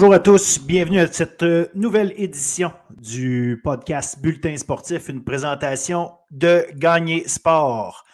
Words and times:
Bonjour 0.00 0.14
à 0.14 0.20
tous, 0.20 0.60
bienvenue 0.60 1.00
à 1.00 1.08
cette 1.08 1.42
euh, 1.42 1.66
nouvelle 1.74 2.14
édition 2.16 2.72
du 2.88 3.60
podcast 3.64 4.22
Bulletin 4.22 4.56
sportif, 4.56 5.08
une 5.08 5.24
présentation 5.24 6.12
de 6.30 6.68
Gagner 6.76 7.26
Sport. 7.26 8.04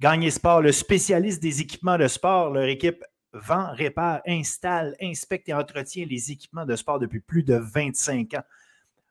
Gagner 0.00 0.32
Sport, 0.32 0.60
le 0.60 0.72
spécialiste 0.72 1.40
des 1.40 1.60
équipements 1.60 1.98
de 1.98 2.08
sport, 2.08 2.50
leur 2.50 2.64
équipe 2.64 3.04
vend, 3.32 3.72
répare, 3.74 4.22
installe, 4.26 4.96
inspecte 5.00 5.48
et 5.48 5.54
entretient 5.54 6.04
les 6.04 6.32
équipements 6.32 6.66
de 6.66 6.74
sport 6.74 6.98
depuis 6.98 7.20
plus 7.20 7.44
de 7.44 7.54
25 7.54 8.34
ans. 8.34 8.42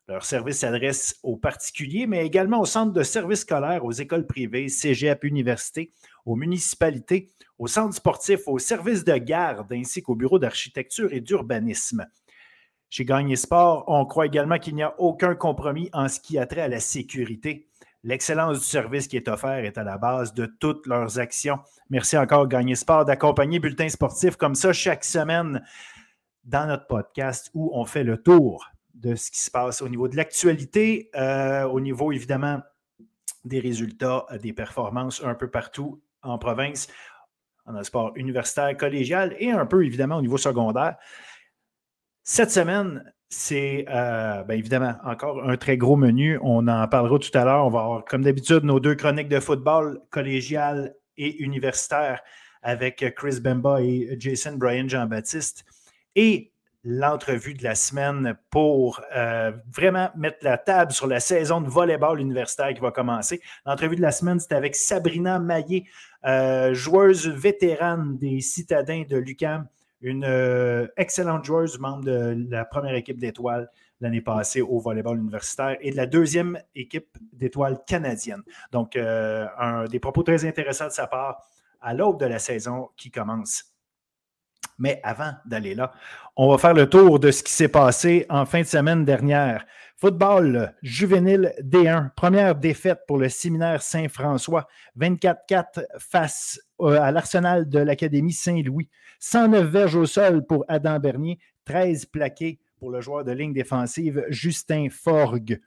Leur 0.09 0.25
service 0.25 0.57
s'adresse 0.57 1.19
aux 1.21 1.37
particuliers, 1.37 2.07
mais 2.07 2.25
également 2.25 2.59
aux 2.59 2.65
centres 2.65 2.93
de 2.93 3.03
services 3.03 3.41
scolaires, 3.41 3.85
aux 3.85 3.91
écoles 3.91 4.25
privées, 4.25 4.67
cégep, 4.67 5.23
universités, 5.23 5.91
aux 6.25 6.35
municipalités, 6.35 7.29
aux 7.59 7.67
centres 7.67 7.93
sportifs, 7.93 8.47
aux 8.47 8.57
services 8.57 9.03
de 9.03 9.15
garde 9.17 9.71
ainsi 9.71 10.01
qu'aux 10.01 10.15
bureaux 10.15 10.39
d'architecture 10.39 11.13
et 11.13 11.21
d'urbanisme. 11.21 12.07
Chez 12.89 13.05
Gagné 13.05 13.35
Sport, 13.35 13.83
on 13.85 14.03
croit 14.07 14.25
également 14.25 14.57
qu'il 14.57 14.73
n'y 14.73 14.81
a 14.81 14.99
aucun 14.99 15.35
compromis 15.35 15.91
en 15.93 16.07
ce 16.07 16.19
qui 16.19 16.39
a 16.39 16.47
trait 16.47 16.61
à 16.61 16.67
la 16.67 16.79
sécurité. 16.79 17.67
L'excellence 18.03 18.57
du 18.57 18.65
service 18.65 19.07
qui 19.07 19.15
est 19.15 19.27
offert 19.27 19.63
est 19.63 19.77
à 19.77 19.83
la 19.83 19.99
base 19.99 20.33
de 20.33 20.47
toutes 20.47 20.87
leurs 20.87 21.19
actions. 21.19 21.59
Merci 21.91 22.17
encore, 22.17 22.47
Gagné 22.47 22.73
Sport, 22.73 23.05
d'accompagner 23.05 23.59
Bulletin 23.59 23.89
Sportif 23.89 24.37
comme 24.37 24.55
ça 24.55 24.73
chaque 24.73 25.05
semaine 25.05 25.63
dans 26.45 26.65
notre 26.65 26.87
podcast 26.87 27.51
où 27.53 27.69
on 27.75 27.85
fait 27.85 28.03
le 28.03 28.17
tour 28.17 28.71
de 28.99 29.15
ce 29.15 29.31
qui 29.31 29.39
se 29.39 29.49
passe 29.49 29.81
au 29.81 29.89
niveau 29.89 30.07
de 30.07 30.15
l'actualité, 30.15 31.09
euh, 31.15 31.63
au 31.63 31.79
niveau 31.79 32.11
évidemment 32.11 32.61
des 33.45 33.59
résultats, 33.59 34.25
euh, 34.31 34.37
des 34.37 34.53
performances 34.53 35.23
un 35.23 35.35
peu 35.35 35.49
partout 35.49 36.01
en 36.21 36.37
province, 36.37 36.87
en 37.65 37.81
sport 37.83 38.11
universitaire, 38.15 38.75
collégial 38.75 39.35
et 39.39 39.51
un 39.51 39.65
peu 39.65 39.85
évidemment 39.85 40.17
au 40.17 40.21
niveau 40.21 40.37
secondaire. 40.37 40.97
Cette 42.23 42.51
semaine, 42.51 43.11
c'est 43.29 43.85
euh, 43.89 44.43
bien 44.43 44.57
évidemment 44.57 44.95
encore 45.03 45.47
un 45.47 45.55
très 45.55 45.77
gros 45.77 45.95
menu. 45.95 46.37
On 46.41 46.67
en 46.67 46.87
parlera 46.87 47.19
tout 47.19 47.35
à 47.37 47.45
l'heure. 47.45 47.65
On 47.65 47.69
va 47.69 47.81
avoir, 47.81 48.05
comme 48.05 48.23
d'habitude, 48.23 48.63
nos 48.63 48.79
deux 48.79 48.95
chroniques 48.95 49.29
de 49.29 49.39
football 49.39 50.01
collégial 50.09 50.95
et 51.15 51.41
universitaire 51.41 52.21
avec 52.61 53.13
Chris 53.15 53.39
Bemba 53.39 53.81
et 53.81 54.15
Jason 54.19 54.57
Brian 54.57 54.87
Jean-Baptiste. 54.87 55.63
Et 56.15 56.51
l'entrevue 56.83 57.53
de 57.53 57.63
la 57.63 57.75
semaine 57.75 58.37
pour 58.49 59.01
euh, 59.15 59.51
vraiment 59.67 60.09
mettre 60.15 60.37
la 60.41 60.57
table 60.57 60.91
sur 60.91 61.07
la 61.07 61.19
saison 61.19 61.61
de 61.61 61.69
volleyball 61.69 62.19
universitaire 62.19 62.73
qui 62.73 62.79
va 62.79 62.91
commencer. 62.91 63.41
L'entrevue 63.65 63.97
de 63.97 64.01
la 64.01 64.11
semaine, 64.11 64.39
c'est 64.39 64.53
avec 64.53 64.75
Sabrina 64.75 65.39
Maillet, 65.39 65.83
euh, 66.25 66.73
joueuse 66.73 67.27
vétérane 67.27 68.17
des 68.17 68.39
citadins 68.39 69.03
de 69.07 69.17
l'UCAM, 69.17 69.67
une 70.01 70.23
euh, 70.23 70.87
excellente 70.95 71.43
joueuse, 71.43 71.79
membre 71.79 72.05
de 72.05 72.47
la 72.49 72.63
première 72.63 72.95
équipe 72.95 73.19
d'étoiles 73.19 73.69
l'année 74.01 74.21
passée 74.21 74.61
au 74.61 74.79
volleyball 74.79 75.17
universitaire 75.17 75.75
et 75.81 75.91
de 75.91 75.97
la 75.97 76.05
deuxième 76.05 76.57
équipe 76.73 77.17
d'étoiles 77.33 77.79
canadienne. 77.85 78.43
Donc, 78.71 78.93
des 78.93 79.99
propos 79.99 80.23
très 80.23 80.45
intéressants 80.45 80.87
de 80.87 80.93
sa 80.93 81.05
part 81.05 81.43
à 81.81 81.93
l'aube 81.93 82.17
de 82.17 82.25
la 82.25 82.39
saison 82.39 82.87
qui 82.95 83.11
commence 83.11 83.73
mais 84.79 84.99
avant 85.03 85.33
d'aller 85.45 85.75
là, 85.75 85.91
on 86.35 86.49
va 86.49 86.57
faire 86.57 86.73
le 86.73 86.89
tour 86.89 87.19
de 87.19 87.29
ce 87.31 87.43
qui 87.43 87.53
s'est 87.53 87.67
passé 87.67 88.25
en 88.29 88.45
fin 88.45 88.61
de 88.61 88.65
semaine 88.65 89.05
dernière. 89.05 89.65
Football 89.97 90.73
juvénile 90.81 91.53
D1, 91.61 92.11
première 92.15 92.55
défaite 92.55 93.01
pour 93.05 93.17
le 93.17 93.27
séminaire 93.27 93.81
Saint-François, 93.81 94.65
24-4 94.97 95.83
face 95.99 96.61
euh, 96.79 97.01
à 97.01 97.11
l'arsenal 97.11 97.67
de 97.67 97.79
l'Académie 97.79 98.31
Saint-Louis. 98.31 98.89
109 99.19 99.67
verges 99.67 99.95
au 99.97 100.05
sol 100.05 100.45
pour 100.45 100.63
Adam 100.69 100.99
Bernier, 100.99 101.37
13 101.65 102.05
plaqués 102.05 102.59
pour 102.79 102.91
le 102.91 103.01
joueur 103.01 103.25
de 103.25 103.33
ligne 103.33 103.51
défensive 103.51 104.25
Justin 104.29 104.87
Forgue. 104.89 105.59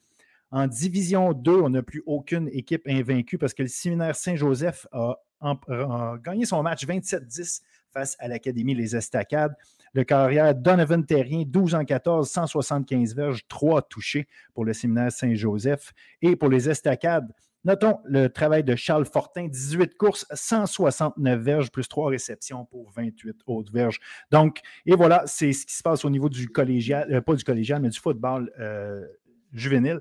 En 0.50 0.66
Division 0.66 1.34
2, 1.34 1.52
on 1.52 1.70
n'a 1.70 1.82
plus 1.82 2.02
aucune 2.06 2.48
équipe 2.52 2.82
invaincue 2.86 3.38
parce 3.38 3.52
que 3.52 3.62
le 3.62 3.68
séminaire 3.68 4.16
Saint-Joseph 4.16 4.86
a, 4.92 5.18
a, 5.40 6.16
gagné 6.22 6.46
son 6.46 6.62
match 6.62 6.86
27-10 6.86 7.62
face 7.92 8.16
à 8.18 8.28
l'Académie 8.28 8.74
Les 8.74 8.96
Estacades. 8.96 9.54
Le 9.94 10.04
carrière 10.04 10.54
Donovan 10.54 11.04
Terrien, 11.04 11.44
12 11.46 11.74
en 11.74 11.84
14, 11.84 12.28
175 12.28 13.14
verges, 13.14 13.46
3 13.48 13.82
touchés 13.82 14.26
pour 14.54 14.64
le 14.64 14.72
séminaire 14.72 15.12
Saint-Joseph. 15.12 15.92
Et 16.22 16.34
pour 16.34 16.48
les 16.48 16.70
Estacades, 16.70 17.30
notons 17.64 17.98
le 18.04 18.28
travail 18.28 18.64
de 18.64 18.74
Charles 18.74 19.04
Fortin, 19.04 19.48
18 19.48 19.96
courses, 19.96 20.26
169 20.32 21.40
verges, 21.40 21.70
plus 21.70 21.88
3 21.88 22.10
réceptions 22.10 22.64
pour 22.64 22.90
28 22.92 23.36
autres 23.46 23.72
verges. 23.72 24.00
Donc, 24.30 24.60
et 24.86 24.96
voilà, 24.96 25.24
c'est 25.26 25.52
ce 25.52 25.66
qui 25.66 25.74
se 25.74 25.82
passe 25.82 26.04
au 26.04 26.10
niveau 26.10 26.28
du 26.28 26.48
collégial, 26.48 27.12
euh, 27.12 27.20
pas 27.20 27.34
du 27.34 27.44
collégial, 27.44 27.82
mais 27.82 27.90
du 27.90 28.00
football 28.00 28.50
euh, 28.58 29.06
juvénile 29.52 30.00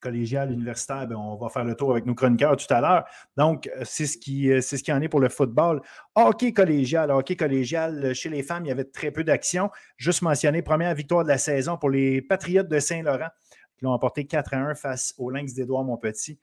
collégial, 0.00 0.52
universitaire, 0.52 1.06
ben, 1.06 1.16
on 1.16 1.36
va 1.36 1.48
faire 1.48 1.64
le 1.64 1.74
tour 1.74 1.92
avec 1.92 2.06
nos 2.06 2.14
chroniqueurs 2.14 2.56
tout 2.56 2.72
à 2.72 2.80
l'heure. 2.80 3.04
Donc, 3.36 3.66
euh, 3.68 3.82
c'est 3.84 4.06
ce, 4.06 4.18
qui, 4.18 4.50
euh, 4.50 4.60
c'est 4.60 4.76
ce 4.76 4.82
qui 4.82 4.92
en 4.92 5.00
est 5.00 5.08
pour 5.08 5.20
le 5.20 5.28
football. 5.28 5.80
Hockey 6.14 6.52
collégial. 6.52 7.10
Hockey 7.10 7.36
collégial, 7.36 8.04
euh, 8.04 8.14
chez 8.14 8.28
les 8.28 8.42
femmes, 8.42 8.64
il 8.64 8.68
y 8.68 8.72
avait 8.72 8.84
très 8.84 9.10
peu 9.10 9.24
d'action. 9.24 9.70
Juste 9.96 10.22
mentionné, 10.22 10.62
première 10.62 10.94
victoire 10.94 11.24
de 11.24 11.28
la 11.28 11.38
saison 11.38 11.76
pour 11.76 11.90
les 11.90 12.22
Patriotes 12.22 12.68
de 12.68 12.78
Saint-Laurent, 12.78 13.28
qui 13.76 13.84
l'ont 13.84 13.92
emporté 13.92 14.26
4 14.26 14.54
à 14.54 14.58
1 14.58 14.74
face 14.74 15.14
aux 15.18 15.30
Lynx 15.30 15.54
d'Édouard 15.54 15.84
Montpetit. 15.84 16.38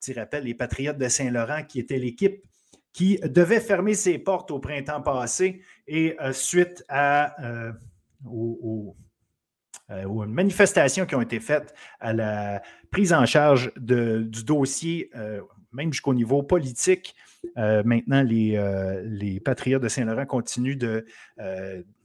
Petit 0.00 0.12
rappel, 0.12 0.44
les 0.44 0.54
Patriotes 0.54 0.98
de 0.98 1.08
Saint-Laurent, 1.08 1.64
qui 1.64 1.80
étaient 1.80 1.98
l'équipe 1.98 2.42
qui 2.92 3.20
devait 3.22 3.60
fermer 3.60 3.94
ses 3.94 4.18
portes 4.18 4.50
au 4.50 4.58
printemps 4.58 5.00
passé 5.00 5.62
et 5.86 6.16
suite 6.32 6.84
à, 6.88 7.36
au 8.26 8.96
euh, 9.90 10.04
ou 10.04 10.22
une 10.22 10.32
manifestation 10.32 11.06
qui 11.06 11.14
ont 11.14 11.20
été 11.20 11.40
faites 11.40 11.74
à 12.00 12.12
la 12.12 12.62
prise 12.90 13.12
en 13.12 13.26
charge 13.26 13.72
du 13.76 14.44
dossier, 14.44 15.10
euh, 15.16 15.40
même 15.72 15.92
jusqu'au 15.92 16.14
niveau 16.14 16.42
politique. 16.42 17.14
Euh, 17.56 17.82
maintenant, 17.84 18.22
les, 18.22 18.60
les, 19.04 19.40
Patriotes 19.40 19.82
de 19.82 19.88
Saint-Laurent 19.88 20.26
continuent 20.26 20.76
de 20.78 21.04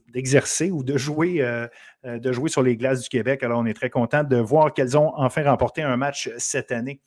d'exercer 0.10 0.72
ou 0.72 0.82
de 0.82 0.98
jouer, 0.98 1.46
de 2.06 2.32
jouer 2.32 2.50
sur 2.50 2.64
les 2.64 2.78
glaces 2.78 3.02
du 3.02 3.10
Québec. 3.10 3.44
Alors, 3.44 3.60
on 3.60 3.66
est 3.66 3.74
très 3.74 3.90
content 3.90 4.24
de 4.24 4.38
voir 4.38 4.74
qu'elles 4.74 4.98
ont 4.98 5.12
enfin 5.18 5.44
remporté 5.44 5.82
un 5.82 5.98
match 5.98 6.30
cette 6.38 6.72
année. 6.72 7.02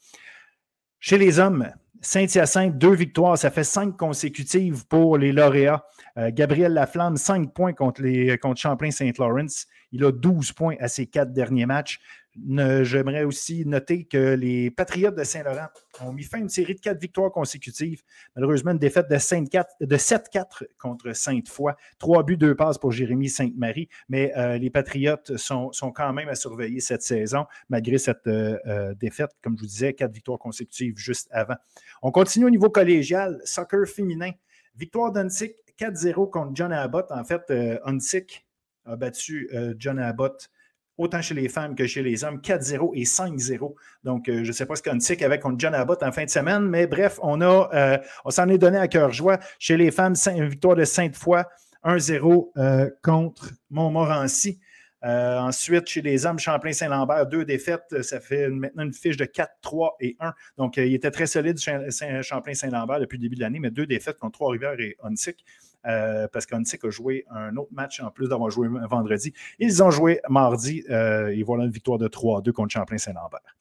Chez 1.00 1.16
les 1.16 1.38
hommes, 1.38 1.72
Saint-Hyacinthe, 2.00 2.78
deux 2.78 2.94
victoires, 2.94 3.36
ça 3.36 3.50
fait 3.50 3.64
cinq 3.64 3.96
consécutives 3.96 4.86
pour 4.86 5.18
les 5.18 5.32
lauréats. 5.32 5.84
Gabriel 6.16 6.72
Laflamme, 6.72 7.16
cinq 7.16 7.52
points 7.52 7.72
contre, 7.72 8.02
contre 8.36 8.60
Champlain-Saint-Lawrence. 8.60 9.66
Il 9.92 10.04
a 10.04 10.12
12 10.12 10.52
points 10.52 10.76
à 10.80 10.88
ses 10.88 11.06
quatre 11.06 11.32
derniers 11.32 11.66
matchs. 11.66 12.00
J'aimerais 12.46 13.24
aussi 13.24 13.64
noter 13.66 14.04
que 14.04 14.34
les 14.34 14.70
Patriotes 14.70 15.14
de 15.14 15.24
Saint-Laurent 15.24 15.68
ont 16.00 16.12
mis 16.12 16.22
fin 16.22 16.38
à 16.38 16.40
une 16.40 16.48
série 16.48 16.74
de 16.74 16.80
quatre 16.80 17.00
victoires 17.00 17.30
consécutives. 17.32 18.02
Malheureusement, 18.36 18.72
une 18.72 18.78
défaite 18.78 19.08
de, 19.08 19.16
7-4 19.16 20.64
contre 20.78 21.12
Sainte-Foy. 21.12 21.72
Trois 21.98 22.22
buts, 22.22 22.36
deux 22.36 22.54
passes 22.54 22.78
pour 22.78 22.92
Jérémy 22.92 23.28
Sainte-Marie. 23.28 23.88
Mais 24.08 24.32
euh, 24.36 24.58
les 24.58 24.70
Patriotes 24.70 25.36
sont, 25.36 25.70
quand 25.94 26.12
même 26.12 26.28
à 26.28 26.34
surveiller 26.34 26.80
cette 26.80 27.02
saison, 27.02 27.46
malgré 27.68 27.98
cette 27.98 28.26
euh, 28.26 28.58
euh, 28.66 28.94
défaite. 28.94 29.30
Comme 29.42 29.56
je 29.56 29.62
vous 29.62 29.68
disais, 29.68 29.94
quatre 29.94 30.12
victoires 30.12 30.38
consécutives 30.38 30.96
juste 30.96 31.28
avant. 31.30 31.56
On 32.02 32.10
continue 32.10 32.46
au 32.46 32.50
niveau 32.50 32.70
collégial. 32.70 33.40
Soccer 33.44 33.86
féminin. 33.86 34.30
Victoire 34.76 35.12
d'Unsick 35.12 35.54
4-0 35.78 36.30
contre 36.30 36.52
John 36.54 36.72
Abbott. 36.72 37.10
En 37.10 37.24
fait, 37.24 37.52
Unsick 37.84 38.46
a 38.84 38.96
battu 38.96 39.50
John 39.78 39.98
Abbott 39.98 40.50
autant 40.98 41.22
chez 41.22 41.34
les 41.34 41.48
femmes 41.48 41.74
que 41.74 41.86
chez 41.86 42.02
les 42.02 42.24
hommes, 42.24 42.40
4-0 42.40 42.90
et 42.94 43.04
5-0. 43.04 43.74
Donc, 44.04 44.28
euh, 44.28 44.42
je 44.42 44.48
ne 44.48 44.52
sais 44.52 44.66
pas 44.66 44.76
ce 44.76 44.82
qu'on 44.82 45.00
sait 45.00 45.22
avec 45.24 45.40
contre 45.40 45.58
John 45.58 45.74
Abbott 45.74 46.02
en 46.02 46.12
fin 46.12 46.24
de 46.24 46.30
semaine, 46.30 46.64
mais 46.64 46.86
bref, 46.86 47.18
on, 47.22 47.40
euh, 47.40 47.96
on 48.24 48.30
s'en 48.30 48.48
est 48.48 48.58
donné 48.58 48.78
à 48.78 48.88
cœur 48.88 49.12
joie. 49.12 49.38
Chez 49.58 49.76
les 49.76 49.90
femmes, 49.90 50.14
victoire 50.14 50.76
de 50.76 50.84
Sainte-Foy, 50.84 51.42
1-0 51.84 52.90
contre 53.02 53.52
Montmorency. 53.70 54.58
ensuite, 55.02 55.86
chez 55.86 56.02
les 56.02 56.26
hommes, 56.26 56.40
Champlain-Saint-Lambert, 56.40 57.26
deux 57.26 57.44
défaites. 57.44 58.02
Ça 58.02 58.20
fait 58.20 58.48
maintenant 58.48 58.82
une 58.82 58.92
fiche 58.92 59.16
de 59.16 59.24
4-3 59.24 59.92
et 60.00 60.16
1. 60.18 60.34
Donc, 60.56 60.76
il 60.76 60.92
était 60.92 61.12
très 61.12 61.26
solide, 61.26 61.58
Champlain-Saint-Lambert, 61.58 62.98
depuis 62.98 63.16
le 63.16 63.22
début 63.22 63.36
de 63.36 63.40
l'année, 63.40 63.60
mais 63.60 63.70
deux 63.70 63.86
défaites 63.86 64.18
contre 64.18 64.32
Trois-Rivières 64.32 64.80
et 64.80 64.96
Hunsick. 65.04 65.44
Euh, 65.86 66.26
parce 66.32 66.44
qu'Ontic 66.46 66.84
a 66.84 66.90
joué 66.90 67.24
un 67.30 67.56
autre 67.56 67.72
match 67.72 68.00
en 68.00 68.10
plus 68.10 68.28
d'avoir 68.28 68.50
joué 68.50 68.68
vendredi. 68.68 69.32
Ils 69.58 69.82
ont 69.82 69.90
joué 69.90 70.20
mardi 70.28 70.84
euh, 70.90 71.28
et 71.28 71.42
voilà 71.42 71.64
une 71.64 71.70
victoire 71.70 71.98
de 71.98 72.08
3-2 72.08 72.52
contre 72.52 72.72
Champlain-Saint-Lambert. 72.72 73.56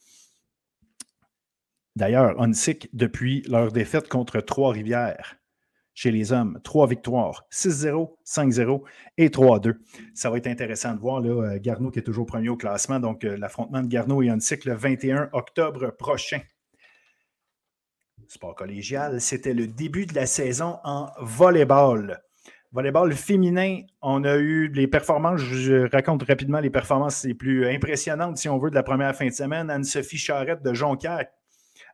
D'ailleurs, 1.96 2.36
Onsic, 2.40 2.90
depuis 2.94 3.44
leur 3.48 3.72
défaite 3.72 4.08
contre 4.08 4.40
Trois-Rivières 4.40 5.38
chez 5.94 6.12
les 6.12 6.31
hommes, 6.31 6.60
trois 6.64 6.86
victoires, 6.86 7.48
6-0, 7.52 8.18
5-0 8.24 8.84
et 9.18 9.30
3-2. 9.30 9.78
Ça 10.13 10.30
va 10.30 10.38
être 10.38 10.46
intéressant 10.46 10.94
de 10.94 11.00
voir. 11.00 11.22
Là, 11.22 11.30
euh, 11.30 11.60
Garneau 11.60 11.90
qui 11.90 11.98
est 12.00 12.04
toujours 12.04 12.28
premier 12.28 12.50
au 12.50 12.58
classement, 12.58 13.00
donc 13.00 13.24
l'affrontement 13.24 13.81
de 13.81 13.88
Garneau 13.88 14.22
et 14.22 14.31
Onsic 14.31 14.66
le 14.66 14.75
21 14.75 15.30
octobre 15.34 15.90
prochain 15.90 16.40
sport 18.31 18.56
collégial, 18.56 19.21
c'était 19.21 19.53
le 19.53 19.68
début 19.68 20.06
de 20.06 20.13
la 20.13 20.25
saison 20.25 20.79
en 20.83 21.09
volleyball. 21.19 22.21
Volleyball 22.74 23.13
féminin, 23.13 23.81
on 24.01 24.24
a 24.24 24.35
eu 24.35 24.68
les 24.68 24.88
performances, 24.88 25.39
je 25.39 25.89
raconte 25.89 26.24
rapidement 26.24 26.59
les 26.59 26.69
performances 26.69 27.24
les 27.24 27.33
plus 27.33 27.65
impressionnantes, 27.65 28.38
si 28.38 28.50
on 28.50 28.57
veut, 28.57 28.69
de 28.69 28.75
la 28.75 28.83
première 28.83 29.15
fin 29.15 29.27
de 29.27 29.31
semaine. 29.31 29.69
Anne-Sophie 29.69 30.18
Charrette 30.18 30.62
de 30.62 30.74
Jonquière, 30.74 31.27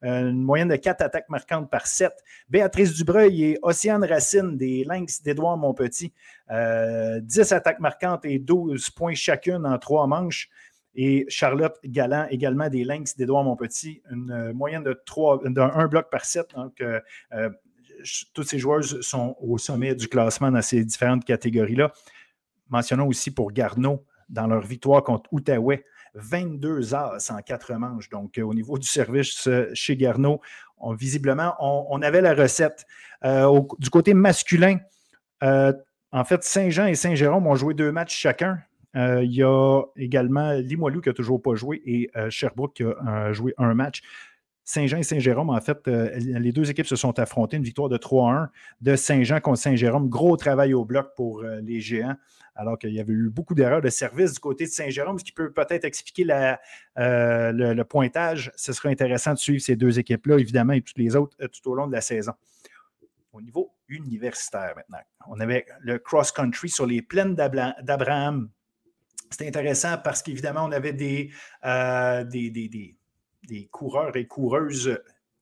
euh, 0.03 0.29
une 0.29 0.41
moyenne 0.41 0.69
de 0.69 0.75
4 0.75 1.01
attaques 1.01 1.29
marquantes 1.29 1.69
par 1.69 1.87
7. 1.87 2.11
Béatrice 2.49 2.95
Dubreuil 2.95 3.43
et 3.43 3.59
Océane 3.61 4.03
Racine 4.03 4.57
des 4.57 4.83
Lynx 4.83 5.21
d'Édouard 5.21 5.57
Montpetit, 5.57 6.11
10 6.49 6.51
euh, 6.51 7.55
attaques 7.55 7.79
marquantes 7.79 8.25
et 8.25 8.39
12 8.39 8.89
points 8.89 9.13
chacune 9.13 9.65
en 9.65 9.77
trois 9.77 10.07
manches. 10.07 10.49
Et 10.95 11.25
Charlotte 11.27 11.75
Galland, 11.83 12.27
également 12.29 12.69
des 12.69 12.83
Lynx 12.83 13.15
d'Édouard 13.15 13.43
Montpetit, 13.43 14.01
une 14.11 14.31
euh, 14.31 14.53
moyenne 14.53 14.83
de 14.83 14.99
3, 15.05 15.49
d'un 15.49 15.87
bloc 15.87 16.09
par 16.09 16.25
7. 16.25 16.51
Donc, 16.55 16.83
toutes 18.33 18.47
ces 18.47 18.59
joueuses 18.59 19.01
sont 19.01 19.35
au 19.39 19.57
sommet 19.57 19.95
du 19.95 20.07
classement 20.07 20.51
dans 20.51 20.61
ces 20.61 20.83
différentes 20.83 21.25
catégories-là. 21.25 21.91
Mentionnons 22.69 23.07
aussi 23.07 23.31
pour 23.31 23.51
Garneau, 23.51 24.05
dans 24.29 24.47
leur 24.47 24.61
victoire 24.61 25.03
contre 25.03 25.31
Outaouais, 25.31 25.85
22 26.15 26.93
as 26.93 27.31
en 27.31 27.41
quatre 27.41 27.73
manches. 27.73 28.09
Donc, 28.09 28.39
au 28.43 28.53
niveau 28.53 28.77
du 28.77 28.87
service 28.87 29.47
chez 29.73 29.95
Garneau, 29.95 30.41
visiblement, 30.91 31.55
on, 31.59 32.01
avait 32.01 32.21
la 32.21 32.33
recette. 32.33 32.85
Euh, 33.23 33.61
du 33.79 33.89
côté 33.89 34.13
masculin, 34.13 34.79
euh, 35.43 35.71
en 36.11 36.25
fait, 36.25 36.43
Saint-Jean 36.43 36.87
et 36.87 36.95
Saint-Jérôme 36.95 37.47
ont 37.47 37.55
joué 37.55 37.73
deux 37.73 37.91
matchs 37.91 38.15
chacun. 38.15 38.59
Euh, 38.95 39.23
il 39.23 39.33
y 39.33 39.43
a 39.43 39.81
également 39.95 40.53
Limoilou 40.53 41.01
qui 41.01 41.09
n'a 41.09 41.13
toujours 41.13 41.41
pas 41.41 41.55
joué 41.55 41.81
et 41.85 42.09
Sherbrooke 42.29 42.75
qui 42.75 42.83
a 42.83 43.31
joué 43.33 43.53
un 43.57 43.73
match. 43.73 44.01
Saint-Jean 44.65 44.97
et 44.97 45.03
Saint-Jérôme, 45.03 45.49
en 45.49 45.59
fait, 45.59 45.87
euh, 45.87 46.09
les 46.17 46.51
deux 46.53 46.69
équipes 46.69 46.85
se 46.85 46.95
sont 46.95 47.19
affrontées. 47.19 47.57
Une 47.57 47.63
victoire 47.63 47.89
de 47.89 47.97
3-1 47.97 48.47
de 48.81 48.95
Saint-Jean 48.95 49.41
contre 49.41 49.59
Saint-Jérôme. 49.59 50.07
Gros 50.09 50.37
travail 50.37 50.73
au 50.73 50.85
bloc 50.85 51.13
pour 51.15 51.41
euh, 51.41 51.59
les 51.61 51.81
géants, 51.81 52.15
alors 52.55 52.79
qu'il 52.79 52.93
y 52.93 52.99
avait 52.99 53.11
eu 53.11 53.29
beaucoup 53.29 53.55
d'erreurs 53.55 53.81
de 53.81 53.89
service 53.89 54.33
du 54.33 54.39
côté 54.39 54.65
de 54.65 54.69
Saint-Jérôme, 54.69 55.19
ce 55.19 55.25
qui 55.25 55.33
peut 55.33 55.51
peut-être 55.51 55.83
expliquer 55.83 56.25
euh, 56.97 57.51
le, 57.51 57.83
pointage. 57.83 58.51
Ce 58.55 58.71
serait 58.71 58.89
intéressant 58.89 59.33
de 59.33 59.39
suivre 59.39 59.61
ces 59.61 59.75
deux 59.75 59.99
équipes-là, 59.99 60.37
évidemment, 60.37 60.73
et 60.73 60.81
toutes 60.81 60.97
les 60.97 61.15
autres 61.15 61.35
tout 61.47 61.69
au 61.69 61.75
long 61.75 61.87
de 61.87 61.93
la 61.93 62.01
saison. 62.01 62.33
Au 63.33 63.41
niveau 63.41 63.73
universitaire 63.89 64.73
maintenant, 64.75 64.99
on 65.27 65.39
avait 65.39 65.65
le 65.81 65.99
cross-country 65.99 66.69
sur 66.69 66.85
les 66.85 67.01
plaines 67.01 67.35
d'Abraham. 67.35 68.49
C'était 69.33 69.47
intéressant 69.47 69.97
parce 70.03 70.21
qu'évidemment, 70.21 70.63
on 70.63 70.71
avait 70.71 70.93
des, 70.93 71.31
des, 71.63 72.49
des 72.49 72.97
des 73.47 73.67
coureurs 73.67 74.15
et 74.15 74.25
coureuses 74.25 74.97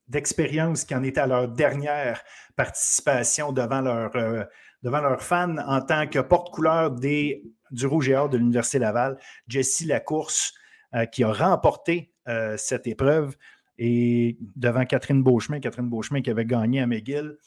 d'expérience 0.08 0.84
qui 0.84 0.96
en 0.96 1.04
étaient 1.04 1.22
à 1.22 1.28
leur 1.28 1.48
dernière 1.48 2.22
participation 2.56 3.50
euh, 3.58 4.46
devant 4.84 5.02
leurs 5.02 5.22
fans 5.22 5.58
en 5.58 5.82
tant 5.82 6.08
que 6.08 6.20
porte-couleur 6.20 6.92
du 6.92 7.86
Rouge 7.86 8.10
et 8.10 8.16
Or 8.16 8.30
de 8.30 8.38
l'Université 8.38 8.80
Laval, 8.80 9.18
Jessie 9.48 9.86
Lacourse, 9.86 10.54
euh, 10.96 11.06
qui 11.06 11.24
a 11.24 11.32
remporté 11.32 12.12
euh, 12.28 12.58
cette 12.58 12.88
épreuve 12.88 13.36
et 13.78 14.38
devant 14.56 14.86
Catherine 14.86 15.24
Beauchemin, 15.24 15.60
Catherine 15.60 15.90
Beauchemin 15.90 16.22
qui 16.22 16.30
avait 16.30 16.46
gagné 16.46 16.82
à 16.82 16.88
McGill. 16.88 17.38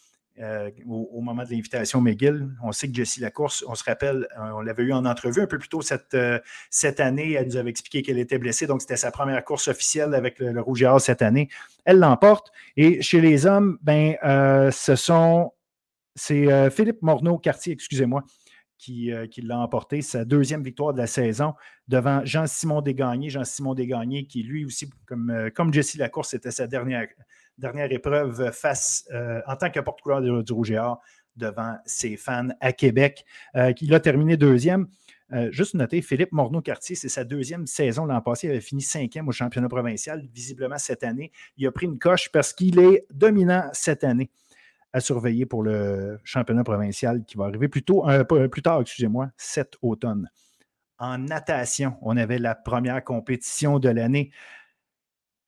Euh, 0.41 0.69
au, 0.89 1.21
moment 1.21 1.45
de 1.45 1.51
l'invitation 1.51 2.01
McGill. 2.01 2.49
On 2.61 2.73
sait 2.73 2.89
que 2.89 2.95
Jessie 2.95 3.21
Lacourse, 3.21 3.65
on 3.69 3.77
se 3.77 3.85
rappelle, 3.85 4.27
euh, 4.37 4.51
on 4.57 4.63
l'avait 4.63 4.83
eu 4.83 4.93
en 4.93 5.05
entrevue 5.05 5.41
un 5.41 5.47
peu 5.47 5.59
plus 5.59 5.69
tôt 5.69 5.81
cette, 5.81 6.15
euh, 6.15 6.41
cette 6.71 6.99
année. 6.99 7.35
Elle 7.35 7.47
nous 7.47 7.57
avait 7.57 7.71
expliqué 7.71 8.03
qu'elle 8.03 8.19
était 8.19 8.39
blessée, 8.39 8.67
donc 8.67 8.81
c'était 8.81 8.97
sa 8.97 9.13
première 9.13 9.45
course 9.45 9.69
officielle 9.69 10.13
avec 10.13 10.41
le, 10.41 10.61
Rouge 10.61 10.83
et 10.83 10.87
Or 10.87 11.01
cette 11.01 11.23
année. 11.23 11.51
Elle 11.85 12.01
l'emporte. 12.01 12.51
Et 12.77 13.01
chez 13.01 13.21
les 13.21 13.47
hommes, 13.47 13.79
ben, 13.83 14.17
ce 14.73 14.97
sont. 14.97 15.53
C'est 16.17 16.71
Philippe 16.71 17.03
Morneau-Cartier, 17.03 17.73
excusez-moi, 17.73 18.25
qui, 18.77 19.13
qui 19.31 19.41
l'a 19.41 19.59
emporté, 19.59 20.03
sa 20.03 20.25
deuxième 20.25 20.65
victoire 20.65 20.93
de 20.95 20.99
la 20.99 21.07
saison 21.07 21.55
devant 21.87 22.25
Jean-Simon 22.25 22.81
Desgagnés. 22.81 23.31
Jean-Simon 23.31 23.75
Desgagnés, 23.75 24.27
qui 24.27 24.43
lui 24.43 24.65
aussi, 24.65 24.91
comme, 25.07 25.51
comme 25.55 25.73
Jessie 25.73 25.99
Lacourse, 25.99 26.31
c'était 26.31 26.51
sa 26.51 26.67
dernière, 26.67 27.07
dernière 27.59 27.91
épreuve 27.93 28.51
face 28.53 29.05
euh, 29.13 29.41
en 29.47 29.57
tant 29.57 29.71
que 29.71 29.81
porte-couleur 29.81 30.43
du, 30.43 30.53
Rouge 30.53 30.71
et 30.71 30.79
Or 30.79 31.01
devant 31.37 31.77
ses 31.85 32.17
fans 32.17 32.49
à 32.61 32.73
Québec. 32.73 33.25
Euh, 33.57 33.73
il 33.81 33.95
a 33.95 34.01
terminé 34.01 34.37
deuxième. 34.37 34.87
Euh, 35.33 35.51
juste 35.51 35.75
noter, 35.75 36.01
Philippe 36.03 36.33
Morneau-Cartier, 36.33 36.95
c'est 36.95 37.09
sa 37.09 37.25
deuxième 37.25 37.67
saison 37.67 38.05
l'an 38.07 38.21
passé. 38.21 38.47
Il 38.47 38.51
avait 38.51 38.61
fini 38.61 38.83
cinquième 38.83 39.27
au 39.29 39.33
championnat 39.33 39.69
provincial. 39.69 40.23
Visiblement, 40.33 40.79
cette 40.79 41.03
année, 41.03 41.33
il 41.57 41.67
a 41.67 41.73
pris 41.73 41.87
une 41.87 41.99
coche 41.99 42.31
parce 42.31 42.53
qu'il 42.53 42.79
est 42.79 43.07
dominant 43.11 43.69
cette 43.73 44.05
année 44.05 44.31
à 44.93 45.01
surveiller 45.01 45.45
pour 45.45 45.65
le 45.65 46.21
championnat 46.23 46.63
provincial 46.63 47.25
qui 47.25 47.37
va 47.37 47.47
arriver 47.47 47.69
plus, 47.69 47.83
tôt, 47.83 48.07
plus 48.51 48.63
tard, 48.63 48.81
excusez-moi, 48.81 49.31
cet 49.37 49.75
automne. 49.83 50.31
En 50.99 51.19
natation, 51.19 51.97
on 52.03 52.17
avait 52.17 52.39
la 52.39 52.55
première 52.55 53.03
compétition 53.03 53.81
de 53.81 53.89
l'année. 53.89 54.31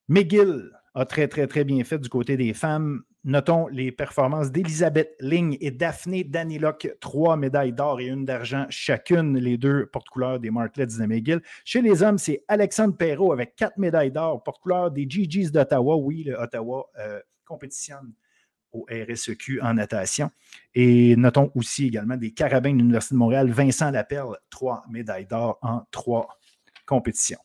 McGill 0.09 0.73
a 0.97 1.05
très, 1.05 1.29
très, 1.29 1.47
très 1.47 1.65
bien 1.65 1.85
fait 1.85 1.99
du 1.99 2.09
côté 2.09 2.39
des 2.39 2.55
femmes. 2.55 3.03
Notons 3.23 3.67
les 3.69 3.93
performances 3.93 4.51
d'Elisabeth 4.51 5.15
Ligne 5.21 5.59
et 5.61 5.71
Daphné 5.71 6.25
Danilok, 6.25 6.97
trois 7.01 7.37
médailles 7.37 7.75
d'or 7.75 8.01
et 8.01 8.07
une 8.07 8.25
d'argent 8.25 8.67
chacune, 8.71 9.37
les 9.37 9.59
deux 9.59 9.87
porte-couleurs 9.87 10.41
des 10.41 10.51
Martlets 10.51 10.87
de 10.87 11.07
McGill. 11.07 11.43
Chez 11.65 11.83
les 11.83 12.03
hommes, 12.03 12.17
c'est 12.17 12.45
Alexandre 12.49 12.97
Perrault 12.97 13.33
avec 13.33 13.57
quatre 13.57 13.77
médailles 13.77 14.11
d'or, 14.11 14.43
porte-couleur 14.43 14.91
des 14.91 15.07
GGs 15.09 15.51
d'Ottawa. 15.51 15.97
Oui, 15.97 16.25
le 16.25 16.35
Ottawa 16.35 16.89
euh, 16.99 17.21
compétitionne 17.45 18.15
au 18.73 18.87
RSEQ 18.91 19.61
en 19.61 19.75
natation. 19.75 20.31
Et 20.75 21.15
notons 21.17 21.51
aussi 21.55 21.89
également 21.89 22.17
des 22.17 22.33
carabins 22.33 22.73
de 22.73 22.79
l'Université 22.79 23.15
de 23.15 23.19
Montréal, 23.19 23.51
Vincent 23.51 23.91
Laperle, 23.91 24.39
trois 24.49 24.83
médailles 24.89 25.27
d'or 25.27 25.59
en 25.61 25.83
trois 25.91 26.29
compétitions. 26.87 27.39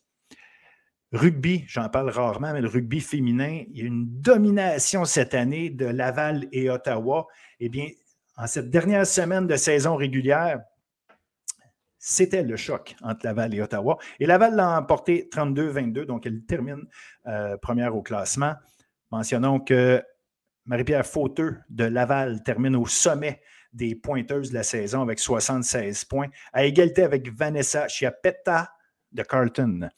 Rugby, 1.14 1.66
j'en 1.68 1.90
parle 1.90 2.10
rarement, 2.10 2.54
mais 2.54 2.62
le 2.62 2.70
rugby 2.70 3.02
féminin, 3.02 3.64
il 3.70 3.78
y 3.78 3.82
a 3.82 3.86
une 3.86 4.22
domination 4.22 5.04
cette 5.04 5.34
année 5.34 5.70
de 5.70 5.86
Laval 5.86 6.48
et 6.54 6.70
Ottawa. 6.70 7.28
Eh 7.60 7.68
bien, 7.68 7.90
en 8.38 8.48
cette 8.48 8.70
dernière 8.70 9.06
semaine 9.06 9.46
de 9.46 9.58
saison 9.58 9.98
régulière, 9.98 10.62
c'était 12.00 12.44
le 12.44 12.56
choc 12.56 12.96
entre 13.04 13.26
Laval 13.26 13.54
et 13.54 13.62
Ottawa. 13.62 13.98
Et 14.20 14.26
Laval 14.26 14.56
l'a 14.56 14.80
emporté 14.80 15.28
32-22, 15.32 16.06
donc 16.06 16.26
elle 16.26 16.46
termine 16.46 16.88
euh, 17.28 17.58
première 17.58 17.96
au 17.96 18.02
classement. 18.02 18.56
Mentionnons 19.12 19.60
que 19.60 20.02
Marie-Pierre 20.66 21.06
Fauteux 21.06 21.58
de 21.70 21.84
Laval 21.84 22.42
termine 22.44 22.78
au 22.78 22.86
sommet 22.86 23.42
des 23.74 23.96
pointeuses 23.96 24.50
de 24.50 24.56
la 24.56 24.64
saison 24.64 25.02
avec 25.02 25.20
76 25.20 26.06
points, 26.06 26.30
à 26.54 26.64
égalité 26.64 27.04
avec 27.04 27.30
Vanessa 27.34 27.90
Chiapetta 27.90 28.72
de 29.12 29.24
Carlton. 29.24 29.90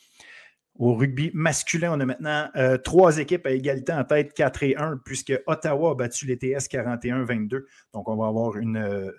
Au 0.80 0.96
rugby 0.96 1.30
masculin, 1.36 1.92
on 1.94 2.00
a 2.00 2.06
maintenant 2.06 2.50
euh, 2.56 2.77
trois 2.77 3.20
équipes 3.20 3.46
à 3.46 3.51
égalité 3.51 3.94
en 3.94 4.03
tête, 4.03 4.34
4 4.34 4.63
et 4.63 4.75
1, 4.75 5.01
puisque 5.06 5.34
Ottawa 5.46 5.92
a 5.92 5.96
battu 5.96 6.25
les 6.25 6.38
TS 6.38 6.68
41-22. 6.68 7.65
Donc, 7.94 8.10
on 8.10 8.15
va 8.15 8.27
avoir 8.27 8.58
une 8.58 8.77
euh, 8.77 9.12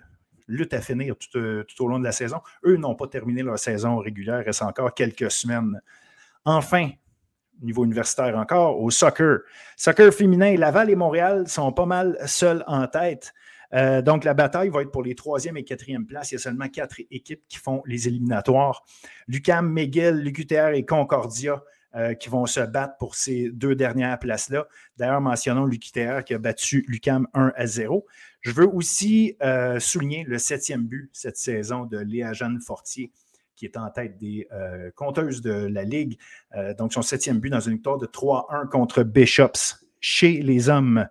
lutte 0.47 0.73
à 0.73 0.81
finir 0.81 1.15
euh, 1.35 1.63
tout, 1.63 1.83
au 1.85 1.87
long 1.87 1.99
de 1.99 2.03
la 2.03 2.11
saison. 2.11 2.41
Eux 2.65 2.75
n'ont 2.75 2.95
pas 2.95 3.07
terminé 3.07 3.41
leur 3.41 3.57
saison 3.57 3.97
régulière, 3.99 4.41
il 4.41 4.45
reste 4.45 4.63
encore 4.63 4.93
quelques 4.93 5.31
semaines. 5.31 5.81
Enfin, 6.43 6.89
niveau 7.61 7.85
universitaire 7.85 8.37
encore, 8.37 8.81
au 8.81 8.91
soccer. 8.91 9.39
Soccer 9.77 10.13
féminin, 10.13 10.57
Laval 10.57 10.89
et 10.89 10.95
Montréal 10.95 11.47
sont 11.47 11.71
pas 11.71 11.85
mal 11.85 12.17
seuls 12.25 12.65
en 12.67 12.85
tête. 12.87 13.33
Euh, 13.73 14.01
donc, 14.01 14.23
la 14.23 14.33
bataille 14.33 14.69
va 14.69 14.81
être 14.81 14.91
pour 14.91 15.03
les 15.03 15.15
troisième 15.15 15.57
et 15.57 15.63
quatrième 15.63 16.05
places. 16.05 16.31
Il 16.31 16.35
y 16.35 16.37
a 16.37 16.39
seulement 16.39 16.69
quatre 16.69 16.99
équipes 17.11 17.43
qui 17.47 17.57
font 17.57 17.81
les 17.85 18.07
éliminatoires. 18.07 18.83
Lucam, 19.27 19.71
McGill, 19.71 20.15
l'UQTR 20.15 20.69
et 20.73 20.85
Concordia 20.85 21.63
euh, 21.95 22.13
qui 22.13 22.29
vont 22.29 22.45
se 22.45 22.59
battre 22.59 22.97
pour 22.97 23.15
ces 23.15 23.49
deux 23.51 23.75
dernières 23.75 24.19
places-là. 24.19 24.67
D'ailleurs, 24.97 25.21
mentionnons 25.21 25.65
l'UQTR 25.65 26.23
qui 26.25 26.33
a 26.33 26.37
battu 26.37 26.83
Lucam 26.87 27.27
1 27.33 27.53
à 27.55 27.65
0. 27.65 28.05
Je 28.41 28.51
veux 28.51 28.67
aussi 28.67 29.35
euh, 29.41 29.79
souligner 29.79 30.23
le 30.23 30.37
septième 30.37 30.85
but 30.85 31.09
cette 31.13 31.37
saison 31.37 31.85
de 31.85 31.97
Léa 31.97 32.33
Jeanne 32.33 32.59
Fortier 32.59 33.11
qui 33.55 33.63
est 33.63 33.77
en 33.77 33.89
tête 33.89 34.17
des 34.17 34.49
compteuses 34.95 35.39
de 35.41 35.53
la 35.53 35.85
Ligue. 35.85 36.19
donc, 36.77 36.91
son 36.91 37.01
septième 37.01 37.39
but 37.39 37.49
dans 37.49 37.61
une 37.61 37.75
victoire 37.75 37.97
de 37.97 38.05
3-1 38.05 38.67
contre 38.67 39.03
Bishops 39.03 39.85
chez 40.01 40.41
les 40.41 40.67
hommes. 40.67 41.07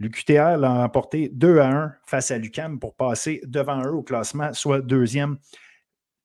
L'UQTR 0.00 0.56
l'a 0.56 0.72
emporté 0.82 1.28
2 1.28 1.58
à 1.58 1.68
1 1.68 1.92
face 2.06 2.30
à 2.30 2.38
l'UCAM 2.38 2.78
pour 2.80 2.94
passer 2.94 3.42
devant 3.46 3.84
eux 3.84 3.92
au 3.92 4.02
classement, 4.02 4.52
soit 4.54 4.80
deuxième. 4.80 5.36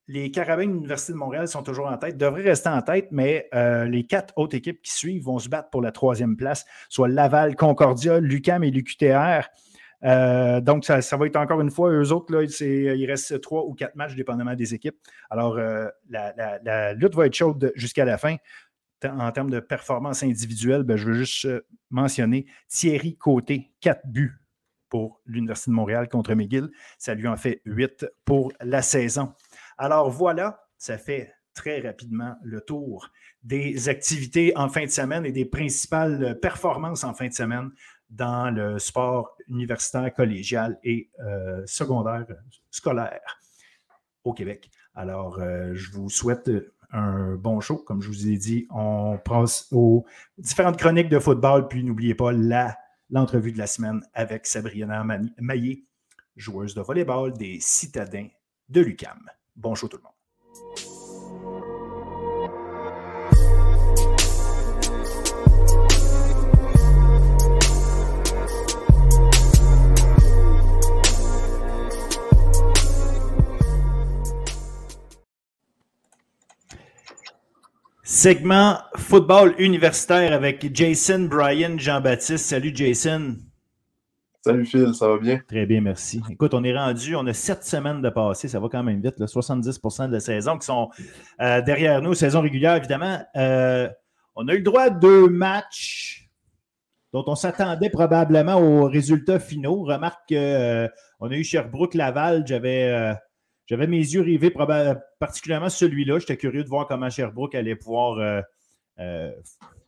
Les 0.08 0.30
Carabins 0.30 0.66
de 0.66 0.72
l'Université 0.72 1.12
de 1.12 1.18
Montréal 1.18 1.46
sont 1.46 1.62
toujours 1.62 1.88
en 1.88 1.98
tête, 1.98 2.16
devraient 2.16 2.42
rester 2.42 2.70
en 2.70 2.80
tête, 2.80 3.08
mais 3.10 3.48
euh, 3.54 3.84
les 3.84 4.04
quatre 4.04 4.32
autres 4.36 4.56
équipes 4.56 4.80
qui 4.80 4.92
suivent 4.92 5.24
vont 5.24 5.38
se 5.38 5.50
battre 5.50 5.68
pour 5.68 5.82
la 5.82 5.92
troisième 5.92 6.36
place, 6.36 6.64
soit 6.88 7.08
Laval, 7.08 7.54
Concordia, 7.54 8.18
l'UCAM 8.18 8.64
et 8.64 8.70
l'UQTR. 8.70 9.46
Euh, 10.04 10.60
donc, 10.60 10.84
ça, 10.84 11.00
va 11.16 11.26
être 11.26 11.36
encore 11.36 11.60
une 11.60 11.70
fois, 11.70 11.90
eux 11.90 12.12
autres, 12.12 12.32
il 12.62 13.06
reste 13.06 13.40
trois 13.40 13.64
ou 13.64 13.74
quatre 13.74 13.96
matchs 13.96 14.14
dépendamment 14.14 14.54
des 14.54 14.74
équipes. 14.74 14.96
Alors, 15.28 15.58
euh, 15.58 15.86
la, 16.08 16.94
lutte 16.94 17.14
va 17.14 17.26
être 17.26 17.34
chaude 17.34 17.72
jusqu'à 17.74 18.04
la 18.04 18.16
fin 18.16 18.36
en 19.04 19.32
termes 19.32 19.50
de 19.50 19.60
performance 19.60 20.22
individuelle, 20.22 20.82
ben, 20.82 20.96
je 20.96 21.06
veux 21.06 21.14
juste 21.14 21.44
euh, 21.44 21.66
mentionner 21.90 22.46
Thierry 22.68 23.16
Côté, 23.16 23.72
4 23.80 24.06
buts 24.06 24.40
pour 24.88 25.20
l'Université 25.26 25.70
de 25.70 25.76
Montréal 25.76 26.08
contre 26.08 26.34
McGill. 26.34 26.70
Ça 26.98 27.14
lui 27.14 27.28
en 27.28 27.36
fait 27.36 27.60
8 27.64 28.06
pour 28.24 28.52
la 28.60 28.82
saison. 28.82 29.32
Alors 29.78 30.10
voilà, 30.10 30.60
ça 30.78 30.96
fait 30.96 31.32
très 31.54 31.80
rapidement 31.80 32.36
le 32.42 32.60
tour 32.60 33.10
des 33.42 33.88
activités 33.88 34.52
en 34.56 34.68
fin 34.68 34.84
de 34.84 34.90
semaine 34.90 35.24
et 35.24 35.32
des 35.32 35.44
principales 35.44 36.38
performances 36.40 37.04
en 37.04 37.14
fin 37.14 37.28
de 37.28 37.32
semaine 37.32 37.70
dans 38.10 38.50
le 38.50 38.78
sport 38.78 39.36
universitaire, 39.48 40.12
collégial 40.14 40.78
et 40.84 41.10
euh, 41.20 41.62
secondaire 41.66 42.26
scolaire 42.70 43.40
au 44.24 44.32
Québec. 44.32 44.70
Alors, 44.94 45.38
euh, 45.40 45.74
je 45.74 45.90
vous 45.92 46.08
souhaite 46.08 46.50
un 46.92 47.34
bon 47.34 47.60
show. 47.60 47.76
Comme 47.76 48.02
je 48.02 48.08
vous 48.08 48.28
ai 48.28 48.36
dit, 48.36 48.66
on 48.70 49.18
passe 49.18 49.68
aux 49.72 50.04
différentes 50.38 50.78
chroniques 50.78 51.08
de 51.08 51.18
football, 51.18 51.68
puis 51.68 51.84
n'oubliez 51.84 52.14
pas 52.14 52.32
l'entrevue 53.10 53.52
de 53.52 53.58
la 53.58 53.66
semaine 53.66 54.02
avec 54.14 54.46
Sabrina 54.46 55.04
Maillé, 55.38 55.84
joueuse 56.36 56.74
de 56.74 56.80
volleyball 56.80 57.32
des 57.32 57.58
Citadins 57.60 58.28
de 58.68 58.80
l'UCAM. 58.80 59.20
Bon 59.54 59.74
show 59.74 59.88
tout 59.88 59.98
le 59.98 60.02
monde. 60.02 60.95
Segment 78.16 78.78
football 78.96 79.54
universitaire 79.58 80.32
avec 80.32 80.74
Jason, 80.74 81.28
Brian, 81.30 81.76
Jean-Baptiste. 81.76 82.46
Salut 82.46 82.72
Jason. 82.74 83.36
Salut 84.40 84.64
Phil, 84.64 84.94
ça 84.94 85.06
va 85.06 85.18
bien? 85.18 85.38
Très 85.46 85.66
bien, 85.66 85.82
merci. 85.82 86.22
Écoute, 86.30 86.54
on 86.54 86.64
est 86.64 86.74
rendu, 86.74 87.14
on 87.14 87.26
a 87.26 87.34
sept 87.34 87.62
semaines 87.64 88.00
de 88.00 88.08
passé, 88.08 88.48
ça 88.48 88.58
va 88.58 88.68
quand 88.70 88.82
même 88.82 89.02
vite, 89.02 89.20
70% 89.20 90.08
de 90.08 90.12
la 90.14 90.20
saison 90.20 90.56
qui 90.56 90.64
sont 90.64 90.88
euh, 91.42 91.60
derrière 91.60 92.00
nous, 92.00 92.14
saison 92.14 92.40
régulière 92.40 92.76
évidemment. 92.76 93.22
Euh, 93.36 93.86
on 94.34 94.48
a 94.48 94.54
eu 94.54 94.58
le 94.58 94.64
droit 94.64 94.84
à 94.84 94.90
deux 94.90 95.28
matchs 95.28 96.30
dont 97.12 97.24
on 97.26 97.34
s'attendait 97.34 97.90
probablement 97.90 98.54
aux 98.54 98.88
résultats 98.88 99.40
finaux. 99.40 99.82
Remarque 99.82 100.26
qu'on 100.30 100.36
euh, 100.36 100.88
a 101.20 101.34
eu 101.34 101.44
Sherbrooke-Laval, 101.44 102.44
j'avais 102.46 103.14
j'avais 103.66 103.88
mes 103.88 103.98
yeux 103.98 104.20
rivés, 104.20 104.52
particulièrement 105.18 105.68
celui-là. 105.68 106.20
J'étais 106.20 106.36
curieux 106.36 106.62
de 106.62 106.68
voir 106.68 106.86
comment 106.86 107.10
Sherbrooke 107.10 107.54
allait 107.56 107.74
pouvoir 107.74 108.18
euh, 108.18 108.40
euh, 109.00 109.32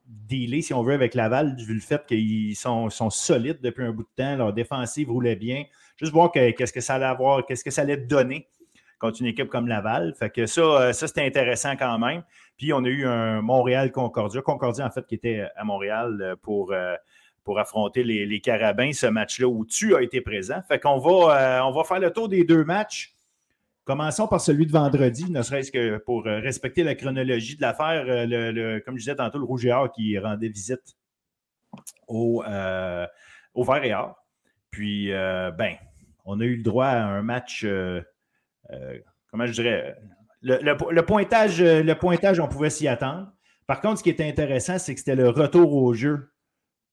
dealer, 0.04 0.62
si 0.62 0.74
on 0.74 0.82
veut, 0.82 0.94
avec 0.94 1.14
Laval, 1.14 1.54
vu 1.56 1.74
le 1.74 1.80
fait 1.80 2.04
qu'ils 2.06 2.56
sont, 2.56 2.90
solides 2.90 3.60
depuis 3.62 3.84
un 3.84 3.92
bout 3.92 4.02
de 4.02 4.08
temps. 4.16 4.36
Leur 4.36 4.52
défensive 4.52 5.10
roulait 5.10 5.36
bien. 5.36 5.64
Juste 5.96 6.12
voir 6.12 6.32
qu'est-ce 6.32 6.72
que 6.72 6.80
ça 6.80 6.96
allait 6.96 7.04
avoir, 7.04 7.46
qu'est-ce 7.46 7.62
que 7.62 7.70
ça 7.70 7.82
allait 7.82 7.96
donner 7.96 8.48
contre 8.98 9.20
une 9.20 9.28
équipe 9.28 9.48
comme 9.48 9.68
Laval. 9.68 10.12
Fait 10.18 10.30
que 10.30 10.46
ça, 10.46 10.60
euh, 10.60 10.92
ça 10.92 11.06
c'était 11.06 11.24
intéressant 11.24 11.76
quand 11.76 12.00
même. 12.00 12.24
Puis 12.56 12.72
on 12.72 12.82
a 12.82 12.88
eu 12.88 13.06
un 13.06 13.42
Montréal-Concordia. 13.42 14.42
Concordia, 14.42 14.86
en 14.86 14.90
fait, 14.90 15.06
qui 15.06 15.14
était 15.14 15.46
à 15.54 15.62
Montréal 15.62 16.34
pour 16.42 16.74
pour 17.44 17.58
affronter 17.58 18.02
les, 18.02 18.40
Carabins, 18.40 18.92
ce 18.92 19.06
match-là 19.06 19.46
où 19.46 19.64
tu 19.64 19.94
as 19.94 20.02
été 20.02 20.20
présent. 20.20 20.60
Fait 20.68 20.78
qu'on 20.78 20.98
va, 20.98 21.64
on 21.64 21.70
va 21.70 21.84
faire 21.84 22.00
le 22.00 22.10
tour 22.10 22.28
des 22.28 22.44
deux 22.44 22.62
matchs. 22.62 23.14
Commençons 23.88 24.28
par 24.28 24.42
celui 24.42 24.66
de 24.66 24.72
vendredi, 24.72 25.30
ne 25.30 25.40
serait-ce 25.40 25.72
que 25.72 25.96
pour 25.96 26.26
euh, 26.26 26.40
respecter 26.40 26.84
la 26.84 26.94
chronologie 26.94 27.56
de 27.56 27.62
l'affaire. 27.62 28.04
Euh, 28.06 28.26
le, 28.28 28.80
comme 28.80 28.96
je 28.96 29.00
disais 29.00 29.14
tantôt, 29.14 29.38
le 29.38 29.46
Rouge 29.46 29.64
et 29.64 29.72
Or 29.72 29.90
qui 29.90 30.18
rendait 30.18 30.50
visite 30.50 30.94
au, 32.06 32.44
euh, 32.46 33.06
au 33.54 33.64
Vert 33.64 33.82
et 33.82 33.94
Or. 33.94 34.14
Puis, 34.70 35.08
ben, 35.08 35.76
on 36.26 36.38
a 36.38 36.44
eu 36.44 36.56
le 36.56 36.62
droit 36.62 36.84
à 36.84 37.02
un 37.02 37.22
match, 37.22 37.66
comment 39.30 39.46
je 39.46 39.52
dirais, 39.52 39.96
le, 40.42 41.00
pointage, 41.00 41.62
le 41.62 41.94
pointage, 41.94 42.40
on 42.40 42.46
pouvait 42.46 42.68
s'y 42.68 42.88
attendre. 42.88 43.32
Par 43.66 43.80
contre, 43.80 44.00
ce 44.00 44.02
qui 44.02 44.10
était 44.10 44.28
intéressant, 44.28 44.78
c'est 44.78 44.92
que 44.92 45.00
c'était 45.00 45.16
le 45.16 45.30
retour 45.30 45.72
au 45.74 45.94
jeu 45.94 46.30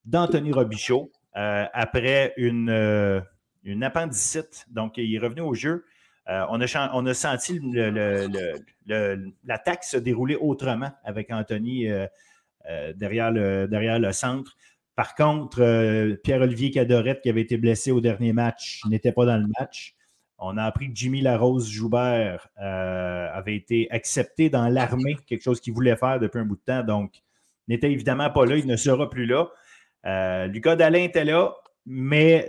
d'Anthony 0.06 0.50
Robichaud 0.50 1.12
après 1.34 2.32
une, 2.38 3.22
une 3.64 3.84
appendicite. 3.84 4.64
Donc, 4.70 4.96
il 4.96 5.14
est 5.14 5.18
revenu 5.18 5.42
au 5.42 5.52
jeu. 5.52 5.84
Euh, 6.28 6.44
on, 6.50 6.60
a, 6.60 7.14
senti 7.14 7.60
l'attaque 8.86 9.84
se 9.84 9.96
dérouler 9.96 10.34
autrement 10.36 10.90
avec 11.04 11.30
Anthony 11.30 11.88
euh, 11.88 12.06
euh, 12.68 12.92
derrière, 12.94 13.30
le, 13.30 14.12
centre. 14.12 14.56
Par 14.96 15.14
contre, 15.14 16.16
Pierre-Olivier 16.24 16.72
Cadorette, 16.72 17.20
qui 17.20 17.30
avait 17.30 17.42
été 17.42 17.58
blessé 17.58 17.92
au 17.92 18.00
dernier 18.00 18.32
match, 18.32 18.80
n'était 18.88 19.12
pas 19.12 19.24
dans 19.24 19.36
le 19.36 19.46
match. 19.60 19.94
On 20.38 20.56
a 20.56 20.64
appris 20.64 20.88
que 20.88 20.96
Jimmy 20.96 21.20
Larose-Joubert 21.20 22.48
avait 22.56 23.56
été 23.56 23.88
accepté 23.90 24.50
dans 24.50 24.68
l'armée, 24.68 25.16
quelque 25.26 25.42
chose 25.42 25.60
qu'il 25.60 25.74
voulait 25.74 25.96
faire 25.96 26.18
depuis 26.18 26.40
un 26.40 26.44
bout 26.44 26.56
de 26.56 26.62
temps, 26.62 26.82
donc 26.82 27.12
n'était 27.68 27.90
évidemment 27.90 28.30
pas 28.30 28.46
là, 28.46 28.56
il 28.56 28.66
ne 28.66 28.76
sera 28.76 29.08
plus 29.08 29.26
là. 29.26 29.48
Lucas 30.48 30.76
Dalin 30.76 31.04
était 31.04 31.24
là, 31.24 31.54
mais 31.84 32.48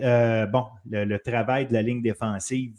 bon, 0.51 0.65
le, 0.89 1.17
travail 1.17 1.67
de 1.67 1.73
la 1.73 1.81
ligne 1.81 2.01
défensive 2.01 2.73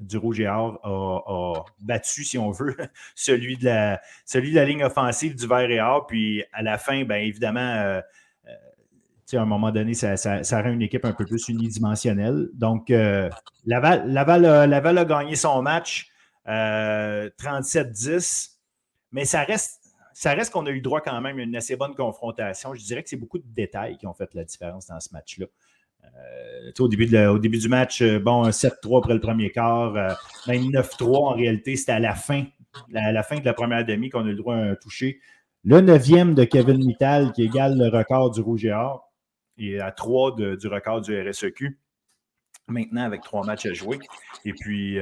du 0.00 0.16
Rouge 0.16 0.40
et 0.40 0.48
Or 0.48 0.80
a, 0.82 1.64
battu, 1.80 2.24
si 2.24 2.38
on 2.38 2.50
veut, 2.50 2.76
celui 3.14 3.56
de, 3.56 3.66
la, 3.66 4.00
celui 4.24 4.50
de 4.50 4.56
la 4.56 4.64
ligne 4.64 4.82
offensive 4.84 5.36
du 5.36 5.46
Vert 5.46 5.70
et 5.70 5.80
Or. 5.80 6.06
Puis 6.06 6.42
à 6.52 6.62
la 6.62 6.78
fin, 6.78 7.04
bien 7.04 7.18
évidemment, 7.18 7.60
euh, 7.60 8.00
euh, 8.46 9.38
à 9.38 9.40
un 9.40 9.46
moment 9.46 9.70
donné, 9.70 9.94
ça, 9.94 10.16
rend 10.62 10.70
une 10.70 10.82
équipe 10.82 11.04
un 11.04 11.12
peu 11.12 11.24
plus 11.24 11.48
unidimensionnelle. 11.48 12.48
Donc, 12.54 12.90
euh, 12.90 13.30
Laval, 13.66 14.10
Laval, 14.10 14.98
a 14.98 15.04
gagné 15.04 15.36
son 15.36 15.62
match 15.62 16.10
37-10, 16.46 18.56
mais 19.12 19.24
ça 19.24 19.42
reste. 19.42 19.80
Ça 20.16 20.32
reste 20.32 20.52
qu'on 20.52 20.64
a 20.66 20.70
eu 20.70 20.80
droit 20.80 21.00
quand 21.00 21.20
même 21.20 21.40
à 21.40 21.42
une 21.42 21.56
assez 21.56 21.74
bonne 21.74 21.96
confrontation. 21.96 22.72
Je 22.72 22.84
dirais 22.84 23.02
que 23.02 23.08
c'est 23.08 23.16
beaucoup 23.16 23.38
de 23.38 23.48
détails 23.48 23.96
qui 23.96 24.06
ont 24.06 24.14
fait 24.14 24.32
la 24.34 24.44
différence 24.44 24.86
dans 24.86 25.00
ce 25.00 25.12
match-là. 25.12 25.46
Euh, 26.64 26.72
au, 26.78 26.88
début 27.38 27.58
du 27.58 27.68
match, 27.68 28.02
euh, 28.02 28.18
bon, 28.18 28.48
7-3 28.48 28.98
après 28.98 29.14
le 29.14 29.20
premier 29.20 29.50
quart, 29.50 29.96
euh, 29.96 30.10
même 30.46 30.62
9-3 30.62 31.16
en 31.16 31.34
réalité, 31.34 31.76
c'était 31.76 31.92
à 31.92 32.00
la 32.00 32.14
fin, 32.14 32.44
la 32.90 33.22
fin 33.22 33.38
de 33.38 33.44
la 33.44 33.54
première 33.54 33.84
demi 33.84 34.10
qu'on 34.10 34.20
a 34.20 34.30
le 34.30 34.34
droit 34.34 34.56
à 34.56 34.58
un 34.58 34.74
toucher. 34.74 35.20
Le 35.64 35.80
neuvième 35.80 36.34
de 36.34 36.44
Kevin 36.44 36.84
Mittal 36.84 37.32
qui 37.32 37.44
égale 37.44 37.78
le 37.78 37.88
record 37.88 38.30
du 38.30 38.40
Rouge 38.40 38.64
et 38.64 38.72
Or 38.72 39.12
et 39.56 39.80
à 39.80 39.92
3 39.92 40.36
du 40.36 40.68
record 40.68 41.00
du 41.00 41.18
RSEQ. 41.18 41.78
Maintenant, 42.66 43.02
avec 43.02 43.20
trois 43.20 43.44
matchs 43.44 43.66
à 43.66 43.74
jouer. 43.74 43.98
Et 44.46 44.54
puis, 44.54 44.98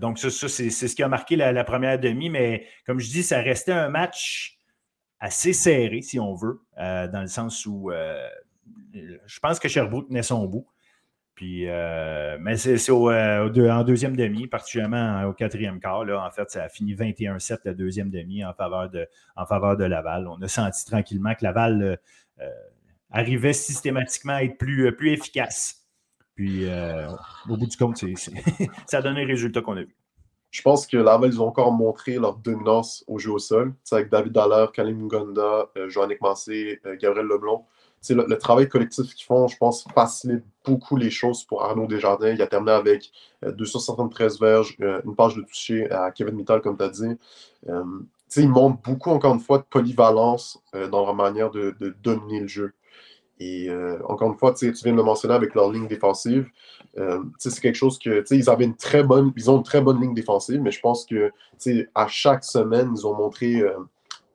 donc, 0.00 0.18
ça, 0.18 0.30
c'est 0.30 0.70
ce 0.70 0.94
qui 0.94 1.02
a 1.02 1.08
marqué 1.08 1.36
la, 1.36 1.64
première 1.64 1.98
demi, 1.98 2.30
mais 2.30 2.66
comme 2.86 2.98
je 2.98 3.10
dis, 3.10 3.22
ça 3.22 3.40
restait 3.40 3.72
un 3.72 3.88
match 3.88 4.58
assez 5.20 5.52
serré, 5.52 6.02
si 6.02 6.18
on 6.18 6.34
veut, 6.34 6.60
dans 6.76 7.20
le 7.20 7.26
sens 7.26 7.64
où 7.64 7.90
je 8.92 9.40
pense 9.40 9.58
que 9.58 9.68
Sherbrooke 9.68 10.08
tenait 10.08 10.22
son 10.22 10.46
bout. 10.46 10.66
Euh, 11.42 12.36
mais 12.40 12.56
c'est 12.56 12.76
euh, 12.90 13.70
en 13.70 13.84
deuxième 13.84 14.16
demi, 14.16 14.46
particulièrement 14.46 15.24
au 15.24 15.32
quatrième 15.32 15.80
quart. 15.80 16.04
Là, 16.04 16.24
en 16.24 16.30
fait, 16.30 16.50
ça 16.50 16.64
a 16.64 16.68
fini 16.68 16.94
21-7 16.94 17.60
la 17.64 17.74
deuxième 17.74 18.10
demi 18.10 18.44
en 18.44 18.52
faveur, 18.52 18.90
de, 18.90 19.06
en 19.36 19.46
faveur 19.46 19.76
de 19.76 19.84
Laval. 19.84 20.28
On 20.28 20.40
a 20.40 20.48
senti 20.48 20.84
tranquillement 20.84 21.34
que 21.34 21.44
Laval 21.44 21.98
euh, 22.40 22.46
arrivait 23.10 23.52
systématiquement 23.52 24.34
à 24.34 24.44
être 24.44 24.58
plus, 24.58 24.94
plus 24.94 25.12
efficace. 25.12 25.78
Puis, 26.34 26.66
au 27.48 27.56
bout 27.56 27.66
du 27.66 27.76
compte, 27.76 27.98
ça 28.86 28.98
a 28.98 29.02
donné 29.02 29.24
le 29.24 29.28
résultat 29.28 29.60
qu'on 29.60 29.76
a 29.76 29.82
vu. 29.82 29.94
Je 30.52 30.62
pense 30.62 30.86
que 30.86 30.96
Laval, 30.96 31.32
ils 31.32 31.42
ont 31.42 31.48
encore 31.48 31.72
montré 31.72 32.12
leur 32.18 32.36
dominance 32.36 33.02
au 33.08 33.18
jeu 33.18 33.32
au 33.32 33.40
sol. 33.40 33.74
avec 33.90 34.08
David 34.08 34.32
Dallaire, 34.32 34.70
Kalim 34.70 34.96
Mugonda, 34.96 35.68
Joannick 35.88 36.20
Massé, 36.20 36.80
Gabriel 37.00 37.26
Leblon 37.26 37.64
le, 38.10 38.36
travail 38.36 38.68
collectif 38.68 39.14
qu'ils 39.14 39.24
font, 39.24 39.46
je 39.48 39.56
pense, 39.56 39.84
facilite 39.94 40.44
beaucoup 40.64 40.96
les 40.96 41.10
choses 41.10 41.44
pour 41.44 41.64
Arnaud 41.64 41.86
Desjardins. 41.86 42.30
Il 42.30 42.42
a 42.42 42.46
terminé 42.46 42.72
avec 42.72 43.10
273 43.42 44.34
euh, 44.34 44.44
verges, 44.44 44.76
euh, 44.80 45.00
une 45.04 45.14
page 45.14 45.36
de 45.36 45.42
toucher 45.42 45.90
à 45.90 46.10
Kevin 46.10 46.34
Mittal, 46.34 46.60
comme 46.60 46.76
tu 46.76 46.84
as 46.84 46.88
dit. 46.88 47.16
Euh, 47.68 47.84
ils 48.36 48.48
montrent 48.48 48.80
beaucoup, 48.82 49.10
encore 49.10 49.34
une 49.34 49.40
fois, 49.40 49.58
de 49.58 49.64
polyvalence 49.64 50.58
dans 50.72 51.04
leur 51.04 51.14
manière 51.14 51.50
de, 51.50 51.76
dominer 52.02 52.40
le 52.40 52.46
jeu. 52.46 52.72
Et 53.42 53.70
encore 54.08 54.30
une 54.30 54.38
fois, 54.38 54.52
tu 54.54 54.70
viens 54.70 54.92
de 54.92 54.96
le 54.96 55.02
mentionner 55.02 55.34
avec 55.34 55.54
leur 55.54 55.70
ligne 55.72 55.88
défensive. 55.88 56.48
c'est 57.38 57.60
quelque 57.60 57.76
chose 57.76 57.98
que 57.98 58.24
ils 58.30 58.50
avaient 58.50 58.64
une 58.64 58.76
très 58.76 59.02
bonne, 59.02 59.32
ils 59.36 59.50
ont 59.50 59.58
une 59.58 59.62
très 59.62 59.80
bonne 59.80 60.00
ligne 60.00 60.14
défensive, 60.14 60.60
mais 60.60 60.70
je 60.70 60.80
pense 60.80 61.04
que 61.06 61.32
à 61.94 62.06
chaque 62.08 62.44
semaine, 62.44 62.92
ils 62.96 63.06
ont 63.06 63.14
montré 63.14 63.62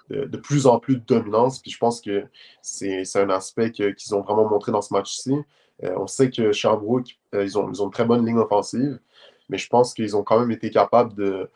de, 0.09 0.37
plus 0.37 0.67
en 0.67 0.79
plus 0.79 0.95
de 0.95 1.03
dominance. 1.05 1.59
Puis 1.59 1.71
je 1.71 1.77
pense 1.77 2.01
que 2.01 2.25
c'est 2.61 3.03
un 3.15 3.29
aspect 3.29 3.71
qu'ils 3.71 4.15
ont 4.15 4.21
vraiment 4.21 4.49
montré 4.49 4.71
dans 4.71 4.81
ce 4.81 4.93
match-ci. 4.93 5.33
Euh, 5.83 5.93
on 5.97 6.07
sait 6.07 6.29
que 6.29 6.51
Sherbrooke, 6.51 7.17
euh, 7.35 7.43
ils, 7.43 7.57
ont, 7.57 7.69
ils 7.71 7.81
ont 7.81 7.85
une 7.85 7.91
très 7.91 8.05
bonne 8.05 8.25
ligne 8.25 8.37
offensive, 8.37 8.99
mais 9.49 9.57
je 9.57 9.67
pense 9.67 9.93
qu'ils 9.93 10.15
ont 10.15 10.23
quand 10.23 10.39
même 10.39 10.51
été 10.51 10.71
capables 10.71 11.13
de, 11.13 11.49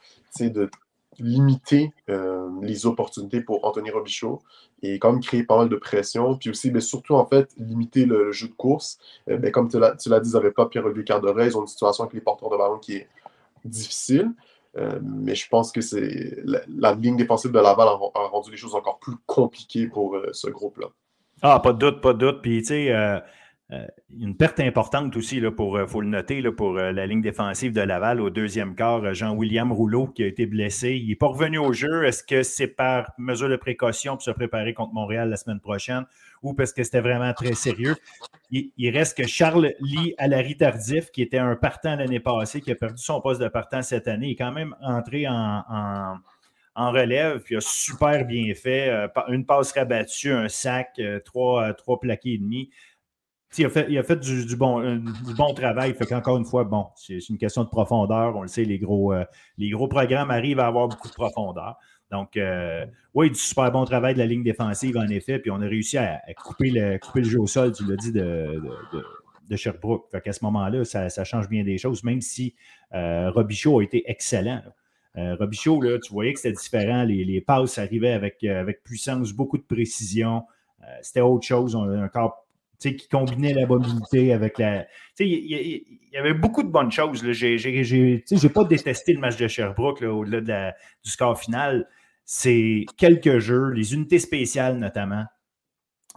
limiter 1.22 1.94
les 2.62 2.86
opportunités 2.86 3.42
pour 3.42 3.66
Anthony 3.66 3.92
Robichaud 3.92 4.42
et 4.84 5.00
quand 5.00 5.12
même 5.12 5.22
créer 5.22 5.44
pas 5.44 5.58
mal 5.58 5.70
de 5.70 5.76
pression. 5.76 6.36
Puis 6.36 6.50
aussi, 6.50 6.72
mais 6.72 6.82
surtout, 6.82 7.16
en 7.16 7.26
fait, 7.26 7.50
limiter 7.58 8.06
le, 8.06 8.32
jeu 8.32 8.48
de 8.48 8.54
course. 8.54 8.98
Ben, 9.28 9.52
comme 9.52 9.70
tu 9.70 9.80
l'as 9.80 9.94
dit, 9.94 10.30
ils 10.30 10.34
n'avaient 10.34 10.52
pas 10.52 10.66
Pierre-Olivier 10.66 11.04
Cardoret. 11.04 11.48
Ils 11.48 11.58
ont 11.58 11.62
une 11.62 11.68
situation 11.68 12.04
avec 12.04 12.14
les 12.14 12.22
porteurs 12.22 12.50
de 12.50 12.58
ballon 12.58 12.80
qui 12.80 12.96
est 12.96 13.08
difficile. 13.66 14.32
mais 15.02 15.36
je 15.36 15.48
pense 15.50 15.72
que 15.72 15.82
c'est 15.82 16.38
la, 16.46 16.94
ligne 16.94 17.18
défensive 17.18 17.52
de 17.52 17.60
Laval 17.60 17.88
a, 17.88 18.28
rendu 18.28 18.52
les 18.52 18.58
choses 18.58 18.76
encore 18.76 19.00
plus 19.00 19.16
compliquées 19.26 19.88
pour 19.88 20.18
ce 20.32 20.50
groupe-là. 20.50 20.88
Ah, 21.42 21.60
pas 21.60 21.74
de 21.74 21.80
doute, 21.80 22.02
pas 22.02 22.14
de 22.14 22.20
doute. 22.20 22.42
Puis, 22.42 22.62
tu 22.62 22.68
sais, 22.68 22.92
euh, 22.94 23.20
une 24.20 24.36
perte 24.36 24.60
importante 24.60 25.16
aussi, 25.16 25.38
il 25.38 25.46
euh, 25.46 25.88
faut 25.88 26.02
le 26.02 26.08
noter, 26.08 26.42
là, 26.42 26.52
pour 26.52 26.78
euh, 26.78 26.92
la 26.92 27.08
ligne 27.08 27.22
défensive 27.22 27.72
de 27.72 27.80
Laval 27.80 28.20
au 28.20 28.30
deuxième 28.30 28.76
quart. 28.76 29.14
Jean-William 29.14 29.72
Rouleau 29.72 30.08
qui 30.08 30.24
a 30.24 30.28
été 30.28 30.46
blessé. 30.46 30.92
Il 30.92 31.08
n'est 31.08 31.16
pas 31.16 31.28
revenu 31.28 31.58
au 31.58 31.72
jeu. 31.72 32.04
Est-ce 32.04 32.24
que 32.24 32.44
c'est 32.44 32.68
par 32.68 33.14
mesure 33.18 33.48
de 33.48 33.56
précaution 33.56 34.14
pour 34.14 34.24
se 34.24 34.32
préparer 34.32 34.74
contre 34.74 34.94
Montréal 34.94 35.30
la 35.30 35.38
semaine 35.38 35.62
prochaine 35.62 36.06
ou 36.44 36.54
parce 36.54 36.74
que 36.74 36.84
c'était 36.84 37.00
vraiment 37.00 37.34
très 37.34 37.54
sérieux? 37.54 37.96
Il, 38.52 38.90
reste 38.90 39.18
que 39.18 39.26
Charles 39.26 39.74
Lee 39.80 40.14
Alary 40.18 40.58
Tardif, 40.58 41.10
qui 41.12 41.22
était 41.22 41.38
un 41.38 41.56
partant 41.56 41.96
l'année 41.96 42.20
passée, 42.20 42.60
qui 42.60 42.72
a 42.72 42.76
perdu 42.76 43.02
son 43.02 43.22
poste 43.22 43.40
de 43.40 43.48
partant 43.48 43.82
cette 43.82 44.10
année, 44.10 44.32
est 44.32 44.36
quand 44.36 44.52
même 44.52 44.76
entré 44.82 45.26
en, 45.30 46.18
relève, 46.76 47.40
puis 47.40 47.56
a 47.56 47.62
super 47.62 48.26
bien 48.26 48.54
fait. 48.54 48.92
Une 49.30 49.46
passe 49.46 49.72
rabattue, 49.72 50.34
un 50.34 50.50
sac, 50.50 51.00
trois, 51.24 51.74
trois 51.74 52.00
plaqués 52.02 52.34
et 52.34 52.38
demi 52.40 52.70
il 53.58 53.66
a 53.66 53.70
fait, 53.70 53.88
euh, 53.90 54.16
du 54.46 54.56
bon 55.36 55.54
travail. 55.54 55.94
Fait 55.94 56.06
qu'encore 56.06 56.38
une 56.38 56.46
fois, 56.46 56.64
bon, 56.64 56.88
c'est 56.96 57.18
une 57.30 57.38
question 57.38 57.64
de 57.64 57.70
profondeur. 57.70 58.36
On 58.36 58.44
le 58.44 58.48
sait, 58.48 58.64
les 58.64 58.80
gros, 58.80 59.14
euh, 59.14 59.26
programmes 59.90 60.32
arrivent 60.32 60.60
à 60.60 60.68
avoir 60.68 60.88
beaucoup 60.88 61.10
de 61.10 61.14
profondeur. 61.14 61.78
Donc, 62.12 62.38
euh, 62.38 62.86
oui, 63.14 63.30
du 63.30 63.36
super 63.36 63.72
bon 63.72 63.86
travail 63.86 64.14
de 64.14 64.20
la 64.20 64.26
ligne 64.26 64.44
défensive, 64.44 64.98
en 64.98 65.08
effet. 65.08 65.40
Puis 65.40 65.52
on 65.52 65.62
a 65.62 65.68
réussi 65.68 65.98
à, 65.98 66.22
couper, 66.36 66.72
le, 66.72 67.24
jeu 67.24 67.40
au 67.40 67.48
sol, 67.48 67.74
tu 67.74 67.86
l'as 67.86 67.96
dit, 67.96 68.12
de, 68.12 68.62
Sherbrooke. 69.56 70.10
Fait 70.12 70.22
qu'à 70.22 70.32
ce 70.32 70.44
moment-là, 70.46 70.86
ça, 70.86 71.24
change 71.26 71.50
bien 71.50 71.64
des 71.64 71.78
choses, 71.78 72.04
même 72.04 72.22
si 72.22 72.56
Robichaud 72.94 73.80
a 73.80 73.84
été 73.84 74.10
excellent. 74.10 74.62
Robichaud, 75.16 75.82
là, 75.82 76.00
tu 76.00 76.14
voyais 76.14 76.34
que 76.34 76.40
c'était 76.40 76.58
différent. 76.58 77.04
Les, 77.04 77.42
passes 77.42 77.78
arrivaient 77.78 78.14
avec, 78.14 78.44
avec 78.44 78.84
puissance, 78.84 79.34
beaucoup 79.34 79.58
de 79.58 79.64
précision. 79.64 80.44
c'était 81.02 81.22
autre 81.22 81.46
chose. 81.46 81.76
On 81.76 81.90
a 81.90 81.98
un 81.98 82.10
corps 82.10 82.41
qui 82.82 83.08
combinait 83.08 83.54
la 83.54 83.66
mobilité 83.66 84.34
avec 84.34 84.58
la. 84.58 84.88
Il 85.20 85.86
y, 86.12 86.18
avait 86.18 86.34
beaucoup 86.34 86.64
de 86.64 86.70
bonnes 86.70 86.92
choses. 86.92 87.22
Je 87.22 88.44
n'ai 88.44 88.50
pas 88.50 88.64
détesté 88.64 89.14
le 89.14 89.20
match 89.20 89.38
de 89.38 89.48
Sherbrooke 89.48 90.02
au-delà 90.02 90.74
du 91.04 91.12
score 91.12 91.40
final. 91.40 91.88
C'est 92.26 92.86
quelques 92.98 93.40
jeux, 93.40 93.70
les 93.70 93.94
unités 93.94 94.20
spéciales 94.20 94.78
notamment. 94.78 95.26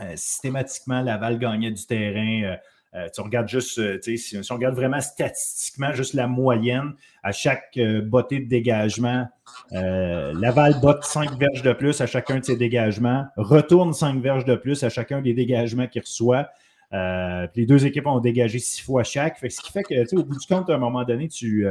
Euh, 0.01 0.15
systématiquement, 0.17 1.03
Laval 1.03 1.39
gagnait 1.39 1.71
du 1.71 1.87
terrain. 1.87 2.43
Euh, 2.43 2.57
euh, 2.95 3.09
tu 3.13 3.21
regardes 3.21 3.49
juste, 3.49 4.03
si, 4.03 4.19
si, 4.19 4.53
on 4.53 4.55
regarde 4.55 4.77
vraiment 4.77 5.01
statistiquement, 5.01 5.93
juste 5.93 6.15
la 6.15 6.29
moyenne, 6.29 6.95
à 7.23 7.33
chaque 7.33 7.79
bottée 8.05 8.41
de 8.41 8.49
dégagement, 8.49 9.27
Laval 9.73 10.81
botte 10.81 11.05
5 11.05 11.39
verges 11.39 11.63
de 11.63 11.73
plus 11.73 12.01
à 12.01 12.07
chacun 12.07 12.39
de 12.39 12.45
ses 12.45 12.57
dégagements, 12.57 13.27
retourne 13.37 13.93
5 13.93 14.23
verges 14.23 14.45
de 14.45 14.55
plus 14.55 14.85
à 14.85 14.91
chacun 14.91 15.21
des 15.21 15.35
dégagements 15.35 15.89
qu'il 15.89 16.03
reçoit. 16.03 16.49
les 16.93 17.67
deux 17.67 17.85
équipes 17.85 18.07
ont 18.07 18.21
dégagé 18.21 18.61
6 18.61 18.83
fois 18.83 19.03
chaque. 19.03 19.39
ce 19.39 19.61
qui 19.61 19.73
fait 19.73 19.83
que, 19.83 20.17
au 20.17 20.23
bout 20.23 20.39
du 20.39 20.47
compte, 20.47 20.71
à 20.71 20.75
un 20.75 20.79
moment 20.79 21.05
donné, 21.05 21.29
tu, 21.29 21.67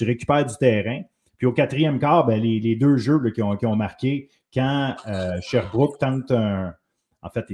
récupères 0.00 0.46
du 0.46 0.56
terrain. 0.56 1.02
Puis 1.38 1.46
au 1.48 1.52
quatrième 1.52 1.98
quart, 1.98 2.24
ben, 2.24 2.40
les, 2.40 2.76
deux 2.76 2.98
jeux 2.98 3.20
qui, 3.32 3.42
ont, 3.42 3.56
qui, 3.56 3.66
ont, 3.66 3.74
marqué, 3.74 4.28
quand 4.54 4.94
Sherbrooke 5.40 5.98
tente 5.98 6.30
un. 6.30 6.74
En 7.24 7.30
fait, 7.30 7.46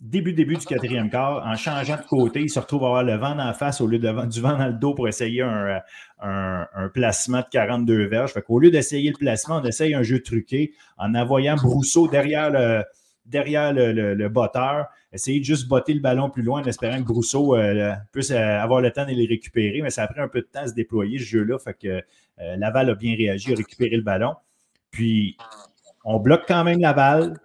début, 0.00 0.32
début 0.32 0.56
du 0.56 0.66
quatrième 0.66 1.10
quart, 1.10 1.46
en 1.46 1.56
changeant 1.56 1.96
de 1.96 2.02
côté, 2.02 2.42
il 2.42 2.50
se 2.50 2.58
retrouve 2.58 2.84
à 2.84 2.86
avoir 2.86 3.04
le 3.04 3.16
vent 3.16 3.38
en 3.38 3.52
face 3.54 3.80
au 3.80 3.86
lieu 3.86 3.98
de, 3.98 4.26
du 4.26 4.40
vent 4.40 4.56
dans 4.56 4.66
le 4.66 4.72
dos 4.74 4.94
pour 4.94 5.08
essayer 5.08 5.42
un, 5.42 5.80
placement 6.92 7.40
de 7.40 7.46
42 7.50 8.06
verges. 8.06 8.32
Fait 8.32 8.42
qu'au 8.42 8.58
lieu 8.58 8.70
d'essayer 8.70 9.10
le 9.10 9.16
placement, 9.16 9.60
on 9.62 9.64
essaye 9.64 9.94
un 9.94 10.02
jeu 10.02 10.22
truqué 10.22 10.72
en 10.98 11.14
envoyant 11.14 11.56
Brousseau 11.56 12.08
derrière 12.08 12.50
le, 12.50 12.82
derrière 13.26 13.72
botteur, 14.30 14.86
essayer 15.12 15.40
de 15.40 15.44
juste 15.44 15.68
botter 15.68 15.94
le 15.94 16.00
ballon 16.00 16.28
plus 16.28 16.42
loin 16.42 16.60
en 16.60 16.64
espérant 16.64 16.98
que 16.98 17.06
Brousseau 17.06 17.56
euh, 17.56 17.94
puisse 18.12 18.30
euh, 18.30 18.60
avoir 18.60 18.80
le 18.80 18.90
temps 18.90 19.06
de 19.06 19.12
les 19.12 19.26
récupérer. 19.26 19.80
Mais 19.80 19.90
ça 19.90 20.02
a 20.02 20.08
pris 20.08 20.20
un 20.20 20.28
peu 20.28 20.40
de 20.40 20.46
temps 20.46 20.60
à 20.60 20.68
se 20.68 20.74
déployer, 20.74 21.18
ce 21.18 21.24
jeu-là. 21.24 21.58
Fait 21.58 21.74
que 21.74 21.88
euh, 21.88 22.56
Laval 22.56 22.90
a 22.90 22.94
bien 22.94 23.16
réagi, 23.16 23.52
a 23.52 23.56
récupéré 23.56 23.96
le 23.96 24.02
ballon. 24.02 24.34
Puis, 24.90 25.36
on 26.04 26.18
bloque 26.18 26.44
quand 26.46 26.64
même 26.64 26.80
Laval. 26.80 27.38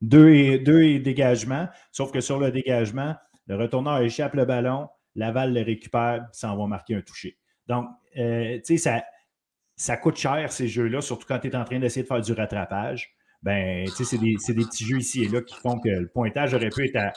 Deux, 0.00 0.30
et, 0.30 0.58
deux 0.58 0.98
dégagement, 0.98 1.68
sauf 1.92 2.10
que 2.10 2.20
sur 2.20 2.38
le 2.38 2.50
dégagement, 2.50 3.14
le 3.46 3.56
retourneur 3.56 4.00
échappe 4.00 4.34
le 4.34 4.44
ballon, 4.44 4.88
Laval 5.14 5.52
le 5.52 5.62
récupère, 5.62 6.26
ça 6.32 6.52
en 6.52 6.56
va 6.56 6.66
marquer 6.66 6.94
un 6.94 7.02
toucher. 7.02 7.36
Donc, 7.66 7.86
euh, 8.16 8.56
tu 8.58 8.62
sais, 8.64 8.76
ça, 8.78 9.02
ça 9.76 9.96
coûte 9.96 10.16
cher 10.16 10.52
ces 10.52 10.68
jeux-là, 10.68 11.00
surtout 11.00 11.26
quand 11.26 11.38
tu 11.38 11.48
es 11.48 11.56
en 11.56 11.64
train 11.64 11.78
d'essayer 11.78 12.02
de 12.02 12.08
faire 12.08 12.20
du 12.20 12.32
rattrapage. 12.32 13.14
Ben, 13.42 13.86
tu 13.86 13.92
sais, 13.92 14.04
c'est 14.04 14.18
des, 14.18 14.36
des, 14.36 14.64
petits 14.66 14.84
jeux 14.84 14.98
ici 14.98 15.22
et 15.24 15.28
là 15.28 15.40
qui 15.40 15.56
font 15.56 15.78
que 15.78 15.88
le 15.88 16.08
pointage 16.08 16.52
aurait 16.54 16.68
pu 16.68 16.86
être 16.86 16.96
à 16.96 17.12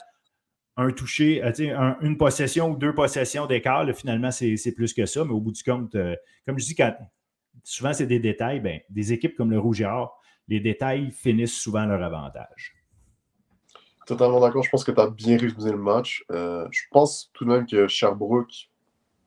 un 0.77 0.91
toucher, 0.91 1.43
euh, 1.43 1.93
une 2.01 2.17
possession 2.17 2.71
ou 2.71 2.77
deux 2.77 2.93
possessions 2.93 3.45
d'écart. 3.45 3.85
Finalement, 3.95 4.31
c'est 4.31 4.73
plus 4.75 4.93
que 4.93 5.05
ça, 5.05 5.23
mais 5.23 5.31
au 5.31 5.41
bout 5.41 5.51
du 5.51 5.63
compte, 5.63 5.93
euh, 5.95 6.15
comme 6.45 6.57
je 6.57 6.65
dis, 6.65 6.75
quand, 6.75 6.95
souvent 7.63 7.93
c'est 7.93 8.07
des 8.07 8.19
détails, 8.19 8.59
ben, 8.59 8.79
des 8.89 9.13
équipes 9.13 9.35
comme 9.35 9.51
le 9.51 9.59
Rouge 9.59 9.81
et 9.81 9.85
Or, 9.85 10.19
les 10.47 10.59
détails 10.59 11.11
finissent 11.11 11.57
souvent 11.57 11.85
leur 11.85 12.01
avantage. 12.01 12.72
Totalement 14.05 14.39
d'accord. 14.39 14.63
Je 14.63 14.69
pense 14.69 14.83
que 14.83 14.91
tu 14.91 14.99
as 14.99 15.07
bien 15.07 15.37
résumé 15.37 15.71
le 15.71 15.77
match. 15.77 16.25
Euh, 16.31 16.67
je 16.71 16.81
pense 16.91 17.29
tout 17.33 17.45
de 17.45 17.49
même 17.49 17.65
que 17.65 17.87
Sherbrooke, 17.87 18.69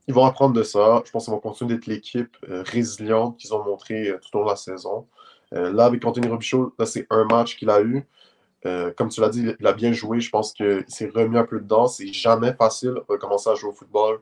ils 0.06 0.14
vont 0.14 0.24
apprendre 0.24 0.54
de 0.54 0.62
ça. 0.62 1.02
Je 1.04 1.10
pense 1.10 1.24
qu'ils 1.24 1.32
vont 1.32 1.40
continuer 1.40 1.74
d'être 1.74 1.86
l'équipe 1.86 2.36
euh, 2.48 2.62
résiliente 2.66 3.38
qu'ils 3.38 3.54
ont 3.54 3.64
montré 3.64 4.08
euh, 4.08 4.18
tout 4.18 4.36
au 4.36 4.40
long 4.40 4.44
de 4.44 4.50
la 4.50 4.56
saison. 4.56 5.06
là, 5.52 5.86
avec 5.86 6.04
Anthony 6.04 6.28
Robichaud, 6.28 6.74
c'est 6.84 7.06
un 7.10 7.24
match 7.24 7.56
qu'il 7.56 7.70
a 7.70 7.80
eu. 7.80 8.04
comme 8.96 9.08
tu 9.10 9.20
l'as 9.20 9.28
dit, 9.28 9.46
il 9.60 9.66
a 9.66 9.72
bien 9.72 9.92
joué. 9.92 10.20
Je 10.20 10.30
pense 10.30 10.52
qu'il 10.52 10.84
s'est 10.88 11.10
remis 11.14 11.38
un 11.38 11.44
peu 11.44 11.60
dedans. 11.60 11.86
C'est 11.86 12.12
jamais 12.12 12.52
facile 12.54 12.94
de 13.08 13.16
commencer 13.16 13.50
à 13.50 13.54
jouer 13.54 13.70
au 13.70 13.72
football 13.72 14.20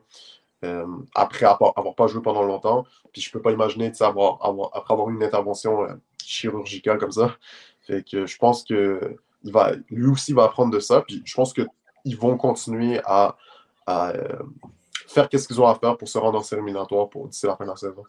après 1.15 1.45
avoir, 1.45 1.73
pas 1.95 2.07
joué 2.07 2.21
pendant 2.21 2.43
longtemps. 2.43 2.85
Puis 3.11 3.21
je 3.21 3.31
peux 3.31 3.41
pas 3.41 3.51
imaginer 3.51 3.91
avoir, 3.99 4.39
après 4.73 4.93
avoir 4.93 5.09
eu 5.09 5.15
une 5.15 5.23
intervention 5.23 5.87
chirurgicale 6.23 6.99
comme 6.99 7.11
ça. 7.11 7.35
Fait 7.81 8.03
que 8.03 8.25
je 8.25 8.37
pense 8.37 8.63
que 8.63 9.17
il 9.45 9.51
va, 9.51 9.71
lui 9.89 10.07
aussi 10.07 10.33
va 10.33 10.45
apprendre 10.45 10.73
de 10.73 10.79
ça. 10.79 11.01
Puis 11.01 11.21
je 11.23 11.33
pense 11.33 11.53
qu'ils 11.53 12.17
vont 12.17 12.35
continuer 12.35 12.99
à, 13.05 13.37
euh, 13.87 14.11
faire 15.07 15.29
ce 15.31 15.47
qu'ils 15.47 15.61
ont 15.61 15.67
à 15.67 15.75
faire 15.75 15.95
pour 15.95 16.09
se 16.09 16.17
rendre 16.17 16.39
en 16.39 16.43
série 16.43 16.61
pour 17.11 17.27
d'ici 17.27 17.45
la 17.45 17.55
fin 17.55 17.63
de 17.63 17.69
la 17.69 17.75
saison. 17.75 18.03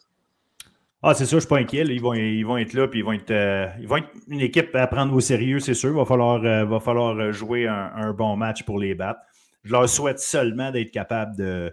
Ah, 1.03 1.15
c'est 1.15 1.27
sûr, 1.27 1.33
je 1.33 1.37
ne 1.37 1.41
suis 1.41 1.49
pas 1.49 1.59
inquiet. 1.59 1.85
Ils 1.85 2.01
vont, 2.01 2.15
ils 2.15 2.43
vont 2.43 2.57
être 2.57 2.73
là, 2.73 2.89
puis 2.89 3.01
ils 3.01 3.05
vont 3.05 3.13
être, 3.13 3.31
euh, 3.31 3.69
ils 3.79 3.87
vont 3.87 3.99
être 3.99 4.09
une 4.29 4.41
équipe 4.41 4.75
à 4.75 4.87
prendre 4.87 5.15
au 5.15 5.21
sérieux, 5.21 5.61
c'est 5.61 5.75
sûr. 5.75 5.91
Il 5.91 5.97
va 5.97 6.07
falloir, 6.07 6.43
euh, 6.43 6.65
va 6.65 6.81
falloir 6.81 7.33
jouer 7.33 7.69
un, 7.69 8.13
bon 8.13 8.37
match 8.37 8.65
pour 8.65 8.79
les 8.79 8.95
battre. 8.95 9.21
Je 9.63 9.73
leur 9.73 9.89
souhaite 9.89 10.19
seulement 10.19 10.71
d'être 10.71 10.91
capable 10.91 11.37
de, 11.37 11.73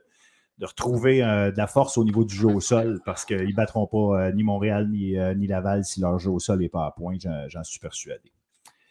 retrouver 0.62 1.20
de 1.20 1.58
la 1.58 1.68
force 1.68 1.98
au 1.98 2.04
niveau 2.04 2.24
du 2.24 2.36
jeu 2.36 2.48
au 2.48 2.62
sol 2.62 3.02
parce 3.06 3.26
qu'ils 3.26 3.48
ne 3.48 3.54
battront 3.54 3.86
pas 3.86 4.32
ni 4.32 4.44
Montréal 4.44 4.88
ni 4.90 5.48
Laval 5.48 5.84
si 5.84 6.00
leur 6.00 6.20
jeu 6.20 6.30
au 6.30 6.40
sol 6.40 6.60
n'est 6.60 6.70
pas 6.70 6.86
à 6.86 6.92
point. 6.92 7.16
J'en 7.48 7.64
suis 7.64 7.80
persuadé. 7.80 8.32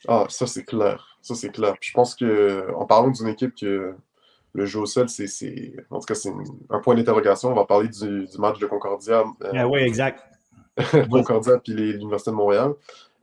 Ah, 0.09 0.27
ça 0.29 0.47
c'est 0.47 0.65
clair. 0.65 1.17
Ça 1.21 1.35
c'est 1.35 1.51
clair. 1.51 1.77
je 1.81 1.93
pense 1.93 2.15
que 2.15 2.73
en 2.75 2.87
parlant 2.87 3.11
d'une 3.11 3.29
équipe 3.29 3.55
que 3.55 3.95
le 4.55 4.67
jeu 4.67 4.81
au 4.81 4.87
sol, 4.87 5.09
c'est. 5.09 5.27
En 5.91 5.99
tout 5.99 6.07
cas, 6.07 6.15
c'est 6.15 6.33
un 6.71 6.79
point 6.81 6.95
d'interrogation. 6.95 7.51
On 7.51 7.55
va 7.55 7.65
parler 7.65 7.89
du, 7.89 8.27
match 8.39 8.59
de 8.59 8.67
Concordia. 8.67 9.25
Euh, 9.43 9.53
ah 9.55 9.69
oui, 9.69 9.81
exact. 9.81 10.23
Concordia 11.11 11.59
puis 11.59 11.73
l'Université 11.73 12.31
de 12.31 12.37
Montréal. 12.37 12.73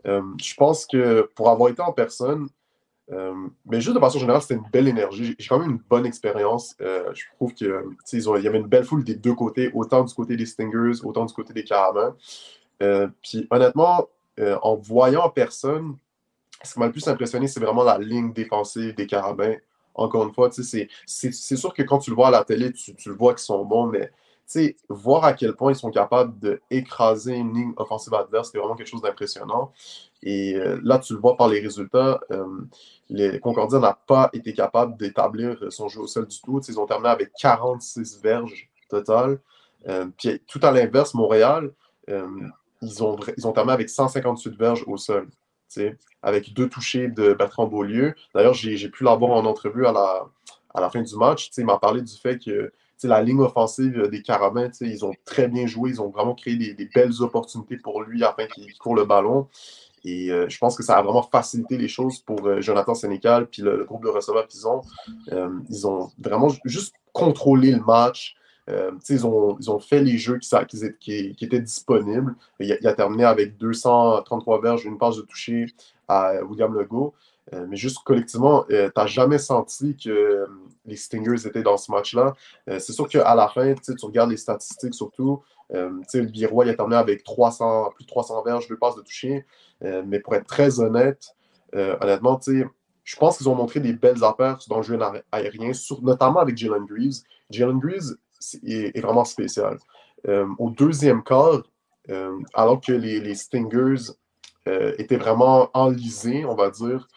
Euh, 0.08 0.22
je 0.42 0.54
pense 0.56 0.86
que 0.86 1.30
pour 1.36 1.50
avoir 1.50 1.70
été 1.70 1.82
en 1.82 1.92
personne, 1.92 2.48
euh, 3.12 3.34
mais 3.66 3.82
juste 3.82 3.96
de 3.96 4.00
façon 4.00 4.20
générale, 4.20 4.42
c'était 4.42 4.56
une 4.56 4.70
belle 4.72 4.88
énergie. 4.88 5.36
J'ai 5.38 5.48
quand 5.48 5.60
même 5.60 5.72
une 5.72 5.82
bonne 5.90 6.06
expérience. 6.06 6.76
je 6.80 7.24
trouve 7.36 7.54
qu'il 7.54 7.74
il 8.14 8.44
y 8.44 8.48
avait 8.48 8.60
une 8.60 8.68
belle 8.68 8.86
foule 8.86 9.04
des 9.04 9.16
deux 9.16 9.34
côtés, 9.34 9.72
autant 9.74 10.04
du 10.04 10.14
côté 10.14 10.36
des 10.36 10.46
Stingers, 10.46 11.04
autant 11.04 11.26
du 11.26 11.34
côté 11.34 11.54
des 11.54 11.64
Caramels. 11.64 12.14
puis 13.22 13.48
honnêtement, 13.50 14.08
en 14.40 14.76
voyant 14.76 15.26
en 15.26 15.30
personne, 15.30 15.96
ce 16.64 16.74
qui 16.74 16.80
m'a 16.80 16.88
le 16.88 16.92
plus 16.92 17.08
impressionné, 17.08 17.48
c'est 17.48 17.60
vraiment 17.60 17.84
la 17.84 17.98
ligne 17.98 18.34
défensive 18.34 18.96
des 18.96 19.08
Carabins. 19.08 19.56
Encore 19.96 20.24
une 20.24 20.34
fois, 20.34 20.50
c'est 20.52 20.90
sûr 21.32 21.74
que 21.74 21.84
quand 21.84 22.00
tu 22.00 22.12
le 22.12 22.16
vois 22.16 22.28
à 22.28 22.32
la 22.32 22.44
télé, 22.44 22.72
tu, 22.72 22.94
le 23.06 23.16
vois 23.16 23.34
qu'ils 23.34 23.44
sont 23.44 23.66
bons, 23.66 23.88
mais 23.88 24.12
voir 24.88 25.26
à 25.26 25.34
quel 25.34 25.56
point 25.56 25.72
ils 25.72 25.76
sont 25.76 25.92
capables 25.92 26.34
d'écraser 26.40 27.36
une 27.36 27.54
ligne 27.54 27.74
offensive 27.78 28.14
adverse, 28.14 28.50
c'est 28.52 28.58
vraiment 28.58 28.76
quelque 28.76 28.88
chose 28.88 29.02
d'impressionnant. 29.02 29.72
Et 30.24 30.56
euh, 30.56 30.80
là, 30.84 31.00
tu 31.00 31.14
le 31.14 31.20
vois 31.20 31.38
par 31.38 31.48
les 31.48 31.60
résultats. 31.60 32.20
Euh, 32.32 32.46
les 33.10 33.40
Concordia 33.40 33.80
n'a 33.80 33.98
pas 34.08 34.30
été 34.34 34.54
capable 34.54 34.98
d'établir 34.98 35.72
son 35.72 35.88
jeu 35.88 36.02
au 36.02 36.08
sol 36.08 36.28
du 36.28 36.42
tout. 36.42 36.60
ils 36.68 36.80
ont 36.80 36.86
terminé 36.86 37.10
avec 37.10 37.32
46 37.40 38.22
verges 38.22 38.70
total. 38.90 39.40
Euh, 39.88 40.08
puis 40.18 40.42
tout 40.48 40.60
à 40.64 40.72
l'inverse, 40.72 41.14
Montréal, 41.14 41.72
ils 42.82 43.04
ont, 43.04 43.18
ils 43.38 43.48
ont 43.48 43.52
terminé 43.52 43.74
avec 43.74 43.90
158 43.90 44.58
verges 44.58 44.84
au 44.88 44.98
sol, 44.98 45.30
avec 46.22 46.54
deux 46.54 46.70
touchés 46.70 47.08
de 47.08 47.34
Bertrand 47.34 47.68
Beaulieu. 47.68 48.14
D'ailleurs, 48.34 48.54
j'ai 48.54 48.90
pu 48.90 49.04
l'avoir 49.04 49.32
en 49.32 49.46
entrevue 49.46 49.86
à 49.86 49.92
la, 49.92 50.90
fin 50.90 51.02
du 51.02 51.16
match. 51.16 51.50
Il 51.58 51.66
m'a 51.66 51.78
parlé 51.78 52.02
du 52.02 52.16
fait 52.16 52.40
que 52.40 52.72
la 53.04 53.22
ligne 53.22 53.40
offensive 53.40 54.08
des 54.10 54.22
Carabins, 54.22 54.70
ils 54.82 55.06
ont 55.06 55.14
très 55.26 55.48
bien 55.48 55.68
joué, 55.68 55.92
ils 55.92 56.02
ont 56.02 56.10
vraiment 56.10 56.36
créé 56.36 56.56
des, 56.56 56.90
belles 56.94 57.22
opportunités 57.22 57.78
pour 57.78 58.02
lui 58.02 58.24
afin 58.24 58.46
qu'il 58.48 58.74
court 58.78 58.96
le 58.96 59.06
ballon. 59.06 59.48
Et 60.06 60.32
euh, 60.32 60.48
je 60.48 60.58
pense 60.58 60.78
que 60.78 60.84
ça 60.84 60.98
a 60.98 61.02
vraiment 61.02 61.24
facilité 61.24 61.78
les 61.78 61.88
choses 61.88 62.20
pour 62.20 62.46
euh, 62.48 62.62
Jonathan 62.62 62.94
Sénécal 62.94 63.48
puis 63.48 63.62
le, 63.62 63.84
groupe 63.84 64.04
de 64.04 64.10
receveurs 64.10 64.48
qu'ils. 64.48 64.66
Euh, 65.32 65.50
ils 65.70 65.88
ont 65.88 66.10
vraiment 66.18 66.48
juste 66.66 66.96
contrôlé 67.12 67.72
le 67.72 67.82
match. 67.82 68.36
Ils, 69.10 69.26
ont, 69.26 69.58
ils 69.60 69.72
ont 69.72 69.80
fait 69.80 70.02
les 70.02 70.18
jeux 70.18 70.40
qui, 70.40 71.36
étaient 71.42 71.60
disponibles. 71.60 72.36
Il 72.60 72.88
a, 72.88 72.94
terminé 72.94 73.24
avec 73.24 73.58
233 73.58 74.62
verges, 74.62 74.86
une 74.86 74.98
passe 74.98 75.18
de 75.18 75.22
toucher 75.22 75.68
à 76.08 76.44
William 76.44 76.74
Legault. 76.74 77.14
mais 77.68 77.76
juste 77.76 78.00
collectivement, 78.04 78.66
tu 78.70 78.76
n'as 78.76 79.08
jamais 79.08 79.38
senti 79.38 79.96
que 79.96 80.46
les 80.86 80.96
Stingers 80.96 81.48
étaient 81.48 81.64
dans 81.64 81.78
ce 81.78 81.92
match-là. 81.92 82.34
c'est 82.68 82.94
sûr 82.94 83.08
qu'à 83.08 83.36
la 83.36 83.48
fin, 83.48 83.74
tu 83.74 84.06
regardes 84.06 84.32
les 84.32 84.38
statistiques 84.38 84.94
surtout. 84.94 85.42
le 85.70 86.26
Birois 86.26 86.68
a 86.68 86.74
terminé 86.74 86.98
avec 86.98 87.24
300, 87.24 87.92
plus 87.96 88.04
de 88.06 88.10
300 88.10 88.44
verges, 88.44 88.68
deux 88.68 88.78
passes 88.78 88.96
de 88.96 89.02
toucher. 89.02 89.46
Euh, 89.84 90.04
mais 90.06 90.20
pour 90.20 90.36
être 90.36 90.46
très 90.46 90.80
honnête, 90.80 91.36
euh, 91.76 91.96
honnêtement, 92.02 92.40
je 93.04 93.16
pense 93.16 93.38
qu'ils 93.38 93.50
ont 93.50 93.56
montré 93.56 93.80
des 93.80 93.94
belles 93.94 94.24
affaires 94.24 94.60
dans 94.68 94.78
le 94.78 94.84
jeu 94.84 95.00
aérien, 95.32 95.72
notamment 96.02 96.40
avec 96.40 96.58
Jalen 96.58 96.86
Greaves. 96.86 97.22
Jalen 97.50 97.80
Greaves 97.80 98.16
est, 98.64 99.02
vraiment 99.02 99.26
spécial. 99.26 99.78
Euh, 100.28 100.48
au 100.58 100.70
deuxième 100.70 101.24
quart, 101.24 101.64
alors 102.56 102.82
que 102.82 102.92
les, 102.92 103.36
Stingers 103.36 104.14
étaient 104.98 105.18
vraiment 105.18 105.70
enlisés, 105.74 106.44
on 106.44 106.56
va 106.56 106.72
dire, 106.72 107.08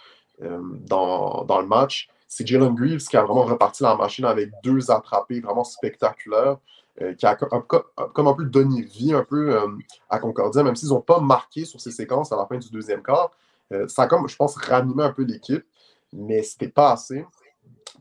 dans, 0.41 1.45
dans, 1.45 1.61
le 1.63 1.67
match, 1.67 2.09
c'est 2.29 2.47
Jalen 2.47 2.75
Greaves 2.75 3.01
qui 3.01 3.17
a 3.17 3.23
vraiment 3.23 3.45
reparti 3.45 3.83
la 3.83 3.97
machine 3.97 4.27
avec 4.27 4.51
deux 4.63 4.91
attrapés 4.91 5.41
vraiment 5.41 5.65
spectaculaires. 5.65 6.59
Euh, 7.01 7.15
qui 7.15 7.25
a 7.25 7.35
comme 7.37 8.29
un 8.29 8.35
peu 8.35 8.45
donné 8.45 8.83
vie 8.83 9.15
un 9.15 9.25
peu 9.25 9.57
euh, 9.57 9.67
à 10.11 10.19
Concordia, 10.19 10.63
même 10.63 10.77
s'ils 10.77 10.91
n'ont 10.91 11.01
pas 11.01 11.21
marqué 11.21 11.65
sur 11.65 11.81
ces 11.81 11.91
séquences 11.91 12.33
à 12.33 12.37
la 12.37 12.45
fin 12.45 12.59
du 12.59 12.69
deuxième 12.69 13.03
quart. 13.03 13.31
Euh, 13.73 13.89
ça 13.89 14.03
a 14.03 14.07
comme, 14.07 14.29
je 14.29 14.37
pense, 14.37 14.57
ranimé 14.57 15.03
un 15.03 15.13
peu 15.13 15.23
l'équipe, 15.23 15.65
mais 16.13 16.43
c'était 16.43 16.69
pas 16.69 16.93
assez. 16.93 17.25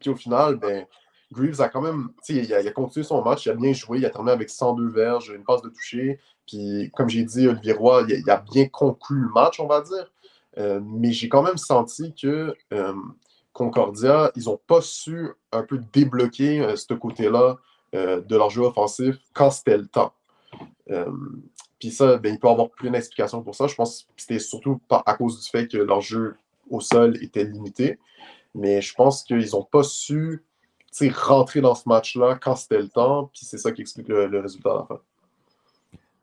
Puis 0.01 0.09
au 0.09 0.15
final, 0.17 0.57
ben, 0.57 0.85
Greaves 1.31 1.61
a 1.61 1.69
quand 1.69 1.81
même, 1.81 2.09
il 2.29 2.53
a, 2.53 2.61
il 2.61 2.67
a, 2.67 2.71
continué 2.71 3.03
son 3.03 3.23
match, 3.23 3.45
il 3.45 3.49
a 3.49 3.55
bien 3.55 3.73
joué, 3.73 3.99
il 3.99 4.05
a 4.05 4.09
terminé 4.09 4.31
avec 4.31 4.49
102 4.49 4.89
verges, 4.89 5.31
une 5.35 5.43
passe 5.43 5.61
de 5.61 5.69
toucher. 5.69 6.19
Puis, 6.47 6.91
comme 6.95 7.09
j'ai 7.09 7.23
dit, 7.23 7.47
Olivier 7.47 7.73
Roy, 7.73 8.05
il 8.09 8.29
a, 8.29 8.37
bien 8.37 8.67
conclu 8.67 9.21
le 9.21 9.29
match, 9.29 9.59
on 9.59 9.67
va 9.67 9.81
dire. 9.81 10.11
mais 10.83 11.11
j'ai 11.11 11.29
quand 11.29 11.43
même 11.43 11.57
senti 11.57 12.13
que 12.13 12.53
Concordia, 13.53 14.31
ils 14.35 14.45
n'ont 14.45 14.59
pas 14.67 14.81
su 14.81 15.29
un 15.51 15.63
peu 15.63 15.79
débloquer 15.93 16.75
ce 16.75 16.93
côté-là 16.93 17.57
euh, 17.93 18.21
de 18.21 18.37
leur 18.37 18.49
jeu 18.49 18.61
offensif 18.61 19.17
quand 19.33 19.51
c'était 19.51 19.75
le 19.75 19.85
temps. 19.85 20.13
Euh, 20.91 21.11
puis 21.77 21.91
ça, 21.91 22.15
ben, 22.17 22.33
il 22.33 22.39
peut 22.39 22.47
y 22.47 22.51
avoir 22.51 22.69
plein 22.69 22.91
d'explications 22.91 23.43
pour 23.43 23.53
ça. 23.53 23.67
Je 23.67 23.75
pense 23.75 24.03
que 24.03 24.09
c'était 24.15 24.39
surtout 24.39 24.79
à 24.89 25.13
cause 25.15 25.41
du 25.41 25.49
fait 25.49 25.67
que 25.67 25.77
leur 25.77 25.99
jeu 25.99 26.37
au 26.69 26.79
sol 26.79 27.21
était 27.21 27.43
limité. 27.43 27.99
Mais 28.55 28.81
je 28.81 28.93
pense 28.93 29.23
qu'ils 29.23 29.51
n'ont 29.51 29.65
pas 29.65 29.83
su 29.83 30.41
rentrer 31.13 31.61
dans 31.61 31.75
ce 31.75 31.87
match-là 31.87 32.37
quand 32.41 32.55
c'était 32.55 32.81
le 32.81 32.89
temps. 32.89 33.31
Puis 33.33 33.45
c'est 33.45 33.57
ça 33.57 33.71
qui 33.71 33.81
explique 33.81 34.07
le, 34.07 34.39
résultat 34.39 34.71
à 34.71 34.75
la 34.75 34.85
fin. 34.85 35.01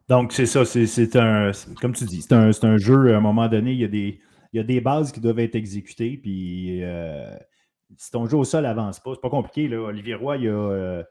Donc, 0.08 0.32
c'est 0.32 0.46
ça. 0.46 0.64
C'est 0.64 1.16
un, 1.16 1.52
comme 1.80 1.92
tu 1.92 2.04
dis, 2.04 2.22
c'est 2.22 2.32
un, 2.32 2.50
un, 2.50 2.76
jeu, 2.78 3.14
à 3.14 3.18
un 3.18 3.20
moment 3.20 3.48
donné, 3.48 3.72
il 3.72 3.80
y, 3.80 3.84
a 3.84 3.88
des, 3.88 4.20
il 4.52 4.56
y 4.56 4.60
a 4.60 4.62
des 4.62 4.80
bases 4.80 5.12
qui 5.12 5.20
doivent 5.20 5.38
être 5.40 5.54
exécutées. 5.54 6.16
Puis 6.16 6.82
euh, 6.82 7.36
si 7.96 8.10
ton 8.10 8.26
jeu 8.26 8.38
au 8.38 8.44
sol 8.44 8.64
avance 8.64 9.00
pas, 9.00 9.12
c'est 9.14 9.20
pas 9.20 9.30
compliqué. 9.30 9.68
Là. 9.68 9.80
Olivier 9.80 10.14
Roy, 10.14 10.36
il 10.38 10.44
y 10.44 10.48
a 10.48 11.02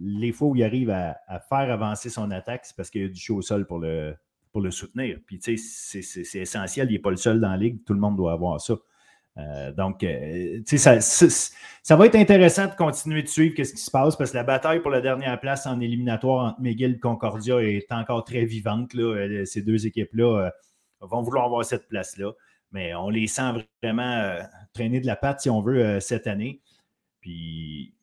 les 0.00 0.32
fois 0.32 0.48
où 0.48 0.56
il 0.56 0.64
arrive 0.64 0.90
à, 0.90 1.16
faire 1.48 1.70
avancer 1.70 2.10
son 2.10 2.30
attaque, 2.30 2.64
c'est 2.64 2.76
parce 2.76 2.90
qu'il 2.90 3.02
y 3.02 3.04
a 3.04 3.08
du 3.08 3.20
chaud 3.20 3.36
au 3.36 3.42
sol 3.42 3.66
pour 3.66 3.78
le, 3.78 4.14
pour 4.52 4.60
le 4.60 4.70
soutenir. 4.70 5.18
Puis, 5.26 5.38
tu 5.38 5.56
sais, 5.56 6.02
c'est 6.02 6.38
essentiel. 6.38 6.88
Il 6.90 6.94
n'est 6.94 6.98
pas 6.98 7.10
le 7.10 7.16
seul 7.16 7.40
dans 7.40 7.50
la 7.50 7.56
ligue. 7.56 7.84
Tout 7.84 7.94
le 7.94 8.00
monde 8.00 8.16
doit 8.16 8.32
avoir 8.32 8.60
ça. 8.60 8.74
Euh, 9.36 9.72
donc, 9.72 10.04
euh, 10.04 10.60
ça, 10.66 11.96
va 11.96 12.06
être 12.06 12.14
intéressant 12.14 12.66
de 12.66 12.74
continuer 12.74 13.22
de 13.22 13.28
suivre 13.28 13.54
ce 13.56 13.72
qui 13.72 13.80
se 13.80 13.90
passe 13.90 14.16
parce 14.16 14.30
que 14.30 14.36
la 14.36 14.44
bataille 14.44 14.80
pour 14.80 14.90
la 14.90 15.00
dernière 15.00 15.40
place 15.40 15.66
en 15.66 15.80
éliminatoire 15.80 16.46
entre 16.46 16.60
McGill 16.60 16.92
et 16.92 16.98
Concordia 16.98 17.60
est 17.60 17.90
encore 17.90 18.24
très 18.24 18.44
vivante. 18.44 18.94
Là. 18.94 19.02
Euh, 19.02 19.44
ces 19.44 19.62
deux 19.62 19.86
équipes-là 19.86 20.50
vont 21.00 21.22
vouloir 21.22 21.46
avoir 21.46 21.64
cette 21.64 21.88
place-là. 21.88 22.32
Mais 22.72 22.94
on 22.94 23.08
les 23.08 23.26
sent 23.26 23.52
vraiment 23.82 24.36
traîner 24.72 25.00
de 25.00 25.06
la 25.06 25.16
patte, 25.16 25.40
si 25.40 25.50
on 25.50 25.62
veut, 25.62 26.00
cette 26.00 26.26
année. 26.26 26.60
Puis, 27.20 27.94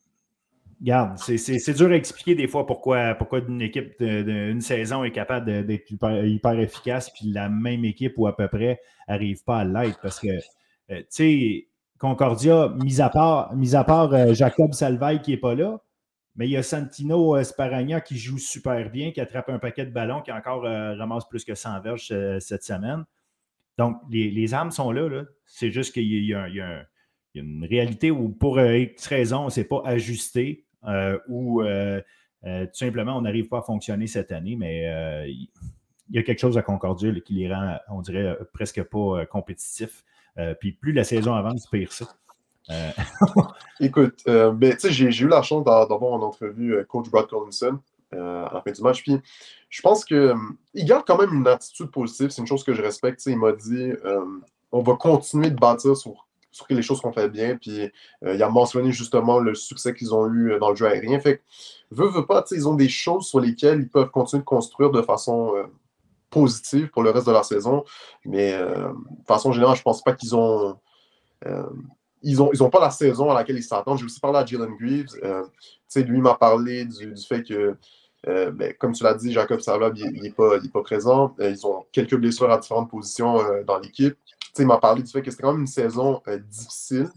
Regarde, 0.82 1.17
c'est 1.20 1.74
dur 1.76 1.91
à 1.91 1.96
expliquer 1.96 2.34
des 2.34 2.48
fois 2.48 2.65
pourquoi, 2.65 3.13
pourquoi 3.13 3.39
une 3.48 3.62
équipe 3.62 4.02
d'une 4.02 4.62
saison 4.62 5.04
est 5.04 5.12
capable 5.12 5.67
d'être 5.67 5.91
hyper, 5.91 6.60
efficace, 6.60 7.12
puis 7.12 7.28
la 7.28 7.50
même 7.50 7.86
équipe 7.86 8.13
ou 8.17 8.26
à 8.26 8.36
peu 8.36 8.48
près 8.48 8.82
n'arrive 9.08 9.44
pas 9.44 9.60
à 9.60 9.63
l'être. 9.63 10.00
Parce 10.02 10.20
que, 10.20 10.30
euh, 10.92 11.00
tu 11.00 11.06
sais, 11.10 11.68
Concordia, 11.98 12.74
mis 12.84 13.02
à 13.02 13.10
part, 13.10 13.56
mis 13.56 13.76
à 13.76 13.86
euh, 13.90 14.34
Jacob 14.34 14.74
Salvaille 14.74 15.22
qui 15.22 15.32
n'est 15.32 15.38
pas 15.38 15.56
là, 15.56 15.80
mais 16.36 16.48
il 16.48 16.52
y 16.52 16.58
a 16.58 16.64
Santino 16.64 17.36
euh, 17.36 17.44
Sparagna 17.44 18.02
qui 18.02 18.18
joue 18.18 18.38
super 18.38 18.90
bien, 18.90 19.12
qui 19.12 19.22
attrape 19.22 19.50
un 19.50 19.60
paquet 19.60 19.86
de 19.86 19.92
ballons, 19.92 20.22
qui 20.22 20.32
encore 20.32 20.64
ramasse 20.64 21.28
plus 21.28 21.46
que 21.46 21.56
100 21.56 21.82
verges 21.82 22.14
cette 22.40 22.64
semaine. 22.64 23.06
Donc, 23.78 23.98
les, 24.10 24.54
armes 24.54 24.72
sont 24.72 24.92
là. 24.92 25.24
C'est 25.46 25.72
juste 25.72 25.94
qu'il 25.94 26.04
y, 26.04 26.34
a 26.34 26.86
une 27.36 27.66
réalité 27.66 28.12
où, 28.12 28.30
pour 28.30 28.60
X 28.60 29.08
raison, 29.08 29.42
on 29.42 29.46
ne 29.46 29.50
s'est 29.50 29.64
pas 29.64 29.82
ajusté. 29.86 30.66
Ou 31.30 31.64
tout 32.44 32.70
simplement 32.74 33.18
on 33.18 33.22
n'arrive 33.22 33.48
pas 33.48 33.60
à 33.60 33.62
fonctionner 33.62 34.08
cette 34.08 34.32
année, 34.32 34.56
mais 34.56 34.84
il 35.28 36.16
y 36.16 36.20
a 36.20 36.24
quelque 36.24 36.40
chose 36.40 36.58
à 36.58 36.62
Concordia 36.62 37.12
qui 37.22 37.34
les 37.34 37.52
rend, 37.52 37.78
on 37.90 38.02
dirait, 38.02 38.38
presque 38.54 38.84
pas 38.84 39.26
compétitifs. 39.26 40.04
Puis 40.60 40.74
plus 40.74 40.94
la 40.94 41.04
saison 41.04 41.34
avance, 41.34 41.67
pire 41.67 41.91
ça. 41.91 42.06
Écoute, 43.80 44.24
ben, 44.26 44.76
j'ai 44.84 45.24
eu 45.24 45.28
la 45.28 45.41
chance 45.41 45.65
d'avoir 45.65 46.13
en 46.13 46.22
entrevue 46.22 46.86
coach 46.88 47.10
Brad 47.10 47.28
Collinson 47.28 47.80
à 48.12 48.52
la 48.54 48.62
fin 48.63 48.72
du 48.72 48.82
match. 48.82 49.02
Puis 49.04 49.20
je 49.70 49.82
pense 49.82 50.06
qu'il 50.06 50.36
garde 50.76 51.04
quand 51.06 51.17
même 51.17 51.34
une 51.34 51.48
attitude 51.48 51.91
positive. 51.91 52.30
C'est 52.30 52.41
une 52.41 52.48
chose 52.48 52.63
que 52.63 52.74
je 52.74 52.82
respecte. 52.82 53.26
Il 53.26 53.38
m'a 53.38 53.52
dit 53.52 53.91
on 54.72 54.82
va 54.82 54.96
continuer 54.96 55.50
de 55.50 55.60
bâtir 55.60 55.98
sur 55.98 56.28
sur 56.52 56.65
les 56.70 56.82
choses 56.82 57.02
qu'on 57.02 57.13
fait 57.13 57.30
bien. 57.30 57.58
Puis 57.58 57.82
euh, 58.24 58.36
il 58.36 58.44
a 58.44 58.50
mentionné 58.50 58.91
justement 58.91 59.39
le 59.39 59.56
succès 59.56 59.94
qu'ils 59.94 60.13
ont 60.13 60.28
eu 60.28 60.52
euh, 60.52 60.60
dans 60.60 60.70
le 60.70 60.76
jeu 60.76 60.86
aérien. 60.86 61.20
Fait 61.20 61.38
que, 61.38 61.41
veut, 61.91 62.10
veut 62.10 62.26
pas, 62.26 62.44
ils 62.52 62.67
ont 62.67 62.76
des 62.76 62.89
choses 62.89 63.28
sur 63.28 63.39
lesquelles 63.39 63.82
ils 63.82 63.89
peuvent 63.89 64.12
continuer 64.12 64.41
de 64.41 64.46
construire 64.46 64.91
de 64.91 65.02
façon 65.02 65.56
euh, 65.56 65.63
positive 66.32 66.89
pour 66.89 67.04
le 67.04 67.12
reste 67.12 67.28
de 67.28 67.32
la 67.32 67.44
saison. 67.44 67.84
Mais 68.26 68.58
de 68.58 69.26
façon 69.28 69.52
générale, 69.52 69.78
je 69.78 69.84
pense 69.84 70.02
pas 70.04 70.13
qu'ils 70.13 70.36
ont. 70.36 70.78
ils 72.24 72.38
n'ont 72.38 72.52
ils 72.54 72.63
ont 72.63 72.70
pas 72.70 72.80
la 72.80 72.89
saison 72.89 73.30
à 73.30 73.36
laquelle 73.36 73.58
ils 73.58 73.63
s'attendent. 73.63 74.00
J'ai 74.00 74.06
aussi 74.06 74.20
parlé 74.20 74.39
à 74.39 74.46
Jalen 74.46 74.76
Greaves. 74.80 75.15
lui 75.96 76.22
m'a 76.22 76.36
parlé 76.36 76.86
du, 76.86 77.15
fait 77.28 77.44
que 77.44 77.76
ben, 78.26 78.74
comme 78.80 78.94
tu 78.94 79.04
l'as 79.04 79.13
dit, 79.13 79.32
Jacob 79.32 79.60
Salab, 79.60 79.98
il 79.98 80.22
n'est 80.22 80.32
pas, 80.32 80.60
pas, 80.74 80.82
présent. 80.82 81.36
ils 81.39 81.67
ont 81.67 81.86
quelques 81.91 82.15
blessures 82.15 82.50
à 82.50 82.58
différentes 82.58 82.89
positions 82.89 83.38
dans 83.65 83.78
l'équipe 83.78 84.17
il 84.60 84.67
m'a 84.67 84.78
parlé 84.78 85.04
du 85.04 85.12
fait 85.12 85.22
que 85.22 85.32
c'était 85.32 85.44
quand 85.44 85.54
même 85.54 85.62
une 85.62 85.67
saison 85.67 86.22
euh, 86.28 86.38
difficile 86.38 87.10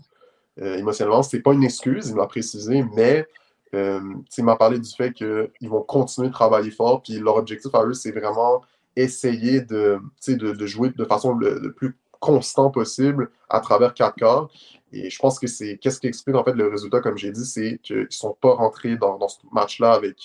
euh, 0.61 0.77
émotionnellement. 0.77 1.23
Ce 1.23 1.37
n'est 1.37 1.43
pas 1.43 1.53
une 1.53 1.65
excuse, 1.65 2.09
il 2.09 2.15
m'a 2.15 2.27
précisé, 2.27 2.85
mais 2.95 3.27
euh, 3.75 4.01
il 4.37 4.45
m'a 4.45 4.57
parlé 4.57 4.79
du 4.79 4.91
fait 4.91 5.13
qu'ils 5.13 5.69
vont 5.69 5.83
continuer 5.83 6.29
de 6.29 6.33
travailler 6.33 6.71
fort. 6.71 7.03
Puis 7.03 7.19
leur 7.19 7.37
objectif 7.37 7.75
à 7.75 7.85
eux, 7.85 7.95
c'est 7.95 8.13
vraiment 8.13 8.63
essayer 8.97 9.61
de, 9.61 9.99
de, 10.29 10.67
jouer 10.67 10.91
de 10.91 11.05
façon 11.05 11.35
le, 11.35 11.73
plus 11.73 11.97
constant 12.21 12.71
possible 12.71 13.31
à 13.51 13.61
travers 13.61 13.95
quatre 13.95 14.17
quarts. 14.17 14.49
Et 14.93 15.11
je 15.11 15.19
pense 15.19 15.39
que 15.39 15.47
c'est 15.47 15.79
qu'est-ce 15.79 16.01
qui 16.01 16.07
explique 16.07 16.37
en 16.37 16.45
fait 16.45 16.55
le 16.55 16.69
résultat, 16.69 17.01
comme 17.01 17.19
j'ai 17.19 17.33
dit, 17.33 17.45
c'est 17.45 17.79
qu'ils 17.83 18.03
ne 18.03 18.07
sont 18.11 18.37
pas 18.41 18.55
rentrés 18.55 18.97
dans, 18.97 19.19
dans 19.19 19.29
ce 19.29 19.39
match-là 19.53 19.93
avec, 19.93 20.17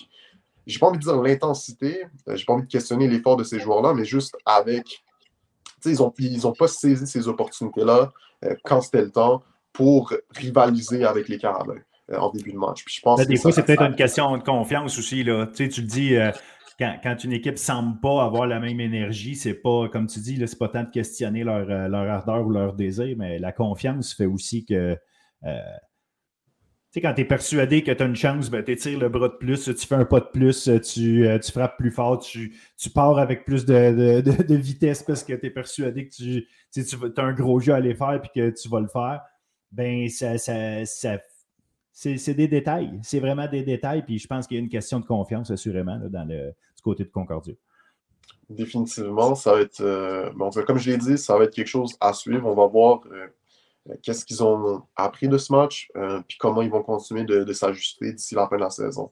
j'ai 0.68 0.80
pas 0.80 0.88
envie 0.88 1.00
de 1.00 1.04
dire 1.04 1.22
l'intensité, 1.22 2.06
j'ai 2.28 2.46
pas 2.46 2.54
envie 2.54 2.66
de 2.66 2.72
questionner 2.72 3.08
l'effort 3.08 3.36
de 3.36 3.44
ces 3.44 3.60
joueurs-là, 3.60 3.94
mais 3.94 4.06
juste 4.06 4.38
avec 4.46 5.04
ils 5.86 5.96
n'ont 5.98 6.14
ils 6.20 6.48
ont 6.48 6.54
pas 6.54 6.68
saisi 6.68 7.08
ces 7.08 7.28
opportunités-là 7.28 8.12
euh, 8.46 8.56
quand 8.64 8.82
c'était 8.82 9.02
le 9.02 9.12
temps 9.12 9.44
pour 9.74 10.14
rivaliser 10.32 11.06
avec 11.06 11.30
les 11.30 11.38
Carabins 11.38 11.76
euh, 12.12 12.18
en 12.18 12.32
début 12.32 12.52
de 12.52 12.58
match. 12.58 12.84
je 12.88 13.02
pense 13.02 13.20
ben, 13.20 13.26
des 13.26 13.38
fois, 13.38 13.52
c'est 13.52 13.64
peut-être 13.64 13.84
une 13.84 13.96
question 13.96 14.38
de 14.38 14.44
confiance 14.44 14.98
aussi. 14.98 15.24
Là. 15.24 15.48
Tu, 15.48 15.66
sais, 15.66 15.70
tu 15.70 15.82
le 15.82 15.88
dis, 15.88 16.16
euh, 16.16 16.32
quand, 16.80 17.24
une 17.24 17.34
équipe 17.34 17.54
ne 17.54 17.58
semble 17.58 18.00
pas 18.00 18.24
avoir 18.24 18.48
la 18.48 18.60
même 18.60 18.80
énergie, 18.80 19.36
c'est 19.36 19.54
pas, 19.54 19.90
comme 19.90 20.08
tu 20.08 20.20
dis, 20.20 20.42
c'est 20.48 20.58
pas 20.58 20.70
tant 20.70 20.84
de 20.84 20.90
questionner 20.90 21.44
leur, 21.44 21.66
leur, 21.66 22.10
ardeur 22.10 22.48
ou 22.48 22.52
leur 22.52 22.74
désir, 22.74 23.16
mais 23.18 23.38
la 23.38 23.52
confiance 23.52 24.14
fait 24.14 24.26
aussi 24.26 24.66
que 24.66 24.98
sais, 26.92 27.02
quand 27.02 27.14
tu 27.14 27.22
es 27.22 27.26
persuadé 27.26 27.84
que 27.84 27.92
tu 27.92 28.04
as 28.04 28.06
une 28.06 28.16
chance, 28.16 28.50
ben, 28.50 28.64
tu 28.64 28.72
étires 28.72 29.00
le 29.00 29.10
bras 29.10 29.30
de 29.30 29.36
plus, 29.36 29.64
tu 29.64 29.88
fais 29.88 29.96
un 29.96 30.06
pas 30.06 30.20
de 30.20 30.28
plus, 30.32 30.70
tu, 30.84 31.28
euh, 31.28 31.40
tu 31.40 31.52
frappes 31.52 31.78
plus 31.78 31.92
fort, 31.92 32.20
tu, 32.20 32.56
tu 32.78 32.90
pars 32.90 33.18
avec 33.20 33.46
plus 33.46 33.66
de, 33.66 34.22
de, 34.22 34.56
vitesse 34.56 35.04
parce 35.04 35.24
que 35.24 35.34
tu 35.34 35.48
es 35.48 35.50
persuadé 35.50 36.08
que 36.08 36.16
tu, 36.16 36.48
tu 36.72 36.82
as 37.18 37.24
un 37.24 37.34
gros 37.34 37.60
jeu 37.60 37.74
à 37.74 37.78
aller 37.78 37.96
faire 37.96 38.22
et 38.24 38.28
que 38.34 38.50
tu 38.50 38.70
vas 38.70 38.80
le 38.80 38.88
faire. 38.88 39.22
Ben, 39.72 40.10
ça, 40.10 40.38
ça, 40.38 40.86
ça 40.86 41.18
c'est 41.92 42.34
des 42.34 42.48
détails. 42.48 42.98
C'est 43.04 43.20
vraiment 43.20 43.48
des 43.48 43.62
détails. 43.62 44.04
Puis 44.04 44.20
je 44.20 44.28
pense 44.28 44.48
qu'il 44.48 44.56
y 44.56 44.60
a 44.60 44.64
une 44.64 44.70
question 44.70 45.02
de 45.02 45.06
confiance, 45.06 45.52
assurément, 45.52 46.00
dans 46.10 46.24
le, 46.24 46.54
du 46.80 46.84
côté 46.84 47.04
de 47.04 47.10
Concordia. 47.10 47.54
Définitivement, 48.50 49.36
ça 49.36 49.54
va 49.54 49.62
être, 49.62 49.82
euh, 49.82 50.32
comme 50.66 50.78
je 50.78 50.92
l'ai 50.92 50.98
dit, 50.98 51.18
ça 51.18 51.38
va 51.38 51.44
être 51.44 51.54
quelque 51.54 51.68
chose 51.68 51.96
à 52.00 52.14
suivre. 52.14 52.48
On 52.48 52.56
va 52.56 52.66
voir 52.66 53.02
euh, 53.12 53.28
qu'est-ce 54.02 54.26
qu'ils 54.26 54.44
ont 54.44 54.84
appris 54.96 55.28
de 55.28 55.38
ce 55.38 55.54
match, 55.54 55.92
euh, 55.96 56.22
puis 56.28 56.38
comment 56.38 56.62
ils 56.62 56.72
vont 56.72 56.82
continuer 56.82 57.26
de, 57.26 57.54
s'ajuster 57.54 58.14
d'ici 58.14 58.36
la 58.36 58.48
fin 58.48 58.56
de 58.56 58.62
la 58.62 58.70
saison. 58.70 59.12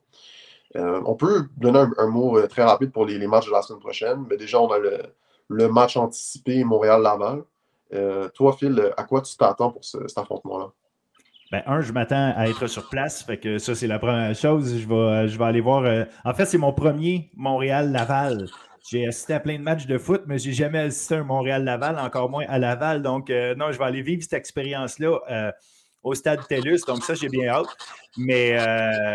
on 0.74 1.14
peut 1.14 1.46
donner 1.56 1.84
un, 1.98 2.06
mot 2.08 2.40
très 2.48 2.64
rapide 2.64 2.90
pour 2.90 3.04
les, 3.04 3.26
matchs 3.26 3.46
de 3.46 3.52
la 3.52 3.62
semaine 3.62 3.80
prochaine, 3.80 4.24
mais 4.28 4.36
déjà, 4.36 4.60
on 4.60 4.70
a 4.72 4.78
le, 4.78 5.68
match 5.68 5.96
anticipé 5.96 6.64
Montréal-Laval. 6.64 7.44
toi, 8.34 8.52
Phil, 8.54 8.92
à 8.96 9.04
quoi 9.04 9.20
tu 9.22 9.36
t'attends 9.36 9.70
pour 9.70 9.84
cet 9.84 10.18
affrontement-là? 10.18 10.72
Ben, 11.50 11.62
un, 11.66 11.80
je 11.80 11.92
m'attends 11.92 12.34
à 12.36 12.46
être 12.48 12.66
sur 12.66 12.88
place. 12.90 13.22
Fait 13.22 13.38
que 13.38 13.56
ça, 13.58 13.74
c'est 13.74 13.86
la 13.86 13.98
première 13.98 14.34
chose. 14.34 14.78
Je 14.78 14.86
vais, 14.86 15.28
je 15.28 15.38
vais 15.38 15.44
aller 15.44 15.62
voir. 15.62 15.84
Euh, 15.84 16.04
en 16.24 16.34
fait, 16.34 16.44
c'est 16.44 16.58
mon 16.58 16.74
premier 16.74 17.30
Montréal-Laval. 17.36 18.46
J'ai 18.90 19.06
assisté 19.06 19.32
à 19.34 19.40
plein 19.40 19.56
de 19.56 19.62
matchs 19.62 19.86
de 19.86 19.96
foot, 19.96 20.22
mais 20.26 20.38
je 20.38 20.48
n'ai 20.48 20.54
jamais 20.54 20.78
assisté 20.78 21.14
à 21.14 21.18
un 21.20 21.24
Montréal-Laval, 21.24 21.98
encore 21.98 22.28
moins 22.28 22.44
à 22.48 22.58
Laval. 22.58 23.02
Donc, 23.02 23.30
euh, 23.30 23.54
non, 23.54 23.72
je 23.72 23.78
vais 23.78 23.84
aller 23.84 24.02
vivre 24.02 24.22
cette 24.22 24.34
expérience-là 24.34 25.18
euh, 25.30 25.52
au 26.02 26.14
stade 26.14 26.46
TELUS. 26.46 26.80
Donc, 26.86 27.02
ça, 27.02 27.14
j'ai 27.14 27.28
bien 27.30 27.48
hâte. 27.48 27.74
Mais 28.18 28.58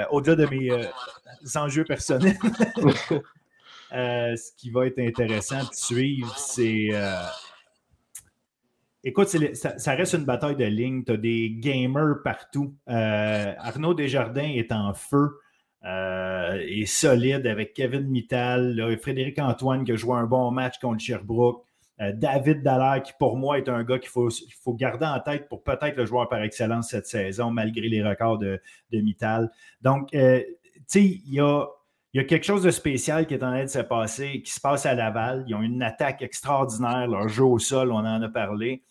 au-delà 0.09 0.35
de 0.35 0.45
mes 0.47 0.89
enjeux 1.55 1.83
personnels, 1.83 2.37
ce 3.91 4.55
qui 4.57 4.71
va 4.71 4.87
être 4.87 4.99
intéressant 4.99 5.59
de 5.59 5.73
suivre, 5.73 6.35
c'est 6.35 6.89
Écoute, 9.05 9.27
ça, 9.27 9.95
reste 9.95 10.13
une 10.13 10.23
bataille 10.23 10.55
de 10.55 10.63
ligne. 10.63 11.03
Tu 11.03 11.11
as 11.11 11.17
des 11.17 11.51
gamers 11.51 12.21
partout. 12.23 12.73
Euh, 12.87 13.53
Arnaud 13.57 13.93
Desjardins 13.93 14.47
est 14.47 14.71
en 14.71 14.93
feu 14.93 15.39
euh, 15.83 16.63
et 16.65 16.85
solide 16.85 17.45
avec 17.45 17.73
Kevin 17.73 18.07
Mittal, 18.07 18.97
Frédéric 19.01 19.39
Antoine 19.39 19.83
qui 19.83 19.91
a 19.91 19.95
joué 19.97 20.15
un 20.15 20.25
bon 20.25 20.51
match 20.51 20.79
contre 20.79 21.03
Sherbrooke. 21.03 21.65
Euh, 21.99 22.13
David 22.15 22.63
Dallaire, 22.63 23.03
qui 23.03 23.11
pour 23.19 23.35
moi 23.35 23.57
est 23.57 23.67
un 23.67 23.83
gars 23.83 23.99
qu'il 23.99 24.09
faut, 24.09 24.29
garder 24.73 25.05
en 25.05 25.19
tête 25.19 25.49
pour 25.49 25.63
peut-être 25.63 25.97
le 25.97 26.05
joueur 26.05 26.29
par 26.29 26.41
excellence 26.41 26.89
cette 26.89 27.05
saison, 27.05 27.51
malgré 27.51 27.89
les 27.89 28.01
records 28.01 28.37
de, 28.37 28.61
de 28.91 29.01
Mittal. 29.01 29.51
Donc, 29.81 30.11
tu 30.11 30.17
sais, 30.87 31.03
il 31.03 31.33
y 31.33 31.41
a, 31.41 31.65
il 32.13 32.21
y 32.21 32.23
a 32.23 32.23
quelque 32.23 32.45
chose 32.45 32.63
de 32.63 32.71
spécial 32.71 33.27
qui 33.27 33.33
est 33.33 33.43
en 33.43 33.51
train 33.51 33.63
de 33.63 33.69
se 33.69 33.79
passer, 33.79 34.41
qui 34.43 34.51
se 34.51 34.61
passe 34.61 34.85
à 34.85 34.95
Laval. 34.95 35.43
Ils 35.47 35.55
ont 35.55 35.61
une 35.61 35.83
attaque 35.83 36.21
extraordinaire, 36.21 37.07
leur 37.07 37.27
jeu 37.27 37.43
au 37.43 37.59
sol, 37.59 37.91
on 37.91 37.97
en 37.97 38.21
a 38.21 38.29
parlé. 38.29 38.81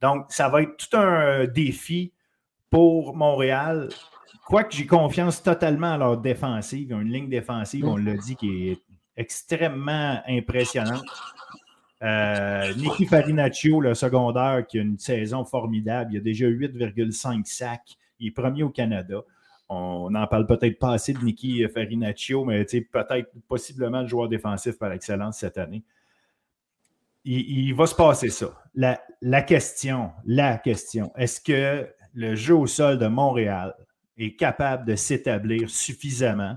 Donc, 0.00 0.26
ça 0.28 0.48
va 0.48 0.62
être 0.62 0.76
tout 0.76 0.96
un 0.96 1.46
défi 1.46 2.12
pour 2.70 3.16
Montréal. 3.16 3.88
Quoique 4.46 4.74
j'ai 4.74 4.86
confiance 4.86 5.42
totalement 5.42 5.92
à 5.92 5.98
leur 5.98 6.18
défensive. 6.18 6.92
Une 6.92 7.12
ligne 7.12 7.28
défensive, 7.28 7.84
on 7.84 7.96
l'a 7.96 8.16
dit, 8.16 8.36
qui 8.36 8.68
est 8.68 8.78
extrêmement 9.16 10.20
impressionnante. 10.26 11.04
Euh, 12.02 12.72
Nicky 12.74 13.06
Farinaccio, 13.06 13.80
le 13.80 13.94
secondaire, 13.94 14.64
qui 14.66 14.78
a 14.78 14.82
une 14.82 14.98
saison 14.98 15.44
formidable. 15.44 16.14
Il 16.14 16.18
a 16.18 16.20
déjà 16.20 16.46
8,5 16.46 17.44
sacs. 17.44 17.98
Il 18.20 18.28
est 18.28 18.30
premier 18.30 18.62
au 18.62 18.70
Canada. 18.70 19.22
On 19.68 20.08
n'en 20.10 20.26
parle 20.26 20.46
peut-être 20.46 20.78
pas 20.78 20.92
assez 20.92 21.12
de 21.12 21.18
Nicky 21.18 21.66
Farinaccio, 21.68 22.44
mais 22.44 22.64
peut-être 22.64 23.30
possiblement 23.48 24.00
le 24.00 24.06
joueur 24.06 24.28
défensif 24.28 24.78
par 24.78 24.92
excellence 24.92 25.38
cette 25.38 25.58
année 25.58 25.82
il, 27.24 27.74
va 27.74 27.86
se 27.86 27.94
passer 27.94 28.30
ça. 28.30 28.50
La, 28.74 29.42
question, 29.42 30.12
la 30.24 30.58
question, 30.58 31.12
est-ce 31.16 31.40
que 31.40 31.88
le 32.14 32.34
jeu 32.34 32.54
au 32.54 32.66
sol 32.66 32.98
de 32.98 33.06
Montréal 33.06 33.74
est 34.16 34.36
capable 34.36 34.84
de 34.86 34.96
s'établir 34.96 35.68
suffisamment 35.68 36.56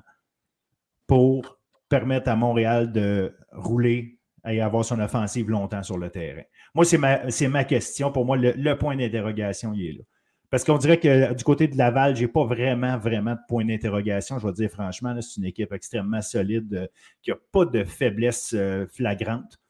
pour 1.07 1.59
permettre 1.89 2.29
à 2.29 2.35
Montréal 2.35 2.91
de 2.91 3.35
rouler 3.51 4.19
et 4.47 4.61
avoir 4.61 4.85
son 4.85 4.99
offensive 4.99 5.49
longtemps 5.49 5.83
sur 5.83 5.97
le 5.97 6.09
terrain? 6.09 6.43
Moi, 6.73 6.85
c'est 6.85 6.97
ma, 6.97 7.21
ma, 7.49 7.63
question. 7.63 8.11
Pour 8.11 8.25
moi, 8.25 8.37
le, 8.37 8.73
point 8.77 8.95
d'interrogation, 8.95 9.73
il 9.73 9.85
est 9.85 9.93
là. 9.93 10.03
Parce 10.49 10.65
qu'on 10.65 10.77
dirait 10.77 10.99
que 10.99 11.33
du 11.33 11.45
côté 11.45 11.69
de 11.69 11.77
Laval, 11.77 12.13
je 12.13 12.23
n'ai 12.23 12.27
pas 12.27 12.43
vraiment, 12.43 12.97
vraiment 12.97 13.35
de 13.35 13.39
point 13.47 13.63
d'interrogation. 13.63 14.37
Je 14.37 14.47
vais 14.47 14.53
dire 14.53 14.69
franchement, 14.69 15.15
c'est 15.21 15.37
une 15.37 15.45
équipe 15.45 15.71
extrêmement 15.71 16.21
solide 16.21 16.73
euh, 16.73 16.87
qui 17.21 17.31
n'a 17.31 17.37
pas 17.53 17.63
de 17.63 17.85
faiblesse 17.85 18.53
euh, 18.53 18.85
flagrante. 18.87 19.60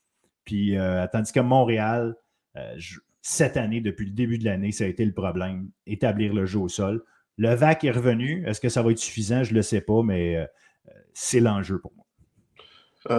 Puis, 0.45 0.77
euh, 0.77 1.06
tandis 1.12 1.32
que 1.32 1.39
Montréal, 1.39 2.15
euh, 2.58 2.75
cette 3.21 3.58
année, 3.58 3.82
depuis 3.82 4.06
le 4.06 4.12
début 4.12 4.38
de 4.38 4.45
l'année, 4.45 4.71
ça 4.71 4.86
a 4.86 4.88
été 4.88 5.06
le 5.06 5.13
problème, 5.13 5.69
établir 5.86 6.34
le 6.34 6.45
jeu 6.45 6.60
au 6.60 6.69
sol. 6.69 7.04
Le 7.38 7.54
VAC 7.54 7.84
est 7.84 7.91
revenu. 7.91 8.45
Est-ce 8.47 8.60
que 8.60 8.69
ça 8.69 8.82
va 8.82 8.91
être 8.91 8.97
suffisant? 8.97 9.43
Je 9.43 9.51
ne 9.51 9.58
le 9.58 9.62
sais 9.62 9.82
pas, 9.82 10.01
mais 10.04 10.38
euh, 10.38 10.45
c'est 11.13 11.39
l'enjeu 11.39 11.80
pour 11.80 11.93
moi. 11.95 12.06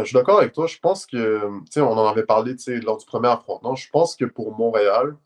je 0.00 0.04
suis 0.04 0.14
d'accord 0.14 0.38
avec 0.38 0.52
toi. 0.52 0.66
Je 0.66 0.78
pense 0.78 1.06
que, 1.06 1.60
tu 1.60 1.72
sais, 1.72 1.80
on 1.80 1.92
en 1.92 2.06
avait 2.06 2.24
parlé 2.24 2.54
lors 2.82 2.98
du 2.98 3.06
premier 3.06 3.28
affrontement. 3.28 3.74
Je 3.74 3.88
pense 3.90 4.16
que 4.16 4.24
pour 4.24 4.56
Montréal, 4.56 5.16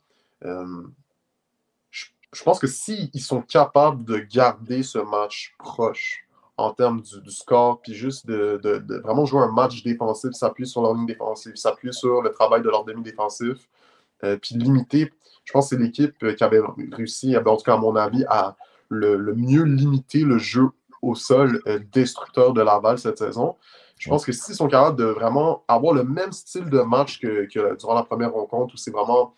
je, 0.42 2.42
pense 2.44 2.58
que 2.58 2.66
s'ils 2.66 3.20
sont 3.20 3.42
capables 3.42 4.04
de 4.04 4.18
garder 4.18 4.82
ce 4.82 4.98
match 4.98 5.54
proche, 5.58 6.25
en 6.58 6.72
termes 6.72 7.02
du, 7.02 7.30
score, 7.30 7.80
puis 7.82 7.94
juste 7.94 8.26
de, 8.26 8.82
vraiment 9.02 9.26
jouer 9.26 9.42
un 9.42 9.52
match 9.52 9.82
défensif, 9.82 10.32
s'appuyer 10.32 10.66
sur 10.66 10.82
leur 10.82 10.94
ligne 10.94 11.06
défensive, 11.06 11.54
s'appuyer 11.56 11.92
sur 11.92 12.22
le 12.22 12.30
travail 12.30 12.62
de 12.62 12.70
leur 12.70 12.84
demi-défensif, 12.84 13.68
euh, 14.24 14.38
puis 14.40 14.54
limiter. 14.54 15.12
Je 15.44 15.52
pense 15.52 15.68
que 15.68 15.76
c'est 15.76 15.82
l'équipe 15.82 16.14
euh, 16.22 16.32
qui 16.32 16.42
avait 16.42 16.60
réussi, 16.92 17.36
en 17.36 17.42
tout 17.42 17.62
cas 17.62 17.74
à 17.74 17.76
mon 17.76 17.94
avis, 17.94 18.24
à 18.28 18.56
le, 18.88 19.34
mieux 19.34 19.64
limiter 19.64 20.20
le 20.20 20.38
jeu 20.38 20.68
au 21.02 21.14
sol 21.14 21.60
euh, 21.66 21.78
destructeur 21.92 22.54
de 22.54 22.62
Laval 22.62 22.98
cette 22.98 23.18
saison. 23.18 23.56
Je 23.98 24.08
pense 24.08 24.24
que 24.24 24.32
s'ils 24.32 24.54
sont 24.54 24.68
capables 24.68 24.96
de 24.96 25.04
vraiment 25.04 25.62
avoir 25.68 25.92
le 25.92 26.04
même 26.04 26.32
style 26.32 26.70
de 26.70 26.80
match 26.80 27.18
que, 27.18 27.46
durant 27.76 27.94
la 27.94 28.02
première 28.02 28.32
rencontre, 28.32 28.74
où 28.74 28.76
c'est 28.76 28.90
vraiment 28.90 29.34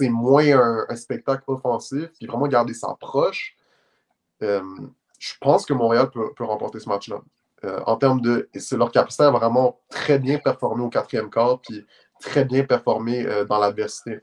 moins 0.00 0.86
un, 0.88 0.96
spectacle 0.96 1.42
offensif, 1.46 2.08
puis 2.18 2.26
vraiment 2.26 2.46
garder 2.46 2.72
ça 2.72 2.96
proche, 3.00 3.56
je 5.18 5.34
pense 5.40 5.66
que 5.66 5.72
Montréal 5.72 6.10
peut, 6.10 6.44
remporter 6.44 6.80
ce 6.80 6.88
match-là. 6.88 7.20
Euh, 7.64 7.80
en 7.86 7.96
termes 7.96 8.20
de. 8.20 8.48
C'est 8.54 8.76
leur 8.76 8.92
capacité 8.92 9.24
à 9.24 9.30
vraiment 9.30 9.80
très 9.88 10.18
bien 10.18 10.38
performer 10.38 10.84
au 10.84 10.88
quatrième 10.88 11.28
quart, 11.28 11.60
puis 11.60 11.84
très 12.20 12.44
bien 12.44 12.64
performer 12.64 13.26
euh, 13.26 13.44
dans 13.44 13.58
l'adversité. 13.58 14.20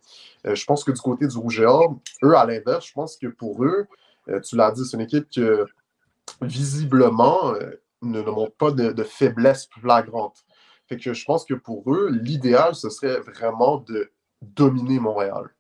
Euh, 0.48 0.56
je 0.56 0.66
pense 0.66 0.86
que 0.86 0.92
du 0.92 1.02
côté 1.02 1.28
du 1.28 1.38
Rouge 1.38 1.60
et 1.60 1.66
Or, 1.66 1.98
eux, 2.24 2.36
à 2.36 2.46
l'inverse, 2.46 2.88
je 2.88 2.94
pense 2.94 3.18
que 3.18 3.28
pour 3.28 3.64
eux, 3.64 3.88
tu 4.44 4.56
l'as 4.56 4.72
dit, 4.72 4.86
c'est 4.86 4.98
une 4.98 5.04
équipe 5.04 5.30
qui, 5.30 5.42
visiblement 6.42 7.54
ne, 8.02 8.22
montre 8.22 8.56
pas 8.56 8.72
de, 8.72 9.04
faiblesse 9.04 9.70
flagrante. 9.80 10.46
Fait 10.88 10.98
que 10.98 11.14
je 11.14 11.26
pense 11.26 11.46
que 11.46 11.54
pour 11.54 11.94
eux, 11.94 12.10
l'idéal, 12.10 12.74
ce 12.74 12.90
serait 12.90 13.20
vraiment 13.20 13.78
de 13.78 14.10
dominer 14.42 15.00
Montréal. 15.00 15.54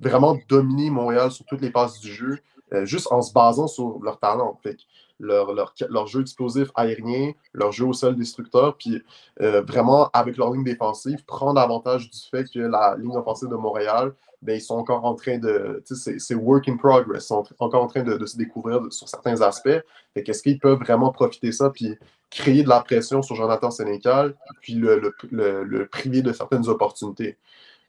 vraiment 0.00 0.36
dominer 0.48 0.90
Montréal 0.90 1.30
sur 1.30 1.44
toutes 1.44 1.60
les 1.60 1.70
passes 1.70 2.00
du 2.00 2.12
jeu, 2.12 2.40
euh, 2.72 2.84
juste 2.84 3.08
en 3.10 3.22
se 3.22 3.32
basant 3.32 3.66
sur 3.66 3.98
leur 4.02 4.18
talent. 4.18 4.58
Fait 4.62 4.76
leur, 5.20 6.06
jeu 6.06 6.20
explosif 6.20 6.68
aérien, 6.74 7.32
leur 7.52 7.72
jeu 7.72 7.86
au 7.86 7.92
sol 7.92 8.16
destructeur, 8.16 8.76
puis 8.76 9.02
euh, 9.40 9.62
vraiment, 9.62 10.10
avec 10.12 10.36
leur 10.36 10.52
ligne 10.52 10.64
défensive, 10.64 11.24
prendre 11.24 11.60
avantage 11.60 12.10
du 12.10 12.18
fait 12.30 12.44
que 12.44 12.60
la 12.60 12.96
ligne 12.98 13.16
offensive 13.16 13.48
de 13.48 13.56
Montréal, 13.56 14.14
ben, 14.42 14.54
ils 14.54 14.60
sont 14.60 14.76
encore 14.76 15.04
en 15.04 15.14
train 15.14 15.38
de. 15.38 15.82
C'est 15.84 16.34
work 16.34 16.68
in 16.68 16.76
progress. 16.76 17.24
Ils 17.24 17.26
sont 17.26 17.44
encore 17.58 17.82
en 17.82 17.88
train 17.88 18.04
de, 18.04 18.24
se 18.24 18.36
découvrir 18.36 18.80
sur 18.90 19.08
certains 19.08 19.40
aspects. 19.40 19.80
Est-ce 20.14 20.42
qu'ils 20.42 20.60
peuvent 20.60 20.78
vraiment 20.78 21.10
profiter 21.10 21.48
de 21.48 21.52
ça, 21.52 21.70
puis 21.70 21.96
créer 22.30 22.62
de 22.62 22.68
la 22.68 22.80
pression 22.80 23.22
sur 23.22 23.34
Jonathan 23.34 23.70
Sénécal, 23.70 24.36
puis 24.60 24.74
le, 24.74 25.12
le, 25.30 25.86
priver 25.86 26.22
de 26.22 26.32
certaines 26.32 26.68
opportunités? 26.68 27.36